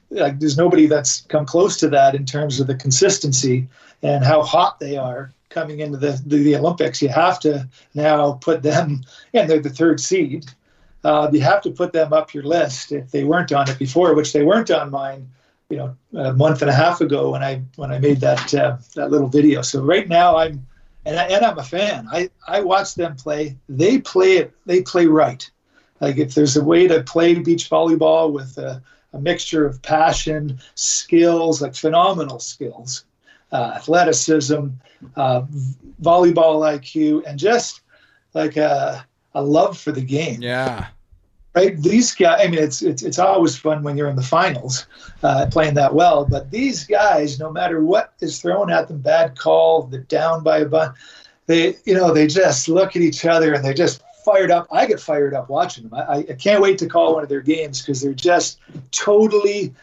Like, 0.10 0.40
there's 0.40 0.58
nobody 0.58 0.88
that's 0.88 1.22
come 1.28 1.46
close 1.46 1.76
to 1.78 1.90
that 1.90 2.16
in 2.16 2.26
terms 2.26 2.62
of 2.62 2.68
the 2.68 2.76
consistency 2.76 3.68
and 4.04 4.24
how 4.24 4.42
hot 4.42 4.80
they 4.80 4.98
are 4.98 5.32
coming 5.50 5.80
into 5.80 5.98
the, 5.98 6.22
the, 6.26 6.38
the 6.38 6.56
Olympics. 6.56 7.02
You 7.02 7.10
have 7.10 7.40
to 7.42 7.68
now 7.94 8.34
put 8.34 8.64
them, 8.64 9.04
and 9.34 9.50
they're 9.50 9.60
the 9.60 9.70
third 9.70 10.00
seed. 10.00 10.46
Uh, 11.04 11.30
you 11.32 11.42
have 11.42 11.62
to 11.62 11.72
put 11.72 11.94
them 11.94 12.12
up 12.12 12.34
your 12.34 12.44
list 12.44 12.92
if 12.92 13.12
they 13.12 13.24
weren't 13.24 13.52
on 13.54 13.70
it 13.70 13.80
before, 13.80 14.14
which 14.14 14.34
they 14.34 14.44
weren't 14.44 14.72
on 14.72 14.92
mine. 14.92 15.30
You 15.70 15.78
know, 15.78 15.98
a 16.14 16.34
month 16.34 16.62
and 16.62 16.72
a 16.72 16.74
half 16.74 17.02
ago 17.02 17.32
when 17.32 17.44
I 17.44 17.62
when 17.76 17.92
I 17.92 18.00
made 18.00 18.22
that 18.22 18.54
uh, 18.54 18.78
that 18.96 19.12
little 19.12 19.28
video. 19.28 19.62
So 19.62 19.84
right 19.84 20.08
now 20.08 20.38
I'm 20.38 20.66
and, 21.08 21.18
I, 21.18 21.24
and 21.28 21.46
I'm 21.46 21.58
a 21.58 21.64
fan. 21.64 22.08
I, 22.12 22.30
I 22.48 22.62
watch 22.62 22.96
them 22.96 23.16
play. 23.16 23.58
They 23.70 24.00
play 24.00 24.38
it. 24.38 24.54
They 24.66 24.82
play 24.82 25.08
right. 25.08 25.50
Like 26.02 26.18
if 26.18 26.36
there's 26.36 26.58
a 26.58 26.64
way 26.64 26.88
to 26.88 27.02
play 27.04 27.36
beach 27.36 27.70
volleyball 27.70 28.32
with 28.32 28.58
a, 28.58 28.82
a 29.14 29.20
mixture 29.20 29.66
of 29.66 29.82
passion, 29.82 30.60
skills, 30.76 31.62
like 31.62 31.76
phenomenal 31.76 32.40
skills, 32.40 33.06
uh, 33.52 33.74
athleticism, 33.76 34.68
uh, 35.16 35.42
volleyball 36.02 36.62
IQ, 36.62 37.24
and 37.26 37.40
just 37.40 37.82
like 38.34 38.58
a, 38.58 39.06
a 39.34 39.42
love 39.42 39.78
for 39.78 39.92
the 39.92 40.02
game. 40.02 40.42
Yeah. 40.42 40.88
Right. 41.56 41.76
These 41.82 42.14
guys. 42.14 42.40
I 42.44 42.50
mean, 42.50 42.60
it's 42.60 42.84
it's 42.84 43.02
it's 43.02 43.18
always 43.18 43.58
fun 43.58 43.82
when 43.82 43.98
you're 43.98 44.10
in 44.10 44.16
the 44.16 44.22
finals, 44.22 44.86
uh, 45.24 45.48
playing 45.50 45.74
that 45.74 45.96
well. 45.96 46.24
But 46.24 46.52
these 46.52 46.84
guys, 46.86 47.40
no 47.40 47.52
matter 47.52 47.84
what 47.84 48.14
is 48.20 48.40
thrown 48.40 48.72
at 48.72 48.88
them, 48.88 49.00
bad 49.00 49.38
call, 49.40 49.84
they're 49.84 50.02
down 50.02 50.44
by 50.44 50.60
a 50.60 50.66
bunch. 50.66 50.96
They, 51.48 51.78
you 51.86 51.96
know, 51.96 52.14
they 52.14 52.28
just 52.28 52.68
look 52.68 52.96
at 52.96 53.02
each 53.02 53.26
other 53.26 53.54
and 53.54 53.66
they 53.66 53.74
just 53.74 54.04
fired 54.24 54.52
up. 54.52 54.68
I 54.70 54.86
get 54.86 55.00
fired 55.00 55.34
up 55.34 55.50
watching 55.50 55.88
them. 55.88 55.94
I, 55.94 56.18
I 56.30 56.34
can't 56.34 56.62
wait 56.62 56.78
to 56.80 56.86
call 56.86 57.16
one 57.16 57.24
of 57.24 57.30
their 57.30 57.42
games 57.42 57.82
because 57.82 58.02
they're 58.02 58.14
just 58.14 58.60
totally 58.92 59.74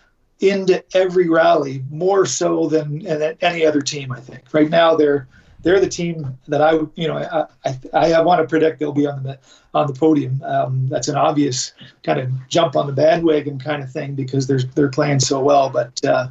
into 0.44 0.84
every 0.96 1.28
rally, 1.28 1.84
more 1.90 2.26
so 2.26 2.68
than 2.68 3.06
any 3.40 3.66
other 3.66 3.80
team. 3.80 4.12
I 4.12 4.20
think 4.20 4.42
right 4.52 4.70
now 4.70 4.94
they're 4.94 5.28
they're 5.62 5.80
the 5.80 5.88
team 5.88 6.38
that 6.48 6.60
I 6.60 6.72
you 6.94 7.08
know 7.08 7.16
I 7.16 7.46
I, 7.92 8.12
I 8.12 8.20
want 8.20 8.40
to 8.40 8.46
predict 8.46 8.78
they'll 8.78 8.92
be 8.92 9.06
on 9.06 9.22
the 9.22 9.38
on 9.72 9.86
the 9.86 9.94
podium. 9.94 10.40
Um, 10.44 10.86
that's 10.88 11.08
an 11.08 11.16
obvious 11.16 11.72
kind 12.02 12.20
of 12.20 12.30
jump 12.48 12.76
on 12.76 12.86
the 12.86 12.92
bandwagon 12.92 13.58
kind 13.58 13.82
of 13.82 13.90
thing 13.90 14.14
because 14.14 14.46
they're 14.46 14.62
they're 14.74 14.90
playing 14.90 15.20
so 15.20 15.42
well, 15.42 15.70
but. 15.70 16.04
Uh, 16.04 16.28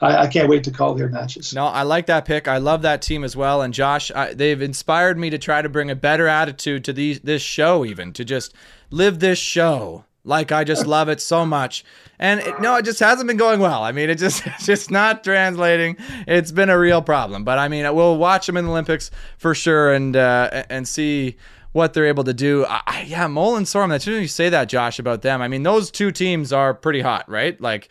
I, 0.00 0.22
I, 0.22 0.26
can't 0.26 0.48
wait 0.48 0.64
to 0.64 0.72
call 0.72 0.94
their 0.94 1.08
matches. 1.08 1.54
No, 1.54 1.66
I 1.66 1.82
like 1.82 2.06
that 2.06 2.24
pick. 2.24 2.48
I 2.48 2.58
love 2.58 2.82
that 2.82 3.00
team 3.00 3.22
as 3.22 3.36
well. 3.36 3.62
And 3.62 3.72
Josh, 3.72 4.10
I, 4.10 4.34
they've 4.34 4.60
inspired 4.60 5.16
me 5.16 5.30
to 5.30 5.38
try 5.38 5.62
to 5.62 5.68
bring 5.68 5.88
a 5.88 5.94
better 5.94 6.26
attitude 6.26 6.84
to 6.84 6.92
these 6.92 7.20
this 7.20 7.42
show, 7.42 7.84
even 7.84 8.12
to 8.14 8.24
just 8.24 8.52
live 8.90 9.20
this 9.20 9.38
show 9.38 10.04
like 10.24 10.52
I 10.52 10.64
just 10.64 10.86
love 10.86 11.08
it 11.08 11.20
so 11.20 11.44
much. 11.46 11.84
And 12.18 12.40
it, 12.40 12.60
no, 12.60 12.76
it 12.76 12.84
just 12.84 13.00
hasn't 13.00 13.28
been 13.28 13.36
going 13.36 13.60
well. 13.60 13.82
I 13.82 13.92
mean, 13.92 14.10
it 14.10 14.16
just 14.16 14.46
it's 14.46 14.66
just 14.66 14.90
not 14.90 15.22
translating. 15.22 15.96
It's 16.26 16.50
been 16.50 16.70
a 16.70 16.78
real 16.78 17.02
problem. 17.02 17.44
But 17.44 17.58
I 17.58 17.68
mean, 17.68 17.94
we'll 17.94 18.16
watch 18.16 18.46
them 18.46 18.56
in 18.56 18.64
the 18.64 18.70
Olympics 18.70 19.10
for 19.38 19.54
sure 19.54 19.92
and 19.92 20.16
uh, 20.16 20.64
and 20.70 20.88
see 20.88 21.36
what 21.72 21.92
they're 21.92 22.06
able 22.06 22.24
to 22.24 22.34
do. 22.34 22.64
I, 22.68 23.04
yeah, 23.06 23.26
Mol 23.26 23.56
and 23.56 23.66
Sorum. 23.66 23.90
That's 23.90 24.06
you 24.06 24.28
say 24.28 24.48
that, 24.48 24.68
Josh, 24.68 24.98
about 24.98 25.22
them. 25.22 25.42
I 25.42 25.48
mean, 25.48 25.64
those 25.64 25.90
two 25.90 26.10
teams 26.10 26.52
are 26.52 26.72
pretty 26.72 27.00
hot, 27.00 27.28
right? 27.28 27.60
Like 27.60 27.88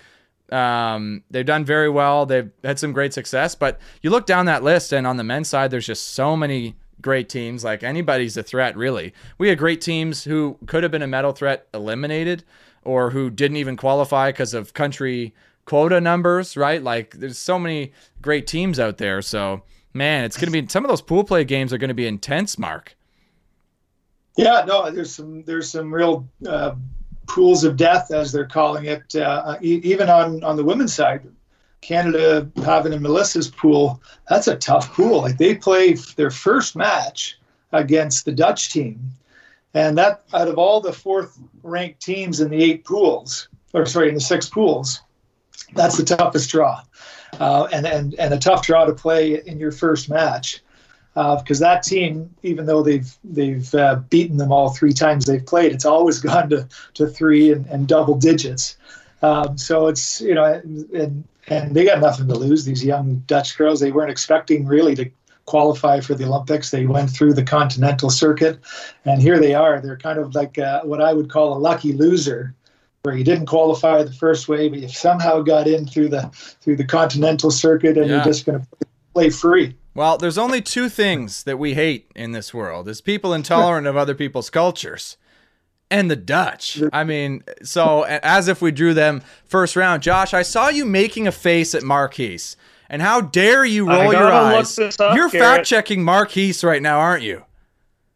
um, 0.52 1.24
they've 1.30 1.46
done 1.46 1.66
very 1.66 1.90
well. 1.90 2.26
They've 2.26 2.50
had 2.64 2.80
some 2.80 2.94
great 2.94 3.14
success. 3.14 3.56
But 3.56 3.80
you 4.02 4.10
look 4.10 4.26
down 4.26 4.46
that 4.46 4.64
list, 4.64 4.94
and 4.94 5.06
on 5.06 5.18
the 5.18 5.24
men's 5.24 5.50
side, 5.50 5.70
there's 5.70 5.86
just 5.86 6.14
so 6.14 6.38
many 6.38 6.76
great 7.04 7.30
teams. 7.30 7.64
Like 7.64 7.84
anybody's 7.84 8.36
a 8.36 8.42
threat, 8.42 8.76
really. 8.76 9.14
We 9.38 9.50
had 9.50 9.60
great 9.60 9.82
teams 9.82 10.24
who 10.24 10.58
could 10.66 10.82
have 10.82 10.92
been 10.92 11.04
a 11.04 11.08
medal 11.08 11.34
threat 11.34 11.68
eliminated, 11.74 12.44
or 12.84 13.12
who 13.12 13.30
didn't 13.30 13.58
even 13.58 13.78
qualify 13.78 14.32
because 14.32 14.56
of 14.56 14.74
country 14.74 15.36
quota 15.66 16.02
numbers. 16.02 16.58
Right? 16.58 16.82
Like 16.82 17.12
there's 17.12 17.38
so 17.38 17.60
many 17.60 17.92
great 18.22 18.48
teams 18.48 18.80
out 18.80 18.98
there. 18.98 19.22
So 19.22 19.62
man, 19.94 20.24
it's 20.24 20.38
gonna 20.38 20.52
be 20.52 20.68
some 20.68 20.84
of 20.84 20.90
those 20.90 21.02
pool 21.02 21.24
play 21.24 21.44
games 21.44 21.72
are 21.72 21.78
gonna 21.78 21.94
be 21.94 22.08
intense. 22.08 22.58
Mark. 22.58 22.96
Yeah, 24.36 24.64
no, 24.66 24.90
there's 24.90 25.14
some 25.14 25.44
there's 25.44 25.70
some 25.70 25.94
real 25.94 26.28
uh, 26.48 26.74
pools 27.28 27.64
of 27.64 27.78
death, 27.78 28.12
as 28.12 28.32
they're 28.32 28.48
calling 28.48 28.86
it, 28.86 29.16
uh, 29.16 29.58
even 29.62 30.10
on, 30.10 30.44
on 30.44 30.56
the 30.56 30.64
women's 30.64 30.94
side. 30.94 31.22
Canada, 31.84 32.50
Pavan 32.56 32.94
and 32.94 33.02
Melissa's 33.02 33.50
pool, 33.50 34.02
that's 34.30 34.48
a 34.48 34.56
tough 34.56 34.94
pool. 34.94 35.22
Like 35.22 35.38
they 35.38 35.56
play 35.56 35.94
their 36.16 36.32
first 36.32 36.76
match 36.76 37.38
against 37.74 38.24
the 38.24 38.32
Dutch 38.32 38.72
team. 38.72 39.00
And 39.74 39.98
that 39.98 40.24
out 40.34 40.48
of 40.48 40.58
all 40.58 40.80
the 40.80 40.94
fourth 40.94 41.38
ranked 41.62 42.02
teams 42.02 42.40
in 42.40 42.50
the 42.50 42.64
eight 42.64 42.86
pools, 42.86 43.50
or 43.74 43.86
sorry, 43.86 44.08
in 44.08 44.16
the 44.16 44.22
six 44.22 44.48
pools, 44.48 45.02
that's 45.76 45.98
the 45.98 46.06
toughest 46.06 46.50
draw. 46.52 46.82
Uh, 47.40 47.68
and, 47.74 47.86
and, 47.86 48.14
and 48.16 48.34
a 48.34 48.38
tough 48.38 48.66
draw 48.66 48.86
to 48.86 48.94
play 48.94 49.42
in 49.46 49.60
your 49.60 49.72
first 49.72 50.10
match 50.10 50.62
because 51.14 51.62
uh, 51.62 51.66
that 51.66 51.84
team, 51.84 52.34
even 52.44 52.66
though 52.66 52.82
they've 52.82 53.14
they've 53.24 53.74
uh, 53.76 53.96
beaten 54.10 54.38
them 54.38 54.52
all 54.52 54.70
three 54.70 54.94
times 54.94 55.26
they've 55.26 55.46
played, 55.46 55.72
it's 55.72 55.86
always 55.86 56.20
gone 56.30 56.50
to, 56.50 56.68
to 56.94 57.08
three 57.08 57.52
and, 57.52 57.66
and 57.68 57.88
double 57.88 58.16
digits. 58.16 58.78
Um, 59.22 59.58
so 59.58 59.88
it's 59.88 60.22
you 60.22 60.34
know, 60.34 60.46
and 60.46 61.24
and 61.48 61.76
they 61.76 61.86
got 61.86 62.00
nothing 62.00 62.28
to 62.28 62.36
lose. 62.36 62.66
These 62.66 62.84
young 62.84 63.24
Dutch 63.28 63.58
girls, 63.58 63.80
they 63.80 63.92
weren't 63.92 64.12
expecting 64.12 64.66
really 64.66 64.96
to 64.96 65.10
qualify 65.46 66.00
for 66.00 66.16
the 66.16 66.26
Olympics. 66.26 66.72
They 66.72 66.86
went 66.86 67.10
through 67.10 67.34
the 67.34 67.44
continental 67.44 68.10
circuit, 68.10 68.60
and 69.06 69.22
here 69.22 69.40
they 69.40 69.54
are. 69.54 69.82
They're 69.82 69.98
kind 69.98 70.20
of 70.20 70.36
like 70.36 70.58
uh, 70.58 70.82
what 70.84 71.02
I 71.02 71.14
would 71.14 71.30
call 71.30 71.58
a 71.58 71.60
lucky 71.60 71.94
loser 71.94 72.56
where 73.04 73.18
you 73.18 73.24
didn't 73.26 73.48
qualify 73.48 74.02
the 74.02 74.14
first 74.14 74.48
way, 74.48 74.70
but 74.70 74.80
you 74.80 74.88
somehow 74.88 75.42
got 75.42 75.68
in 75.68 75.86
through 75.86 76.10
the 76.10 76.30
through 76.62 76.78
the 76.78 76.86
continental 76.86 77.52
circuit, 77.52 77.98
and 77.98 78.08
yeah. 78.08 78.16
you're 78.16 78.26
just 78.26 78.46
going 78.46 78.60
to 78.60 78.68
play 79.14 79.30
free. 79.30 79.76
Well, 79.94 80.18
there's 80.18 80.38
only 80.38 80.62
two 80.62 80.90
things 80.90 81.44
that 81.44 81.60
we 81.60 81.74
hate 81.74 82.10
in 82.16 82.32
this 82.32 82.54
world: 82.54 82.88
is 82.88 83.02
people 83.02 83.34
intolerant 83.34 83.88
of 83.88 83.98
other 83.98 84.16
people's 84.16 84.50
cultures, 84.50 85.18
and 85.94 86.10
the 86.10 86.16
Dutch. 86.16 86.82
I 86.92 87.04
mean, 87.04 87.44
so 87.62 88.02
as 88.04 88.48
if 88.48 88.62
we 88.64 88.72
drew 88.72 88.96
them 88.96 89.22
first 89.46 89.76
round. 89.76 90.02
Josh, 90.02 90.34
I 90.34 90.42
saw 90.42 90.70
you 90.70 90.86
making 90.86 91.28
a 91.28 91.32
face 91.32 91.76
at 91.76 91.84
Mark 91.84 92.16
Heese, 92.16 92.56
and 92.90 93.02
how 93.02 93.22
dare 93.22 93.64
you 93.64 93.88
roll 93.88 94.12
your 94.12 94.32
eyes? 94.32 94.78
You're 94.78 95.30
fact 95.30 95.68
checking 95.68 96.04
Mark 96.04 96.32
Heese 96.32 96.64
right 96.64 96.82
now, 96.82 97.00
aren't 97.00 97.24
you? 97.24 97.46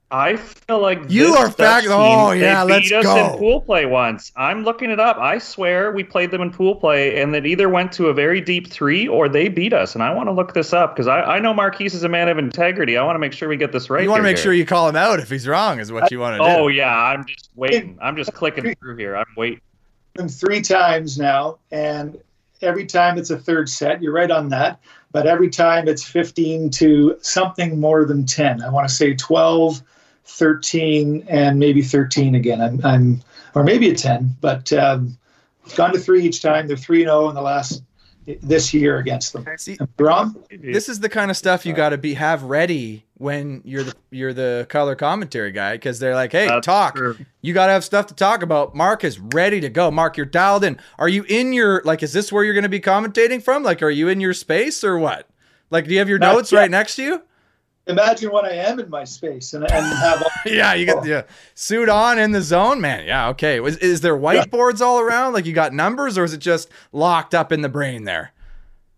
I 0.09 0.37
feel 0.37 0.79
like 0.79 1.01
you 1.09 1.33
are 1.35 1.51
fact. 1.51 1.85
Oh 1.89 2.31
yeah, 2.31 2.63
they 2.63 2.73
let's 2.73 2.89
beat 2.89 2.95
us 2.95 3.03
go. 3.03 3.33
in 3.33 3.37
pool 3.37 3.59
play 3.59 3.85
once. 3.85 4.31
I'm 4.37 4.63
looking 4.63 4.89
it 4.89 5.01
up. 5.01 5.17
I 5.17 5.37
swear 5.37 5.91
we 5.91 6.01
played 6.03 6.31
them 6.31 6.41
in 6.41 6.49
pool 6.49 6.75
play, 6.75 7.21
and 7.21 7.35
it 7.35 7.45
either 7.45 7.67
went 7.67 7.91
to 7.93 8.07
a 8.07 8.13
very 8.13 8.39
deep 8.39 8.71
three 8.71 9.05
or 9.05 9.27
they 9.27 9.49
beat 9.49 9.73
us. 9.73 9.95
And 9.95 10.03
I 10.03 10.13
want 10.13 10.27
to 10.27 10.31
look 10.31 10.53
this 10.53 10.71
up 10.71 10.95
because 10.95 11.07
I, 11.07 11.21
I 11.21 11.39
know 11.39 11.53
Mark 11.53 11.77
Heese 11.77 11.93
is 11.93 12.03
a 12.03 12.09
man 12.09 12.29
of 12.29 12.37
integrity. 12.37 12.95
I 12.95 13.03
want 13.03 13.15
to 13.15 13.19
make 13.19 13.33
sure 13.33 13.49
we 13.49 13.57
get 13.57 13.73
this 13.73 13.89
right. 13.89 14.01
You 14.01 14.09
want 14.09 14.19
to 14.19 14.23
make 14.23 14.37
here. 14.37 14.43
sure 14.43 14.53
you 14.53 14.65
call 14.65 14.87
him 14.87 14.95
out 14.95 15.19
if 15.19 15.29
he's 15.29 15.45
wrong, 15.45 15.81
is 15.81 15.91
what 15.91 16.09
you 16.09 16.19
want 16.19 16.37
to 16.37 16.43
oh, 16.43 16.45
do. 16.45 16.63
Oh 16.63 16.67
yeah, 16.69 16.95
I'm 16.95 17.25
just 17.25 17.49
waiting. 17.55 17.97
I'm 18.01 18.15
just 18.15 18.33
clicking 18.33 18.75
through 18.75 18.95
here. 18.95 19.17
I'm 19.17 19.25
waiting. 19.35 19.59
Three 20.29 20.61
times 20.61 21.17
now, 21.17 21.59
and 21.69 22.17
every 22.61 22.85
time 22.85 23.17
it's 23.17 23.29
a 23.29 23.37
third 23.37 23.67
set. 23.67 24.01
You're 24.01 24.13
right 24.13 24.31
on 24.31 24.49
that. 24.49 24.79
But 25.11 25.25
every 25.25 25.49
time 25.49 25.87
it's 25.87 26.03
15 26.03 26.69
to 26.71 27.17
something 27.21 27.79
more 27.79 28.05
than 28.05 28.25
10. 28.25 28.61
I 28.61 28.69
want 28.69 28.87
to 28.87 28.93
say 28.93 29.13
12 29.13 29.81
13 30.27 31.25
and 31.29 31.57
maybe 31.59 31.81
13 31.81 32.35
again. 32.35 32.61
I'm, 32.61 32.85
I'm 32.85 33.21
or 33.55 33.63
maybe 33.63 33.89
a 33.89 33.95
10, 33.95 34.35
but 34.41 34.71
um, 34.73 35.17
gone 35.75 35.93
to 35.93 35.99
three 35.99 36.23
each 36.23 36.41
time. 36.41 36.67
They're 36.67 36.77
3 36.77 37.01
and 37.03 37.09
0 37.09 37.29
in 37.29 37.35
the 37.35 37.41
last 37.41 37.81
this 38.41 38.73
year 38.73 38.97
against 38.97 39.31
them. 39.33 39.45
See, 39.57 39.77
Ron? 39.97 40.35
This 40.49 40.89
is 40.89 40.99
the 40.99 41.07
kind 41.09 41.31
of 41.31 41.37
stuff 41.37 41.65
you 41.65 41.73
got 41.73 41.89
to 41.89 41.97
be 41.97 42.13
have 42.15 42.43
ready 42.43 43.05
when 43.15 43.61
you're 43.63 43.83
the 43.83 43.95
you're 44.11 44.33
the 44.33 44.65
color 44.69 44.95
commentary 44.95 45.51
guy 45.51 45.75
because 45.75 45.99
they're 45.99 46.13
like, 46.13 46.33
hey, 46.33 46.47
That's 46.47 46.65
talk. 46.65 46.95
True. 46.95 47.17
You 47.41 47.53
got 47.53 47.67
to 47.67 47.73
have 47.73 47.85
stuff 47.85 48.07
to 48.07 48.13
talk 48.13 48.43
about. 48.43 48.75
Mark 48.75 49.03
is 49.05 49.17
ready 49.17 49.61
to 49.61 49.69
go. 49.69 49.89
Mark, 49.91 50.17
you're 50.17 50.25
dialed 50.25 50.65
in. 50.65 50.77
Are 50.99 51.07
you 51.07 51.23
in 51.29 51.53
your 51.53 51.81
like? 51.85 52.03
Is 52.03 52.11
this 52.11 52.31
where 52.31 52.43
you're 52.43 52.53
going 52.53 52.63
to 52.63 52.69
be 52.69 52.81
commentating 52.81 53.41
from? 53.41 53.63
Like, 53.63 53.81
are 53.81 53.89
you 53.89 54.09
in 54.09 54.19
your 54.19 54.33
space 54.33 54.83
or 54.83 54.99
what? 54.99 55.29
Like, 55.69 55.85
do 55.85 55.93
you 55.93 55.99
have 55.99 56.09
your 56.09 56.19
Not 56.19 56.35
notes 56.35 56.51
yet. 56.51 56.59
right 56.59 56.71
next 56.71 56.97
to 56.97 57.03
you? 57.03 57.21
Imagine 57.87 58.31
when 58.31 58.45
I 58.45 58.51
am 58.51 58.79
in 58.79 58.89
my 58.89 59.03
space 59.03 59.53
and, 59.53 59.63
and 59.71 59.85
have. 59.97 60.23
yeah, 60.45 60.73
you 60.73 60.85
get 60.85 61.03
the 61.03 61.25
suit 61.55 61.89
on 61.89 62.19
in 62.19 62.31
the 62.31 62.41
zone, 62.41 62.81
man. 62.81 63.05
Yeah, 63.05 63.29
okay. 63.29 63.59
Was 63.59 63.77
is 63.77 64.01
there 64.01 64.17
whiteboards 64.17 64.81
all 64.81 64.99
around? 64.99 65.33
Like 65.33 65.45
you 65.45 65.53
got 65.53 65.73
numbers, 65.73 66.17
or 66.17 66.23
is 66.23 66.33
it 66.33 66.39
just 66.39 66.69
locked 66.91 67.33
up 67.33 67.51
in 67.51 67.61
the 67.61 67.69
brain 67.69 68.03
there? 68.03 68.33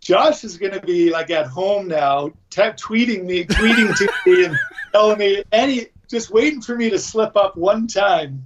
Josh 0.01 0.43
is 0.43 0.57
going 0.57 0.73
to 0.73 0.81
be 0.81 1.11
like 1.11 1.29
at 1.29 1.47
home 1.47 1.87
now, 1.87 2.31
te- 2.49 2.61
tweeting 2.61 3.25
me, 3.25 3.43
tweeting 3.45 3.95
to 3.97 4.11
me, 4.25 4.45
and 4.45 4.57
telling 4.91 5.17
me 5.17 5.43
any, 5.51 5.87
just 6.09 6.31
waiting 6.31 6.61
for 6.61 6.75
me 6.75 6.89
to 6.89 6.97
slip 6.97 7.35
up 7.35 7.57
one 7.57 7.85
time. 7.85 8.45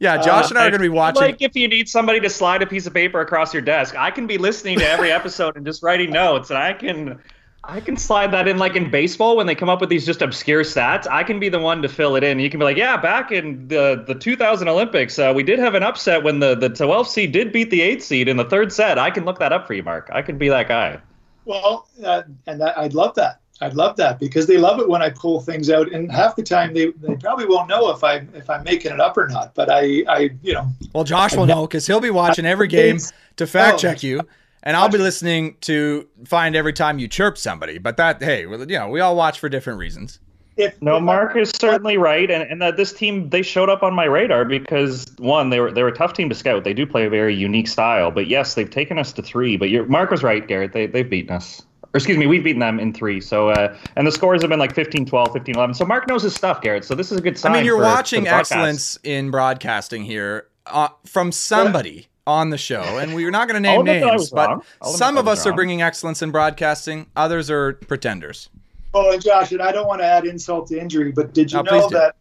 Yeah, 0.00 0.16
Josh 0.16 0.46
uh, 0.46 0.48
and 0.50 0.58
I 0.58 0.66
are 0.66 0.70
going 0.70 0.82
to 0.82 0.84
be 0.84 0.88
watching. 0.88 1.22
Like 1.22 1.40
if 1.40 1.54
you 1.54 1.68
need 1.68 1.88
somebody 1.88 2.20
to 2.20 2.28
slide 2.28 2.62
a 2.62 2.66
piece 2.66 2.86
of 2.86 2.92
paper 2.92 3.20
across 3.20 3.54
your 3.54 3.62
desk, 3.62 3.94
I 3.96 4.10
can 4.10 4.26
be 4.26 4.36
listening 4.36 4.78
to 4.80 4.88
every 4.88 5.12
episode 5.12 5.56
and 5.56 5.64
just 5.64 5.82
writing 5.82 6.10
notes, 6.10 6.50
and 6.50 6.58
I 6.58 6.72
can 6.72 7.20
I 7.66 7.80
can 7.80 7.96
slide 7.96 8.32
that 8.32 8.46
in 8.46 8.58
like 8.58 8.76
in 8.76 8.90
baseball 8.90 9.36
when 9.36 9.46
they 9.46 9.54
come 9.54 9.68
up 9.68 9.80
with 9.80 9.88
these 9.88 10.04
just 10.04 10.22
obscure 10.22 10.62
stats. 10.62 11.06
I 11.10 11.24
can 11.24 11.40
be 11.40 11.48
the 11.48 11.58
one 11.58 11.82
to 11.82 11.88
fill 11.88 12.16
it 12.16 12.24
in. 12.24 12.38
You 12.38 12.50
can 12.50 12.60
be 12.60 12.64
like, 12.64 12.76
yeah, 12.76 12.96
back 12.96 13.32
in 13.32 13.68
the 13.68 14.04
the 14.06 14.14
2000 14.14 14.68
Olympics, 14.68 15.18
uh, 15.18 15.32
we 15.34 15.42
did 15.42 15.58
have 15.58 15.74
an 15.74 15.82
upset 15.82 16.22
when 16.22 16.40
the 16.40 16.54
the 16.54 16.68
12 16.68 17.08
seed 17.08 17.32
did 17.32 17.52
beat 17.52 17.70
the 17.70 17.80
8 17.80 18.02
seed 18.02 18.28
in 18.28 18.36
the 18.36 18.44
third 18.44 18.72
set. 18.72 18.98
I 18.98 19.10
can 19.10 19.24
look 19.24 19.38
that 19.38 19.52
up 19.52 19.66
for 19.66 19.74
you, 19.74 19.82
Mark. 19.82 20.10
I 20.12 20.22
can 20.22 20.38
be 20.38 20.48
that 20.48 20.68
guy. 20.68 20.98
Well, 21.44 21.88
uh, 22.02 22.22
and 22.46 22.60
that, 22.60 22.78
I'd 22.78 22.94
love 22.94 23.14
that. 23.16 23.40
I'd 23.60 23.74
love 23.74 23.96
that 23.96 24.18
because 24.18 24.46
they 24.46 24.58
love 24.58 24.80
it 24.80 24.88
when 24.88 25.00
I 25.00 25.10
pull 25.10 25.40
things 25.40 25.70
out, 25.70 25.92
and 25.92 26.10
half 26.10 26.34
the 26.36 26.42
time 26.42 26.74
they, 26.74 26.90
they 26.90 27.14
probably 27.16 27.46
won't 27.46 27.68
know 27.68 27.90
if 27.90 28.02
I 28.02 28.26
if 28.34 28.50
I'm 28.50 28.64
making 28.64 28.92
it 28.92 29.00
up 29.00 29.16
or 29.16 29.28
not. 29.28 29.54
But 29.54 29.70
I 29.70 30.04
I 30.08 30.30
you 30.42 30.54
know. 30.54 30.68
Well, 30.92 31.04
Josh 31.04 31.36
will 31.36 31.46
know 31.46 31.66
because 31.66 31.86
he'll 31.86 32.00
be 32.00 32.10
watching 32.10 32.46
every 32.46 32.68
game 32.68 32.98
to 33.36 33.46
fact 33.46 33.78
check 33.78 34.02
you 34.02 34.20
and 34.64 34.76
I'll 34.76 34.88
be 34.88 34.98
listening 34.98 35.56
to 35.60 36.08
find 36.24 36.56
every 36.56 36.72
time 36.72 36.98
you 36.98 37.06
chirp 37.06 37.38
somebody. 37.38 37.78
But 37.78 37.98
that, 37.98 38.20
hey, 38.20 38.40
you 38.42 38.66
know, 38.66 38.88
we 38.88 39.00
all 39.00 39.14
watch 39.14 39.38
for 39.38 39.48
different 39.48 39.78
reasons. 39.78 40.18
If, 40.56 40.80
no, 40.80 41.00
Mark 41.00 41.36
is 41.36 41.50
certainly 41.50 41.96
right, 41.96 42.30
and, 42.30 42.44
and 42.44 42.62
that 42.62 42.76
this 42.76 42.92
team 42.92 43.28
they 43.30 43.42
showed 43.42 43.68
up 43.68 43.82
on 43.82 43.92
my 43.92 44.04
radar 44.04 44.44
because 44.44 45.06
one, 45.18 45.50
they 45.50 45.58
were 45.58 45.72
they 45.72 45.82
were 45.82 45.88
a 45.88 45.96
tough 45.96 46.12
team 46.12 46.28
to 46.28 46.34
scout. 46.34 46.62
They 46.62 46.72
do 46.72 46.86
play 46.86 47.04
a 47.04 47.10
very 47.10 47.34
unique 47.34 47.66
style, 47.66 48.12
but 48.12 48.28
yes, 48.28 48.54
they've 48.54 48.70
taken 48.70 48.96
us 48.96 49.12
to 49.14 49.22
three. 49.22 49.56
But 49.56 49.68
Mark 49.88 50.10
was 50.10 50.22
right, 50.22 50.46
Garrett. 50.46 50.72
They 50.72 50.86
they've 50.86 51.10
beaten 51.10 51.34
us. 51.34 51.60
or 51.82 51.90
excuse 51.94 52.16
me, 52.16 52.26
we've 52.26 52.44
beaten 52.44 52.60
them 52.60 52.78
in 52.78 52.94
three. 52.94 53.20
So, 53.20 53.48
uh, 53.48 53.76
and 53.96 54.06
the 54.06 54.12
scores 54.12 54.42
have 54.42 54.48
been 54.48 54.60
like 54.60 54.76
15 54.76 55.06
12, 55.06 55.32
15 55.32 55.56
11. 55.56 55.74
So 55.74 55.84
Mark 55.84 56.06
knows 56.06 56.22
his 56.22 56.36
stuff, 56.36 56.60
Garrett. 56.60 56.84
So 56.84 56.94
this 56.94 57.10
is 57.10 57.18
a 57.18 57.22
good 57.22 57.36
sign. 57.36 57.50
I 57.50 57.56
mean, 57.56 57.64
you're 57.64 57.78
for- 57.78 57.82
watching 57.82 58.24
for 58.24 58.34
excellence 58.34 58.96
in 59.02 59.32
broadcasting 59.32 60.04
here 60.04 60.46
uh, 60.66 60.88
from 61.04 61.32
somebody 61.32 62.06
on 62.26 62.50
the 62.50 62.58
show, 62.58 62.82
and 62.98 63.14
we're 63.14 63.30
not 63.30 63.48
going 63.48 63.54
to 63.62 63.68
name 63.68 63.80
admit 63.80 64.00
that 64.00 64.08
I 64.08 64.10
names, 64.16 64.30
but 64.30 64.48
wrong. 64.48 64.62
I'll 64.82 64.88
admit 64.90 64.98
some 64.98 65.18
of 65.18 65.26
was 65.26 65.40
us 65.40 65.46
are 65.46 65.52
bringing 65.52 65.82
excellence 65.82 66.22
in 66.22 66.30
broadcasting. 66.30 67.06
Others 67.16 67.50
are 67.50 67.74
pretenders. 67.74 68.48
Oh, 68.94 69.12
and 69.12 69.22
Josh, 69.22 69.52
and 69.52 69.60
I 69.60 69.72
don't 69.72 69.86
want 69.88 70.00
to 70.00 70.06
add 70.06 70.24
insult 70.24 70.68
to 70.68 70.78
injury, 70.80 71.10
but 71.12 71.34
did 71.34 71.52
you 71.52 71.58
Oh, 71.58 71.62
know 71.62 71.70
please 71.70 71.88
do. 71.88 71.94
that 71.98 72.16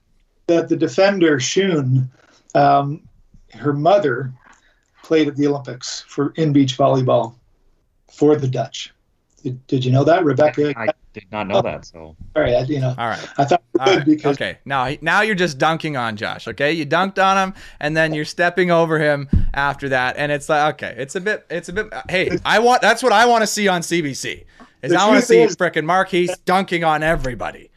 that 0.47 0.67
the 0.69 0.75
defender 0.75 1.37
Schoon, 1.37 2.07
um, 2.55 3.01
her 3.53 3.71
mother, 3.73 4.33
played 5.03 5.27
at 5.27 5.35
the 5.37 5.47
Olympics 5.47 6.01
for 6.07 6.33
in 6.35 6.51
beach 6.51 6.77
volleyball 6.77 7.35
for 8.11 8.35
the 8.35 8.47
Dutch. 8.47 8.93
Did, 9.43 9.65
did 9.67 9.85
you 9.85 9.91
know 9.91 10.03
that, 10.03 10.23
Rebecca? 10.25 10.73
I 10.77 10.89
did 11.13 11.25
not 11.31 11.47
know 11.47 11.61
that. 11.61 11.85
So 11.85 12.15
Sorry, 12.35 12.55
I, 12.55 12.61
you 12.63 12.79
know, 12.79 12.95
All 12.97 13.07
right. 13.07 13.29
I 13.37 13.45
thought 13.45 13.63
you 13.75 13.79
All 13.81 13.85
would 13.87 13.97
right. 13.97 14.05
because 14.05 14.35
Okay. 14.37 14.57
Now, 14.65 14.89
now 15.01 15.21
you're 15.21 15.35
just 15.35 15.57
dunking 15.57 15.95
on 15.95 16.15
Josh. 16.17 16.47
Okay, 16.47 16.71
you 16.73 16.85
dunked 16.85 17.23
on 17.23 17.37
him, 17.37 17.53
and 17.79 17.95
then 17.95 18.13
you're 18.13 18.25
stepping 18.25 18.71
over 18.71 18.99
him 18.99 19.29
after 19.53 19.89
that, 19.89 20.17
and 20.17 20.31
it's 20.31 20.49
like, 20.49 20.73
okay, 20.75 20.95
it's 20.97 21.15
a 21.15 21.21
bit, 21.21 21.45
it's 21.49 21.69
a 21.69 21.73
bit. 21.73 21.87
Hey, 22.09 22.37
I 22.43 22.59
want. 22.59 22.81
That's 22.81 23.03
what 23.03 23.11
I 23.13 23.25
want 23.25 23.41
to 23.43 23.47
see 23.47 23.67
on 23.67 23.81
CBC. 23.81 24.45
Is 24.81 24.91
The 24.91 24.99
I 24.99 25.07
want 25.07 25.19
to 25.19 25.25
see 25.25 25.39
is- 25.41 25.55
frickin' 25.55 25.85
Mark 25.85 26.09
Heese 26.09 26.35
dunking 26.45 26.83
on 26.83 27.03
everybody. 27.03 27.69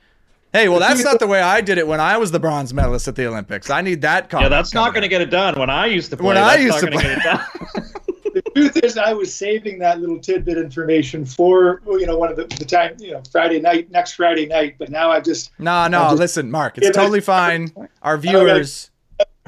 Hey, 0.53 0.70
well, 0.70 0.78
that's 0.80 1.05
not 1.05 1.18
the 1.18 1.26
way 1.26 1.43
I 1.43 1.61
did 1.61 1.76
it 1.76 1.87
when 1.87 2.01
I 2.01 2.16
was 2.16 2.30
the 2.30 2.41
bronze 2.41 2.72
medalist 2.72 3.07
at 3.09 3.14
the 3.14 3.26
Olympics. 3.26 3.68
I 3.68 3.82
need 3.82 4.01
that. 4.03 4.32
yeah, 4.32 4.49
that's 4.49 4.72
not 4.72 4.95
going 4.95 5.03
to 5.03 5.09
get 5.09 5.20
it 5.20 5.26
done. 5.28 5.59
When 5.59 5.68
I 5.68 5.84
used 5.84 6.09
to 6.11 6.16
play, 6.16 6.28
When 6.28 6.39
I 6.39 6.57
used 6.57 6.80
not 6.82 6.93
to 6.93 6.97
gonna 6.97 7.03
play. 7.03 7.14
get 7.14 7.18
it 7.18 7.22
done. 7.22 7.91
the 8.32 8.43
truth 8.57 8.77
is, 8.83 8.97
I 8.97 9.13
was 9.13 9.35
saving 9.35 9.79
that 9.81 10.01
little 10.01 10.19
tidbit 10.19 10.57
information 10.57 11.25
for 11.25 11.83
you 11.87 12.07
know 12.07 12.17
one 12.17 12.31
of 12.31 12.37
the, 12.37 12.45
the 12.57 12.65
time 12.65 12.97
you 12.99 13.13
know 13.13 13.23
Friday 13.31 13.61
night, 13.61 13.91
next 13.91 14.13
Friday 14.13 14.47
night. 14.47 14.77
But 14.79 14.91
now 14.91 15.11
I 15.11 15.21
just 15.21 15.51
No, 15.59 15.87
no. 15.89 16.05
Just- 16.05 16.19
listen, 16.19 16.51
Mark, 16.51 16.79
it's 16.79 16.97
totally 16.97 17.21
fine. 17.21 17.73
Our 18.03 18.17
viewers, 18.17 18.91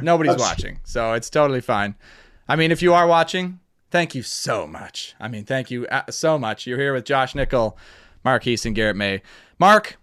nobody's 0.00 0.36
watching, 0.36 0.80
so 0.84 1.14
it's 1.14 1.30
totally 1.30 1.60
fine. 1.60 1.94
I 2.48 2.56
mean, 2.56 2.70
if 2.70 2.82
you 2.82 2.94
are 2.94 3.06
watching, 3.06 3.60
thank 3.90 4.14
you 4.14 4.22
so 4.22 4.66
much. 4.66 5.14
I 5.20 5.28
mean, 5.28 5.44
thank 5.44 5.70
you 5.70 5.86
uh, 5.86 6.10
so 6.10 6.38
much. 6.38 6.66
You're 6.66 6.78
here 6.78 6.92
with 6.92 7.04
Josh 7.04 7.34
Nickel, 7.34 7.78
Mark 8.24 8.44
Heese, 8.44 8.66
and 8.66 8.74
Garrett 8.74 8.96
May. 8.96 9.22
Mark, 9.58 9.98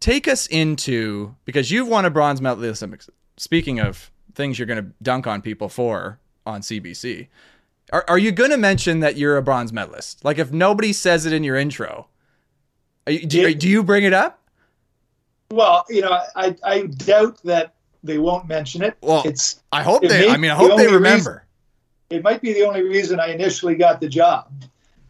take 0.00 0.28
us 0.28 0.46
into 0.46 1.34
because 1.44 1.70
you've 1.70 1.88
won 1.88 2.04
a 2.04 2.10
bronze 2.10 2.40
medal 2.40 2.58
at 2.58 2.62
the 2.62 2.84
Olympics. 2.84 3.08
Speaking 3.36 3.80
of 3.80 4.10
things 4.34 4.58
you're 4.58 4.66
going 4.66 4.82
to 4.82 4.92
dunk 5.02 5.26
on 5.26 5.42
people 5.42 5.68
for 5.68 6.18
on 6.46 6.60
CBC, 6.60 7.28
are, 7.92 8.04
are 8.08 8.18
you 8.18 8.32
going 8.32 8.50
to 8.50 8.56
mention 8.56 9.00
that 9.00 9.16
you're 9.16 9.36
a 9.36 9.42
bronze 9.42 9.72
medalist? 9.72 10.24
Like, 10.24 10.38
if 10.38 10.50
nobody 10.52 10.92
says 10.92 11.26
it 11.26 11.32
in 11.32 11.44
your 11.44 11.56
intro, 11.56 12.08
are 13.06 13.12
you, 13.12 13.26
do, 13.26 13.40
Yeah. 13.42 13.54
do 13.56 13.68
you 13.68 13.82
bring 13.82 14.04
it 14.04 14.12
up? 14.12 14.38
well, 15.50 15.84
you 15.90 16.00
know, 16.00 16.18
I 16.34 16.56
I 16.64 16.82
doubt 16.86 17.38
that 17.44 17.74
they 18.02 18.16
won't 18.18 18.48
mention 18.48 18.82
it. 18.82 18.96
Well, 19.02 19.22
it's 19.26 19.60
I 19.70 19.82
hope 19.82 20.02
It 20.04 20.08
they. 20.08 20.28
I 20.30 20.36
mean, 20.38 20.50
I 20.50 20.54
be 20.58 20.64
the 20.64 20.68
hope 20.70 20.78
they 20.78 20.86
remember. 20.92 21.44
it 22.10 22.22
might 22.24 22.40
be 22.40 22.52
the 22.54 22.62
only 22.66 22.82
reason 22.82 23.20
I 23.20 23.26
initially 23.28 23.74
got 23.74 24.00
the 24.00 24.08
job, 24.08 24.50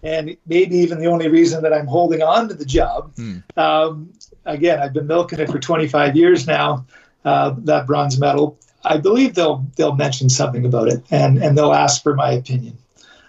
and 0.02 0.36
maybe 0.46 0.76
even 0.78 0.98
the 0.98 1.06
only 1.06 1.28
reason 1.28 1.62
that 1.62 1.72
I'm 1.72 1.86
holding 1.86 2.22
on 2.22 2.48
to 2.48 2.54
the 2.54 2.64
job. 2.64 3.14
Hmm. 3.14 3.38
Um, 3.56 4.12
again, 4.44 4.80
I've 4.80 4.92
been 4.92 5.06
milking 5.06 5.38
it 5.38 5.48
for 5.48 5.60
25 5.60 6.16
years 6.16 6.46
now. 6.46 6.86
Uh, 7.24 7.54
that 7.58 7.86
bronze 7.86 8.18
medal. 8.18 8.58
I 8.84 8.96
believe 8.98 9.34
they'll 9.34 9.64
they'll 9.76 9.94
mention 9.94 10.28
something 10.28 10.64
about 10.64 10.88
it, 10.88 11.04
and 11.10 11.42
and 11.42 11.56
they'll 11.56 11.72
ask 11.72 12.02
for 12.02 12.14
my 12.14 12.32
opinion. 12.32 12.78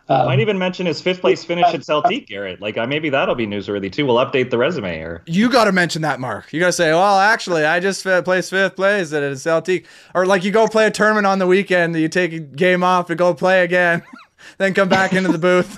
Um, 0.10 0.26
Might 0.26 0.42
even 0.42 0.58
mention 0.58 0.86
his 0.86 1.00
fifth 1.00 1.22
place 1.22 1.46
finish 1.46 1.74
at 1.74 1.86
Celtic, 1.86 2.28
Garrett. 2.28 2.60
Like 2.60 2.78
uh, 2.78 2.86
maybe 2.86 3.10
that'll 3.10 3.36
be 3.36 3.48
newsworthy 3.48 3.90
too. 3.90 4.06
We'll 4.06 4.18
update 4.18 4.50
the 4.50 4.58
resume 4.58 5.00
or 5.00 5.24
You 5.28 5.50
got 5.50 5.64
to 5.66 5.72
mention 5.72 6.02
that, 6.02 6.20
Mark. 6.20 6.52
You 6.52 6.60
got 6.60 6.68
to 6.68 6.74
say, 6.74 6.92
"Well, 6.92 7.20
actually, 7.20 7.64
I 7.64 7.80
just 7.80 8.06
uh, 8.06 8.22
placed 8.22 8.50
fifth 8.50 8.76
place 8.76 9.14
at 9.14 9.38
Celtic," 9.38 9.86
or 10.14 10.26
like 10.26 10.44
you 10.44 10.52
go 10.52 10.68
play 10.68 10.88
a 10.88 10.92
tournament 10.92 11.26
on 11.26 11.40
the 11.40 11.48
weekend, 11.48 11.96
you 11.96 12.10
take 12.10 12.34
a 12.34 12.40
game 12.40 12.84
off 12.84 13.08
to 13.08 13.16
go 13.16 13.34
play 13.34 13.64
again, 13.64 14.04
then 14.58 14.74
come 14.74 14.90
back 14.90 15.14
into 15.14 15.32
the 15.32 15.38
booth. 15.38 15.78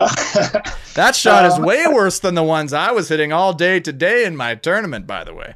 that 0.94 1.14
shot 1.14 1.44
is 1.46 1.54
Um, 1.54 1.62
way 1.62 1.86
worse 1.86 2.18
than 2.18 2.34
the 2.34 2.42
ones 2.42 2.72
I 2.72 2.90
was 2.90 3.08
hitting 3.10 3.32
all 3.32 3.52
day 3.52 3.78
today 3.78 4.24
in 4.24 4.36
my 4.36 4.56
tournament. 4.56 5.06
By 5.06 5.22
the 5.22 5.34
way, 5.34 5.54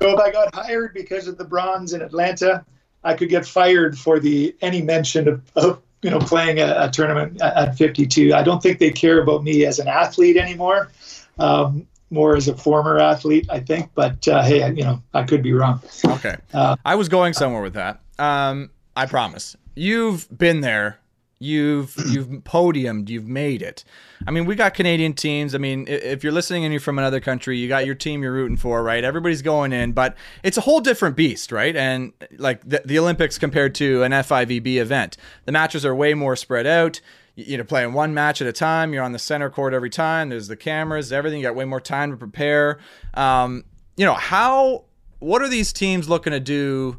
So 0.00 0.10
if 0.10 0.18
I 0.20 0.30
got 0.30 0.54
hired 0.54 0.94
because 0.94 1.26
of 1.28 1.38
the 1.38 1.44
bronze 1.44 1.92
in 1.92 2.02
Atlanta, 2.02 2.64
I 3.04 3.14
could 3.14 3.28
get 3.28 3.46
fired 3.46 3.98
for 3.98 4.18
the 4.20 4.54
any 4.60 4.82
mention 4.82 5.28
of, 5.28 5.42
of 5.56 5.82
you 6.02 6.10
know 6.10 6.18
playing 6.18 6.58
a, 6.60 6.74
a 6.78 6.90
tournament 6.90 7.40
at, 7.40 7.56
at 7.70 7.76
52. 7.78 8.34
I 8.34 8.42
don't 8.42 8.62
think 8.62 8.78
they 8.78 8.90
care 8.90 9.22
about 9.22 9.42
me 9.44 9.64
as 9.64 9.78
an 9.78 9.88
athlete 9.88 10.36
anymore. 10.36 10.90
Um, 11.38 11.86
more 12.10 12.36
as 12.36 12.48
a 12.48 12.56
former 12.56 12.98
athlete, 12.98 13.46
I 13.50 13.60
think. 13.60 13.90
But 13.94 14.26
uh, 14.28 14.42
hey, 14.42 14.62
I- 14.62 14.68
you 14.70 14.82
know, 14.84 15.02
I 15.14 15.24
could 15.24 15.42
be 15.42 15.52
wrong. 15.52 15.80
okay, 16.06 16.36
Uh, 16.54 16.76
I 16.84 16.94
was 16.94 17.08
going 17.08 17.32
somewhere 17.34 17.60
with 17.62 17.74
that. 17.74 18.00
Um, 18.18 18.70
I 18.96 19.06
promise. 19.06 19.56
You've 19.74 20.26
been 20.36 20.60
there. 20.60 20.98
You've 21.38 21.94
you've 22.10 22.26
podiumed. 22.44 23.08
You've 23.08 23.26
made 23.28 23.62
it. 23.62 23.84
I 24.26 24.30
mean, 24.30 24.44
we 24.46 24.54
got 24.54 24.74
Canadian 24.74 25.14
teams. 25.14 25.54
I 25.54 25.58
mean, 25.58 25.86
if 25.88 26.22
you're 26.24 26.32
listening 26.32 26.64
and 26.64 26.72
you're 26.72 26.80
from 26.80 26.98
another 26.98 27.20
country, 27.20 27.56
you 27.58 27.68
got 27.68 27.86
your 27.86 27.94
team 27.94 28.22
you're 28.22 28.32
rooting 28.32 28.56
for, 28.56 28.82
right? 28.82 29.04
Everybody's 29.04 29.42
going 29.42 29.72
in, 29.72 29.92
but 29.92 30.16
it's 30.42 30.56
a 30.56 30.60
whole 30.62 30.80
different 30.80 31.16
beast, 31.16 31.52
right? 31.52 31.74
And 31.76 32.12
like 32.38 32.68
the, 32.68 32.82
the 32.84 32.98
Olympics 32.98 33.38
compared 33.38 33.74
to 33.76 34.02
an 34.02 34.12
FIVB 34.12 34.76
event, 34.76 35.16
the 35.44 35.52
matches 35.52 35.86
are 35.86 35.94
way 35.94 36.14
more 36.14 36.34
spread 36.36 36.66
out. 36.66 37.00
You- 37.36 37.44
You're 37.56 37.64
playing 37.64 37.92
one 37.92 38.12
match 38.14 38.42
at 38.42 38.48
a 38.48 38.52
time. 38.52 38.92
You're 38.92 39.04
on 39.04 39.12
the 39.12 39.18
center 39.20 39.48
court 39.50 39.72
every 39.74 39.90
time. 39.90 40.30
There's 40.30 40.48
the 40.48 40.56
cameras, 40.56 41.12
everything. 41.12 41.38
You 41.40 41.46
got 41.46 41.54
way 41.54 41.64
more 41.64 41.80
time 41.80 42.10
to 42.10 42.16
prepare. 42.16 42.80
Um, 43.14 43.64
you 43.96 44.04
know 44.04 44.14
how? 44.14 44.84
What 45.20 45.42
are 45.42 45.48
these 45.48 45.72
teams 45.72 46.08
looking 46.08 46.32
to 46.32 46.40
do? 46.40 46.98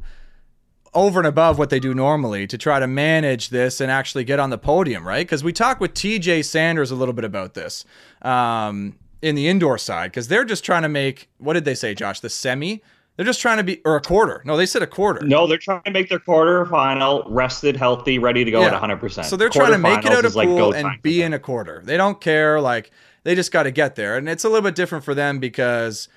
Over 0.94 1.20
and 1.20 1.28
above 1.28 1.58
what 1.60 1.70
they 1.70 1.80
do 1.80 1.94
normally 1.94 2.48
to 2.48 2.58
try 2.58 2.80
to 2.80 2.88
manage 2.88 3.50
this 3.50 3.80
and 3.80 3.92
actually 3.92 4.24
get 4.24 4.40
on 4.40 4.50
the 4.50 4.58
podium, 4.58 5.08
right? 5.08 5.26
Because 5.26 5.44
we 5.44 5.54
talked 5.54 5.80
with 5.82 5.94
TJ 5.94 6.44
Sanders 6.46 6.92
a 6.92 6.96
little 6.96 7.14
bit 7.14 7.26
about 7.26 7.54
this 7.54 7.86
um, 8.22 8.96
in 9.22 9.36
the 9.36 9.48
indoor 9.48 9.78
side 9.78 10.12
because 10.12 10.28
they're 10.28 10.46
just 10.46 10.64
trying 10.64 10.82
to 10.84 10.90
make 10.90 11.30
what 11.38 11.54
did 11.54 11.66
they 11.66 11.76
say, 11.76 11.94
Josh? 11.94 12.20
The 12.20 12.30
semi? 12.30 12.82
They're 13.16 13.26
just 13.26 13.42
trying 13.42 13.58
to 13.58 13.64
be 13.66 13.82
or 13.84 13.98
a 13.98 14.02
quarter. 14.02 14.42
No, 14.46 14.56
they 14.56 14.66
said 14.66 14.82
a 14.82 14.88
quarter. 14.88 15.26
no, 15.26 15.46
they're 15.46 15.58
trying 15.58 15.82
to 15.84 15.92
make 15.92 16.08
their 16.10 16.20
quarter 16.20 16.66
final 16.66 17.26
rested, 17.28 17.76
healthy, 17.76 18.18
ready 18.18 18.46
to 18.46 18.52
go 18.52 18.62
Yeah. 18.62 18.68
at 18.68 18.72
100. 18.72 18.98
percent 18.98 19.28
So 19.28 19.36
they're 19.36 19.50
trying 19.50 19.74
to 19.74 19.78
make 19.78 20.06
it 20.06 20.12
out 20.14 20.24
of 20.24 20.36
like 20.36 20.48
pool 20.48 20.72
go 20.72 20.74
and 20.74 21.02
be 21.02 21.22
in 21.22 21.34
a 21.34 21.40
quarter. 21.40 21.82
They 21.84 21.98
don't 21.98 22.22
care. 22.22 22.62
Like 22.62 22.92
they 23.24 23.36
just 23.36 23.52
got 23.52 23.64
to 23.64 23.72
get 23.72 23.96
there, 23.96 24.16
and 24.16 24.30
it's 24.30 24.46
a 24.46 24.50
little 24.50 24.64
bit 24.64 24.74
different 24.76 25.04
for 25.04 25.14
them 25.14 25.40
because, 25.40 26.08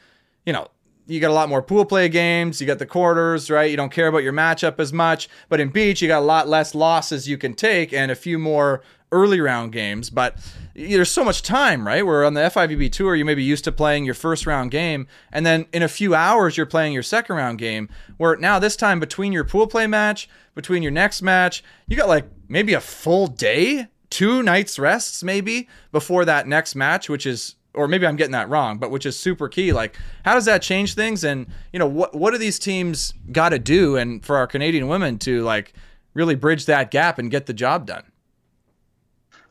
you 0.47 0.53
know, 0.53 0.69
you 1.07 1.21
got 1.21 1.31
a 1.31 1.35
lot 1.35 1.49
more 1.49 1.63
pool 1.63 1.85
play 1.85 2.09
games. 2.09 2.61
You 2.61 2.67
got 2.67 2.79
the 2.79 2.87
quarters, 2.87 3.51
right? 3.51 3.71
You 3.71 3.77
don't 3.77 3.93
care 3.93 4.07
about 4.07 4.23
your 4.23 4.33
matchup 4.33 4.79
as 4.79 4.93
much. 4.93 5.29
But 5.49 5.61
in 5.61 5.69
beach, 5.71 6.01
you 6.01 6.09
got 6.09 6.21
a 6.21 6.25
lot 6.25 6.49
less 6.49 6.75
losses 6.75 7.29
you 7.29 7.39
can 7.39 7.55
take 7.55 7.93
and 7.93 8.11
a 8.11 8.15
few 8.15 8.39
more 8.39 8.83
early 9.13 9.41
round 9.41 9.73
games. 9.73 10.11
But 10.11 10.39
there's 10.75 11.11
so 11.11 11.25
much 11.25 11.43
time, 11.43 11.87
right? 11.87 12.05
Where 12.05 12.25
on 12.25 12.35
the 12.35 12.41
FIVB 12.41 12.91
tour, 12.91 13.15
you 13.15 13.25
may 13.25 13.35
be 13.35 13.45
used 13.45 13.65
to 13.65 13.73
playing 13.73 14.05
your 14.05 14.15
first 14.15 14.47
round 14.47 14.71
game, 14.71 15.07
and 15.31 15.45
then 15.45 15.67
in 15.73 15.83
a 15.83 15.89
few 15.89 16.15
hours, 16.15 16.57
you're 16.57 16.67
playing 16.67 16.95
your 16.95 17.03
second 17.03 17.37
round 17.37 17.59
game. 17.59 17.89
Where 18.17 18.37
now, 18.37 18.59
this 18.59 18.75
time, 18.75 18.99
between 18.99 19.33
your 19.33 19.45
pool 19.45 19.67
play 19.67 19.87
match, 19.87 20.29
between 20.55 20.83
your 20.83 20.93
next 20.93 21.23
match, 21.23 21.63
you 21.87 21.97
got 21.97 22.09
like 22.09 22.25
maybe 22.49 22.73
a 22.73 22.81
full 22.81 23.27
day, 23.27 23.89
two 24.09 24.43
nights 24.43 24.79
rests, 24.79 25.23
maybe 25.23 25.69
before 25.93 26.25
that 26.25 26.49
next 26.49 26.75
match, 26.75 27.09
which 27.09 27.27
is 27.27 27.57
or 27.75 27.89
maybe 27.89 28.07
I'm 28.07 28.17
getting 28.17 28.33
that 28.33 28.49
wrong, 28.49 28.79
but 28.79 28.91
which 28.91 29.07
is 29.07 29.19
super 29.19 29.49
key. 29.49 29.73
Like, 29.73 29.97
how 30.25 30.35
does 30.35 30.45
that 30.45 30.63
change 30.63 30.95
things? 30.95 31.25
And 31.25 31.47
you 31.73 31.79
know, 31.79 31.87
what 31.87 32.15
what 32.15 32.33
do 32.33 32.39
these 32.39 32.59
teams 32.59 33.15
got 33.31 33.51
to 33.51 33.59
do? 33.59 33.97
And 33.97 34.25
for 34.25 34.37
our 34.37 34.47
Canadian 34.47 34.89
women 34.89 35.19
to 35.21 35.43
like 35.43 35.73
really 36.15 36.35
bridge 36.35 36.67
that 36.67 36.91
gap 36.91 37.19
and 37.19 37.31
get 37.31 37.47
the 37.47 37.55
job 37.55 37.87
done. 37.87 38.05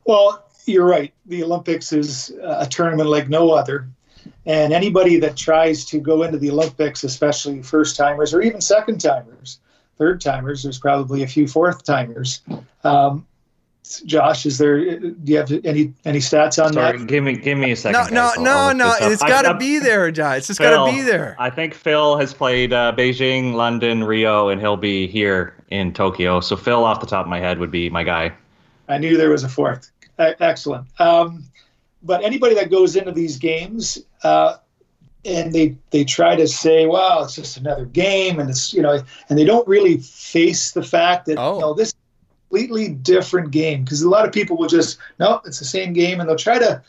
Well, 0.06 0.46
you're 0.66 0.86
right. 0.86 1.14
The 1.26 1.44
Olympics 1.44 1.92
is 1.92 2.32
a 2.42 2.68
tournament 2.68 3.10
like 3.10 3.30
no 3.30 3.52
other. 3.52 3.88
And 4.46 4.74
anybody 4.74 5.18
that 5.20 5.36
tries 5.36 5.86
to 5.86 6.00
go 6.00 6.24
into 6.24 6.38
the 6.38 6.52
Olympics, 6.52 7.04
especially 7.04 7.62
first 7.64 7.96
timers 7.96 8.34
or 8.34 8.42
even 8.42 8.62
second 8.62 9.00
timers, 9.00 9.60
third 9.98 10.22
timers, 10.22 10.64
there's 10.64 10.80
probably 10.80 11.24
a 11.24 11.28
few 11.28 11.48
fourth 11.48 11.84
timers. 11.84 12.42
Um, 12.84 13.26
Josh, 14.06 14.46
is 14.46 14.58
there? 14.58 15.00
Do 15.00 15.16
you 15.26 15.38
have 15.38 15.52
any 15.66 15.94
any 16.06 16.20
stats 16.20 16.64
on 16.64 16.74
Sorry, 16.74 16.98
that? 17.00 17.08
give 17.08 17.24
me 17.24 17.36
give 17.36 17.58
me 17.58 17.72
a 17.72 17.76
second. 17.76 18.14
No, 18.14 18.22
no. 18.22 18.32
I'll- 18.36 18.42
no, 18.44 18.52
I'll 18.52 18.76
no. 18.76 18.86
this 18.94 19.02
up. 19.02 19.12
It's 19.12 19.22
I- 19.24 19.28
got 19.30 19.42
to 19.44 19.58
be 19.58 19.80
there, 19.80 20.12
Josh. 20.12 20.38
It's 20.38 20.48
just 20.48 20.60
got 20.60 20.86
to 20.86 20.92
be 20.92 21.02
there. 21.02 21.36
I 21.40 21.50
think 21.50 21.74
Phil 21.74 22.16
has 22.18 22.34
played 22.34 22.74
uh, 22.74 22.94
Beijing, 22.96 23.54
London, 23.54 24.04
Rio, 24.04 24.50
and 24.50 24.62
he'll 24.62 24.78
be 24.78 25.08
here 25.08 25.56
in 25.72 25.94
Tokyo. 25.94 26.40
So 26.42 26.56
Phil, 26.56 26.84
off 26.84 27.00
the 27.00 27.08
top 27.08 27.26
of 27.26 27.30
my 27.30 27.40
head, 27.40 27.58
would 27.60 27.72
be 27.72 27.90
my 27.90 28.04
guy. 28.04 28.32
I 28.88 28.98
knew 28.98 29.18
there 29.18 29.30
was 29.32 29.44
a 29.44 29.50
fourth. 29.50 29.90
Excellent. 30.20 30.86
Um, 31.00 31.44
but 32.04 32.24
anybody 32.24 32.54
that 32.56 32.70
goes 32.70 32.96
into 32.96 33.12
these 33.12 33.38
games 33.38 33.98
uh, 34.24 34.58
and 35.26 35.52
they 35.54 35.76
they 35.90 36.04
try 36.04 36.36
to 36.36 36.48
say, 36.48 36.86
"Wow, 36.86 37.24
it's 37.24 37.36
just 37.36 37.58
another 37.58 37.86
game," 37.86 38.40
and 38.40 38.50
it's 38.50 38.74
you 38.74 38.82
know, 38.84 39.02
and 39.30 39.38
they 39.40 39.44
don't 39.46 39.68
really 39.68 39.98
face 39.98 40.72
the 40.72 40.84
fact 40.84 41.26
that 41.26 41.38
Oh. 41.40 41.56
you 41.56 41.62
know 41.62 41.74
this 41.74 41.94
completely 42.52 42.89
different 42.89 43.49
game 43.52 43.84
because 43.84 44.02
a 44.02 44.10
lot 44.10 44.26
of 44.26 44.34
people 44.34 44.58
will 44.58 44.68
just 44.68 44.97
no, 45.20 45.41
it's 45.45 45.60
the 45.60 45.66
same 45.66 45.93
game, 45.93 46.20
and 46.20 46.28
they'll 46.28 46.36
try 46.36 46.60
to, 46.60 46.82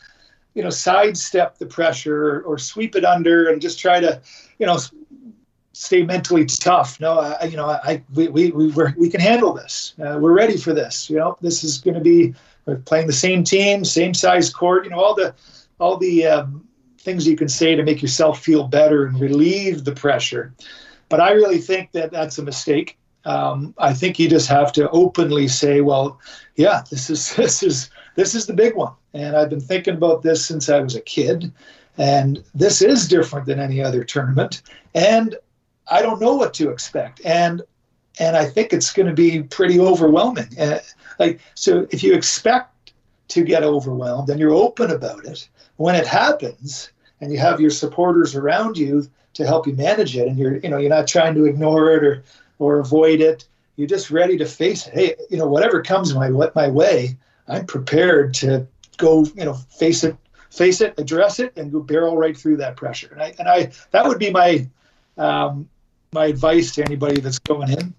you 0.55 0.63
know, 0.63 0.69
sidestep 0.69 1.57
the 1.57 1.65
pressure 1.65 2.41
or, 2.41 2.57
sweep 2.57 2.95
it 2.97 3.05
under 3.05 3.49
and 3.49 3.61
just 3.61 3.79
try 3.79 4.01
to, 4.01 4.21
you 4.59 4.65
know, 4.65 4.77
stay 5.71 6.03
mentally 6.03 6.45
tough. 6.45 6.99
No, 6.99 7.19
I, 7.19 7.45
you 7.45 7.55
know, 7.55 7.67
I 7.67 8.03
we 8.13 8.27
we 8.27 8.51
we 8.51 8.73
we 8.97 9.09
can 9.09 9.21
handle 9.21 9.53
this. 9.53 9.93
Uh, 9.97 10.17
we're 10.19 10.33
ready 10.33 10.57
for 10.57 10.73
this. 10.73 11.09
You 11.09 11.17
know, 11.17 11.37
this 11.39 11.63
is 11.63 11.77
going 11.77 11.95
to 11.95 12.01
be 12.01 12.33
we're 12.65 12.75
playing 12.75 13.07
the 13.07 13.13
same 13.13 13.45
team, 13.45 13.85
same 13.85 14.13
size 14.13 14.49
court. 14.49 14.83
You 14.83 14.91
know, 14.91 14.99
all 14.99 15.15
the 15.15 15.33
all 15.79 15.95
the 15.95 16.25
um, 16.25 16.67
things 16.99 17.25
you 17.25 17.37
can 17.37 17.47
say 17.47 17.73
to 17.75 17.83
make 17.83 18.01
yourself 18.01 18.43
feel 18.43 18.67
better 18.67 19.05
and 19.05 19.17
relieve 19.17 19.85
the 19.85 19.93
pressure. 19.93 20.53
But 21.07 21.21
I 21.21 21.31
really 21.31 21.59
think 21.59 21.93
that 21.93 22.11
that's 22.11 22.37
a 22.37 22.43
mistake. 22.43 22.97
Um, 23.25 23.73
I 23.77 23.93
think 23.93 24.19
you 24.19 24.29
just 24.29 24.47
have 24.49 24.71
to 24.73 24.89
openly 24.89 25.47
say, 25.47 25.81
"Well, 25.81 26.19
yeah, 26.55 26.83
this 26.89 27.09
is 27.09 27.35
this 27.35 27.63
is 27.63 27.89
this 28.15 28.35
is 28.35 28.45
the 28.45 28.53
big 28.53 28.75
one," 28.75 28.93
and 29.13 29.35
I've 29.35 29.49
been 29.49 29.61
thinking 29.61 29.95
about 29.95 30.23
this 30.23 30.45
since 30.45 30.69
I 30.69 30.79
was 30.79 30.95
a 30.95 31.01
kid, 31.01 31.51
and 31.97 32.43
this 32.53 32.81
is 32.81 33.07
different 33.07 33.45
than 33.45 33.59
any 33.59 33.81
other 33.81 34.03
tournament, 34.03 34.61
and 34.93 35.35
I 35.87 36.01
don't 36.01 36.21
know 36.21 36.35
what 36.35 36.53
to 36.55 36.69
expect, 36.69 37.21
and 37.25 37.61
and 38.19 38.35
I 38.37 38.45
think 38.45 38.73
it's 38.73 38.93
going 38.93 39.07
to 39.07 39.13
be 39.13 39.43
pretty 39.43 39.79
overwhelming. 39.79 40.59
Uh, 40.59 40.79
like 41.19 41.39
so, 41.55 41.87
if 41.91 42.03
you 42.03 42.13
expect 42.13 42.93
to 43.29 43.43
get 43.43 43.63
overwhelmed 43.63 44.29
and 44.29 44.39
you're 44.39 44.53
open 44.53 44.91
about 44.91 45.25
it, 45.25 45.47
when 45.77 45.95
it 45.95 46.05
happens, 46.05 46.91
and 47.21 47.31
you 47.31 47.39
have 47.39 47.61
your 47.61 47.71
supporters 47.71 48.35
around 48.35 48.77
you 48.77 49.07
to 49.33 49.47
help 49.47 49.65
you 49.65 49.73
manage 49.73 50.15
it, 50.15 50.27
and 50.27 50.37
you're 50.37 50.57
you 50.57 50.69
know 50.69 50.77
you're 50.77 50.89
not 50.89 51.07
trying 51.07 51.35
to 51.35 51.45
ignore 51.45 51.91
it 51.91 52.03
or 52.03 52.23
or 52.63 52.79
avoid 52.79 53.21
it. 53.21 53.47
You're 53.75 53.87
just 53.87 54.11
ready 54.11 54.37
to 54.37 54.45
face 54.45 54.87
it. 54.87 54.93
Hey, 54.93 55.15
you 55.29 55.37
know 55.37 55.47
whatever 55.47 55.81
comes 55.81 56.13
my 56.13 56.29
my 56.29 56.69
way, 56.69 57.17
I'm 57.47 57.65
prepared 57.65 58.33
to 58.35 58.67
go 58.97 59.25
you 59.35 59.45
know 59.45 59.53
face 59.53 60.03
it 60.03 60.15
face 60.53 60.81
it, 60.81 60.93
address 60.99 61.39
it, 61.39 61.51
and 61.57 61.71
go 61.71 61.79
barrel 61.79 62.15
right 62.15 62.37
through 62.37 62.57
that 62.57 62.75
pressure. 62.75 63.09
And 63.11 63.21
I 63.21 63.33
and 63.39 63.49
I 63.49 63.71
that 63.91 64.05
would 64.05 64.19
be 64.19 64.29
my 64.29 64.67
um, 65.17 65.67
my 66.11 66.27
advice 66.27 66.71
to 66.75 66.83
anybody 66.83 67.19
that's 67.19 67.39
going 67.39 67.71
in. 67.71 67.93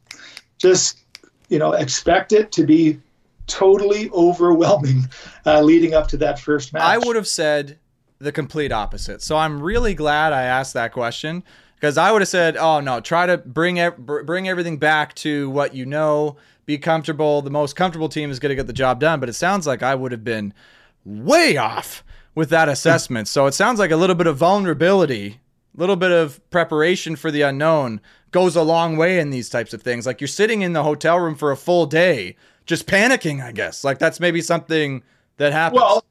Just 0.58 1.00
you 1.48 1.58
know 1.58 1.72
expect 1.72 2.32
it 2.32 2.52
to 2.52 2.64
be 2.64 3.00
totally 3.46 4.08
overwhelming 4.10 5.08
uh, 5.44 5.60
leading 5.60 5.94
up 5.94 6.08
to 6.08 6.16
that 6.18 6.38
first 6.38 6.72
match. 6.72 6.82
I 6.82 6.98
would 6.98 7.16
have 7.16 7.28
said 7.28 7.78
the 8.18 8.32
complete 8.32 8.72
opposite. 8.72 9.20
So 9.20 9.36
I'm 9.36 9.60
really 9.60 9.94
glad 9.94 10.32
I 10.32 10.42
asked 10.42 10.74
that 10.74 10.92
question 10.92 11.42
because 11.84 11.98
I 11.98 12.10
would 12.10 12.22
have 12.22 12.28
said, 12.30 12.56
"Oh 12.56 12.80
no, 12.80 13.00
try 13.00 13.26
to 13.26 13.36
bring 13.36 13.78
bring 13.98 14.48
everything 14.48 14.78
back 14.78 15.14
to 15.16 15.50
what 15.50 15.74
you 15.74 15.84
know, 15.84 16.38
be 16.64 16.78
comfortable. 16.78 17.42
The 17.42 17.50
most 17.50 17.76
comfortable 17.76 18.08
team 18.08 18.30
is 18.30 18.38
going 18.38 18.48
to 18.48 18.56
get 18.56 18.66
the 18.66 18.72
job 18.72 19.00
done." 19.00 19.20
But 19.20 19.28
it 19.28 19.34
sounds 19.34 19.66
like 19.66 19.82
I 19.82 19.94
would 19.94 20.10
have 20.10 20.24
been 20.24 20.54
way 21.04 21.58
off 21.58 22.02
with 22.34 22.48
that 22.48 22.70
assessment. 22.70 23.28
so 23.28 23.44
it 23.44 23.52
sounds 23.52 23.78
like 23.78 23.90
a 23.90 23.96
little 23.96 24.16
bit 24.16 24.26
of 24.26 24.38
vulnerability, 24.38 25.40
a 25.76 25.78
little 25.78 25.94
bit 25.94 26.10
of 26.10 26.40
preparation 26.50 27.16
for 27.16 27.30
the 27.30 27.42
unknown 27.42 28.00
goes 28.30 28.56
a 28.56 28.62
long 28.62 28.96
way 28.96 29.18
in 29.20 29.28
these 29.28 29.50
types 29.50 29.74
of 29.74 29.82
things. 29.82 30.06
Like 30.06 30.22
you're 30.22 30.26
sitting 30.26 30.62
in 30.62 30.72
the 30.72 30.82
hotel 30.82 31.20
room 31.20 31.34
for 31.34 31.52
a 31.52 31.56
full 31.56 31.84
day 31.84 32.34
just 32.64 32.86
panicking, 32.86 33.44
I 33.44 33.52
guess. 33.52 33.84
Like 33.84 33.98
that's 33.98 34.20
maybe 34.20 34.40
something 34.40 35.02
that 35.36 35.52
happens. 35.52 35.82
Well, 35.82 36.04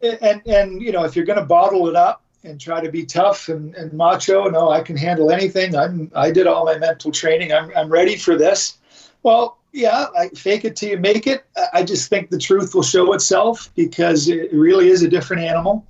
and 0.00 0.40
and 0.46 0.80
you 0.80 0.92
know, 0.92 1.02
if 1.02 1.16
you're 1.16 1.24
going 1.24 1.40
to 1.40 1.44
bottle 1.44 1.88
it 1.88 1.96
up 1.96 2.22
and 2.44 2.60
try 2.60 2.80
to 2.80 2.90
be 2.90 3.04
tough 3.04 3.48
and, 3.48 3.74
and 3.74 3.92
macho, 3.92 4.48
no, 4.48 4.70
I 4.70 4.80
can 4.80 4.96
handle 4.96 5.30
anything. 5.30 5.76
I'm 5.76 6.10
I 6.14 6.30
did 6.30 6.46
all 6.46 6.64
my 6.64 6.78
mental 6.78 7.12
training. 7.12 7.52
I'm 7.52 7.70
I'm 7.76 7.88
ready 7.88 8.16
for 8.16 8.36
this. 8.36 8.78
Well, 9.22 9.58
yeah, 9.72 10.06
I 10.18 10.28
fake 10.30 10.64
it 10.64 10.76
till 10.76 10.90
you 10.90 10.98
make 10.98 11.26
it. 11.26 11.44
I 11.72 11.82
just 11.82 12.08
think 12.10 12.30
the 12.30 12.38
truth 12.38 12.74
will 12.74 12.82
show 12.82 13.12
itself 13.12 13.70
because 13.74 14.28
it 14.28 14.52
really 14.52 14.90
is 14.90 15.02
a 15.02 15.08
different 15.08 15.42
animal. 15.42 15.86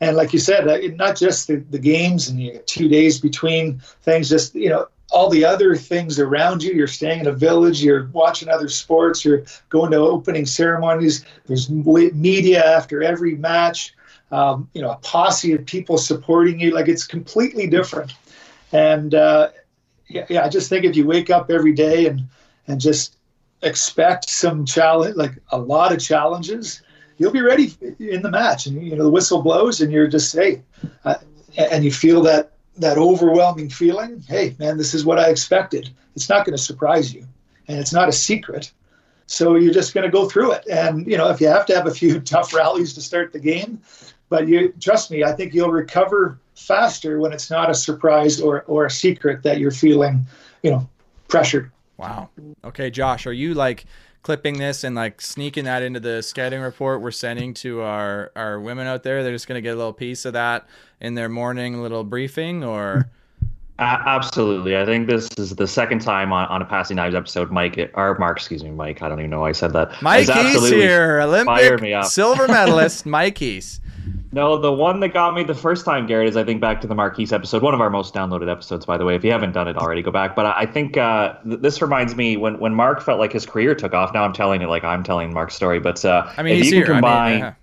And 0.00 0.16
like 0.16 0.32
you 0.32 0.38
said, 0.38 0.68
uh, 0.68 0.78
not 0.96 1.16
just 1.16 1.46
the, 1.46 1.56
the 1.70 1.78
games 1.78 2.28
and 2.28 2.40
you 2.40 2.52
get 2.52 2.66
two 2.66 2.88
days 2.88 3.18
between 3.18 3.80
things, 4.02 4.28
just, 4.28 4.54
you 4.54 4.68
know, 4.68 4.86
all 5.10 5.30
the 5.30 5.44
other 5.44 5.76
things 5.76 6.18
around 6.18 6.62
you. 6.62 6.74
You're 6.74 6.86
staying 6.86 7.20
in 7.20 7.26
a 7.28 7.32
village, 7.32 7.82
you're 7.82 8.08
watching 8.08 8.48
other 8.48 8.68
sports, 8.68 9.24
you're 9.24 9.44
going 9.68 9.90
to 9.92 9.98
opening 9.98 10.44
ceremonies. 10.44 11.24
There's 11.46 11.70
media 11.70 12.64
after 12.64 13.02
every 13.02 13.36
match, 13.36 13.94
um, 14.30 14.68
you 14.72 14.82
know, 14.82 14.90
a 14.90 14.96
posse 14.96 15.52
of 15.52 15.64
people 15.66 15.98
supporting 15.98 16.58
you. 16.60 16.72
Like 16.72 16.88
it's 16.88 17.06
completely 17.06 17.66
different. 17.66 18.14
And 18.72 19.14
uh, 19.14 19.50
yeah, 20.08 20.26
yeah, 20.28 20.44
I 20.44 20.48
just 20.48 20.68
think 20.68 20.84
if 20.84 20.96
you 20.96 21.06
wake 21.06 21.30
up 21.30 21.50
every 21.50 21.72
day 21.72 22.06
and 22.06 22.22
and 22.68 22.80
just 22.80 23.16
expect 23.62 24.28
some 24.28 24.64
challenge, 24.64 25.16
like 25.16 25.38
a 25.50 25.58
lot 25.58 25.92
of 25.92 26.00
challenges, 26.00 26.82
you'll 27.18 27.32
be 27.32 27.40
ready 27.40 27.72
in 27.98 28.22
the 28.22 28.30
match. 28.30 28.66
And 28.66 28.82
you 28.84 28.96
know, 28.96 29.04
the 29.04 29.10
whistle 29.10 29.42
blows, 29.42 29.80
and 29.80 29.92
you're 29.92 30.08
just 30.08 30.34
hey, 30.34 30.62
uh, 31.04 31.16
and 31.56 31.84
you 31.84 31.92
feel 31.92 32.22
that 32.22 32.52
that 32.78 32.98
overwhelming 32.98 33.70
feeling, 33.70 34.22
hey, 34.28 34.54
man, 34.58 34.76
this 34.76 34.92
is 34.92 35.04
what 35.04 35.18
I 35.18 35.30
expected. 35.30 35.88
It's 36.14 36.28
not 36.28 36.44
going 36.44 36.56
to 36.56 36.62
surprise 36.62 37.14
you, 37.14 37.26
and 37.68 37.78
it's 37.78 37.92
not 37.92 38.08
a 38.08 38.12
secret. 38.12 38.72
So 39.28 39.56
you're 39.56 39.74
just 39.74 39.92
going 39.92 40.04
to 40.04 40.10
go 40.10 40.28
through 40.28 40.52
it. 40.52 40.66
And 40.70 41.06
you 41.06 41.16
know, 41.16 41.28
if 41.30 41.40
you 41.40 41.48
have 41.48 41.66
to 41.66 41.74
have 41.74 41.86
a 41.86 41.94
few 41.94 42.20
tough 42.34 42.54
rallies 42.54 42.94
to 42.94 43.00
start 43.00 43.32
the 43.32 43.40
game, 43.40 43.80
but 44.28 44.48
you 44.48 44.72
trust 44.80 45.10
me, 45.10 45.24
I 45.24 45.32
think 45.32 45.54
you'll 45.54 45.70
recover 45.70 46.38
faster 46.54 47.20
when 47.20 47.32
it's 47.32 47.50
not 47.50 47.70
a 47.70 47.74
surprise 47.74 48.40
or 48.40 48.62
or 48.62 48.86
a 48.86 48.90
secret 48.90 49.42
that 49.42 49.58
you're 49.58 49.70
feeling, 49.70 50.26
you 50.62 50.70
know, 50.70 50.88
pressured. 51.28 51.70
Wow. 51.96 52.28
Okay, 52.64 52.90
Josh, 52.90 53.26
are 53.26 53.32
you 53.32 53.54
like 53.54 53.86
clipping 54.22 54.58
this 54.58 54.84
and 54.84 54.94
like 54.96 55.20
sneaking 55.20 55.64
that 55.64 55.82
into 55.82 56.00
the 56.00 56.20
scouting 56.22 56.60
report 56.60 57.00
we're 57.00 57.10
sending 57.10 57.54
to 57.54 57.80
our 57.82 58.32
our 58.36 58.60
women 58.60 58.86
out 58.86 59.02
there? 59.02 59.22
They're 59.22 59.32
just 59.32 59.48
going 59.48 59.58
to 59.58 59.62
get 59.62 59.74
a 59.74 59.78
little 59.78 59.92
piece 59.92 60.24
of 60.24 60.32
that 60.34 60.66
in 61.00 61.14
their 61.14 61.28
morning 61.28 61.82
little 61.82 62.04
briefing, 62.04 62.64
or? 62.64 63.10
Uh, 63.78 64.02
absolutely. 64.06 64.74
I 64.74 64.86
think 64.86 65.06
this 65.06 65.28
is 65.36 65.54
the 65.54 65.66
second 65.66 66.00
time 66.00 66.32
on, 66.32 66.48
on 66.48 66.62
a 66.62 66.64
Passing 66.64 66.96
Knives 66.96 67.14
episode, 67.14 67.50
Mike, 67.50 67.90
or 67.92 68.16
Mark, 68.18 68.38
excuse 68.38 68.64
me, 68.64 68.70
Mike. 68.70 69.02
I 69.02 69.08
don't 69.10 69.18
even 69.18 69.30
know 69.30 69.40
why 69.40 69.50
I 69.50 69.52
said 69.52 69.74
that. 69.74 70.00
Mike 70.00 70.26
Heese 70.26 70.72
here, 70.72 71.20
Olympic 71.20 72.04
silver 72.04 72.48
medalist, 72.48 73.04
Mike 73.06 73.36
Heese. 73.36 73.80
No, 74.32 74.58
the 74.58 74.72
one 74.72 75.00
that 75.00 75.08
got 75.14 75.34
me 75.34 75.44
the 75.44 75.54
first 75.54 75.84
time, 75.84 76.06
Garrett, 76.06 76.28
is 76.28 76.36
I 76.36 76.44
think 76.44 76.60
back 76.60 76.80
to 76.82 76.86
the 76.86 76.94
Mark 76.94 77.16
Heese 77.16 77.32
episode, 77.32 77.62
one 77.62 77.74
of 77.74 77.80
our 77.80 77.90
most 77.90 78.12
downloaded 78.12 78.50
episodes, 78.50 78.84
by 78.84 78.98
the 78.98 79.04
way. 79.04 79.14
If 79.14 79.24
you 79.24 79.32
haven't 79.32 79.52
done 79.52 79.66
it 79.68 79.76
already, 79.76 80.02
go 80.02 80.10
back. 80.10 80.36
But 80.36 80.46
I 80.46 80.66
think 80.66 80.96
uh, 80.96 81.34
th- 81.44 81.60
this 81.60 81.80
reminds 81.80 82.16
me 82.16 82.36
when 82.36 82.58
when 82.58 82.74
Mark 82.74 83.00
felt 83.00 83.18
like 83.18 83.32
his 83.32 83.46
career 83.46 83.74
took 83.74 83.94
off. 83.94 84.12
Now 84.12 84.24
I'm 84.24 84.32
telling 84.32 84.62
it 84.62 84.68
like 84.68 84.84
I'm 84.84 85.02
telling 85.02 85.32
Mark's 85.32 85.54
story, 85.54 85.80
but 85.80 86.04
uh, 86.04 86.30
I 86.36 86.42
mean, 86.42 86.58
if 86.58 86.66
you 86.66 86.84
can 86.84 86.94
combine. 86.94 87.26
I 87.26 87.30
mean, 87.30 87.40
yeah 87.40 87.54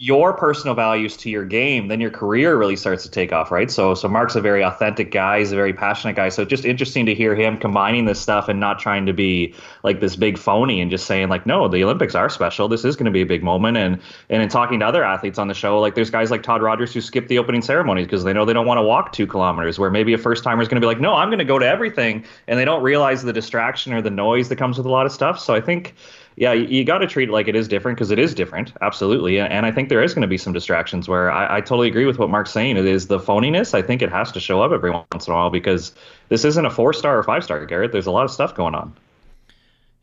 your 0.00 0.32
personal 0.32 0.76
values 0.76 1.16
to 1.16 1.28
your 1.28 1.44
game, 1.44 1.88
then 1.88 2.00
your 2.00 2.10
career 2.10 2.56
really 2.56 2.76
starts 2.76 3.02
to 3.02 3.10
take 3.10 3.32
off, 3.32 3.50
right? 3.50 3.68
So, 3.68 3.94
so 3.94 4.06
Mark's 4.06 4.36
a 4.36 4.40
very 4.40 4.62
authentic 4.62 5.10
guy. 5.10 5.40
He's 5.40 5.50
a 5.50 5.56
very 5.56 5.72
passionate 5.72 6.14
guy. 6.14 6.28
So, 6.28 6.44
just 6.44 6.64
interesting 6.64 7.04
to 7.06 7.16
hear 7.16 7.34
him 7.34 7.58
combining 7.58 8.04
this 8.04 8.20
stuff 8.20 8.48
and 8.48 8.60
not 8.60 8.78
trying 8.78 9.06
to 9.06 9.12
be 9.12 9.52
like 9.82 9.98
this 9.98 10.14
big 10.14 10.38
phony 10.38 10.80
and 10.80 10.88
just 10.88 11.06
saying 11.06 11.28
like, 11.30 11.46
no, 11.46 11.66
the 11.66 11.82
Olympics 11.82 12.14
are 12.14 12.30
special. 12.30 12.68
This 12.68 12.84
is 12.84 12.94
going 12.94 13.06
to 13.06 13.10
be 13.10 13.22
a 13.22 13.26
big 13.26 13.42
moment. 13.42 13.76
And 13.76 14.00
and 14.30 14.40
in 14.40 14.48
talking 14.48 14.78
to 14.78 14.86
other 14.86 15.02
athletes 15.02 15.36
on 15.36 15.48
the 15.48 15.54
show, 15.54 15.80
like 15.80 15.96
there's 15.96 16.10
guys 16.10 16.30
like 16.30 16.44
Todd 16.44 16.62
Rogers 16.62 16.94
who 16.94 17.00
skip 17.00 17.26
the 17.26 17.40
opening 17.40 17.60
ceremonies 17.60 18.06
because 18.06 18.22
they 18.22 18.32
know 18.32 18.44
they 18.44 18.52
don't 18.52 18.66
want 18.66 18.78
to 18.78 18.82
walk 18.82 19.10
two 19.12 19.26
kilometers. 19.26 19.80
Where 19.80 19.90
maybe 19.90 20.12
a 20.12 20.18
first 20.18 20.44
timer 20.44 20.62
is 20.62 20.68
going 20.68 20.80
to 20.80 20.84
be 20.84 20.86
like, 20.86 21.00
no, 21.00 21.14
I'm 21.14 21.28
going 21.28 21.40
to 21.40 21.44
go 21.44 21.58
to 21.58 21.66
everything, 21.66 22.24
and 22.46 22.56
they 22.56 22.64
don't 22.64 22.84
realize 22.84 23.24
the 23.24 23.32
distraction 23.32 23.92
or 23.92 24.00
the 24.00 24.10
noise 24.10 24.48
that 24.50 24.56
comes 24.56 24.76
with 24.76 24.86
a 24.86 24.90
lot 24.90 25.06
of 25.06 25.12
stuff. 25.12 25.40
So, 25.40 25.56
I 25.56 25.60
think 25.60 25.96
yeah, 26.38 26.52
you, 26.52 26.66
you 26.68 26.84
got 26.84 26.98
to 26.98 27.06
treat 27.06 27.28
it 27.28 27.32
like 27.32 27.48
it 27.48 27.56
is 27.56 27.66
different 27.66 27.96
because 27.96 28.12
it 28.12 28.18
is 28.18 28.32
different, 28.32 28.72
absolutely. 28.80 29.40
And 29.40 29.66
I 29.66 29.72
think 29.72 29.88
there 29.88 30.02
is 30.02 30.14
going 30.14 30.22
to 30.22 30.28
be 30.28 30.38
some 30.38 30.52
distractions 30.52 31.08
where 31.08 31.32
I, 31.32 31.56
I, 31.56 31.60
totally 31.60 31.88
agree 31.88 32.06
with 32.06 32.18
what 32.18 32.30
Mark's 32.30 32.52
saying. 32.52 32.76
It 32.76 32.86
is 32.86 33.08
the 33.08 33.18
phoniness. 33.18 33.74
I 33.74 33.82
think 33.82 34.02
it 34.02 34.10
has 34.10 34.30
to 34.32 34.40
show 34.40 34.62
up 34.62 34.70
every 34.70 34.90
once 34.90 35.26
in 35.26 35.32
a 35.32 35.36
while 35.36 35.50
because 35.50 35.92
this 36.28 36.44
isn't 36.44 36.64
a 36.64 36.70
four 36.70 36.92
star 36.92 37.18
or 37.18 37.24
five 37.24 37.42
star, 37.42 37.66
Garrett. 37.66 37.90
There's 37.90 38.06
a 38.06 38.12
lot 38.12 38.24
of 38.24 38.30
stuff 38.30 38.54
going 38.54 38.76
on. 38.76 38.94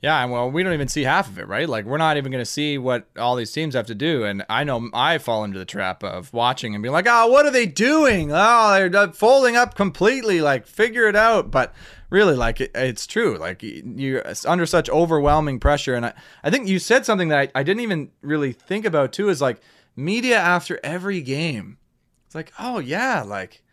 Yeah, 0.01 0.23
well, 0.25 0.51
we 0.51 0.61
don't 0.61 0.73
even 0.73 0.87
see 0.87 1.03
half 1.03 1.27
of 1.27 1.39
it, 1.39 1.47
right? 1.47 1.67
Like, 1.67 1.85
we're 1.85 1.97
not 1.97 2.17
even 2.17 2.31
going 2.31 2.41
to 2.41 2.49
see 2.49 2.77
what 2.77 3.07
all 3.17 3.35
these 3.35 3.51
teams 3.51 3.73
have 3.73 3.87
to 3.87 3.95
do. 3.95 4.23
And 4.23 4.45
I 4.49 4.63
know 4.63 4.89
I 4.93 5.17
fall 5.17 5.43
into 5.43 5.57
the 5.57 5.65
trap 5.65 6.03
of 6.03 6.31
watching 6.31 6.75
and 6.75 6.83
being 6.83 6.93
like, 6.93 7.07
oh, 7.09 7.27
what 7.27 7.45
are 7.45 7.51
they 7.51 7.65
doing? 7.65 8.29
Oh, 8.31 8.89
they're 8.89 9.13
folding 9.13 9.55
up 9.55 9.73
completely. 9.73 10.41
Like, 10.41 10.67
figure 10.67 11.07
it 11.07 11.15
out. 11.15 11.49
But 11.49 11.73
really 12.09 12.35
like 12.35 12.61
it, 12.61 12.71
it's 12.75 13.07
true 13.07 13.37
like 13.37 13.61
you're 13.61 14.23
under 14.45 14.65
such 14.65 14.89
overwhelming 14.89 15.59
pressure 15.59 15.95
and 15.95 16.05
I, 16.05 16.13
I 16.43 16.49
think 16.49 16.67
you 16.67 16.79
said 16.79 17.05
something 17.05 17.29
that 17.29 17.51
I, 17.55 17.59
I 17.59 17.63
didn't 17.63 17.81
even 17.81 18.11
really 18.21 18.53
think 18.53 18.85
about 18.85 19.11
too 19.11 19.29
is 19.29 19.41
like 19.41 19.59
media 19.95 20.37
after 20.37 20.79
every 20.83 21.21
game 21.21 21.77
it's 22.25 22.35
like 22.35 22.53
oh 22.59 22.79
yeah 22.79 23.23
like 23.23 23.63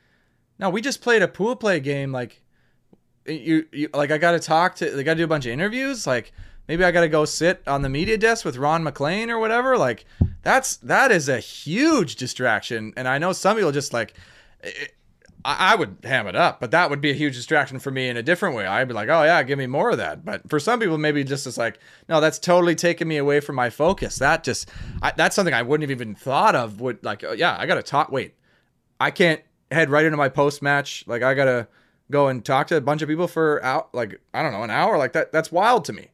no 0.59 0.71
we 0.71 0.81
just 0.81 1.03
played 1.03 1.23
a 1.23 1.29
pool 1.29 1.57
play 1.57 1.81
game 1.81 2.13
like 2.13 2.42
Eh, 3.27 3.33
you, 3.33 3.67
you 3.73 3.89
like 3.95 4.11
i 4.11 4.19
gotta 4.19 4.39
talk 4.39 4.75
to 4.77 4.91
they 4.91 5.05
gotta 5.05 5.19
do 5.19 5.25
a 5.25 5.29
bunch 5.29 5.47
of 5.47 5.53
interviews 5.53 6.07
like 6.07 6.33
maybe 6.69 6.85
i 6.85 6.91
gotta 6.91 7.09
go 7.09 7.25
sit 7.25 7.63
on 7.67 7.83
the 7.83 7.89
media 7.89 8.19
desk 8.19 8.45
with 8.45 8.57
ron 8.57 8.83
maclean 8.83 9.31
or 9.31 9.39
whatever 9.39 9.77
like 9.77 10.05
that's 10.43 10.77
that 10.79 11.11
is 11.11 11.29
a 11.29 11.39
huge 11.39 12.17
distraction 12.17 12.93
and 12.97 13.07
i 13.09 13.19
know 13.19 13.33
some 13.33 13.57
people 13.57 13.73
just 13.73 13.93
like 13.93 14.15
eh, 14.63 14.69
eh, 14.69 14.85
it, 14.85 14.95
I, 15.45 15.75
would 15.75 15.97
ham 16.05 16.29
it 16.29 16.37
up, 16.37 16.61
but 16.61 16.71
that 16.71 16.89
would 16.89 17.01
be 17.01 17.11
a 17.11 17.15
huge 17.15 17.35
distraction 17.35 17.81
for 17.81 17.91
me 17.91 18.09
in 18.09 18.17
a 18.17 18.23
different 18.23 18.55
way. 18.55 18.65
I'd 18.65 18.87
be 18.87 18.95
like, 18.95 19.09
oh 19.09 19.25
yeah, 19.25 19.43
give 19.43 19.59
me 19.59 19.67
more 19.67 19.91
of 19.91 19.97
that. 19.97 20.25
But 20.25 20.49
for 20.49 20.61
some 20.61 20.79
people, 20.79 20.99
maybe 20.99 21.25
just 21.25 21.49
it's 21.49 21.59
like, 21.59 21.81
no, 22.09 22.21
that's 22.21 22.39
totally 22.39 22.77
taking 22.77 23.09
me 23.09 23.17
away 23.17 23.41
from 23.41 23.57
my 23.57 23.69
focus. 23.69 24.19
That 24.19 24.45
just, 24.45 24.69
I, 25.03 25.11
that's 25.17 25.35
something 25.35 25.53
I 25.53 25.63
wouldn't 25.63 25.91
have 25.91 26.01
even 26.01 26.15
thought 26.15 26.55
of. 26.55 26.81
Would 26.81 27.03
like, 27.03 27.25
oh, 27.25 27.33
yeah, 27.33 27.57
I 27.59 27.67
got 27.67 27.75
to 27.75 27.83
talk. 27.83 28.13
Wait, 28.13 28.37
I 29.01 29.11
can't 29.11 29.43
head 29.73 29.91
right 29.91 30.05
into 30.05 30.17
my 30.17 30.29
post 30.29 30.63
match. 30.63 31.05
Like 31.09 31.23
I 31.23 31.35
gotta 31.35 31.67
go 32.11 32.29
and 32.29 32.45
talk 32.45 32.67
to 32.69 32.77
a 32.77 32.81
bunch 32.81 33.03
of 33.03 33.09
people 33.09 33.29
for 33.29 33.63
out 33.65 33.95
like 33.95 34.21
I 34.35 34.43
don't 34.43 34.53
know 34.53 34.63
an 34.63 34.71
hour. 34.71 34.99
Like 34.99 35.13
that. 35.13 35.33
That's 35.33 35.51
wild 35.53 35.85
to 35.87 35.93
me 35.93 36.09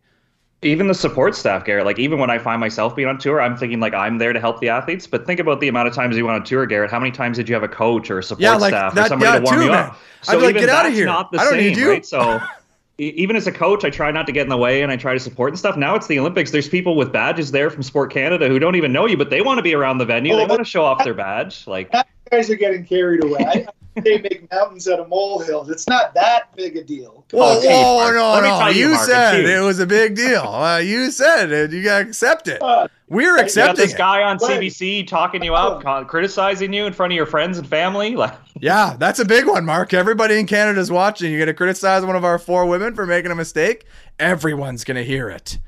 even 0.63 0.89
the 0.89 0.95
support 0.95 1.37
staff, 1.37 1.65
Garrett, 1.65 1.87
like 1.87 1.99
even 1.99 2.19
when 2.19 2.31
I 2.31 2.39
find 2.39 2.59
myself 2.59 2.97
being 2.97 3.09
on 3.09 3.19
tour, 3.19 3.41
I'm 3.41 3.57
thinking 3.57 3.79
like 3.79 3.95
I'm 3.95 4.19
there 4.19 4.33
to 4.33 4.41
help 4.41 4.61
the 4.61 4.69
athletes. 4.69 5.07
But 5.07 5.25
think 5.25 5.39
about 5.39 5.61
the 5.61 5.69
amount 5.69 5.87
of 5.87 5.95
times 5.95 6.17
you 6.17 6.27
went 6.27 6.37
on 6.37 6.45
tour, 6.45 6.67
Garrett. 6.67 6.91
How 6.91 6.99
many 6.99 7.13
times 7.13 7.37
did 7.37 7.49
you 7.49 7.55
have 7.55 7.63
a 7.63 7.69
coach 7.69 8.11
or 8.11 8.19
a 8.19 8.23
support 8.23 8.43
yeah, 8.43 8.57
like 8.57 8.73
staff 8.73 8.95
that, 8.95 9.07
or 9.07 9.09
somebody 9.09 9.31
yeah, 9.31 9.39
to 9.39 9.45
warm 9.45 9.57
too, 9.57 9.65
you 9.65 9.71
man. 9.71 9.87
up? 9.91 9.99
So 10.23 10.33
I'd 10.33 10.37
be 10.37 10.43
like, 10.47 10.51
even 10.57 10.63
get 10.63 10.71
out 10.71 10.87
of 10.87 10.91
that's 10.91 10.97
here. 10.97 11.07
not 11.07 11.31
the 11.31 11.39
I 11.39 11.45
don't 11.45 11.53
same, 11.53 11.63
need 11.63 11.77
you. 11.77 11.91
right? 11.91 12.05
So 12.05 12.41
e- 12.99 13.13
even 13.15 13.37
as 13.37 13.47
a 13.47 13.53
coach, 13.53 13.85
I 13.85 13.91
try 13.91 14.11
not 14.11 14.27
to 14.27 14.33
get 14.33 14.43
in 14.43 14.49
the 14.49 14.57
way 14.57 14.83
and 14.83 14.91
I 14.91 14.97
try 14.97 15.15
to 15.15 15.21
support 15.21 15.53
and 15.53 15.59
stuff. 15.59 15.77
Now 15.77 15.95
it's 15.95 16.09
the 16.09 16.19
Olympics. 16.19 16.51
There's 16.51 16.69
people 16.69 16.97
with 16.97 17.13
badges 17.13 17.53
there 17.53 17.71
from 17.71 17.85
Sport 17.85 18.13
Canada 18.13 18.49
who 18.49 18.59
don't 18.59 18.75
even 18.75 18.93
know 18.93 19.07
you, 19.07 19.17
but 19.17 19.31
they 19.31 19.43
want 19.43 19.59
to 19.59 19.63
be 19.63 19.77
around 19.77 19.99
the 19.99 20.07
venue. 20.07 20.35
Oh, 20.35 20.39
they 20.39 20.47
want 20.47 20.59
to 20.59 20.65
show 20.65 20.85
off 20.85 21.05
their 21.05 21.15
badge. 21.15 21.69
Like 21.69 21.89
You 21.95 22.03
guys 22.31 22.51
are 22.51 22.57
getting 22.57 22.85
carried 22.85 23.25
away. 23.25 23.39
I, 23.41 23.67
they 24.01 24.19
make 24.21 24.49
mountains 24.53 24.87
out 24.89 25.01
of 25.01 25.09
molehills. 25.09 25.69
It's 25.71 25.89
not 25.89 26.15
that 26.15 26.55
big 26.57 26.77
a 26.77 26.85
deal. 26.85 27.25
Whoa, 27.33 27.59
Oh, 27.59 27.61
geez, 27.61 27.71
whoa, 27.71 27.97
Mark. 27.97 28.15
no, 28.15 28.41
no! 28.61 28.69
you, 28.69 28.87
You 28.89 28.93
Mark, 28.95 29.07
said 29.09 29.41
it 29.45 29.61
was 29.61 29.81
a 29.81 29.87
big 29.87 30.15
deal. 30.15 30.43
Uh, 30.43 30.79
you 30.79 31.11
said 31.11 31.51
it. 31.51 31.73
You 31.73 31.83
gotta 31.83 32.07
accept 32.09 32.47
it. 32.49 32.63
Uh, 32.63 32.87
We're 33.09 33.23
you 33.23 33.27
got 33.27 33.31
you 33.31 33.37
got 33.37 33.45
accepting 33.45 33.85
this 33.85 33.95
it. 33.95 33.99
guy 33.99 34.23
on 34.23 34.37
Right. 34.39 34.61
CBC 34.61 35.07
talking 35.09 35.43
you 35.43 35.55
up, 35.55 35.83
co- 35.83 36.05
criticizing 36.05 36.73
you 36.73 36.87
in 36.87 36.93
front 36.93 37.13
of 37.13 37.17
your 37.17 37.27
friends 37.27 37.59
and 37.59 37.67
family. 37.67 38.15
Like 38.17 38.35
Yeah, 38.61 38.95
that's 38.99 39.19
a 39.19 39.25
big 39.25 39.47
one, 39.47 39.65
Mark. 39.65 39.93
Everybody 39.93 40.39
in 40.39 40.47
Canada's 40.47 40.91
watching. 40.93 41.31
You're 41.33 41.41
gonna 41.41 41.55
criticize 41.55 42.05
one 42.05 42.15
of 42.17 42.25
our 42.25 42.39
four 42.39 42.67
women 42.67 42.95
for 42.95 43.05
making 43.07 43.31
a 43.33 43.35
mistake. 43.35 43.85
Everyone's 44.21 44.85
gonna 44.85 45.03
hear 45.03 45.29
it. 45.31 45.59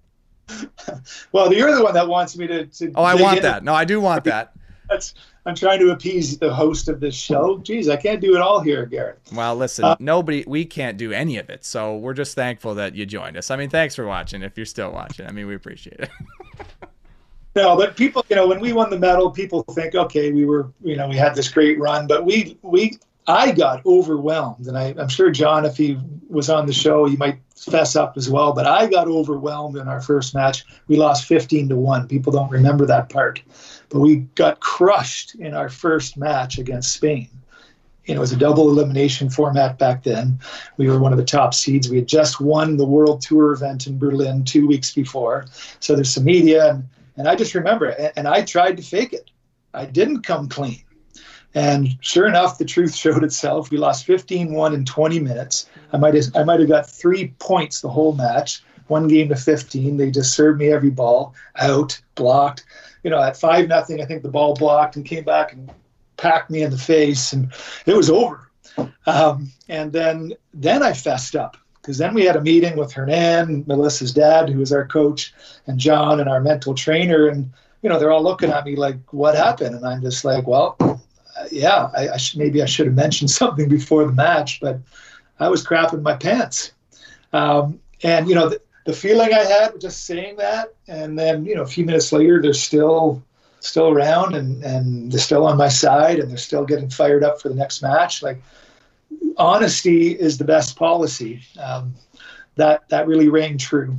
well, 1.32 1.52
you're 1.52 1.74
the 1.74 1.82
one 1.82 1.94
that 1.94 2.06
wants 2.08 2.36
me 2.36 2.46
to. 2.46 2.66
to 2.66 2.92
Oh, 2.94 3.02
I 3.02 3.14
want 3.14 3.38
into- 3.38 3.48
that. 3.48 3.64
No, 3.64 3.74
I 3.74 3.84
do 3.84 4.00
want 4.00 4.24
that. 4.24 4.52
That's, 4.88 5.14
I'm 5.46 5.54
trying 5.54 5.78
to 5.80 5.90
appease 5.90 6.38
the 6.38 6.52
host 6.52 6.88
of 6.88 7.00
this 7.00 7.14
show. 7.14 7.58
Geez, 7.58 7.88
I 7.88 7.96
can't 7.96 8.20
do 8.20 8.34
it 8.34 8.40
all 8.40 8.60
here, 8.60 8.86
Garrett. 8.86 9.18
Well, 9.32 9.54
listen, 9.56 9.84
Uh, 9.84 9.96
nobody, 9.98 10.42
we 10.46 10.64
can't 10.64 10.96
do 10.96 11.12
any 11.12 11.36
of 11.36 11.50
it. 11.50 11.64
So 11.66 11.96
we're 11.98 12.14
just 12.14 12.34
thankful 12.34 12.74
that 12.76 12.94
you 12.94 13.04
joined 13.04 13.36
us. 13.36 13.50
I 13.50 13.56
mean, 13.56 13.68
thanks 13.68 13.94
for 13.94 14.06
watching. 14.06 14.42
If 14.42 14.56
you're 14.56 14.64
still 14.64 14.90
watching, 14.90 15.26
I 15.26 15.32
mean, 15.32 15.46
we 15.46 15.54
appreciate 15.54 16.00
it. 16.00 16.10
No, 17.56 17.76
but 17.76 17.96
people, 17.96 18.26
you 18.28 18.34
know, 18.34 18.48
when 18.48 18.58
we 18.58 18.72
won 18.72 18.90
the 18.90 18.98
medal, 18.98 19.30
people 19.30 19.62
think, 19.62 19.94
okay, 19.94 20.32
we 20.32 20.44
were, 20.44 20.72
you 20.82 20.96
know, 20.96 21.08
we 21.08 21.16
had 21.16 21.36
this 21.36 21.48
great 21.48 21.78
run, 21.78 22.08
but 22.08 22.24
we, 22.24 22.58
we, 22.62 22.98
I 23.28 23.52
got 23.52 23.86
overwhelmed, 23.86 24.66
and 24.66 24.76
I, 24.76 24.92
I'm 24.98 25.08
sure 25.08 25.30
John, 25.30 25.64
if 25.64 25.76
he 25.76 25.96
was 26.28 26.50
on 26.50 26.66
the 26.66 26.72
show, 26.72 27.04
he 27.04 27.16
might 27.16 27.38
fess 27.56 27.94
up 27.94 28.16
as 28.16 28.28
well. 28.28 28.52
But 28.52 28.66
I 28.66 28.88
got 28.88 29.06
overwhelmed 29.06 29.76
in 29.76 29.86
our 29.86 30.00
first 30.00 30.34
match. 30.34 30.64
We 30.88 30.96
lost 30.96 31.26
15 31.26 31.68
to 31.68 31.76
one. 31.76 32.08
People 32.08 32.32
don't 32.32 32.50
remember 32.50 32.86
that 32.86 33.08
part, 33.08 33.40
but 33.94 34.00
we 34.00 34.16
got 34.34 34.58
crushed 34.58 35.36
in 35.36 35.54
our 35.54 35.68
first 35.68 36.16
match 36.16 36.58
against 36.58 36.92
Spain. 36.92 37.28
You 38.06 38.14
know, 38.14 38.18
it 38.18 38.22
was 38.22 38.32
a 38.32 38.36
double 38.36 38.68
elimination 38.68 39.30
format 39.30 39.78
back 39.78 40.02
then. 40.02 40.40
We 40.78 40.90
were 40.90 40.98
one 40.98 41.12
of 41.12 41.16
the 41.16 41.24
top 41.24 41.54
seeds. 41.54 41.88
We 41.88 41.98
had 41.98 42.08
just 42.08 42.40
won 42.40 42.76
the 42.76 42.84
World 42.84 43.22
Tour 43.22 43.52
event 43.52 43.86
in 43.86 43.96
Berlin 43.96 44.42
two 44.42 44.66
weeks 44.66 44.92
before. 44.92 45.46
So 45.78 45.94
there's 45.94 46.10
some 46.10 46.24
media 46.24 46.70
and 46.70 46.88
and 47.16 47.28
I 47.28 47.36
just 47.36 47.54
remember 47.54 47.86
it. 47.86 48.12
And 48.16 48.26
I 48.26 48.42
tried 48.42 48.78
to 48.78 48.82
fake 48.82 49.12
it. 49.12 49.30
I 49.72 49.84
didn't 49.84 50.22
come 50.22 50.48
clean. 50.48 50.82
And 51.54 51.96
sure 52.00 52.26
enough, 52.26 52.58
the 52.58 52.64
truth 52.64 52.94
showed 52.96 53.22
itself. 53.22 53.70
We 53.70 53.76
lost 53.76 54.08
15-1 54.08 54.74
in 54.74 54.84
20 54.84 55.20
minutes. 55.20 55.70
I 55.92 55.98
might 55.98 56.14
have 56.14 56.24
I 56.34 56.42
might 56.42 56.58
have 56.58 56.68
got 56.68 56.90
three 56.90 57.28
points 57.38 57.80
the 57.80 57.90
whole 57.90 58.16
match. 58.16 58.64
One 58.88 59.08
game 59.08 59.28
to 59.30 59.36
15. 59.36 59.96
They 59.96 60.10
just 60.10 60.34
served 60.34 60.58
me 60.58 60.70
every 60.70 60.90
ball 60.90 61.34
out, 61.56 62.00
blocked. 62.14 62.64
You 63.02 63.10
know, 63.10 63.22
at 63.22 63.36
five 63.36 63.68
nothing, 63.68 64.02
I 64.02 64.04
think 64.04 64.22
the 64.22 64.30
ball 64.30 64.54
blocked 64.54 64.96
and 64.96 65.04
came 65.04 65.24
back 65.24 65.52
and 65.52 65.70
packed 66.16 66.50
me 66.50 66.62
in 66.62 66.70
the 66.70 66.78
face, 66.78 67.32
and 67.32 67.52
it 67.86 67.96
was 67.96 68.10
over. 68.10 68.50
Um, 69.06 69.50
and 69.68 69.92
then 69.92 70.32
then 70.52 70.82
I 70.82 70.92
fessed 70.92 71.36
up 71.36 71.56
because 71.80 71.98
then 71.98 72.14
we 72.14 72.24
had 72.24 72.36
a 72.36 72.40
meeting 72.40 72.76
with 72.76 72.92
Hernan, 72.92 73.64
Melissa's 73.66 74.12
dad, 74.12 74.48
who 74.48 74.58
was 74.58 74.72
our 74.72 74.86
coach, 74.86 75.34
and 75.66 75.78
John 75.78 76.20
and 76.20 76.28
our 76.28 76.40
mental 76.40 76.74
trainer, 76.74 77.28
and 77.28 77.50
you 77.82 77.90
know 77.90 77.98
they're 77.98 78.10
all 78.10 78.22
looking 78.22 78.50
at 78.50 78.64
me 78.64 78.76
like, 78.76 78.96
"What 79.12 79.34
happened?" 79.34 79.76
And 79.76 79.86
I'm 79.86 80.00
just 80.00 80.24
like, 80.24 80.46
"Well, 80.46 80.76
yeah, 81.50 81.90
I, 81.94 82.08
I 82.10 82.16
should, 82.16 82.38
maybe 82.38 82.62
I 82.62 82.66
should 82.66 82.86
have 82.86 82.94
mentioned 82.94 83.30
something 83.42 83.68
before 83.68 84.06
the 84.06 84.12
match, 84.12 84.60
but 84.60 84.78
I 85.38 85.48
was 85.48 85.64
crapping 85.64 86.02
my 86.02 86.14
pants." 86.14 86.72
Um, 87.32 87.80
and 88.02 88.28
you 88.28 88.34
know 88.34 88.54
the 88.84 88.92
feeling 88.92 89.32
I 89.32 89.44
had 89.44 89.80
just 89.80 90.04
saying 90.04 90.36
that, 90.36 90.74
and 90.88 91.18
then 91.18 91.44
you 91.44 91.54
know 91.54 91.62
a 91.62 91.66
few 91.66 91.84
minutes 91.84 92.12
later, 92.12 92.40
they're 92.40 92.52
still 92.52 93.22
still 93.60 93.88
around 93.88 94.34
and 94.34 94.62
and 94.62 95.10
they're 95.10 95.18
still 95.18 95.46
on 95.46 95.56
my 95.56 95.68
side 95.68 96.18
and 96.18 96.30
they're 96.30 96.36
still 96.36 96.66
getting 96.66 96.90
fired 96.90 97.24
up 97.24 97.40
for 97.40 97.48
the 97.48 97.54
next 97.54 97.82
match. 97.82 98.22
Like 98.22 98.42
honesty 99.38 100.12
is 100.12 100.38
the 100.38 100.44
best 100.44 100.76
policy. 100.76 101.42
Um, 101.58 101.94
that 102.56 102.88
that 102.90 103.06
really 103.06 103.28
rang 103.28 103.58
true. 103.58 103.96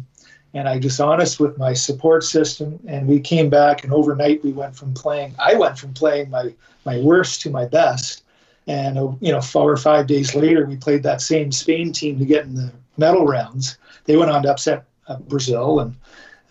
And 0.54 0.70
I 0.70 0.80
just 0.80 1.02
honest 1.02 1.40
with 1.40 1.58
my 1.58 1.74
support 1.74 2.24
system, 2.24 2.80
and 2.88 3.08
we 3.08 3.20
came 3.20 3.50
back, 3.50 3.84
and 3.84 3.92
overnight 3.92 4.42
we 4.42 4.54
went 4.54 4.74
from 4.74 4.94
playing. 4.94 5.36
I 5.38 5.56
went 5.56 5.78
from 5.78 5.94
playing 5.94 6.30
my 6.30 6.54
my 6.86 7.00
worst 7.00 7.42
to 7.42 7.50
my 7.50 7.66
best, 7.66 8.24
and 8.68 8.96
you 9.22 9.32
know, 9.32 9.42
four 9.42 9.72
or 9.72 9.78
five 9.78 10.08
days 10.08 10.34
later, 10.36 10.66
we 10.66 10.76
played 10.76 11.04
that 11.04 11.22
same 11.22 11.52
Spain 11.52 11.92
team 11.92 12.18
to 12.20 12.26
get 12.26 12.46
in 12.46 12.56
the 12.56 12.72
medal 12.98 13.26
rounds. 13.26 13.78
They 14.06 14.18
went 14.18 14.32
on 14.32 14.44
to 14.44 14.52
upset 14.52 14.86
uh, 15.08 15.18
Brazil, 15.20 15.80
and 15.80 15.96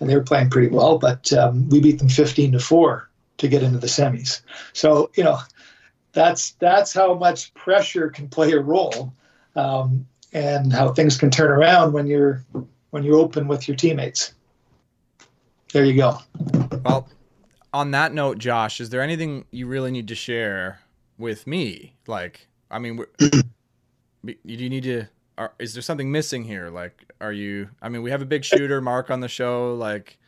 and 0.00 0.08
they 0.08 0.16
were 0.16 0.22
playing 0.22 0.50
pretty 0.50 0.68
well, 0.68 0.98
but 0.98 1.32
um, 1.32 1.68
we 1.68 1.80
beat 1.80 1.98
them 1.98 2.08
15 2.08 2.52
to 2.52 2.58
four 2.58 3.08
to 3.38 3.48
get 3.48 3.62
into 3.62 3.78
the 3.78 3.86
semis. 3.86 4.42
So 4.72 5.10
you 5.14 5.24
know, 5.24 5.38
that's 6.12 6.52
that's 6.52 6.92
how 6.92 7.14
much 7.14 7.52
pressure 7.54 8.10
can 8.10 8.28
play 8.28 8.52
a 8.52 8.60
role, 8.60 9.12
um, 9.56 10.06
and 10.32 10.72
how 10.72 10.92
things 10.92 11.16
can 11.16 11.30
turn 11.30 11.50
around 11.50 11.92
when 11.92 12.06
you're 12.06 12.44
when 12.90 13.02
you're 13.02 13.18
open 13.18 13.48
with 13.48 13.66
your 13.66 13.76
teammates. 13.76 14.34
There 15.72 15.84
you 15.84 15.96
go. 15.96 16.18
Well, 16.84 17.08
on 17.72 17.90
that 17.90 18.14
note, 18.14 18.38
Josh, 18.38 18.80
is 18.80 18.90
there 18.90 19.02
anything 19.02 19.46
you 19.50 19.66
really 19.66 19.90
need 19.90 20.06
to 20.06 20.14
share 20.14 20.78
with 21.18 21.46
me? 21.46 21.94
Like, 22.06 22.48
I 22.70 22.78
mean, 22.78 23.04
do 23.18 23.42
you 24.44 24.68
need 24.70 24.84
to? 24.84 25.06
Are, 25.36 25.52
is 25.58 25.74
there 25.74 25.82
something 25.82 26.12
missing 26.12 26.44
here? 26.44 26.70
Like, 26.70 27.12
are 27.20 27.32
you? 27.32 27.70
I 27.82 27.88
mean, 27.88 28.02
we 28.02 28.10
have 28.10 28.22
a 28.22 28.26
big 28.26 28.44
shooter, 28.44 28.80
Mark, 28.80 29.10
on 29.10 29.20
the 29.20 29.28
show. 29.28 29.74
Like, 29.74 30.18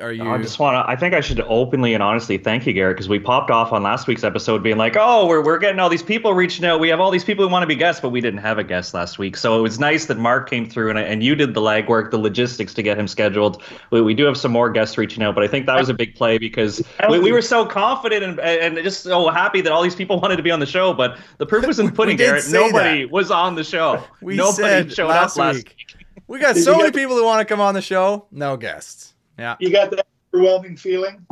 are 0.00 0.12
you? 0.12 0.28
I 0.28 0.36
just 0.36 0.58
want 0.58 0.74
to. 0.74 0.90
I 0.90 0.96
think 0.96 1.14
I 1.14 1.20
should 1.20 1.40
openly 1.40 1.94
and 1.94 2.02
honestly 2.02 2.36
thank 2.36 2.66
you, 2.66 2.74
Garrett, 2.74 2.96
because 2.96 3.08
we 3.08 3.18
popped 3.18 3.50
off 3.50 3.72
on 3.72 3.82
last 3.82 4.06
week's 4.06 4.22
episode 4.22 4.62
being 4.62 4.76
like, 4.76 4.96
"Oh, 4.98 5.26
we're 5.26 5.42
we're 5.42 5.58
getting 5.58 5.80
all 5.80 5.88
these 5.88 6.02
people 6.02 6.34
reaching 6.34 6.66
out. 6.66 6.78
We 6.78 6.90
have 6.90 7.00
all 7.00 7.10
these 7.10 7.24
people 7.24 7.46
who 7.46 7.50
want 7.50 7.62
to 7.62 7.66
be 7.66 7.74
guests, 7.74 8.00
but 8.00 8.10
we 8.10 8.20
didn't 8.20 8.40
have 8.40 8.58
a 8.58 8.64
guest 8.64 8.92
last 8.92 9.18
week. 9.18 9.34
So 9.34 9.58
it 9.58 9.62
was 9.62 9.78
nice 9.80 10.06
that 10.06 10.18
Mark 10.18 10.50
came 10.50 10.68
through 10.68 10.90
and 10.90 10.98
and 10.98 11.22
you 11.22 11.34
did 11.34 11.54
the 11.54 11.62
legwork, 11.62 12.10
the 12.10 12.18
logistics 12.18 12.74
to 12.74 12.82
get 12.82 12.98
him 12.98 13.08
scheduled. 13.08 13.62
We, 13.90 14.02
we 14.02 14.12
do 14.12 14.24
have 14.24 14.36
some 14.36 14.52
more 14.52 14.68
guests 14.68 14.98
reaching 14.98 15.22
out, 15.22 15.34
but 15.34 15.42
I 15.42 15.48
think 15.48 15.64
that 15.66 15.78
was 15.78 15.88
a 15.88 15.94
big 15.94 16.14
play 16.14 16.36
because 16.36 16.82
we, 17.08 17.18
we 17.18 17.32
were 17.32 17.42
so 17.42 17.64
confident 17.64 18.24
and 18.24 18.40
and 18.40 18.76
just 18.84 19.02
so 19.04 19.30
happy 19.30 19.62
that 19.62 19.72
all 19.72 19.82
these 19.82 19.96
people 19.96 20.20
wanted 20.22 20.36
to 20.36 20.42
be 20.42 20.50
on 20.50 20.60
the 20.60 20.66
show. 20.66 20.92
But 20.92 21.18
the 21.38 21.46
proof 21.46 21.66
was 21.66 21.78
in 21.78 21.86
the 21.86 21.92
pudding, 21.92 22.18
did 22.18 22.26
Garrett. 22.26 22.42
say 22.44 22.52
Nobody 22.52 23.06
was 23.06 23.30
on 23.30 23.54
the 23.54 23.64
show. 23.64 24.04
we 24.20 24.36
Nobody 24.36 24.62
said 24.62 24.92
showed 24.92 25.08
last 25.08 25.38
up 25.38 25.38
last 25.38 25.56
week. 25.56 25.96
We 26.26 26.40
got 26.40 26.56
so 26.58 26.76
many 26.76 26.90
people 26.90 27.16
who 27.16 27.24
want 27.24 27.40
to 27.40 27.50
come 27.50 27.60
on 27.60 27.72
the 27.72 27.82
show. 27.82 28.26
No 28.30 28.58
guests. 28.58 29.11
Yeah, 29.38 29.56
You 29.60 29.70
got 29.70 29.90
that 29.90 30.06
overwhelming 30.34 30.76
feeling 30.76 31.26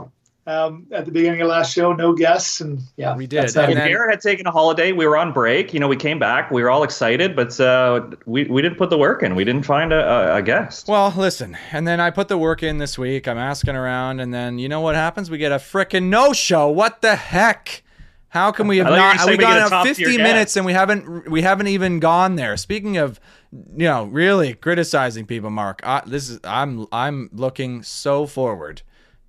um, 0.46 0.86
at 0.90 1.04
the 1.04 1.12
beginning 1.12 1.42
of 1.42 1.48
last 1.48 1.72
show, 1.72 1.92
no 1.92 2.12
guests, 2.14 2.60
and 2.60 2.80
yeah, 2.96 3.14
We 3.14 3.26
did, 3.26 3.42
that's 3.42 3.54
how- 3.54 3.62
and 3.62 3.70
Well, 3.74 3.78
then- 3.82 3.88
Garrett 3.88 4.10
had 4.10 4.20
taken 4.20 4.46
a 4.46 4.50
holiday. 4.50 4.92
We 4.92 5.06
were 5.06 5.16
on 5.16 5.32
break. 5.32 5.72
You 5.74 5.80
know, 5.80 5.86
we 5.88 5.96
came 5.96 6.18
back. 6.18 6.50
We 6.50 6.62
were 6.62 6.70
all 6.70 6.82
excited, 6.82 7.36
but 7.36 7.58
uh, 7.60 8.06
we 8.26 8.44
we 8.44 8.62
didn't 8.62 8.78
put 8.78 8.90
the 8.90 8.98
work 8.98 9.22
in. 9.22 9.34
We 9.36 9.44
didn't 9.44 9.62
find 9.64 9.92
a, 9.92 10.32
a, 10.32 10.36
a 10.36 10.42
guest. 10.42 10.88
Well, 10.88 11.12
listen, 11.16 11.56
and 11.72 11.86
then 11.86 12.00
I 12.00 12.10
put 12.10 12.28
the 12.28 12.38
work 12.38 12.62
in 12.62 12.78
this 12.78 12.98
week. 12.98 13.28
I'm 13.28 13.38
asking 13.38 13.76
around, 13.76 14.20
and 14.20 14.32
then 14.34 14.58
you 14.58 14.68
know 14.68 14.80
what 14.80 14.94
happens? 14.94 15.30
We 15.30 15.38
get 15.38 15.52
a 15.52 15.56
frickin' 15.56 16.04
no 16.04 16.32
show. 16.32 16.68
What 16.68 17.02
the 17.02 17.16
heck? 17.16 17.82
How 18.28 18.52
can 18.52 18.66
we 18.68 18.78
have 18.78 18.86
I 18.86 18.90
thought 18.90 18.96
you 18.96 19.02
were 19.02 19.16
not? 19.16 19.26
We 19.26 19.32
we 19.36 19.42
got 19.60 19.68
top 19.70 19.86
50 19.86 20.16
minutes 20.16 20.34
guest. 20.52 20.56
and 20.56 20.64
we 20.66 20.72
haven't 20.72 21.30
we 21.30 21.42
haven't 21.42 21.66
even 21.66 21.98
gone 22.00 22.36
there. 22.36 22.56
Speaking 22.56 22.96
of, 22.96 23.20
you 23.52 23.84
know, 23.84 24.04
really 24.04 24.54
criticizing 24.54 25.26
people, 25.26 25.50
Mark. 25.50 25.80
I, 25.84 26.02
this 26.06 26.28
is 26.28 26.40
I'm 26.44 26.86
I'm 26.92 27.30
looking 27.32 27.82
so 27.82 28.26
forward. 28.26 28.82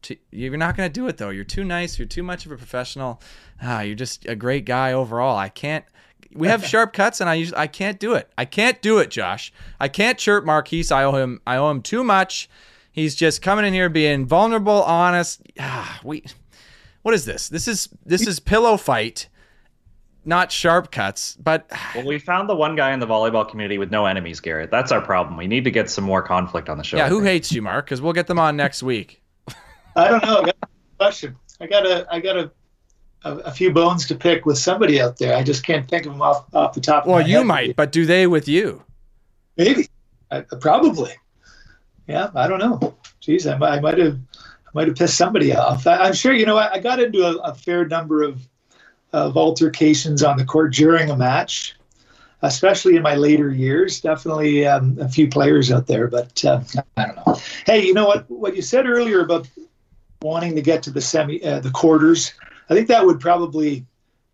To, 0.03 0.17
you're 0.32 0.57
not 0.57 0.76
gonna 0.76 0.89
do 0.89 1.07
it 1.07 1.17
though. 1.17 1.30
You're 1.30 1.43
too 1.43 1.63
nice. 1.63 1.97
You're 1.97 2.07
too 2.07 2.24
much 2.24 2.45
of 2.45 2.51
a 2.51 2.57
professional. 2.57 3.22
Ah, 3.61 3.82
you're 3.82 3.95
just 3.95 4.26
a 4.28 4.36
great 4.36 4.65
guy 4.65 4.93
overall. 4.93 5.38
I 5.38 5.49
can't. 5.49 5.86
We 6.34 6.47
have 6.47 6.65
sharp 6.67 6.93
cuts, 6.93 7.19
and 7.19 7.30
I 7.30 7.36
usually 7.36 7.57
I 7.57 7.67
can't 7.67 7.99
do 7.99 8.13
it. 8.13 8.32
I 8.38 8.45
can't 8.45 8.82
do 8.82 8.99
it, 8.99 9.09
Josh. 9.09 9.51
I 9.80 9.88
can't 9.88 10.17
chirp 10.17 10.45
Mark 10.45 10.67
Heese. 10.67 10.91
I 10.91 11.03
owe 11.03 11.13
him. 11.13 11.41
I 11.47 11.57
owe 11.57 11.72
him 11.72 11.82
too 11.82 12.03
much. 12.03 12.49
He's 12.91 13.15
just 13.15 13.41
coming 13.41 13.65
in 13.65 13.74
here 13.74 13.89
being 13.89 14.26
vulnerable, 14.26 14.84
honest. 14.84 15.41
Ah, 15.59 15.99
we. 16.03 16.24
What 17.01 17.15
is 17.15 17.26
this? 17.26 17.49
This 17.49 17.67
is 17.67 17.89
this 18.05 18.28
is 18.28 18.39
pillow 18.39 18.78
fight. 18.78 19.28
Not 20.26 20.51
sharp 20.51 20.91
cuts, 20.91 21.36
but 21.41 21.69
well, 21.95 22.05
we 22.05 22.19
found 22.19 22.47
the 22.49 22.55
one 22.55 22.76
guy 22.76 22.91
in 22.93 22.99
the 22.99 23.07
volleyball 23.07 23.47
community 23.49 23.78
with 23.78 23.91
no 23.91 24.05
enemies, 24.05 24.39
Garrett. 24.39 24.69
That's 24.72 24.91
our 24.91 25.01
problem. 25.01 25.38
We 25.38 25.47
need 25.47 25.63
to 25.63 25.72
get 25.72 25.89
some 25.89 26.03
more 26.03 26.22
conflict 26.22 26.69
on 26.69 26.78
the 26.78 26.84
show. 26.84 26.97
Yeah, 26.97 27.09
who 27.09 27.22
hates 27.22 27.51
you, 27.51 27.61
Mark? 27.61 27.86
Because 27.86 28.01
we'll 28.01 28.13
get 28.13 28.28
them 28.28 28.38
on 28.39 28.55
next 28.55 28.84
week. 28.84 29.22
I 29.95 30.07
don't 30.07 30.24
know. 30.24 30.41
I 30.41 30.45
got 30.45 30.55
a 30.63 30.67
question. 30.97 31.36
I 31.59 31.67
got 31.67 31.86
a 31.86 32.07
I 32.11 32.19
got 32.19 32.38
a, 32.38 32.51
a, 33.24 33.36
a 33.38 33.51
few 33.51 33.72
bones 33.72 34.07
to 34.07 34.15
pick 34.15 34.45
with 34.45 34.57
somebody 34.57 35.01
out 35.01 35.17
there. 35.17 35.36
I 35.36 35.43
just 35.43 35.65
can't 35.65 35.88
think 35.88 36.05
of 36.05 36.11
them 36.13 36.22
off 36.22 36.45
off 36.53 36.74
the 36.74 36.82
top. 36.82 37.05
Well, 37.07 37.17
of 37.17 37.24
my 37.24 37.28
you 37.28 37.38
head. 37.38 37.45
might, 37.47 37.76
but 37.76 37.91
do 37.91 38.05
they 38.05 38.28
with 38.28 38.47
you? 38.47 38.84
Maybe. 39.57 39.88
I, 40.32 40.38
uh, 40.38 40.55
probably. 40.59 41.11
Yeah, 42.07 42.30
I 42.36 42.47
don't 42.47 42.59
know. 42.59 42.95
Geez, 43.19 43.47
I, 43.47 43.57
might- 43.57 43.78
I 43.78 43.80
might 43.80 43.97
have 43.97 44.17
I 44.38 44.69
might 44.74 44.88
have 44.88 44.95
pissed 44.97 45.17
somebody 45.17 45.53
off. 45.55 45.86
I, 45.88 45.97
I'm 45.97 46.13
sure. 46.13 46.34
You 46.34 46.45
know, 46.45 46.57
I, 46.57 46.74
I 46.74 46.80
got 46.80 46.99
into 46.99 47.24
a, 47.26 47.36
a 47.38 47.53
fair 47.55 47.86
number 47.86 48.24
of 48.24 48.47
of 49.14 49.38
altercations 49.38 50.24
on 50.24 50.38
the 50.38 50.45
court 50.45 50.74
during 50.74 51.09
a 51.09 51.16
match, 51.16 51.76
especially 52.41 52.95
in 52.95 53.03
my 53.03 53.16
later 53.16 53.49
years. 53.51 54.01
Definitely 54.01 54.66
um, 54.66 54.97
a 54.99 55.09
few 55.09 55.28
players 55.28 55.72
out 55.72 55.88
there, 55.88 56.07
but 56.07 56.43
uh, 56.45 56.62
I 56.97 57.07
don't 57.07 57.16
know. 57.16 57.38
Hey, 57.66 57.86
you 57.86 57.93
know 57.93 58.05
what? 58.05 58.30
What 58.30 58.55
you 58.55 58.62
said 58.62 58.86
earlier 58.88 59.22
about 59.22 59.47
wanting 60.22 60.55
to 60.55 60.62
get 60.62 60.84
to 60.84 60.91
the 60.91 61.01
semi, 61.01 61.43
uh, 61.43 61.59
the 61.59 61.72
quarters. 61.72 62.34
I 62.70 62.74
think 62.74 62.88
that 62.88 63.05
would 63.05 63.20
probably 63.20 63.86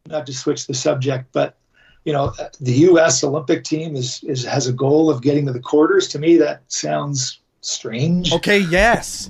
not 0.06 0.26
to 0.28 0.34
switch 0.34 0.68
the 0.68 0.74
subject, 0.74 1.30
but 1.32 1.58
you 2.06 2.14
know, 2.14 2.34
the 2.62 2.72
U.S. 2.72 3.22
Olympic 3.22 3.66
team 3.66 3.96
is, 3.96 4.24
is 4.24 4.46
has 4.46 4.68
a 4.68 4.74
goal 4.74 5.10
of 5.10 5.22
getting 5.22 5.46
to 5.48 5.52
the 5.52 5.60
quarters. 5.60 6.08
To 6.10 6.20
me, 6.20 6.38
that 6.38 6.62
sounds 6.70 7.42
strange, 7.60 8.32
Okay, 8.32 8.60
yes. 8.60 9.30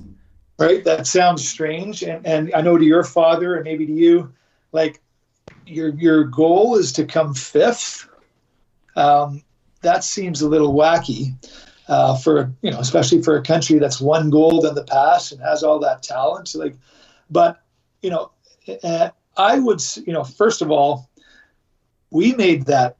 right? 0.60 0.84
That 0.84 1.08
sounds 1.08 1.48
strange, 1.48 2.04
and 2.04 2.24
and 2.26 2.54
I 2.54 2.62
know 2.62 2.78
to 2.78 2.86
your 2.86 3.04
father 3.04 3.56
and 3.56 3.64
maybe 3.64 3.88
to 3.88 3.92
you, 3.94 4.32
like 4.74 5.02
your 5.68 5.90
your 5.96 6.24
goal 6.24 6.76
is 6.76 6.92
to 6.94 7.06
come 7.06 7.34
fifth. 7.34 8.08
Um, 8.96 9.44
that 9.82 10.04
seems 10.04 10.42
a 10.42 10.50
little 10.50 10.74
wacky 10.74 11.36
uh, 11.88 12.18
for 12.18 12.52
you 12.62 12.72
know, 12.72 12.80
especially 12.80 13.22
for 13.22 13.38
a 13.38 13.44
country 13.44 13.80
that's 13.80 14.02
won 14.02 14.30
gold 14.30 14.66
in 14.66 14.76
the 14.76 14.84
past 14.84 15.32
and 15.32 15.42
has 15.42 15.64
all 15.64 15.80
that 15.80 16.04
talent. 16.04 16.54
Like, 16.56 16.76
but 17.30 17.64
you 18.02 18.10
know, 18.10 18.32
I 19.38 19.60
would 19.60 19.82
you 20.06 20.14
know, 20.14 20.24
first 20.24 20.62
of 20.62 20.72
all, 20.72 21.10
we 22.10 22.34
made 22.34 22.66
that 22.66 22.98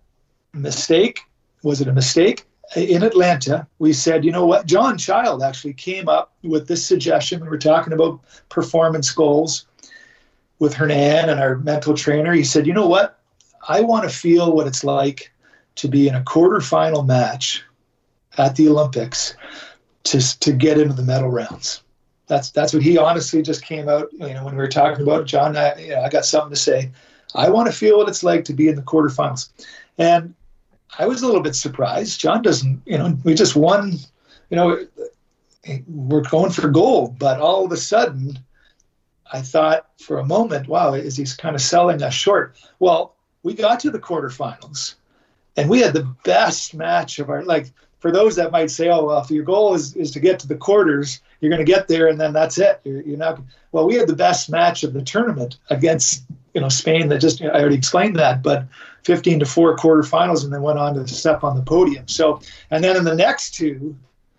mistake. 0.54 1.20
Was 1.64 1.82
it 1.82 1.88
a 1.88 1.94
mistake? 1.94 2.46
In 2.76 3.02
Atlanta, 3.02 3.66
we 3.80 3.94
said, 3.94 4.26
you 4.26 4.32
know 4.32 4.46
what? 4.46 4.66
John 4.66 4.98
Child 4.98 5.42
actually 5.42 5.74
came 5.74 6.10
up 6.10 6.34
with 6.44 6.68
this 6.68 6.86
suggestion. 6.86 7.42
We 7.42 7.48
were 7.48 7.58
talking 7.58 7.94
about 7.94 8.20
performance 8.50 9.10
goals 9.12 9.68
with 10.60 10.74
Hernan 10.74 11.30
and 11.30 11.40
our 11.40 11.58
mental 11.58 11.94
trainer. 11.94 12.34
He 12.34 12.44
said, 12.44 12.66
you 12.66 12.74
know 12.74 12.88
what? 12.88 13.20
I 13.68 13.82
want 13.82 14.10
to 14.10 14.16
feel 14.16 14.54
what 14.54 14.68
it's 14.68 14.84
like 14.84 15.32
to 15.76 15.88
be 15.88 16.08
in 16.08 16.16
a 16.16 16.24
quarterfinal 16.24 17.06
match 17.06 17.64
at 18.38 18.56
the 18.56 18.68
Olympics 18.68 19.36
to, 20.06 20.40
to 20.40 20.52
get 20.52 20.80
into 20.80 20.94
the 20.94 21.04
medal 21.04 21.30
rounds. 21.30 21.84
That's 22.28 22.52
that's 22.52 22.74
what 22.74 22.84
he 22.84 22.98
honestly 22.98 23.42
just 23.42 23.64
came 23.64 23.88
out. 23.88 24.12
You 24.12 24.34
know, 24.34 24.44
when 24.44 24.56
we 24.56 24.62
were 24.62 24.68
talking 24.68 25.02
about 25.02 25.22
it, 25.22 25.26
John, 25.28 25.56
I, 25.56 25.80
you 25.80 25.90
know, 25.90 26.02
I 26.02 26.10
got 26.10 26.26
something 26.26 26.50
to 26.50 26.58
say. 26.60 26.92
I 27.36 27.50
want 27.50 27.68
to 27.68 27.78
feel 27.78 27.98
what 27.98 28.10
it's 28.10 28.24
like 28.24 28.44
to 28.46 28.54
be 28.54 28.68
in 28.68 28.76
the 28.76 28.82
quarterfinals, 28.82 29.50
and 29.98 30.34
I 31.00 31.08
was 31.08 31.22
a 31.22 31.26
little 31.26 31.42
bit 31.42 31.56
surprised. 31.56 32.20
John 32.20 32.42
doesn't. 32.42 32.82
You 32.86 32.98
know, 32.98 33.18
we 33.24 33.34
just 33.34 33.56
won. 33.56 33.94
You 34.50 34.58
know, 34.58 34.88
we're 35.88 36.22
going 36.22 36.52
for 36.52 36.68
gold, 36.70 37.18
but 37.18 37.40
all 37.40 37.66
of 37.66 37.72
a 37.72 37.78
sudden, 37.78 38.38
I 39.32 39.42
thought 39.42 39.88
for 40.00 40.20
a 40.20 40.26
moment, 40.26 40.68
wow, 40.68 40.94
is 40.94 41.18
he 41.18 41.26
kind 41.38 41.56
of 41.56 41.62
selling 41.62 42.02
us 42.02 42.14
short? 42.14 42.56
Well, 42.80 43.16
we 43.44 43.54
got 43.54 43.80
to 43.82 43.92
the 43.92 44.00
quarterfinals, 44.00 44.96
and 45.56 45.70
we 45.70 45.80
had 45.80 45.94
the 45.94 46.14
best 46.24 46.74
match 46.74 47.20
of 47.20 47.30
our 47.30 47.44
like. 47.44 47.72
For 48.00 48.12
those 48.12 48.36
that 48.36 48.52
might 48.52 48.70
say, 48.70 48.90
"Oh, 48.90 49.06
well, 49.06 49.22
if 49.22 49.32
your 49.32 49.44
goal 49.44 49.74
is, 49.74 49.96
is 49.96 50.12
to 50.12 50.20
get 50.20 50.40
to 50.40 50.48
the 50.48 50.56
quarters, 50.56 51.22
you're 51.40 51.50
going 51.50 51.66
to 51.66 51.72
get 51.72 51.88
there, 51.88 52.08
and 52.08 52.20
then 52.20 52.32
that's 52.32 52.58
it. 52.58 52.80
You're, 52.84 53.02
you're 53.02 53.18
not." 53.18 53.40
Well, 53.72 53.88
we 53.88 53.96
had 53.96 54.08
the 54.08 54.16
best 54.16 54.50
match 54.50 54.84
of 54.84 54.94
the 54.94 55.02
tournament 55.02 55.58
against 55.70 56.24
you 56.54 56.62
know 56.62 56.70
Spain. 56.70 57.08
That 57.10 57.20
just 57.20 57.42
I 57.42 57.48
already 57.48 57.76
explained 57.76 58.16
that, 58.18 58.44
but 58.44 58.66
15 59.04 59.40
to 59.40 59.46
four 59.46 59.76
quarterfinals, 59.76 60.44
and 60.44 60.54
then 60.54 60.62
went 60.62 60.80
on 60.80 60.94
to 60.96 61.08
step 61.08 61.44
on 61.44 61.56
the 61.56 61.64
podium. 61.64 62.08
So, 62.08 62.42
and 62.70 62.84
then 62.84 62.98
in 62.98 63.04
the 63.04 63.16
next 63.16 63.56
two, 63.56 63.96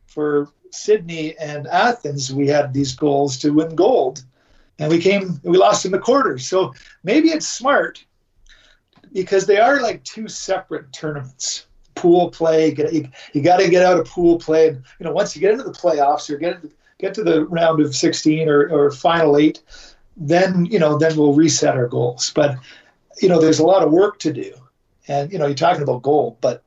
for 0.07 0.49
Sydney 0.71 1.37
and 1.39 1.67
Athens, 1.67 2.33
we 2.33 2.49
had 2.49 2.75
these 2.75 2.95
goals 2.95 3.39
to 3.39 3.51
win 3.51 3.75
gold, 3.75 4.23
and 4.79 4.91
we 4.91 4.99
came 4.99 5.41
we 5.43 5.57
lost 5.57 5.85
in 5.85 5.93
the 5.93 5.99
quarters. 5.99 6.47
So 6.47 6.75
maybe 7.03 7.29
it's 7.29 7.49
smart 7.49 8.05
because 9.13 9.47
they 9.47 9.59
are 9.59 9.81
like 9.81 10.05
two 10.05 10.29
separate 10.29 10.93
tournaments. 10.93 11.67
Pool 11.95 12.31
play, 12.31 12.71
get, 12.71 12.93
you, 12.93 13.09
you 13.33 13.43
got 13.43 13.57
to 13.57 13.69
get 13.69 13.85
out 13.85 13.99
of 13.99 14.07
pool 14.07 14.39
play. 14.39 14.69
And, 14.69 14.85
you 15.01 15.05
know, 15.05 15.13
once 15.13 15.35
you 15.35 15.41
get 15.41 15.51
into 15.51 15.65
the 15.65 15.73
playoffs 15.73 16.31
or 16.31 16.37
get 16.37 16.61
get 16.99 17.15
to 17.15 17.25
the 17.25 17.45
round 17.47 17.81
of 17.81 17.95
16 17.95 18.49
or, 18.49 18.69
or 18.69 18.91
final 18.93 19.37
eight, 19.37 19.63
then 20.17 20.67
you 20.67 20.79
know 20.79 20.99
then 20.99 21.17
we'll 21.17 21.35
reset 21.35 21.77
our 21.77 21.89
goals. 21.89 22.33
But 22.35 22.57
you 23.21 23.29
know, 23.29 23.41
there's 23.41 23.59
a 23.59 23.67
lot 23.67 23.83
of 23.83 23.91
work 23.91 24.19
to 24.21 24.33
do, 24.33 24.53
and 25.09 25.33
you 25.33 25.39
know, 25.39 25.47
you're 25.47 25.55
talking 25.55 25.83
about 25.83 26.03
gold, 26.03 26.37
but 26.41 26.63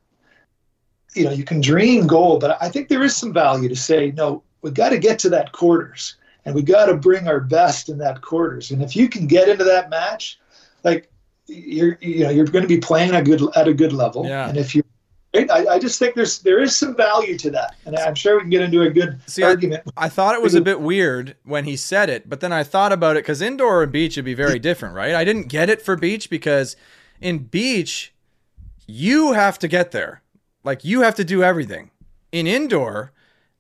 you 1.14 1.26
know, 1.26 1.32
you 1.32 1.44
can 1.44 1.60
dream 1.60 2.08
gold, 2.08 2.40
but 2.40 2.58
I 2.62 2.70
think 2.70 2.88
there 2.88 3.04
is 3.04 3.16
some 3.16 3.34
value 3.34 3.68
to 3.68 3.76
say 3.76 4.12
no. 4.12 4.44
we've 4.62 4.74
got 4.74 4.90
to 4.90 4.98
get 4.98 5.20
to 5.20 5.30
that 5.30 5.52
quarters, 5.52 6.16
and 6.46 6.56
we 6.56 6.62
got 6.62 6.86
to 6.88 6.96
bring 6.96 7.28
our 7.28 7.40
best 7.40 7.90
in 7.90 7.98
that 8.00 8.22
quarters. 8.22 8.72
And 8.72 8.82
if 8.82 8.96
you 8.96 9.08
can 9.10 9.28
get 9.28 9.48
into 9.50 9.64
that 9.64 9.90
match, 9.90 10.40
like 10.84 11.10
you're 11.48 11.98
you 12.02 12.24
know 12.24 12.30
you're 12.30 12.46
going 12.46 12.64
to 12.64 12.68
be 12.68 12.80
playing 12.80 13.14
a 13.14 13.22
good 13.22 13.42
at 13.56 13.68
a 13.68 13.74
good 13.74 13.94
level, 13.94 14.26
Yeah. 14.26 14.48
and 14.50 14.58
if 14.58 14.74
you 14.76 14.84
I, 15.34 15.66
I 15.66 15.80
just 15.80 15.98
think 15.98 16.16
there's 16.16 16.40
there 16.40 16.60
is 16.60 16.76
some 16.76 16.94
value 16.96 17.38
to 17.38 17.50
that, 17.52 17.76
and 17.86 17.96
I'm 17.96 18.16
sure 18.16 18.36
we 18.36 18.42
can 18.42 18.50
get 18.50 18.62
into 18.64 18.82
a 18.82 18.90
good 18.90 19.18
See, 19.28 19.44
I- 19.44 19.48
argument. 19.50 19.84
I 19.96 20.10
thought 20.10 20.36
it 20.36 20.42
was 20.42 20.56
a 20.56 20.62
bit 20.62 20.82
weird 20.82 21.38
when 21.46 21.64
he 21.64 21.78
said 21.78 22.10
it, 22.10 22.30
but 22.30 22.42
then 22.42 22.52
I 22.52 22.64
thought 22.64 22.92
about 22.92 23.16
it 23.16 23.24
because 23.24 23.42
indoor 23.42 23.82
and 23.84 23.92
beach 23.94 24.18
would 24.18 24.26
be 24.26 24.34
very 24.34 24.60
different, 24.60 24.94
right? 24.94 25.16
I 25.16 25.24
didn't 25.24 25.48
get 25.48 25.70
it 25.70 25.82
for 25.82 25.96
beach 25.96 26.30
because 26.30 26.76
in 27.22 27.38
beach, 27.40 28.14
you 28.88 29.32
have 29.32 29.58
to 29.60 29.70
get 29.70 29.92
there. 29.92 30.22
Like 30.66 30.84
you 30.84 31.02
have 31.02 31.16
to 31.16 31.24
do 31.24 31.44
everything. 31.44 31.92
In 32.34 32.46
indoor, 32.46 33.14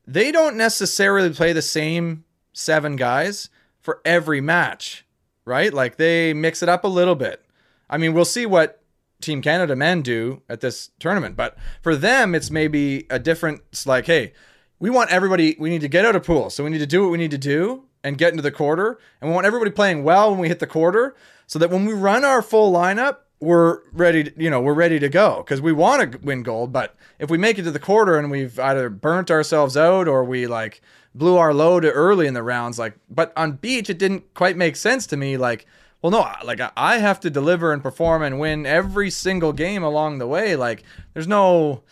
they 0.05 0.29
don't 0.31 0.57
necessarily 0.57 1.29
play 1.29 1.53
the 1.53 1.61
same 1.61 2.25
seven 2.53 2.95
guys 2.95 3.49
for 3.79 4.01
every 4.05 4.41
match, 4.41 5.05
right? 5.45 5.73
Like 5.73 5.97
they 5.97 6.33
mix 6.33 6.61
it 6.61 6.69
up 6.69 6.83
a 6.83 6.87
little 6.87 7.15
bit. 7.15 7.43
I 7.89 7.97
mean, 7.97 8.13
we'll 8.13 8.25
see 8.25 8.45
what 8.45 8.81
Team 9.21 9.41
Canada 9.41 9.75
men 9.75 10.01
do 10.01 10.41
at 10.49 10.61
this 10.61 10.89
tournament, 10.99 11.35
but 11.35 11.57
for 11.81 11.95
them, 11.95 12.33
it's 12.33 12.49
maybe 12.49 13.05
a 13.09 13.19
different. 13.19 13.61
Like, 13.85 14.05
hey, 14.05 14.33
we 14.79 14.89
want 14.89 15.11
everybody. 15.11 15.55
We 15.59 15.69
need 15.69 15.81
to 15.81 15.87
get 15.87 16.05
out 16.05 16.15
of 16.15 16.23
pool, 16.23 16.49
so 16.49 16.63
we 16.63 16.69
need 16.69 16.79
to 16.79 16.87
do 16.87 17.03
what 17.03 17.11
we 17.11 17.17
need 17.17 17.31
to 17.31 17.37
do 17.37 17.83
and 18.03 18.17
get 18.17 18.31
into 18.31 18.41
the 18.41 18.51
quarter, 18.51 18.97
and 19.19 19.29
we 19.29 19.35
want 19.35 19.45
everybody 19.45 19.69
playing 19.69 20.03
well 20.03 20.31
when 20.31 20.39
we 20.39 20.47
hit 20.47 20.59
the 20.59 20.65
quarter, 20.65 21.15
so 21.45 21.59
that 21.59 21.69
when 21.69 21.85
we 21.85 21.93
run 21.93 22.25
our 22.25 22.41
full 22.41 22.73
lineup, 22.73 23.17
we're 23.41 23.79
ready. 23.91 24.25
To, 24.25 24.31
you 24.37 24.49
know, 24.49 24.61
we're 24.61 24.73
ready 24.73 24.99
to 24.99 25.09
go 25.09 25.37
because 25.37 25.59
we 25.59 25.73
want 25.73 26.11
to 26.13 26.17
win 26.19 26.43
gold. 26.43 26.71
But 26.71 26.95
if 27.19 27.29
we 27.29 27.37
make 27.37 27.59
it 27.59 27.63
to 27.63 27.71
the 27.71 27.79
quarter 27.79 28.17
and 28.17 28.31
we've 28.31 28.57
either 28.59 28.89
burnt 28.89 29.29
ourselves 29.29 29.75
out 29.75 30.07
or 30.07 30.23
we 30.23 30.47
like 30.47 30.81
blew 31.13 31.37
our 31.37 31.53
load 31.53 31.83
early 31.83 32.27
in 32.27 32.33
the 32.33 32.43
rounds, 32.43 32.79
like, 32.79 32.93
but 33.09 33.33
on 33.35 33.53
beach, 33.53 33.89
it 33.89 33.97
didn't 33.97 34.33
quite 34.33 34.55
make 34.55 34.75
sense 34.75 35.05
to 35.07 35.17
me. 35.17 35.35
Like, 35.37 35.65
well, 36.01 36.11
no, 36.11 36.31
like 36.45 36.61
I- 36.77 36.99
have 36.99 37.19
to 37.21 37.29
deliver 37.29 37.73
and 37.73 37.81
perform 37.81 38.23
and 38.23 38.39
win 38.39 38.65
every 38.65 39.09
single 39.09 39.53
game 39.53 39.83
along 39.83 40.19
the 40.19 40.27
way. 40.27 40.55
Like, 40.55 40.83
there's 41.13 41.27
no 41.27 41.83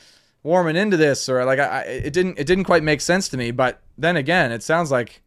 warming 0.41 0.77
into 0.77 0.95
this 0.95 1.27
or 1.27 1.43
like 1.43 1.59
I 1.59 1.81
it 1.81 2.13
didn't 2.13 2.39
it 2.39 2.47
didn't 2.47 2.63
quite 2.63 2.83
make 2.83 3.01
sense 3.01 3.27
to 3.29 3.37
me. 3.37 3.51
But 3.51 3.81
then 3.97 4.15
again, 4.15 4.51
it 4.51 4.63
sounds 4.63 4.91
like 4.91 5.21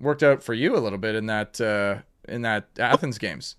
worked 0.00 0.22
out 0.22 0.42
for 0.42 0.54
you 0.54 0.76
a 0.76 0.80
little 0.80 0.98
bit 0.98 1.14
in 1.14 1.26
that 1.26 1.60
uh, 1.60 2.02
in 2.28 2.42
that 2.42 2.68
Athens 2.78 3.18
games. 3.18 3.56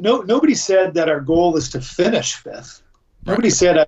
No 0.00 0.20
nobody 0.22 0.54
said 0.54 0.94
that 0.94 1.08
our 1.08 1.20
goal 1.20 1.56
is 1.56 1.68
to 1.70 1.80
finish 1.80 2.34
fifth. 2.34 2.82
Nobody 3.26 3.50
said 3.50 3.78
I, 3.78 3.86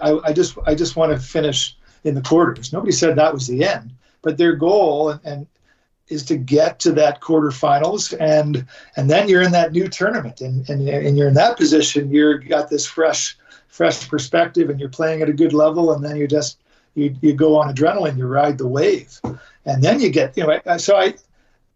I, 0.00 0.18
I 0.24 0.32
just 0.32 0.56
I 0.66 0.74
just 0.74 0.96
want 0.96 1.12
to 1.12 1.18
finish 1.18 1.76
in 2.04 2.14
the 2.14 2.20
quarters. 2.20 2.72
Nobody 2.72 2.92
said 2.92 3.16
that 3.16 3.32
was 3.32 3.46
the 3.46 3.64
end. 3.64 3.92
But 4.22 4.38
their 4.38 4.54
goal 4.54 5.10
and, 5.10 5.20
and 5.24 5.46
is 6.08 6.24
to 6.26 6.36
get 6.36 6.78
to 6.80 6.92
that 6.92 7.20
quarterfinals 7.20 8.14
and 8.20 8.66
and 8.96 9.10
then 9.10 9.28
you're 9.28 9.42
in 9.42 9.52
that 9.52 9.72
new 9.72 9.88
tournament 9.88 10.40
and, 10.40 10.68
and 10.68 10.86
and 10.88 11.16
you're 11.16 11.28
in 11.28 11.34
that 11.34 11.56
position. 11.56 12.10
You're 12.10 12.38
got 12.38 12.68
this 12.70 12.86
fresh 12.86 13.36
fresh 13.68 14.08
perspective 14.08 14.70
and 14.70 14.78
you're 14.78 14.88
playing 14.88 15.22
at 15.22 15.28
a 15.28 15.32
good 15.32 15.52
level 15.52 15.92
and 15.92 16.04
then 16.04 16.16
you 16.16 16.28
just 16.28 16.58
you, 16.94 17.16
you 17.22 17.32
go 17.32 17.56
on 17.56 17.74
adrenaline, 17.74 18.16
you 18.16 18.26
ride 18.26 18.56
the 18.56 18.68
wave. 18.68 19.20
And 19.66 19.82
then 19.82 19.98
you 20.00 20.10
get 20.10 20.36
you 20.36 20.46
know 20.46 20.60
I- 20.66 20.76
so 20.76 20.96
I 20.96 21.14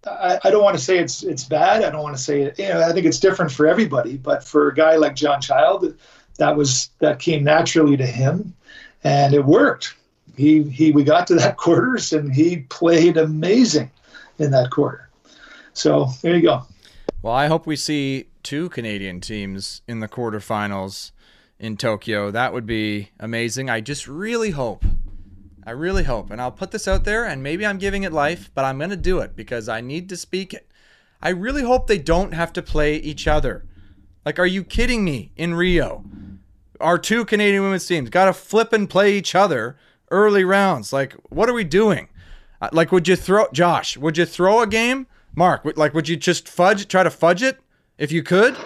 I, 0.09 0.39
I 0.45 0.51
don't 0.51 0.63
want 0.63 0.77
to 0.77 0.83
say 0.83 0.99
it's 0.99 1.23
it's 1.23 1.45
bad. 1.45 1.83
I 1.83 1.91
don't 1.91 2.03
want 2.03 2.17
to 2.17 2.23
say 2.23 2.43
it. 2.43 2.59
You 2.59 2.69
know, 2.69 2.81
I 2.81 2.93
think 2.93 3.07
it's 3.07 3.21
different 3.21 3.53
for 3.53 3.67
everybody. 3.67 4.17
But 4.17 4.45
for 4.45 4.69
a 4.69 4.75
guy 4.75 4.97
like 4.97 5.15
John 5.15 5.41
Child, 5.41 5.95
that 6.39 6.57
was 6.57 6.91
that 6.99 7.19
came 7.19 7.45
naturally 7.45 7.97
to 7.97 8.07
him, 8.07 8.55
and 9.05 9.35
it 9.35 9.45
worked. 9.45 9.95
He 10.37 10.63
he 10.63 10.93
we 10.93 11.05
got 11.05 11.27
to 11.29 11.35
that 11.37 11.57
quarters, 11.59 12.13
and 12.13 12.35
he 12.35 12.59
played 12.69 13.17
amazing 13.17 13.91
in 14.39 14.51
that 14.53 14.71
quarter. 14.71 15.09
So 15.73 16.09
there 16.23 16.35
you 16.35 16.43
go. 16.43 16.63
Well, 17.23 17.35
I 17.35 17.47
hope 17.47 17.67
we 17.67 17.77
see 17.77 18.27
two 18.43 18.69
Canadian 18.69 19.21
teams 19.21 19.83
in 19.89 20.01
the 20.01 20.09
quarterfinals 20.09 21.11
in 21.59 21.77
Tokyo. 21.77 22.31
That 22.31 22.53
would 22.53 22.67
be 22.67 23.11
amazing. 23.19 23.69
I 23.69 23.81
just 23.81 24.07
really 24.07 24.51
hope. 24.51 24.85
I 25.69 25.73
really 25.73 26.05
hope. 26.05 26.31
And 26.31 26.41
I'll 26.41 26.51
put 26.51 26.71
this 26.71 26.89
out 26.89 27.05
there 27.05 27.27
and 27.27 27.43
maybe 27.43 27.67
I'm 27.67 27.77
giving 27.77 28.03
it 28.03 28.11
life, 28.11 28.51
but 28.55 28.65
I'm 28.65 28.79
going 28.79 28.89
to 28.89 28.97
do 28.97 29.19
it 29.19 29.37
because 29.37 29.69
I 29.69 29.83
need 29.83 30.09
to 30.09 30.17
speak 30.17 30.55
it. 30.55 30.67
I 31.21 31.29
really 31.29 31.63
hope 31.63 31.87
they 31.87 31.99
don't 31.99 32.33
have 32.33 32.55
to 32.55 32.63
play 32.63 32.97
each 32.97 33.29
other. 33.29 33.67
Like, 34.25 34.39
are 34.39 34.47
you 34.47 34.65
kidding 34.65 35.05
me 35.05 35.31
in 35.37 35.53
Rio? 35.53 36.07
Our 36.81 36.97
two 36.97 37.27
Canadian 37.27 37.65
women's 37.65 37.87
teams 37.87 38.09
got 38.09 38.25
to 38.25 38.33
flip 38.33 38.73
and 38.73 38.89
play 38.89 39.13
each 39.13 39.35
other 39.35 39.77
early 40.11 40.43
rounds. 40.43 40.91
Like, 40.91 41.13
what 41.29 41.51
are 41.51 41.55
we 41.55 41.65
doing? 41.65 42.09
Uh, 42.63 42.71
Like, 42.73 42.91
would 42.91 43.07
you 43.07 43.17
throw, 43.17 43.45
Josh, 43.53 43.99
would 43.99 44.17
you 44.17 44.25
throw 44.25 44.63
a 44.63 44.67
game? 44.67 45.07
Mark, 45.35 45.71
like, 45.77 45.93
would 45.93 46.09
you 46.09 46.17
just 46.17 46.49
fudge, 46.49 46.89
try 46.89 47.03
to 47.03 47.11
fudge 47.11 47.43
it 47.43 47.59
if 47.99 48.11
you 48.11 48.23
could? 48.23 48.57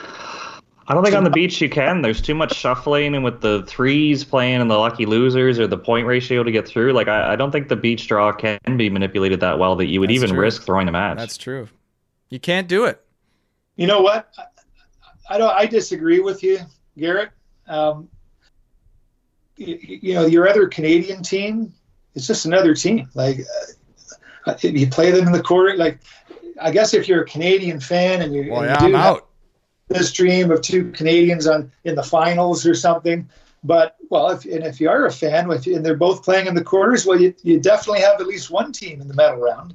I 0.89 0.95
don't 0.95 1.05
think 1.05 1.15
on 1.15 1.25
the 1.25 1.31
beach 1.31 1.61
you 1.61 1.69
can. 1.69 2.03
There's 2.03 2.21
too 2.21 2.35
much 2.35 2.55
shuffling, 2.55 3.15
and 3.15 3.23
with 3.23 3.41
the 3.41 3.63
threes 3.67 4.25
playing 4.25 4.61
and 4.61 4.71
the 4.71 4.77
lucky 4.77 5.07
losers 5.07 5.59
or 5.59 5.67
the 5.67 5.79
point 5.79 6.07
ratio 6.07 6.43
to 6.43 6.51
get 6.51 6.67
through, 6.67 6.93
like 6.93 7.09
I, 7.09 7.33
I 7.33 7.37
don't 7.37 7.53
think 7.53 7.69
the 7.69 7.77
beach 7.77 8.09
draw 8.09 8.33
can 8.33 8.59
be 8.77 8.91
manipulated 8.91 9.41
that 9.41 9.59
well 9.59 9.77
that 9.77 9.87
you 9.87 10.01
would 10.01 10.11
That's 10.11 10.17
even 10.17 10.31
true. 10.31 10.41
risk 10.41 10.63
throwing 10.63 10.89
a 10.89 10.93
match. 10.93 11.19
That's 11.19 11.37
true. 11.37 11.69
You 12.31 12.41
can't 12.41 12.67
do 12.67 12.85
it. 12.87 13.05
You 13.77 13.87
know 13.87 14.01
what? 14.01 14.29
I, 14.37 15.35
I 15.35 15.39
don't. 15.39 15.53
I 15.53 15.67
disagree 15.67 16.21
with 16.21 16.43
you, 16.43 16.59
Garrett. 16.99 17.31
Um, 17.69 18.09
you, 19.57 19.79
you 19.81 20.15
know, 20.15 20.27
your 20.27 20.49
other 20.49 20.67
Canadian 20.67 21.23
team 21.23 21.73
is 22.15 22.27
just 22.27 22.45
another 22.45 22.75
team. 22.75 23.09
Like 23.15 23.41
uh, 24.47 24.55
you 24.61 24.89
play 24.89 25.11
them 25.11 25.27
in 25.27 25.33
the 25.33 25.43
quarter. 25.43 25.77
Like 25.77 26.01
I 26.61 26.71
guess 26.71 26.93
if 26.93 27.09
you're 27.09 27.23
a 27.23 27.27
Canadian 27.27 27.81
fan 27.81 28.23
and 28.23 28.35
you, 28.35 28.51
Well, 28.51 28.63
and 28.63 28.71
yeah, 28.71 28.81
you 28.81 28.87
I'm 28.87 28.93
do 28.93 28.97
have 28.97 29.17
out. 29.17 29.29
This 29.93 30.13
dream 30.13 30.51
of 30.51 30.61
two 30.63 30.91
Canadians 30.93 31.47
on 31.47 31.71
in 31.85 31.95
the 31.95 32.03
finals 32.03 32.67
or 32.67 32.75
something. 32.75 33.29
But 33.65 33.97
well, 34.11 34.31
if 34.31 34.45
and 34.45 34.65
if 34.65 34.81
you 34.81 34.89
are 34.89 35.07
a 35.07 35.13
fan, 35.13 35.51
if 35.51 35.67
and 35.67 35.87
they're 35.87 35.97
both 35.97 36.25
playing 36.25 36.47
in 36.47 36.55
the 36.55 36.65
quarters, 36.65 37.07
well, 37.07 37.21
you, 37.21 37.35
you 37.43 37.61
definitely 37.61 38.01
have 38.01 38.21
at 38.21 38.27
least 38.27 38.51
one 38.51 38.73
team 38.73 39.01
in 39.01 39.09
the 39.09 39.15
medal 39.15 39.39
round. 39.39 39.75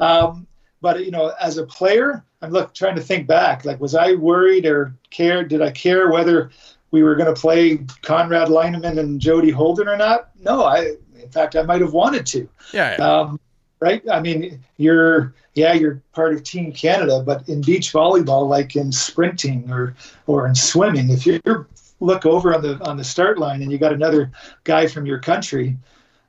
Um, 0.00 0.46
but 0.82 1.04
you 1.04 1.10
know, 1.10 1.32
as 1.40 1.56
a 1.56 1.64
player, 1.64 2.24
I'm 2.42 2.50
look 2.50 2.74
trying 2.74 2.96
to 2.96 3.00
think 3.00 3.26
back. 3.26 3.64
Like, 3.64 3.80
was 3.80 3.94
I 3.94 4.14
worried 4.14 4.66
or 4.66 4.94
cared? 5.10 5.48
Did 5.48 5.62
I 5.62 5.70
care 5.70 6.10
whether 6.10 6.50
we 6.90 7.02
were 7.02 7.14
going 7.14 7.32
to 7.32 7.40
play 7.40 7.78
Conrad 8.02 8.48
Leinemann 8.48 8.98
and 8.98 9.20
Jody 9.20 9.50
Holden 9.50 9.88
or 9.88 9.96
not? 9.96 10.30
No, 10.38 10.64
I. 10.64 10.96
In 11.14 11.30
fact, 11.30 11.54
I 11.54 11.62
might 11.62 11.80
have 11.80 11.92
wanted 11.92 12.26
to. 12.26 12.48
Yeah. 12.74 12.96
yeah. 12.98 13.06
Um, 13.06 13.40
right? 13.82 14.02
I 14.08 14.20
mean, 14.20 14.60
you're 14.78 15.34
yeah, 15.54 15.72
you're 15.74 16.00
part 16.14 16.32
of 16.32 16.42
Team 16.44 16.72
Canada, 16.72 17.22
but 17.26 17.46
in 17.48 17.60
beach 17.60 17.92
volleyball, 17.92 18.48
like 18.48 18.76
in 18.76 18.92
sprinting 18.92 19.70
or 19.70 19.94
or 20.26 20.46
in 20.46 20.54
swimming, 20.54 21.10
if 21.10 21.26
you 21.26 21.40
look 22.00 22.24
over 22.24 22.54
on 22.54 22.62
the 22.62 22.82
on 22.88 22.96
the 22.96 23.04
start 23.04 23.38
line 23.38 23.60
and 23.60 23.70
you 23.70 23.76
got 23.78 23.92
another 23.92 24.30
guy 24.64 24.86
from 24.86 25.04
your 25.04 25.18
country, 25.18 25.76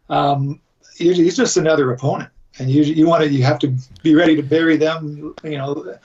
um, 0.09 0.59
he- 0.97 1.13
he's 1.13 1.35
just 1.37 1.55
another 1.57 1.91
opponent, 1.91 2.29
and 2.59 2.69
you 2.69 2.83
you 2.83 3.07
want 3.07 3.23
to 3.23 3.29
you 3.29 3.43
have 3.43 3.59
to 3.59 3.67
be 4.01 4.15
ready 4.15 4.35
to 4.35 4.43
bury 4.43 4.75
them. 4.75 5.33
You 5.43 5.57
know, 5.59 5.95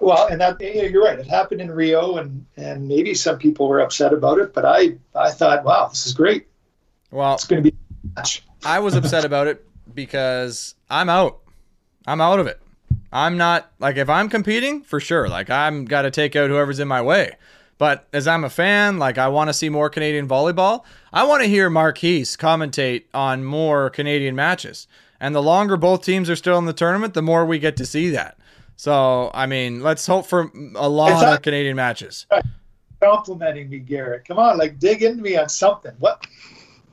well, 0.00 0.26
and 0.28 0.40
that 0.40 0.56
yeah, 0.60 0.82
you're 0.84 1.04
right. 1.04 1.18
It 1.18 1.26
happened 1.26 1.60
in 1.60 1.70
Rio, 1.70 2.16
and 2.16 2.44
and 2.56 2.88
maybe 2.88 3.14
some 3.14 3.38
people 3.38 3.68
were 3.68 3.80
upset 3.80 4.12
about 4.12 4.38
it, 4.38 4.52
but 4.54 4.64
I 4.64 4.96
I 5.14 5.30
thought, 5.30 5.64
wow, 5.64 5.88
this 5.88 6.06
is 6.06 6.12
great. 6.14 6.46
well, 7.10 7.34
It's 7.34 7.46
going 7.46 7.62
to 7.62 7.70
be. 7.70 7.76
I 8.64 8.78
was 8.80 8.94
upset 8.94 9.24
about 9.24 9.46
it 9.46 9.64
because 9.94 10.74
I'm 10.90 11.08
out. 11.08 11.40
I'm 12.06 12.20
out 12.20 12.40
of 12.40 12.46
it. 12.46 12.60
I'm 13.12 13.36
not 13.36 13.70
like 13.78 13.96
if 13.96 14.08
I'm 14.10 14.28
competing 14.28 14.82
for 14.82 15.00
sure. 15.00 15.28
Like 15.28 15.48
I'm 15.50 15.84
got 15.84 16.02
to 16.02 16.10
take 16.10 16.34
out 16.36 16.50
whoever's 16.50 16.80
in 16.80 16.88
my 16.88 17.00
way. 17.00 17.32
But 17.78 18.06
as 18.12 18.26
I'm 18.28 18.44
a 18.44 18.50
fan, 18.50 18.98
like 18.98 19.18
I 19.18 19.28
want 19.28 19.48
to 19.48 19.54
see 19.54 19.68
more 19.68 19.88
Canadian 19.90 20.28
volleyball. 20.28 20.84
I 21.12 21.24
want 21.24 21.42
to 21.42 21.48
hear 21.48 21.70
Mark 21.70 21.98
Heese 21.98 22.36
commentate 22.36 23.04
on 23.14 23.44
more 23.44 23.90
Canadian 23.90 24.34
matches. 24.36 24.86
And 25.20 25.34
the 25.34 25.42
longer 25.42 25.76
both 25.76 26.04
teams 26.04 26.28
are 26.28 26.36
still 26.36 26.58
in 26.58 26.66
the 26.66 26.72
tournament, 26.72 27.14
the 27.14 27.22
more 27.22 27.46
we 27.46 27.58
get 27.58 27.76
to 27.78 27.86
see 27.86 28.10
that. 28.10 28.36
So 28.76 29.30
I 29.32 29.46
mean, 29.46 29.80
let's 29.82 30.06
hope 30.06 30.26
for 30.26 30.50
a 30.74 30.88
lot 30.88 31.10
not- 31.22 31.34
of 31.34 31.42
Canadian 31.42 31.76
matches. 31.76 32.26
complimenting 33.00 33.68
me, 33.70 33.78
Garrett. 33.78 34.24
Come 34.26 34.38
on, 34.38 34.58
like 34.58 34.78
dig 34.78 35.02
into 35.02 35.22
me 35.22 35.36
on 35.36 35.48
something. 35.48 35.92
What 35.98 36.26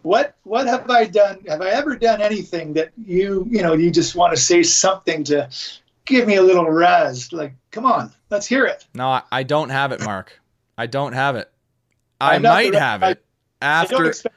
what 0.04 0.36
what 0.44 0.68
have 0.68 0.90
I 0.90 1.06
done? 1.06 1.40
Have 1.48 1.62
I 1.62 1.70
ever 1.70 1.96
done 1.96 2.22
anything 2.22 2.74
that 2.74 2.92
you 3.06 3.48
you 3.50 3.62
know 3.62 3.74
you 3.74 3.92
just 3.92 4.16
want 4.16 4.36
to 4.36 4.42
say 4.42 4.64
something 4.64 5.24
to 5.26 5.50
give 6.06 6.28
me 6.28 6.36
a 6.36 6.42
little 6.42 6.70
razz? 6.70 7.32
Like, 7.32 7.54
come 7.72 7.86
on, 7.86 8.12
let's 8.30 8.48
hear 8.48 8.66
it. 8.66 8.86
No, 8.94 9.10
I- 9.10 9.24
I 9.32 9.44
don't 9.44 9.70
have 9.70 9.92
it, 9.92 10.02
Mark. 10.04 10.40
I 10.78 10.88
don't 10.88 11.14
have 11.14 11.36
it. 11.36 11.52
I 12.20 12.38
might 12.40 12.72
the- 12.74 12.80
have 12.80 13.04
I- 13.04 13.12
it 13.12 13.26
I 13.62 13.84
don't 13.86 13.94
after. 13.94 14.06
expect. 14.06 14.36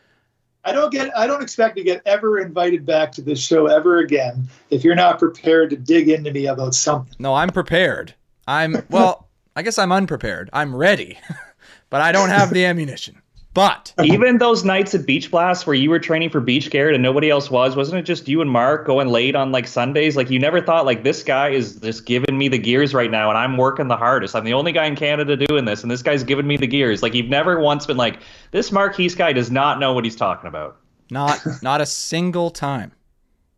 I 0.67 0.73
don't 0.73 0.91
get. 0.91 1.17
I 1.17 1.27
don't 1.27 1.43
expect 1.43 1.77
to 1.77 1.83
get 1.83 2.01
ever 2.07 2.39
invited 2.39 2.87
back 2.87 3.12
to 3.12 3.23
this 3.23 3.39
show 3.39 3.67
ever 3.67 3.99
again 3.99 4.49
if 4.71 4.83
you're 4.83 4.95
not 4.95 5.19
prepared 5.19 5.71
to 5.71 5.77
dig 5.77 6.09
into 6.09 6.31
me 6.33 6.47
about 6.47 6.75
something. 6.75 7.15
No, 7.19 7.35
I'm 7.35 7.51
prepared. 7.51 8.15
I'm 8.47 8.77
well, 8.91 9.29
I 9.57 9.62
guess 9.62 9.79
I'm 9.79 9.93
unprepared. 9.93 10.49
I'm 10.55 10.75
ready. 10.75 11.19
but 11.91 12.01
I 12.01 12.12
don't 12.12 12.31
have 12.31 12.51
the 12.51 12.65
ammunition. 12.65 13.21
But 13.55 13.94
Even 14.05 14.38
those 14.38 14.64
nights 14.64 14.94
at 14.96 15.07
Beach 15.07 15.30
Blast 15.30 15.64
where 15.64 15.74
you 15.74 15.88
were 15.88 16.00
training 16.00 16.30
for 16.30 16.40
Beach 16.40 16.70
Garrett 16.70 16.94
and 16.94 17.02
nobody 17.02 17.30
else 17.30 17.50
was, 17.50 17.76
wasn't 17.76 18.00
it 18.00 18.02
just 18.02 18.26
you 18.26 18.40
and 18.40 18.50
Mark 18.50 18.84
going 18.84 19.09
late 19.09 19.36
on 19.36 19.52
like 19.52 19.68
Sundays? 19.68 20.16
Like 20.16 20.28
you 20.28 20.40
never 20.40 20.61
thought 20.61 20.84
like 20.84 21.05
this 21.05 21.22
guy 21.22 21.50
is 21.50 21.76
just 21.76 22.05
giving 22.05 22.36
me 22.36 22.48
the 22.48 22.59
gears 22.59 22.92
right 22.92 23.11
now 23.11 23.28
and 23.28 23.38
I'm 23.38 23.57
working 23.57 23.86
the 23.86 23.96
hardest. 23.96 24.34
I'm 24.34 24.44
the 24.44 24.55
only 24.55 24.72
guy 24.72 24.86
in 24.86 24.96
Canada 24.96 25.36
doing 25.36 25.64
this 25.64 25.82
and 25.82 25.90
this 25.90 26.02
guy's 26.02 26.24
giving 26.24 26.48
me 26.48 26.57
the 26.57 26.66
gears. 26.66 27.00
Like 27.00 27.14
you've 27.14 27.28
never 27.28 27.61
once 27.61 27.86
been 27.86 27.96
like, 27.96 28.18
this 28.50 28.72
Mark 28.72 28.96
Heese 28.96 29.16
guy 29.16 29.32
does 29.32 29.52
not 29.52 29.78
know 29.78 29.92
what 29.92 30.05
he's 30.05 30.16
talking 30.16 30.48
about. 30.48 30.76
not 31.11 31.40
not 31.62 31.80
a 31.80 31.86
single 31.86 32.50
time. 32.50 32.90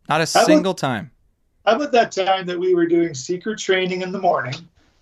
Not 0.07 0.21
a 0.21 0.21
would- 0.21 0.45
single 0.45 0.75
time. 0.75 1.09
How 1.65 1.75
about 1.75 1.91
that 1.91 2.11
time 2.13 2.45
that 2.45 2.57
we 2.57 2.73
were 2.73 2.85
doing 2.85 3.13
secret 3.13 3.59
training 3.59 4.01
in 4.01 4.11
the 4.13 4.19
morning? 4.19 4.53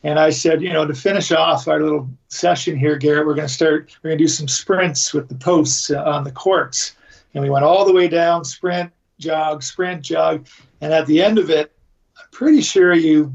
And 0.06 0.20
I 0.20 0.30
said, 0.30 0.62
you 0.62 0.72
know, 0.72 0.86
to 0.86 0.94
finish 0.94 1.32
off 1.32 1.68
our 1.68 1.82
little 1.82 2.08
session 2.28 2.78
here, 2.78 2.96
Garrett, 2.96 3.26
we're 3.26 3.34
going 3.34 3.48
to 3.48 3.54
start, 3.54 3.92
we're 4.04 4.12
going 4.12 4.20
to 4.20 4.24
do 4.24 4.28
some 4.28 4.48
sprints 4.48 5.16
with 5.16 5.30
the 5.30 5.34
posts 5.34 5.90
uh, 5.90 6.04
on 6.04 6.24
the 6.24 6.32
courts. 6.32 6.96
And 7.34 7.44
we 7.44 7.50
went 7.50 7.66
all 7.66 7.86
the 7.86 7.92
way 7.92 8.08
down, 8.08 8.46
sprint, 8.46 8.92
jog, 9.18 9.64
sprint, 9.64 10.04
jog. 10.04 10.46
And 10.82 10.94
at 10.94 11.08
the 11.08 11.24
end 11.24 11.40
of 11.40 11.50
it, 11.50 11.76
I'm 12.20 12.28
pretty 12.32 12.62
sure 12.62 12.94
you 12.94 13.34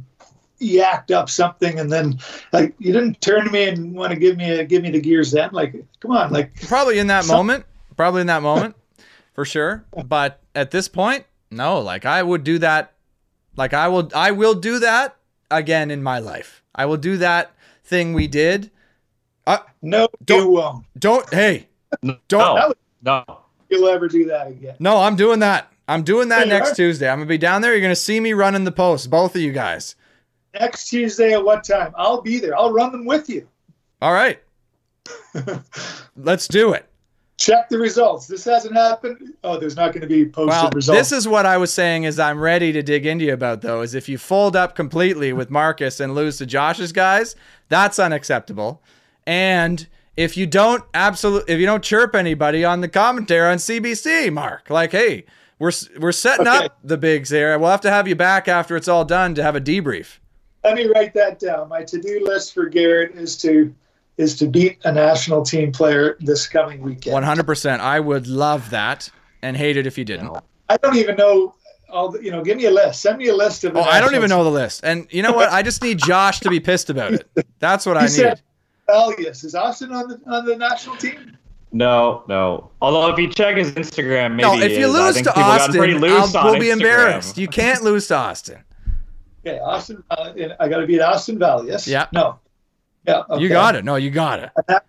yacked 0.60 1.10
up 1.10 1.28
something 1.28 1.80
and 1.80 1.90
then 1.90 2.20
like 2.52 2.72
you 2.78 2.92
didn't 2.92 3.20
turn 3.22 3.46
to 3.46 3.50
me 3.50 3.66
and 3.66 3.94
want 3.94 4.12
to 4.12 4.18
give 4.18 4.36
me 4.36 4.50
a 4.50 4.62
give 4.62 4.82
me 4.82 4.90
the 4.90 5.00
gears 5.00 5.30
then 5.30 5.48
like 5.52 5.74
come 6.00 6.10
on 6.10 6.30
like 6.30 6.54
Probably 6.68 6.98
in 6.98 7.06
that 7.06 7.24
Some- 7.24 7.36
moment. 7.38 7.64
Probably 7.96 8.20
in 8.20 8.26
that 8.28 8.42
moment. 8.42 8.76
For 9.32 9.44
sure. 9.46 9.86
But 10.04 10.40
at 10.54 10.70
this 10.70 10.86
point, 10.86 11.24
no, 11.50 11.80
like 11.80 12.04
I 12.04 12.22
would 12.22 12.44
do 12.44 12.58
that 12.58 12.92
like 13.56 13.74
I 13.74 13.88
will 13.88 14.10
I 14.14 14.30
will 14.30 14.54
do 14.54 14.78
that 14.80 15.16
again 15.50 15.90
in 15.90 16.02
my 16.02 16.18
life. 16.18 16.62
I 16.74 16.86
will 16.86 16.96
do 16.96 17.16
that 17.18 17.52
thing 17.84 18.12
we 18.14 18.26
did. 18.28 18.70
Uh, 19.46 19.58
no 19.82 20.08
Don't- 20.24 20.42
you 20.44 20.50
won't 20.50 20.84
Don't 20.98 21.32
hey, 21.34 21.68
don't 22.28 22.74
no. 23.02 23.24
you'll 23.68 23.88
ever 23.88 24.06
do 24.06 24.26
that 24.26 24.46
again 24.48 24.76
No, 24.78 24.98
I'm 24.98 25.16
doing 25.16 25.40
that. 25.40 25.72
I'm 25.88 26.02
doing 26.04 26.28
that 26.28 26.46
Yeah, 26.46 26.52
next 26.58 26.72
are. 26.72 26.74
Tuesday. 26.76 27.08
I'm 27.08 27.18
gonna 27.18 27.26
be 27.28 27.38
down 27.38 27.62
there. 27.62 27.72
You're 27.72 27.80
gonna 27.80 27.96
see 27.96 28.20
me 28.20 28.32
running 28.32 28.64
the 28.64 28.70
post, 28.72 29.10
both 29.10 29.34
of 29.34 29.40
you 29.40 29.52
guys. 29.52 29.96
next 30.54 30.88
tuesday 30.88 31.32
at 31.32 31.44
what 31.44 31.62
time 31.64 31.92
i'll 31.96 32.20
be 32.22 32.38
there 32.40 32.56
i'll 32.58 32.72
run 32.72 32.90
them 32.92 33.04
with 33.06 33.28
you 33.28 33.46
All 34.02 34.12
right, 34.12 34.40
let's 36.16 36.48
do 36.48 36.72
it. 36.72 36.86
Check 37.40 37.68
the 37.70 37.78
results. 37.78 38.26
This 38.26 38.44
hasn't 38.44 38.74
happened. 38.74 39.34
Oh, 39.42 39.58
there's 39.58 39.74
not 39.74 39.92
going 39.92 40.02
to 40.02 40.06
be 40.06 40.26
posted 40.26 40.48
Well, 40.48 40.70
results. 40.70 40.98
this 40.98 41.10
is 41.10 41.26
what 41.26 41.46
I 41.46 41.56
was 41.56 41.72
saying. 41.72 42.04
Is 42.04 42.18
I'm 42.20 42.38
ready 42.38 42.70
to 42.72 42.82
dig 42.82 43.06
into 43.06 43.24
you 43.24 43.32
about 43.32 43.62
though. 43.62 43.80
Is 43.80 43.94
if 43.94 44.08
you 44.08 44.18
fold 44.18 44.54
up 44.54 44.76
completely 44.76 45.32
with 45.32 45.50
Marcus 45.50 45.98
and 45.98 46.14
lose 46.14 46.36
to 46.38 46.46
Josh's 46.46 46.92
guys, 46.92 47.34
that's 47.68 47.98
unacceptable. 47.98 48.82
And 49.26 49.86
if 50.16 50.36
you 50.36 50.46
don't 50.46 50.84
absolutely, 50.94 51.52
if 51.54 51.58
you 51.58 51.66
don't 51.66 51.82
chirp 51.82 52.14
anybody 52.14 52.64
on 52.64 52.82
the 52.82 52.88
commentary 52.88 53.50
on 53.50 53.56
CBC, 53.56 54.32
Mark, 54.32 54.68
like, 54.70 54.92
hey, 54.92 55.24
we're 55.58 55.72
we're 55.98 56.12
setting 56.12 56.46
Okay. 56.46 56.66
up 56.66 56.78
the 56.84 56.98
bigs 56.98 57.30
here. 57.30 57.58
We'll 57.58 57.70
have 57.70 57.80
to 57.82 57.90
have 57.90 58.06
you 58.06 58.14
back 58.16 58.48
after 58.48 58.76
it's 58.76 58.88
all 58.88 59.04
done 59.04 59.34
to 59.34 59.42
have 59.42 59.56
a 59.56 59.60
debrief. 59.60 60.18
Let 60.62 60.74
me 60.74 60.86
write 60.94 61.14
that 61.14 61.38
down. 61.38 61.70
My 61.70 61.82
to-do 61.84 62.20
list 62.22 62.52
for 62.52 62.66
Garrett 62.66 63.14
is 63.14 63.36
to 63.38 63.74
is 64.20 64.36
to 64.36 64.46
beat 64.46 64.78
a 64.84 64.92
national 64.92 65.42
team 65.44 65.72
player 65.72 66.16
this 66.20 66.46
coming 66.46 66.82
weekend. 66.82 67.16
100%. 67.24 67.80
I 67.80 67.98
would 68.00 68.26
love 68.26 68.70
that 68.70 69.10
and 69.42 69.56
hate 69.56 69.76
it 69.76 69.86
if 69.86 69.96
you 69.98 70.04
didn't. 70.04 70.36
I 70.68 70.76
don't 70.76 70.96
even 70.96 71.16
know 71.16 71.54
all 71.88 72.10
the, 72.10 72.22
you 72.22 72.30
know, 72.30 72.42
give 72.44 72.56
me 72.58 72.66
a 72.66 72.70
list. 72.70 73.00
Send 73.02 73.18
me 73.18 73.28
a 73.28 73.34
list 73.34 73.64
of 73.64 73.76
Oh, 73.76 73.80
I 73.82 74.00
don't 74.00 74.14
even 74.14 74.28
know 74.30 74.44
the 74.44 74.50
list. 74.50 74.82
And 74.84 75.06
you 75.10 75.22
know 75.22 75.32
what? 75.32 75.50
I 75.50 75.62
just 75.62 75.82
need 75.82 75.98
Josh 75.98 76.40
to 76.40 76.50
be 76.50 76.60
pissed 76.60 76.90
about 76.90 77.12
it. 77.14 77.28
That's 77.58 77.86
what 77.86 77.96
I 77.96 78.02
You 78.02 78.06
need. 78.08 78.14
said 78.14 78.42
Alias. 78.88 79.42
Is 79.44 79.54
Austin 79.54 79.92
on 79.92 80.08
the 80.08 80.20
on 80.26 80.44
the 80.44 80.56
national 80.56 80.96
team? 80.96 81.36
No, 81.72 82.24
no. 82.28 82.70
Although 82.82 83.12
if 83.12 83.18
you 83.18 83.28
check 83.28 83.56
his 83.56 83.72
Instagram, 83.72 84.32
maybe 84.36 84.42
No, 84.42 84.54
if 84.54 84.72
you 84.78 84.86
is. 84.86 84.92
Lose 84.92 85.16
to 85.16 85.22
people 85.22 85.42
got 85.42 85.70
pretty 85.70 85.94
Austin, 85.94 86.00
loose 86.10 86.34
I'll, 86.34 86.50
we'll 86.50 86.60
be 86.60 86.66
Instagram. 86.66 86.72
embarrassed. 86.72 87.38
You 87.38 87.48
can't 87.48 87.82
lose 87.82 88.08
to 88.08 88.16
Austin. 88.16 88.58
Okay, 89.46 89.58
Austin. 89.60 90.02
Uh, 90.10 90.32
I 90.58 90.68
got 90.68 90.78
to 90.80 90.86
beat 90.86 91.00
Austin 91.00 91.38
Valius. 91.38 91.86
Yeah. 91.86 92.06
No. 92.12 92.38
Yeah, 93.06 93.22
okay. 93.30 93.42
You 93.42 93.48
got 93.48 93.76
it. 93.76 93.84
No, 93.84 93.96
you 93.96 94.10
got 94.10 94.40
it. 94.40 94.82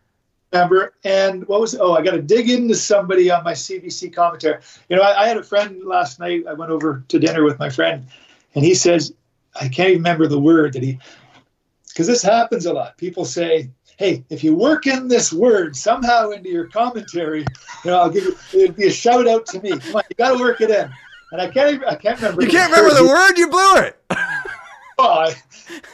remember. 0.52 0.94
And 1.04 1.48
what 1.48 1.62
was 1.62 1.76
oh, 1.76 1.94
I 1.94 2.02
got 2.02 2.12
to 2.12 2.22
dig 2.22 2.50
into 2.50 2.76
somebody 2.76 3.32
on 3.32 3.44
my 3.44 3.54
CBC 3.54 4.14
commentary. 4.14 4.62
You 4.90 4.98
know, 4.98 5.02
I, 5.02 5.24
I, 5.24 5.28
had 5.28 5.38
a 5.38 5.44
friend 5.44 5.82
last 5.86 6.20
night. 6.20 6.44
I 6.48 6.54
went 6.54 6.72
over 6.72 7.04
to 7.08 7.20
dinner 7.20 7.44
with 7.44 7.60
my 7.60 7.70
friend, 7.70 8.06
and 8.56 8.66
he 8.66 8.76
says, 8.76 9.14
I 9.56 9.68
can't 9.68 9.90
even 9.90 10.00
remember 10.00 10.28
the 10.28 10.40
word 10.40 10.74
that 10.74 10.84
he, 10.84 11.00
because 11.88 12.08
this 12.08 12.22
happens 12.22 12.66
a 12.66 12.74
lot. 12.74 12.98
People 12.98 13.26
say, 13.26 13.70
"Hey, 13.98 14.24
if 14.30 14.44
you 14.44 14.56
work 14.56 14.88
in 14.88 15.08
this 15.08 15.32
word 15.32 15.76
somehow 15.76 16.32
into 16.32 16.50
your 16.50 16.68
commentary, 16.68 17.46
you 17.84 17.92
know, 17.92 18.00
I'll 18.00 18.10
give 18.10 18.26
you. 18.26 18.38
It'd 18.54 18.76
be 18.76 18.88
a 18.88 18.92
shout 18.92 19.28
out 19.28 19.46
to 19.48 19.62
me. 19.62 19.78
Come 19.78 19.96
on, 19.96 20.04
you 20.10 20.16
got 20.18 20.38
to 20.38 20.40
work 20.40 20.62
it 20.62 20.70
in." 20.70 20.92
And 21.32 21.42
I 21.42 21.50
can't. 21.50 21.76
Even, 21.76 21.88
I 21.88 21.96
can't 21.96 22.18
remember. 22.18 22.44
You 22.44 22.50
can't 22.50 22.72
remember 22.72 22.94
the 22.94 23.08
word. 23.08 23.38
You 23.38 23.50
blew 23.50 23.76
it. 23.78 23.98
well, 24.98 25.10
I, 25.10 25.36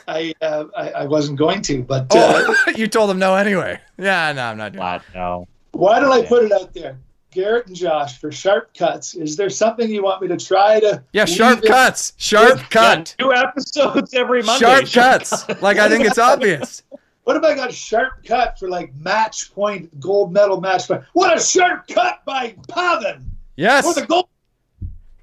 I, 0.08 0.34
uh, 0.42 0.66
I, 0.76 0.90
I, 0.92 1.06
wasn't 1.06 1.38
going 1.38 1.62
to, 1.64 1.84
but 1.84 2.04
uh, 2.16 2.44
oh, 2.48 2.72
you 2.76 2.88
told 2.88 3.10
them 3.10 3.20
no 3.20 3.36
anyway. 3.36 3.80
Yeah, 3.98 4.32
no, 4.34 4.44
I'm 4.44 4.58
not 4.58 4.74
doing 4.74 4.84
that. 4.84 5.04
No. 5.14 5.48
Why 5.72 6.00
did 6.00 6.10
I 6.10 6.26
put 6.26 6.46
it 6.46 6.52
out 6.52 6.74
there? 6.74 6.98
Garrett 7.32 7.68
and 7.68 7.76
Josh 7.76 8.20
for 8.20 8.32
sharp 8.32 8.74
cuts. 8.74 9.14
Is 9.14 9.36
there 9.36 9.50
something 9.50 9.90
you 9.90 10.04
want 10.04 10.22
me 10.22 10.28
to 10.30 10.38
try 10.38 10.80
to? 10.80 11.04
Yeah, 11.14 11.26
sharp 11.26 11.62
cuts. 11.62 12.14
Sharp 12.18 12.60
cut. 12.70 13.16
Yeah, 13.20 13.26
two 13.26 13.34
episodes 13.34 14.14
every 14.14 14.42
Monday. 14.42 14.66
Sharp, 14.66 14.88
sharp 14.88 15.20
cuts. 15.20 15.44
Cut. 15.44 15.62
like 15.62 15.78
I 15.78 15.88
think 15.90 16.06
it's 16.06 16.18
obvious. 16.18 16.84
What 17.26 17.36
if 17.36 17.44
I 17.44 17.56
got 17.56 17.74
sharp 17.74 18.26
cut 18.26 18.58
for 18.58 18.70
like 18.70 18.96
match 18.96 19.54
point 19.54 20.00
gold 20.00 20.32
medal 20.32 20.62
match 20.62 20.88
point? 20.88 21.04
What 21.14 21.38
a 21.38 21.42
sharp 21.42 21.88
cut 21.88 22.24
by 22.26 22.56
Pavan. 22.70 23.26
Yes. 23.56 23.86
For 23.86 24.00
the 24.00 24.08
gold. 24.08 24.30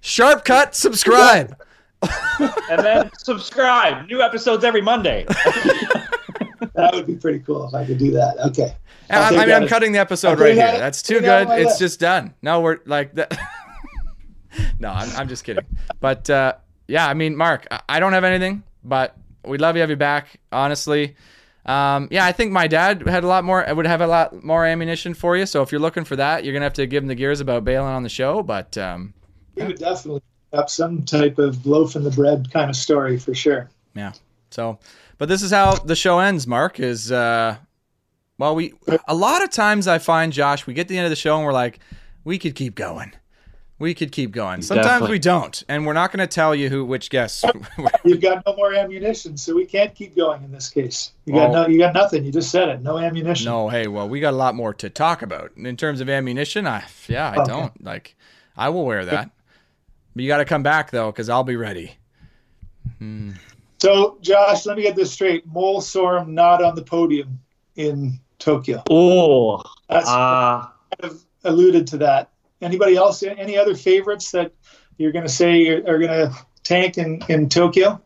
Sharp 0.01 0.45
cut. 0.45 0.75
Subscribe. 0.75 1.61
and 2.71 2.85
then 2.85 3.11
subscribe. 3.19 4.07
New 4.07 4.23
episodes 4.23 4.65
every 4.65 4.83
Monday. 4.83 5.25
that 6.75 6.91
would 6.93 7.07
be 7.07 7.17
pretty 7.17 7.41
cool 7.41 7.67
if 7.67 7.75
I 7.75 7.85
could 7.85 7.99
do 7.99 8.11
that. 8.13 8.39
Okay. 8.47 8.75
I, 9.11 9.37
I, 9.37 9.47
mean, 9.47 9.55
I'm 9.55 9.69
cutting 9.69 9.93
the 9.93 9.99
episode 9.99 10.41
right 10.41 10.55
here. 10.55 10.79
That's 10.79 11.03
too 11.03 11.21
good. 11.21 11.49
It's 11.51 11.67
list. 11.67 11.79
just 11.79 12.01
done. 12.01 12.35
No, 12.43 12.61
we're 12.61 12.81
like 12.87 13.15
that. 13.15 13.39
no, 14.79 14.91
I'm, 14.91 15.11
I'm 15.17 15.29
just 15.29 15.45
kidding. 15.45 15.65
But 16.01 16.29
uh, 16.31 16.55
yeah, 16.89 17.07
I 17.07 17.15
mean, 17.15 17.37
Mark, 17.37 17.67
I 17.89 18.01
don't 18.01 18.13
have 18.13 18.25
anything, 18.25 18.63
but 18.83 19.17
we'd 19.45 19.61
love 19.61 19.75
to 19.75 19.81
have 19.81 19.91
you 19.91 19.97
back. 19.97 20.41
Honestly, 20.53 21.17
um, 21.67 22.09
yeah, 22.11 22.25
I 22.25 22.33
think 22.33 22.53
my 22.53 22.67
dad 22.67 23.07
had 23.07 23.25
a 23.25 23.27
lot 23.27 23.45
more. 23.45 23.67
I 23.67 23.73
would 23.73 23.87
have 23.87 24.01
a 24.01 24.07
lot 24.07 24.43
more 24.43 24.65
ammunition 24.65 25.15
for 25.15 25.37
you. 25.37 25.47
So 25.47 25.63
if 25.63 25.73
you're 25.73 25.81
looking 25.81 26.05
for 26.05 26.17
that, 26.17 26.45
you're 26.45 26.53
gonna 26.53 26.65
have 26.65 26.75
to 26.75 26.87
give 26.87 27.03
him 27.03 27.09
the 27.09 27.15
gears 27.15 27.41
about 27.41 27.65
bailing 27.65 27.89
on 27.89 28.03
the 28.03 28.09
show. 28.09 28.43
But 28.43 28.77
um, 28.79 29.15
he 29.57 29.65
would 29.65 29.79
definitely 29.79 30.23
up 30.55 30.71
some 30.71 31.03
type 31.03 31.39
of 31.39 31.67
loaf 31.67 31.97
in 31.97 32.05
the 32.05 32.11
bread 32.11 32.51
kind 32.53 32.71
of 32.71 32.77
story 32.77 33.19
for 33.19 33.35
sure. 33.35 33.69
Yeah. 33.95 34.13
So, 34.51 34.79
but 35.19 35.29
this 35.29 35.43
is 35.43 35.51
how 35.51 35.75
the 35.75 35.97
show 35.97 36.19
ends. 36.19 36.47
Mark 36.47 36.81
is 36.81 37.11
uh, 37.11 37.57
well, 38.39 38.55
we 38.55 38.75
a 39.07 39.15
lot 39.15 39.43
of 39.43 39.51
times 39.51 39.87
I 39.87 39.99
find 39.99 40.33
Josh, 40.33 40.67
we 40.67 40.75
get 40.75 40.89
to 40.89 40.95
the 40.95 40.99
end 40.99 41.07
of 41.07 41.11
the 41.11 41.17
show 41.17 41.37
and 41.37 41.45
we're 41.45 41.53
like, 41.53 41.79
we 42.25 42.39
could 42.39 42.55
keep 42.55 42.75
going. 42.75 43.13
We 43.79 43.93
could 43.93 44.13
keep 44.13 44.31
going. 44.31 44.63
Sometimes 44.63 44.87
Definitely. 44.87 45.15
we 45.15 45.19
don't, 45.19 45.65
and 45.69 45.85
we're 45.85 45.95
not 45.95 46.13
going 46.13 46.27
to 46.27 46.33
tell 46.33 46.55
you 46.55 46.69
who 46.69 46.85
which 46.85 47.11
guests. 47.11 47.45
You've 48.05 48.21
got 48.21 48.45
no 48.47 48.55
more 48.55 48.73
ammunition, 48.73 49.37
so 49.37 49.55
we 49.55 49.67
can't 49.67 49.93
keep 49.95 50.15
going 50.15 50.45
in 50.45 50.53
this 50.53 50.71
case. 50.71 51.13
You 51.27 51.35
got 51.35 51.51
no, 51.51 51.67
you 51.67 51.79
got 51.79 51.93
nothing. 51.93 52.25
You 52.25 52.31
just 52.31 52.51
said 52.51 52.69
it. 52.69 52.83
No 52.83 52.99
ammunition. 52.99 53.47
No, 53.47 53.69
hey, 53.69 53.89
well, 53.89 54.09
we 54.09 54.21
got 54.21 54.33
a 54.33 54.37
lot 54.37 54.55
more 54.55 54.73
to 54.75 54.89
talk 54.89 55.23
about 55.23 55.53
in 55.57 55.77
terms 55.77 56.01
of 56.01 56.09
ammunition. 56.09 56.69
I 56.69 56.85
yeah, 57.09 57.31
I 57.31 57.43
okay. 57.43 57.51
don't 57.51 57.85
like. 57.85 58.15
I 58.57 58.69
will 58.69 58.87
wear 58.87 59.05
that, 59.07 59.31
but 60.15 60.23
you 60.23 60.29
got 60.29 60.39
to 60.39 60.45
come 60.45 60.63
back 60.63 60.91
though, 60.91 61.11
because 61.11 61.29
I'll 61.29 61.45
be 61.45 61.57
ready. 61.57 61.97
Hmm. 62.99 63.33
So, 63.81 64.19
Josh, 64.21 64.67
let 64.67 64.77
me 64.77 64.83
get 64.83 64.97
this 64.97 65.13
straight. 65.13 65.47
Mol 65.47 65.81
Sorum 65.81 66.29
not 66.29 66.63
on 66.63 66.75
the 66.75 66.83
podium 66.83 67.41
in 67.77 68.19
Tokyo. 68.39 68.83
Oh, 68.89 69.63
that's 69.89 70.09
uh, 70.09 70.67
kind 71.01 71.13
of 71.13 71.25
alluded 71.45 71.87
to 71.89 71.99
that. 71.99 72.31
Anybody 72.63 72.97
else? 72.97 73.23
Any 73.23 73.59
other 73.59 73.75
favorites 73.75 74.31
that 74.31 74.53
you're 74.97 75.13
going 75.13 75.27
to 75.27 75.33
say 75.33 75.69
are, 75.69 75.79
are 75.87 75.99
going 75.99 76.31
to 76.31 76.35
tank 76.63 76.99
in 76.99 77.21
in 77.29 77.49
Tokyo? 77.49 78.01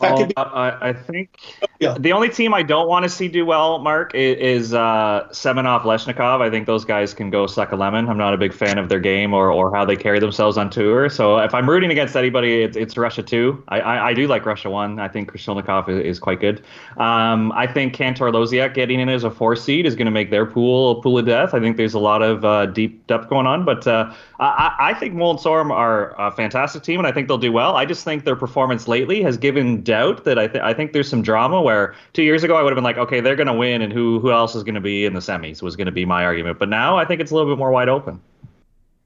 That 0.00 0.28
be- 0.28 0.36
I, 0.36 0.88
I 0.88 0.92
think 0.92 1.38
yeah. 1.78 1.96
the 1.98 2.12
only 2.12 2.28
team 2.28 2.52
I 2.52 2.64
don't 2.64 2.88
want 2.88 3.04
to 3.04 3.08
see 3.08 3.28
do 3.28 3.46
well, 3.46 3.78
Mark, 3.78 4.12
is, 4.12 4.64
is 4.64 4.74
uh, 4.74 5.28
Semenov 5.30 5.82
Leshukov. 5.82 6.40
I 6.40 6.50
think 6.50 6.66
those 6.66 6.84
guys 6.84 7.14
can 7.14 7.30
go 7.30 7.46
suck 7.46 7.70
a 7.70 7.76
lemon. 7.76 8.08
I'm 8.08 8.18
not 8.18 8.34
a 8.34 8.36
big 8.36 8.52
fan 8.52 8.76
of 8.78 8.88
their 8.88 8.98
game 8.98 9.32
or, 9.32 9.52
or 9.52 9.72
how 9.72 9.84
they 9.84 9.94
carry 9.94 10.18
themselves 10.18 10.58
on 10.58 10.68
tour. 10.68 11.08
So 11.08 11.38
if 11.38 11.54
I'm 11.54 11.70
rooting 11.70 11.92
against 11.92 12.16
anybody, 12.16 12.62
it's, 12.62 12.76
it's 12.76 12.96
Russia 12.96 13.22
two. 13.22 13.62
I, 13.68 13.80
I, 13.80 14.06
I, 14.08 14.14
do 14.14 14.26
like 14.26 14.44
Russia 14.44 14.68
one. 14.68 14.98
I 14.98 15.06
think 15.06 15.30
Krasilnikov 15.30 15.88
is, 15.88 16.04
is 16.04 16.18
quite 16.18 16.40
good. 16.40 16.64
Um, 16.96 17.52
I 17.52 17.68
think 17.68 17.94
Kantor 17.94 18.32
Losiak 18.32 18.74
getting 18.74 18.98
in 18.98 19.08
as 19.08 19.22
a 19.22 19.30
four 19.30 19.54
seed 19.54 19.86
is 19.86 19.94
going 19.94 20.06
to 20.06 20.10
make 20.10 20.30
their 20.30 20.46
pool 20.46 20.98
a 20.98 21.02
pool 21.02 21.18
of 21.18 21.26
death. 21.26 21.54
I 21.54 21.60
think 21.60 21.76
there's 21.76 21.94
a 21.94 22.00
lot 22.00 22.20
of 22.20 22.44
uh, 22.44 22.66
deep 22.66 23.06
depth 23.06 23.28
going 23.28 23.46
on, 23.46 23.64
but 23.64 23.86
uh, 23.86 24.12
I, 24.40 24.74
I 24.80 24.94
think 24.94 25.14
Mol 25.14 25.30
and 25.30 25.38
Sorum 25.38 25.70
are 25.70 26.18
a 26.20 26.32
fantastic 26.32 26.82
team, 26.82 26.98
and 26.98 27.06
I 27.06 27.12
think 27.12 27.28
they'll 27.28 27.38
do 27.38 27.52
well. 27.52 27.76
I 27.76 27.84
just 27.84 28.04
think 28.04 28.24
their 28.24 28.34
performance 28.34 28.88
lately 28.88 29.22
has 29.22 29.36
given 29.36 29.83
doubt 29.84 30.24
that 30.24 30.38
I, 30.38 30.48
th- 30.48 30.62
I 30.62 30.74
think 30.74 30.92
there's 30.92 31.08
some 31.08 31.22
drama 31.22 31.62
where 31.62 31.94
two 32.12 32.22
years 32.22 32.42
ago 32.42 32.56
I 32.56 32.62
would 32.62 32.70
have 32.70 32.76
been 32.76 32.84
like, 32.84 32.98
okay, 32.98 33.20
they're 33.20 33.36
going 33.36 33.46
to 33.46 33.52
win, 33.52 33.82
and 33.82 33.92
who 33.92 34.18
who 34.20 34.32
else 34.32 34.54
is 34.54 34.62
going 34.62 34.74
to 34.74 34.80
be 34.80 35.04
in 35.04 35.12
the 35.12 35.20
semis 35.20 35.62
was 35.62 35.76
going 35.76 35.86
to 35.86 35.92
be 35.92 36.04
my 36.04 36.24
argument. 36.24 36.58
But 36.58 36.68
now 36.68 36.96
I 36.96 37.04
think 37.04 37.20
it's 37.20 37.30
a 37.30 37.34
little 37.34 37.50
bit 37.50 37.58
more 37.58 37.70
wide 37.70 37.88
open. 37.88 38.20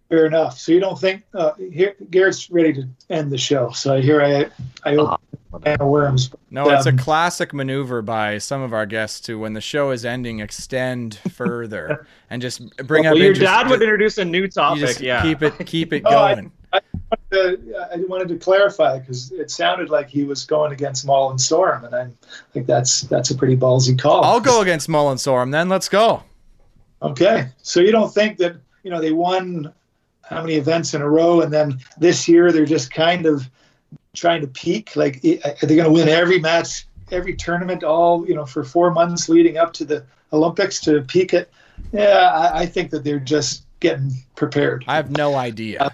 Fair 0.08 0.24
enough. 0.24 0.58
So 0.58 0.72
you 0.72 0.80
don't 0.80 0.98
think 0.98 1.22
uh, 1.34 1.52
here 1.70 1.94
Garrett's 2.10 2.50
ready 2.50 2.72
to 2.72 2.88
end 3.10 3.30
the 3.30 3.36
show? 3.36 3.70
So 3.70 4.00
here 4.00 4.22
I 4.22 4.48
I 4.88 4.96
open 4.96 5.18
uh, 5.52 5.76
of 5.80 5.88
worms. 5.88 6.30
No, 6.50 6.64
um, 6.64 6.74
it's 6.74 6.86
a 6.86 6.90
um, 6.90 6.98
classic 6.98 7.52
maneuver 7.52 8.00
by 8.00 8.38
some 8.38 8.62
of 8.62 8.72
our 8.72 8.86
guests 8.86 9.20
to 9.22 9.38
when 9.38 9.52
the 9.52 9.60
show 9.60 9.90
is 9.90 10.04
ending, 10.04 10.40
extend 10.40 11.16
further 11.32 12.06
and 12.30 12.40
just 12.40 12.74
bring 12.86 13.04
well, 13.04 13.12
up. 13.12 13.18
Your 13.18 13.34
dad 13.34 13.68
would 13.68 13.82
introduce 13.82 14.16
a 14.16 14.24
new 14.24 14.48
topic. 14.48 15.00
yeah, 15.00 15.22
keep 15.22 15.42
it 15.42 15.66
keep 15.66 15.92
it 15.92 16.00
going. 16.04 16.52
I, 16.72 16.80
wanted 17.10 17.17
to, 17.30 17.88
I 17.92 17.96
wanted 18.08 18.28
to 18.28 18.36
clarify 18.36 18.98
because 18.98 19.32
it 19.32 19.50
sounded 19.50 19.90
like 19.90 20.08
he 20.08 20.24
was 20.24 20.44
going 20.44 20.72
against 20.72 21.06
Mol 21.06 21.30
and 21.30 21.38
Sorum, 21.38 21.84
and 21.84 21.94
I 21.94 22.08
think 22.52 22.66
that's 22.66 23.02
that's 23.02 23.30
a 23.30 23.34
pretty 23.34 23.56
ballsy 23.56 23.98
call. 23.98 24.24
I'll 24.24 24.40
go 24.40 24.62
against 24.62 24.88
Mol 24.88 25.10
and 25.10 25.20
Sorum 25.20 25.52
then. 25.52 25.68
Let's 25.68 25.88
go. 25.88 26.22
Okay, 27.02 27.48
so 27.62 27.80
you 27.80 27.92
don't 27.92 28.12
think 28.12 28.38
that 28.38 28.56
you 28.82 28.90
know 28.90 29.00
they 29.00 29.12
won 29.12 29.72
how 30.22 30.40
many 30.42 30.54
events 30.54 30.94
in 30.94 31.02
a 31.02 31.08
row, 31.08 31.40
and 31.40 31.52
then 31.52 31.80
this 31.98 32.28
year 32.28 32.52
they're 32.52 32.66
just 32.66 32.92
kind 32.92 33.26
of 33.26 33.48
trying 34.14 34.40
to 34.40 34.46
peak? 34.46 34.96
Like, 34.96 35.16
are 35.16 35.66
they 35.66 35.76
going 35.76 35.84
to 35.84 35.92
win 35.92 36.08
every 36.08 36.38
match, 36.38 36.86
every 37.10 37.34
tournament, 37.34 37.84
all 37.84 38.26
you 38.28 38.34
know, 38.34 38.44
for 38.44 38.64
four 38.64 38.90
months 38.90 39.28
leading 39.28 39.56
up 39.56 39.72
to 39.74 39.84
the 39.84 40.04
Olympics 40.32 40.80
to 40.82 41.02
peak 41.02 41.32
it? 41.32 41.50
Yeah, 41.92 42.30
I, 42.32 42.60
I 42.60 42.66
think 42.66 42.90
that 42.90 43.04
they're 43.04 43.20
just 43.20 43.64
getting 43.80 44.12
prepared. 44.34 44.84
I 44.88 44.96
have 44.96 45.10
no 45.16 45.36
idea. 45.36 45.80
Uh, 45.80 45.90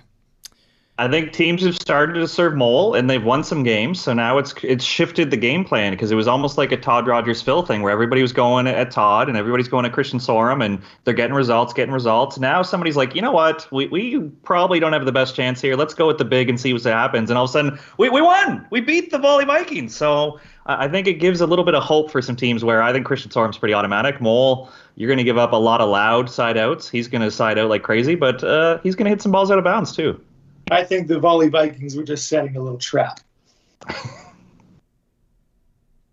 I 0.96 1.08
think 1.08 1.32
teams 1.32 1.64
have 1.64 1.74
started 1.74 2.14
to 2.14 2.28
serve 2.28 2.54
Mol 2.54 2.94
and 2.94 3.10
they've 3.10 3.24
won 3.24 3.42
some 3.42 3.64
games. 3.64 4.00
So 4.00 4.12
now 4.12 4.38
it's 4.38 4.54
it's 4.62 4.84
shifted 4.84 5.32
the 5.32 5.36
game 5.36 5.64
plan 5.64 5.92
because 5.92 6.12
it 6.12 6.14
was 6.14 6.28
almost 6.28 6.56
like 6.56 6.70
a 6.70 6.76
Todd 6.76 7.08
Rogers 7.08 7.42
Phil 7.42 7.62
thing 7.62 7.82
where 7.82 7.90
everybody 7.90 8.22
was 8.22 8.32
going 8.32 8.68
at 8.68 8.92
Todd 8.92 9.28
and 9.28 9.36
everybody's 9.36 9.66
going 9.66 9.84
at 9.84 9.92
Christian 9.92 10.20
Sorum 10.20 10.64
and 10.64 10.80
they're 11.02 11.12
getting 11.12 11.34
results, 11.34 11.72
getting 11.72 11.92
results. 11.92 12.38
Now 12.38 12.62
somebody's 12.62 12.94
like, 12.94 13.16
you 13.16 13.22
know 13.22 13.32
what? 13.32 13.66
We, 13.72 13.88
we 13.88 14.20
probably 14.44 14.78
don't 14.78 14.92
have 14.92 15.04
the 15.04 15.10
best 15.10 15.34
chance 15.34 15.60
here. 15.60 15.74
Let's 15.74 15.94
go 15.94 16.06
with 16.06 16.18
the 16.18 16.24
big 16.24 16.48
and 16.48 16.60
see 16.60 16.72
what 16.72 16.84
happens. 16.84 17.28
And 17.28 17.36
all 17.36 17.46
of 17.46 17.50
a 17.50 17.52
sudden, 17.52 17.78
we, 17.98 18.08
we 18.08 18.22
won. 18.22 18.64
We 18.70 18.80
beat 18.80 19.10
the 19.10 19.18
Volley 19.18 19.46
Vikings. 19.46 19.96
So 19.96 20.38
I 20.66 20.86
think 20.86 21.08
it 21.08 21.14
gives 21.14 21.40
a 21.40 21.46
little 21.46 21.64
bit 21.64 21.74
of 21.74 21.82
hope 21.82 22.12
for 22.12 22.22
some 22.22 22.36
teams 22.36 22.62
where 22.62 22.80
I 22.80 22.92
think 22.92 23.04
Christian 23.04 23.32
Sorum's 23.32 23.58
pretty 23.58 23.74
automatic. 23.74 24.20
Mol, 24.20 24.70
you're 24.94 25.08
going 25.08 25.18
to 25.18 25.24
give 25.24 25.38
up 25.38 25.50
a 25.50 25.56
lot 25.56 25.80
of 25.80 25.88
loud 25.88 26.30
side 26.30 26.56
outs. 26.56 26.88
He's 26.88 27.08
going 27.08 27.22
to 27.22 27.32
side 27.32 27.58
out 27.58 27.68
like 27.68 27.82
crazy, 27.82 28.14
but 28.14 28.44
uh, 28.44 28.78
he's 28.84 28.94
going 28.94 29.06
to 29.06 29.10
hit 29.10 29.20
some 29.20 29.32
balls 29.32 29.50
out 29.50 29.58
of 29.58 29.64
bounds 29.64 29.90
too. 29.90 30.20
I 30.70 30.84
think 30.84 31.08
the 31.08 31.18
Volley 31.18 31.48
Vikings 31.48 31.96
were 31.96 32.04
just 32.04 32.28
setting 32.28 32.56
a 32.56 32.60
little 32.60 32.78
trap. 32.78 33.20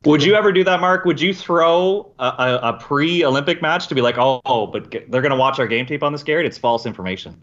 Would 0.03 0.23
you 0.23 0.33
ever 0.33 0.51
do 0.51 0.63
that, 0.63 0.81
Mark? 0.81 1.05
Would 1.05 1.21
you 1.21 1.33
throw 1.33 2.11
a, 2.17 2.25
a, 2.25 2.59
a 2.63 2.73
pre-Olympic 2.73 3.61
match 3.61 3.87
to 3.87 3.95
be 3.95 4.01
like, 4.01 4.17
oh, 4.17 4.41
oh 4.45 4.65
but 4.65 4.89
they're 4.91 5.21
going 5.21 5.29
to 5.31 5.35
watch 5.35 5.59
our 5.59 5.67
game 5.67 5.85
tape 5.85 6.01
on 6.01 6.11
this, 6.11 6.23
Garrett? 6.23 6.47
It's 6.47 6.57
false 6.57 6.87
information. 6.87 7.39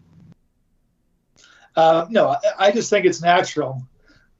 Uh, 1.75 2.05
no, 2.09 2.29
I, 2.29 2.37
I, 2.67 2.71
just 2.71 2.89
think 2.89 3.05
it's 3.05 3.21
natural. 3.21 3.81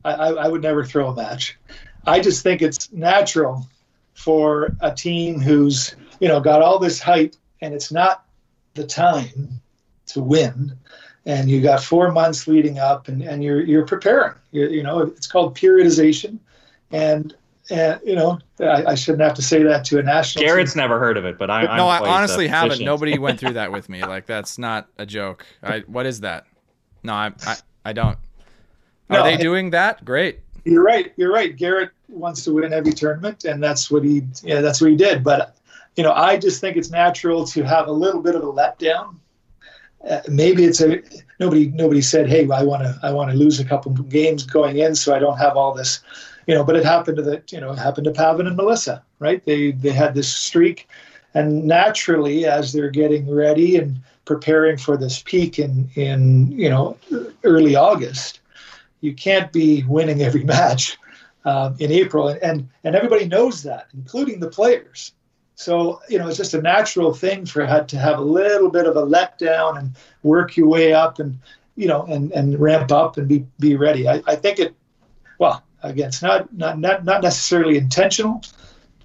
I, 0.04 0.12
I, 0.12 0.28
I 0.32 0.48
would 0.50 0.62
never 0.62 0.84
throw 0.84 1.08
a 1.08 1.16
match. 1.16 1.58
I 2.06 2.20
just 2.20 2.44
think 2.44 2.62
it's 2.62 2.92
natural 2.92 3.66
for 4.14 4.76
a 4.82 4.94
team 4.94 5.40
who's 5.40 5.96
you 6.20 6.28
know 6.28 6.42
got 6.42 6.62
all 6.62 6.78
this 6.80 7.00
hype 7.00 7.36
and 7.62 7.74
it's 7.74 7.92
not 7.92 8.26
the 8.74 8.86
time 8.86 9.62
to 10.08 10.22
win 10.22 10.78
and 11.26 11.50
you 11.50 11.62
got 11.62 11.84
four 11.84 12.12
months 12.12 12.48
leading 12.48 12.80
up 12.80 13.08
and, 13.08 13.22
and 13.22 13.44
you're 13.44 13.62
you're 13.62 13.86
preparing. 13.86 14.34
You, 14.52 14.70
you 14.70 14.84
know 14.84 15.00
it's 15.00 15.28
called 15.28 15.56
periodization. 15.58 16.40
And 16.92 17.36
and 17.70 18.00
you 18.04 18.16
know 18.16 18.40
I, 18.60 18.86
I, 18.86 18.96
shouldn't 18.96 19.22
have 19.22 19.36
to 19.36 19.42
say 19.42 19.62
that 19.64 19.86
to 19.86 20.00
a 20.00 20.04
national 20.04 20.44
garrett's 20.44 20.74
team. 20.74 20.82
never 20.82 20.98
heard 20.98 21.18
of 21.18 21.26
it 21.26 21.38
but 21.38 21.52
i 21.52 21.78
no 21.78 21.88
i 21.88 22.00
honestly 22.00 22.48
haven't. 22.48 22.82
nobody 22.82 23.20
went 23.20 23.40
through 23.40 23.54
that 23.54 23.72
with 23.72 23.90
me. 23.90 24.02
Like 24.02 24.26
that's 24.26 24.58
not 24.58 24.88
a 24.98 25.06
joke. 25.06 25.46
I 25.62 25.80
what 25.82 26.06
is 26.06 26.22
that? 26.22 26.46
No 27.04 27.14
i 27.14 27.32
i, 27.46 27.56
I 27.86 27.94
don't. 27.94 28.18
Are 29.12 29.18
no, 29.18 29.24
they 29.24 29.38
doing 29.38 29.72
that? 29.72 30.06
Great. 30.06 30.40
You're 30.66 30.84
right. 30.84 31.14
You're 31.16 31.32
right. 31.32 31.56
Garrett 31.56 31.90
wants 32.08 32.44
to 32.44 32.54
win 32.54 32.74
every 32.74 32.94
tournament, 32.94 33.46
and 33.46 33.62
that's 33.62 33.90
what 33.90 34.04
he 34.04 34.24
yeah 34.44 34.62
that's 34.62 34.82
what 34.82 34.90
he 34.90 34.96
did. 34.96 35.24
But 35.24 35.56
you 35.96 36.04
know, 36.04 36.14
I 36.14 36.38
just 36.38 36.62
think 36.62 36.78
it's 36.78 36.90
natural 36.90 37.46
to 37.48 37.64
have 37.64 37.88
a 37.88 37.92
little 37.92 38.22
bit 38.22 38.36
of 38.36 38.44
a 38.44 38.52
letdown. 38.52 39.16
Uh, 40.08 40.22
maybe 40.30 40.64
it's 40.64 40.82
a 40.82 41.02
nobody 41.40 41.68
nobody 41.68 42.02
said, 42.02 42.30
hey, 42.30 42.50
I 42.50 42.64
want 42.64 42.84
to 42.84 42.98
I 43.04 43.12
want 43.12 43.32
to 43.32 43.38
lose 43.38 43.60
a 43.60 43.66
couple 43.66 43.92
games 43.92 44.44
going 44.44 44.78
in, 44.78 44.96
so 44.96 45.14
I 45.14 45.20
don't 45.20 45.38
have 45.38 45.58
all 45.58 45.74
this, 45.74 46.00
you 46.48 46.56
know. 46.56 46.64
But 46.64 46.78
it 46.78 46.86
happened 46.86 47.18
to 47.18 47.24
the 47.24 47.44
you 47.52 47.60
know 47.60 47.72
it 47.72 47.80
happened 47.80 48.06
to 48.06 48.12
Pavan 48.12 48.48
and 48.48 48.56
Melissa, 48.56 49.04
right? 49.20 49.44
They 49.46 49.72
they 49.72 49.92
had 49.92 50.16
this 50.16 50.34
streak, 50.34 50.88
and 51.34 51.66
naturally 51.66 52.46
as 52.46 52.72
they're 52.72 52.90
getting 52.90 53.30
ready 53.30 53.76
and 53.76 54.00
preparing 54.26 54.78
for 54.78 54.96
this 54.96 55.22
peak 55.24 55.60
in 55.60 55.90
in 55.96 56.52
you 56.52 56.70
know 56.70 56.98
early 57.44 57.76
August, 57.76 58.40
you 59.02 59.14
can't 59.14 59.52
be 59.52 59.84
winning 59.84 60.22
every 60.22 60.44
match 60.56 60.98
um, 61.44 61.76
in 61.80 61.92
April, 61.92 62.30
and, 62.30 62.42
and 62.42 62.70
and 62.86 62.96
everybody 62.96 63.26
knows 63.26 63.64
that, 63.64 63.88
including 63.94 64.40
the 64.40 64.50
players. 64.50 65.14
So 65.60 66.00
you 66.08 66.18
know 66.18 66.30
it's 66.30 66.38
just 66.38 66.54
a 66.54 66.62
natural 66.62 67.14
thing 67.14 67.46
for 67.46 67.66
had 67.66 67.90
to 67.90 68.00
have 68.00 68.18
a 68.18 68.22
little 68.22 68.70
bit 68.70 68.86
of 68.86 68.96
a 68.96 69.06
letdown 69.06 69.78
and 69.78 69.94
work 70.24 70.56
your 70.56 70.70
way 70.70 70.94
up 70.94 71.20
and 71.20 71.38
you 71.76 71.86
know 71.86 72.04
and 72.04 72.32
and 72.32 72.58
ramp 72.58 72.94
up 72.94 73.18
and 73.18 73.28
be 73.28 73.46
be 73.60 73.76
ready. 73.76 74.08
I, 74.08 74.24
I 74.26 74.38
think 74.38 74.60
it. 74.60 74.74
Well, 75.38 75.62
again, 75.84 76.08
it's 76.08 76.22
not 76.22 76.54
not 76.54 76.80
not 76.80 77.04
not 77.04 77.22
necessarily 77.22 77.78
intentional 77.78 78.42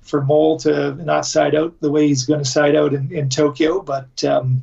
for 0.03 0.23
Mol 0.23 0.57
to 0.61 0.95
not 0.95 1.27
side 1.27 1.57
out 1.57 1.75
the 1.81 1.91
way 1.91 2.07
he's 2.07 2.25
going 2.25 2.45
to 2.45 2.49
side 2.49 2.77
out 2.77 2.95
in, 2.95 3.13
in 3.13 3.29
Tokyo, 3.29 3.83
but 3.83 4.23
um, 4.23 4.63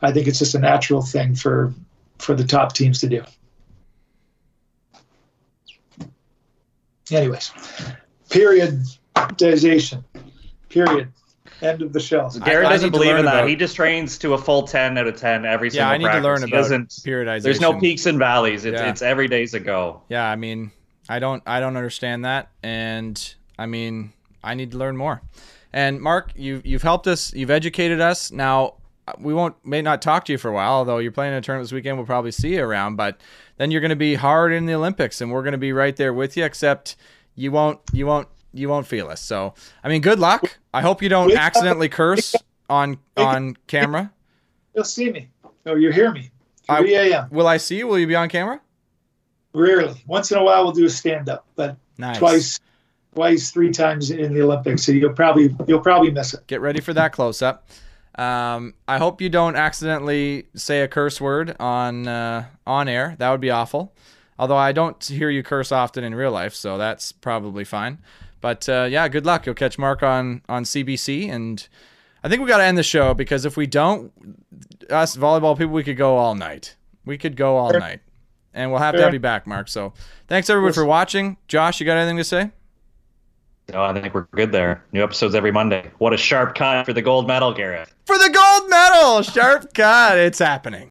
I 0.00 0.12
think 0.12 0.28
it's 0.28 0.38
just 0.38 0.54
a 0.54 0.60
natural 0.60 1.02
thing 1.02 1.34
for 1.34 1.74
for 2.18 2.36
the 2.36 2.44
top 2.44 2.72
teams 2.72 3.00
to 3.00 3.08
do. 3.08 3.24
Anyways, 7.10 7.50
periodization. 8.30 10.04
Period. 10.68 11.12
End 11.62 11.80
of 11.82 11.92
the 11.92 12.00
show. 12.00 12.28
Garrett 12.44 12.66
I- 12.66 12.70
I 12.70 12.72
doesn't 12.72 12.86
need 12.88 12.92
believe 12.98 13.16
in 13.16 13.24
that. 13.24 13.34
about- 13.36 13.48
He 13.48 13.56
just 13.56 13.76
trains 13.76 14.18
to 14.18 14.34
a 14.34 14.38
full 14.38 14.62
10 14.66 14.98
out 14.98 15.06
of 15.06 15.16
10 15.16 15.44
every 15.46 15.68
Yeah, 15.68 15.72
single 15.72 15.86
Yeah, 15.86 15.92
I 15.92 15.98
need 15.98 16.18
to 16.20 16.24
learn 16.24 16.38
He 16.38 16.44
about 16.44 16.56
doesn't- 16.56 16.88
periodization. 16.90 17.42
There's 17.42 17.60
no 17.60 17.78
peaks 17.78 18.06
and 18.06 18.18
valleys. 18.18 18.64
It's, 18.64 18.80
Yeah. 18.80 18.90
it's 18.90 19.02
every 19.02 19.28
day's 19.28 19.54
a 19.54 19.60
go. 19.60 20.02
Yeah, 20.08 20.24
I 20.28 20.36
mean, 20.36 20.72
I 21.08 21.18
don't 21.18 21.42
I 21.46 21.60
don't 21.60 21.76
understand 21.76 22.24
that 22.24 22.48
and 22.62 23.34
I 23.58 23.66
mean, 23.66 24.12
I 24.42 24.54
need 24.54 24.72
to 24.72 24.78
learn 24.78 24.96
more. 24.96 25.22
And 25.72 26.00
Mark, 26.00 26.32
you 26.36 26.60
you've 26.64 26.82
helped 26.82 27.06
us, 27.06 27.32
you've 27.34 27.50
educated 27.50 28.00
us. 28.00 28.30
Now, 28.32 28.74
we 29.18 29.34
won't 29.34 29.54
may 29.64 29.82
not 29.82 30.00
talk 30.02 30.24
to 30.26 30.32
you 30.32 30.38
for 30.38 30.48
a 30.48 30.52
while, 30.52 30.72
although 30.74 30.98
you're 30.98 31.12
playing 31.12 31.34
a 31.34 31.40
tournament 31.40 31.68
this 31.68 31.72
weekend, 31.72 31.96
we'll 31.96 32.06
probably 32.06 32.30
see 32.32 32.54
you 32.54 32.64
around, 32.64 32.96
but 32.96 33.20
then 33.58 33.70
you're 33.70 33.80
going 33.80 33.90
to 33.90 33.96
be 33.96 34.14
hard 34.14 34.52
in 34.52 34.66
the 34.66 34.74
Olympics 34.74 35.20
and 35.20 35.30
we're 35.30 35.42
going 35.42 35.52
to 35.52 35.58
be 35.58 35.72
right 35.72 35.96
there 35.96 36.12
with 36.12 36.36
you 36.36 36.44
except 36.44 36.96
you 37.34 37.50
won't 37.52 37.78
you 37.92 38.06
won't 38.06 38.28
you 38.52 38.68
won't 38.68 38.86
feel 38.86 39.08
us. 39.08 39.20
So, 39.20 39.54
I 39.82 39.88
mean, 39.88 40.02
good 40.02 40.18
luck. 40.18 40.58
I 40.72 40.80
hope 40.80 41.02
you 41.02 41.08
don't 41.08 41.32
accidentally 41.36 41.88
curse 41.88 42.34
on 42.70 42.98
on 43.16 43.56
camera. 43.66 44.12
You'll 44.74 44.84
see 44.84 45.10
me. 45.10 45.28
Oh, 45.66 45.74
you 45.74 45.90
hear 45.92 46.10
me. 46.12 46.30
3 46.68 46.94
a.m. 46.94 47.28
Will 47.30 47.46
I 47.46 47.56
see 47.56 47.76
you? 47.78 47.86
Will 47.86 47.98
you 47.98 48.06
be 48.06 48.14
on 48.14 48.28
camera? 48.28 48.60
Rarely. 49.52 50.02
Once 50.06 50.30
in 50.32 50.38
a 50.38 50.42
while, 50.42 50.64
we'll 50.64 50.72
do 50.72 50.86
a 50.86 50.90
stand 50.90 51.28
up, 51.28 51.44
but 51.56 51.76
Nice. 51.98 52.18
twice, 52.18 52.60
twice, 53.14 53.50
three 53.50 53.70
times 53.70 54.10
in 54.10 54.32
the 54.32 54.42
Olympics. 54.42 54.84
So 54.84 54.92
you'll 54.92 55.12
probably 55.12 55.54
you'll 55.66 55.80
probably 55.80 56.10
miss 56.10 56.34
it. 56.34 56.46
get 56.46 56.60
ready 56.60 56.80
for 56.80 56.94
that 56.94 57.12
close 57.12 57.42
up. 57.42 57.68
Um, 58.14 58.74
I 58.88 58.98
hope 58.98 59.20
you 59.20 59.28
don't 59.28 59.56
accidentally 59.56 60.46
say 60.54 60.82
a 60.82 60.88
curse 60.88 61.20
word 61.20 61.56
on 61.60 62.08
uh, 62.08 62.46
on 62.66 62.88
air. 62.88 63.16
That 63.18 63.30
would 63.30 63.40
be 63.40 63.50
awful. 63.50 63.94
Although 64.38 64.56
I 64.56 64.72
don't 64.72 65.02
hear 65.04 65.28
you 65.30 65.42
curse 65.42 65.70
often 65.70 66.02
in 66.04 66.14
real 66.14 66.32
life, 66.32 66.54
so 66.54 66.78
that's 66.78 67.12
probably 67.12 67.64
fine. 67.64 67.98
But 68.42 68.68
uh, 68.68 68.86
yeah, 68.90 69.08
good 69.08 69.24
luck. 69.24 69.46
You'll 69.46 69.54
catch 69.54 69.78
Mark 69.78 70.02
on 70.02 70.42
on 70.50 70.64
CBC, 70.64 71.30
and 71.30 71.66
I 72.22 72.28
think 72.28 72.42
we 72.42 72.48
got 72.48 72.58
to 72.58 72.64
end 72.64 72.76
the 72.76 72.82
show 72.82 73.14
because 73.14 73.46
if 73.46 73.56
we 73.56 73.66
don't, 73.66 74.12
us 74.90 75.16
volleyball 75.16 75.56
people, 75.56 75.72
we 75.72 75.84
could 75.84 75.96
go 75.96 76.16
all 76.18 76.34
night. 76.34 76.76
We 77.06 77.16
could 77.16 77.36
go 77.36 77.56
all 77.56 77.70
Sure. 77.70 77.80
night, 77.80 78.00
and 78.52 78.70
we'll 78.70 78.80
have 78.80 78.92
to 78.92 78.98
Sure. 78.98 79.06
have 79.06 79.14
you 79.14 79.20
back, 79.20 79.46
Mark. 79.46 79.68
So 79.68 79.94
thanks 80.28 80.50
everyone 80.50 80.72
for 80.74 80.84
watching. 80.84 81.36
Josh, 81.48 81.80
you 81.80 81.86
got 81.86 81.96
anything 81.96 82.18
to 82.18 82.24
say? 82.24 82.50
Oh, 83.72 83.82
I 83.84 83.98
think 83.98 84.12
we're 84.12 84.26
good 84.32 84.50
there. 84.50 84.84
New 84.92 85.02
episodes 85.04 85.36
every 85.36 85.52
Monday. 85.52 85.88
What 85.98 86.12
a 86.12 86.16
sharp 86.16 86.56
cut 86.56 86.84
for 86.84 86.92
the 86.92 87.00
gold 87.00 87.28
medal, 87.28 87.54
Garrett. 87.54 87.88
For 88.06 88.18
the 88.18 88.28
gold 88.28 88.68
medal, 88.68 89.22
sharp 89.22 89.72
cut. 89.72 90.18
It's 90.18 90.40
happening. 90.40 90.90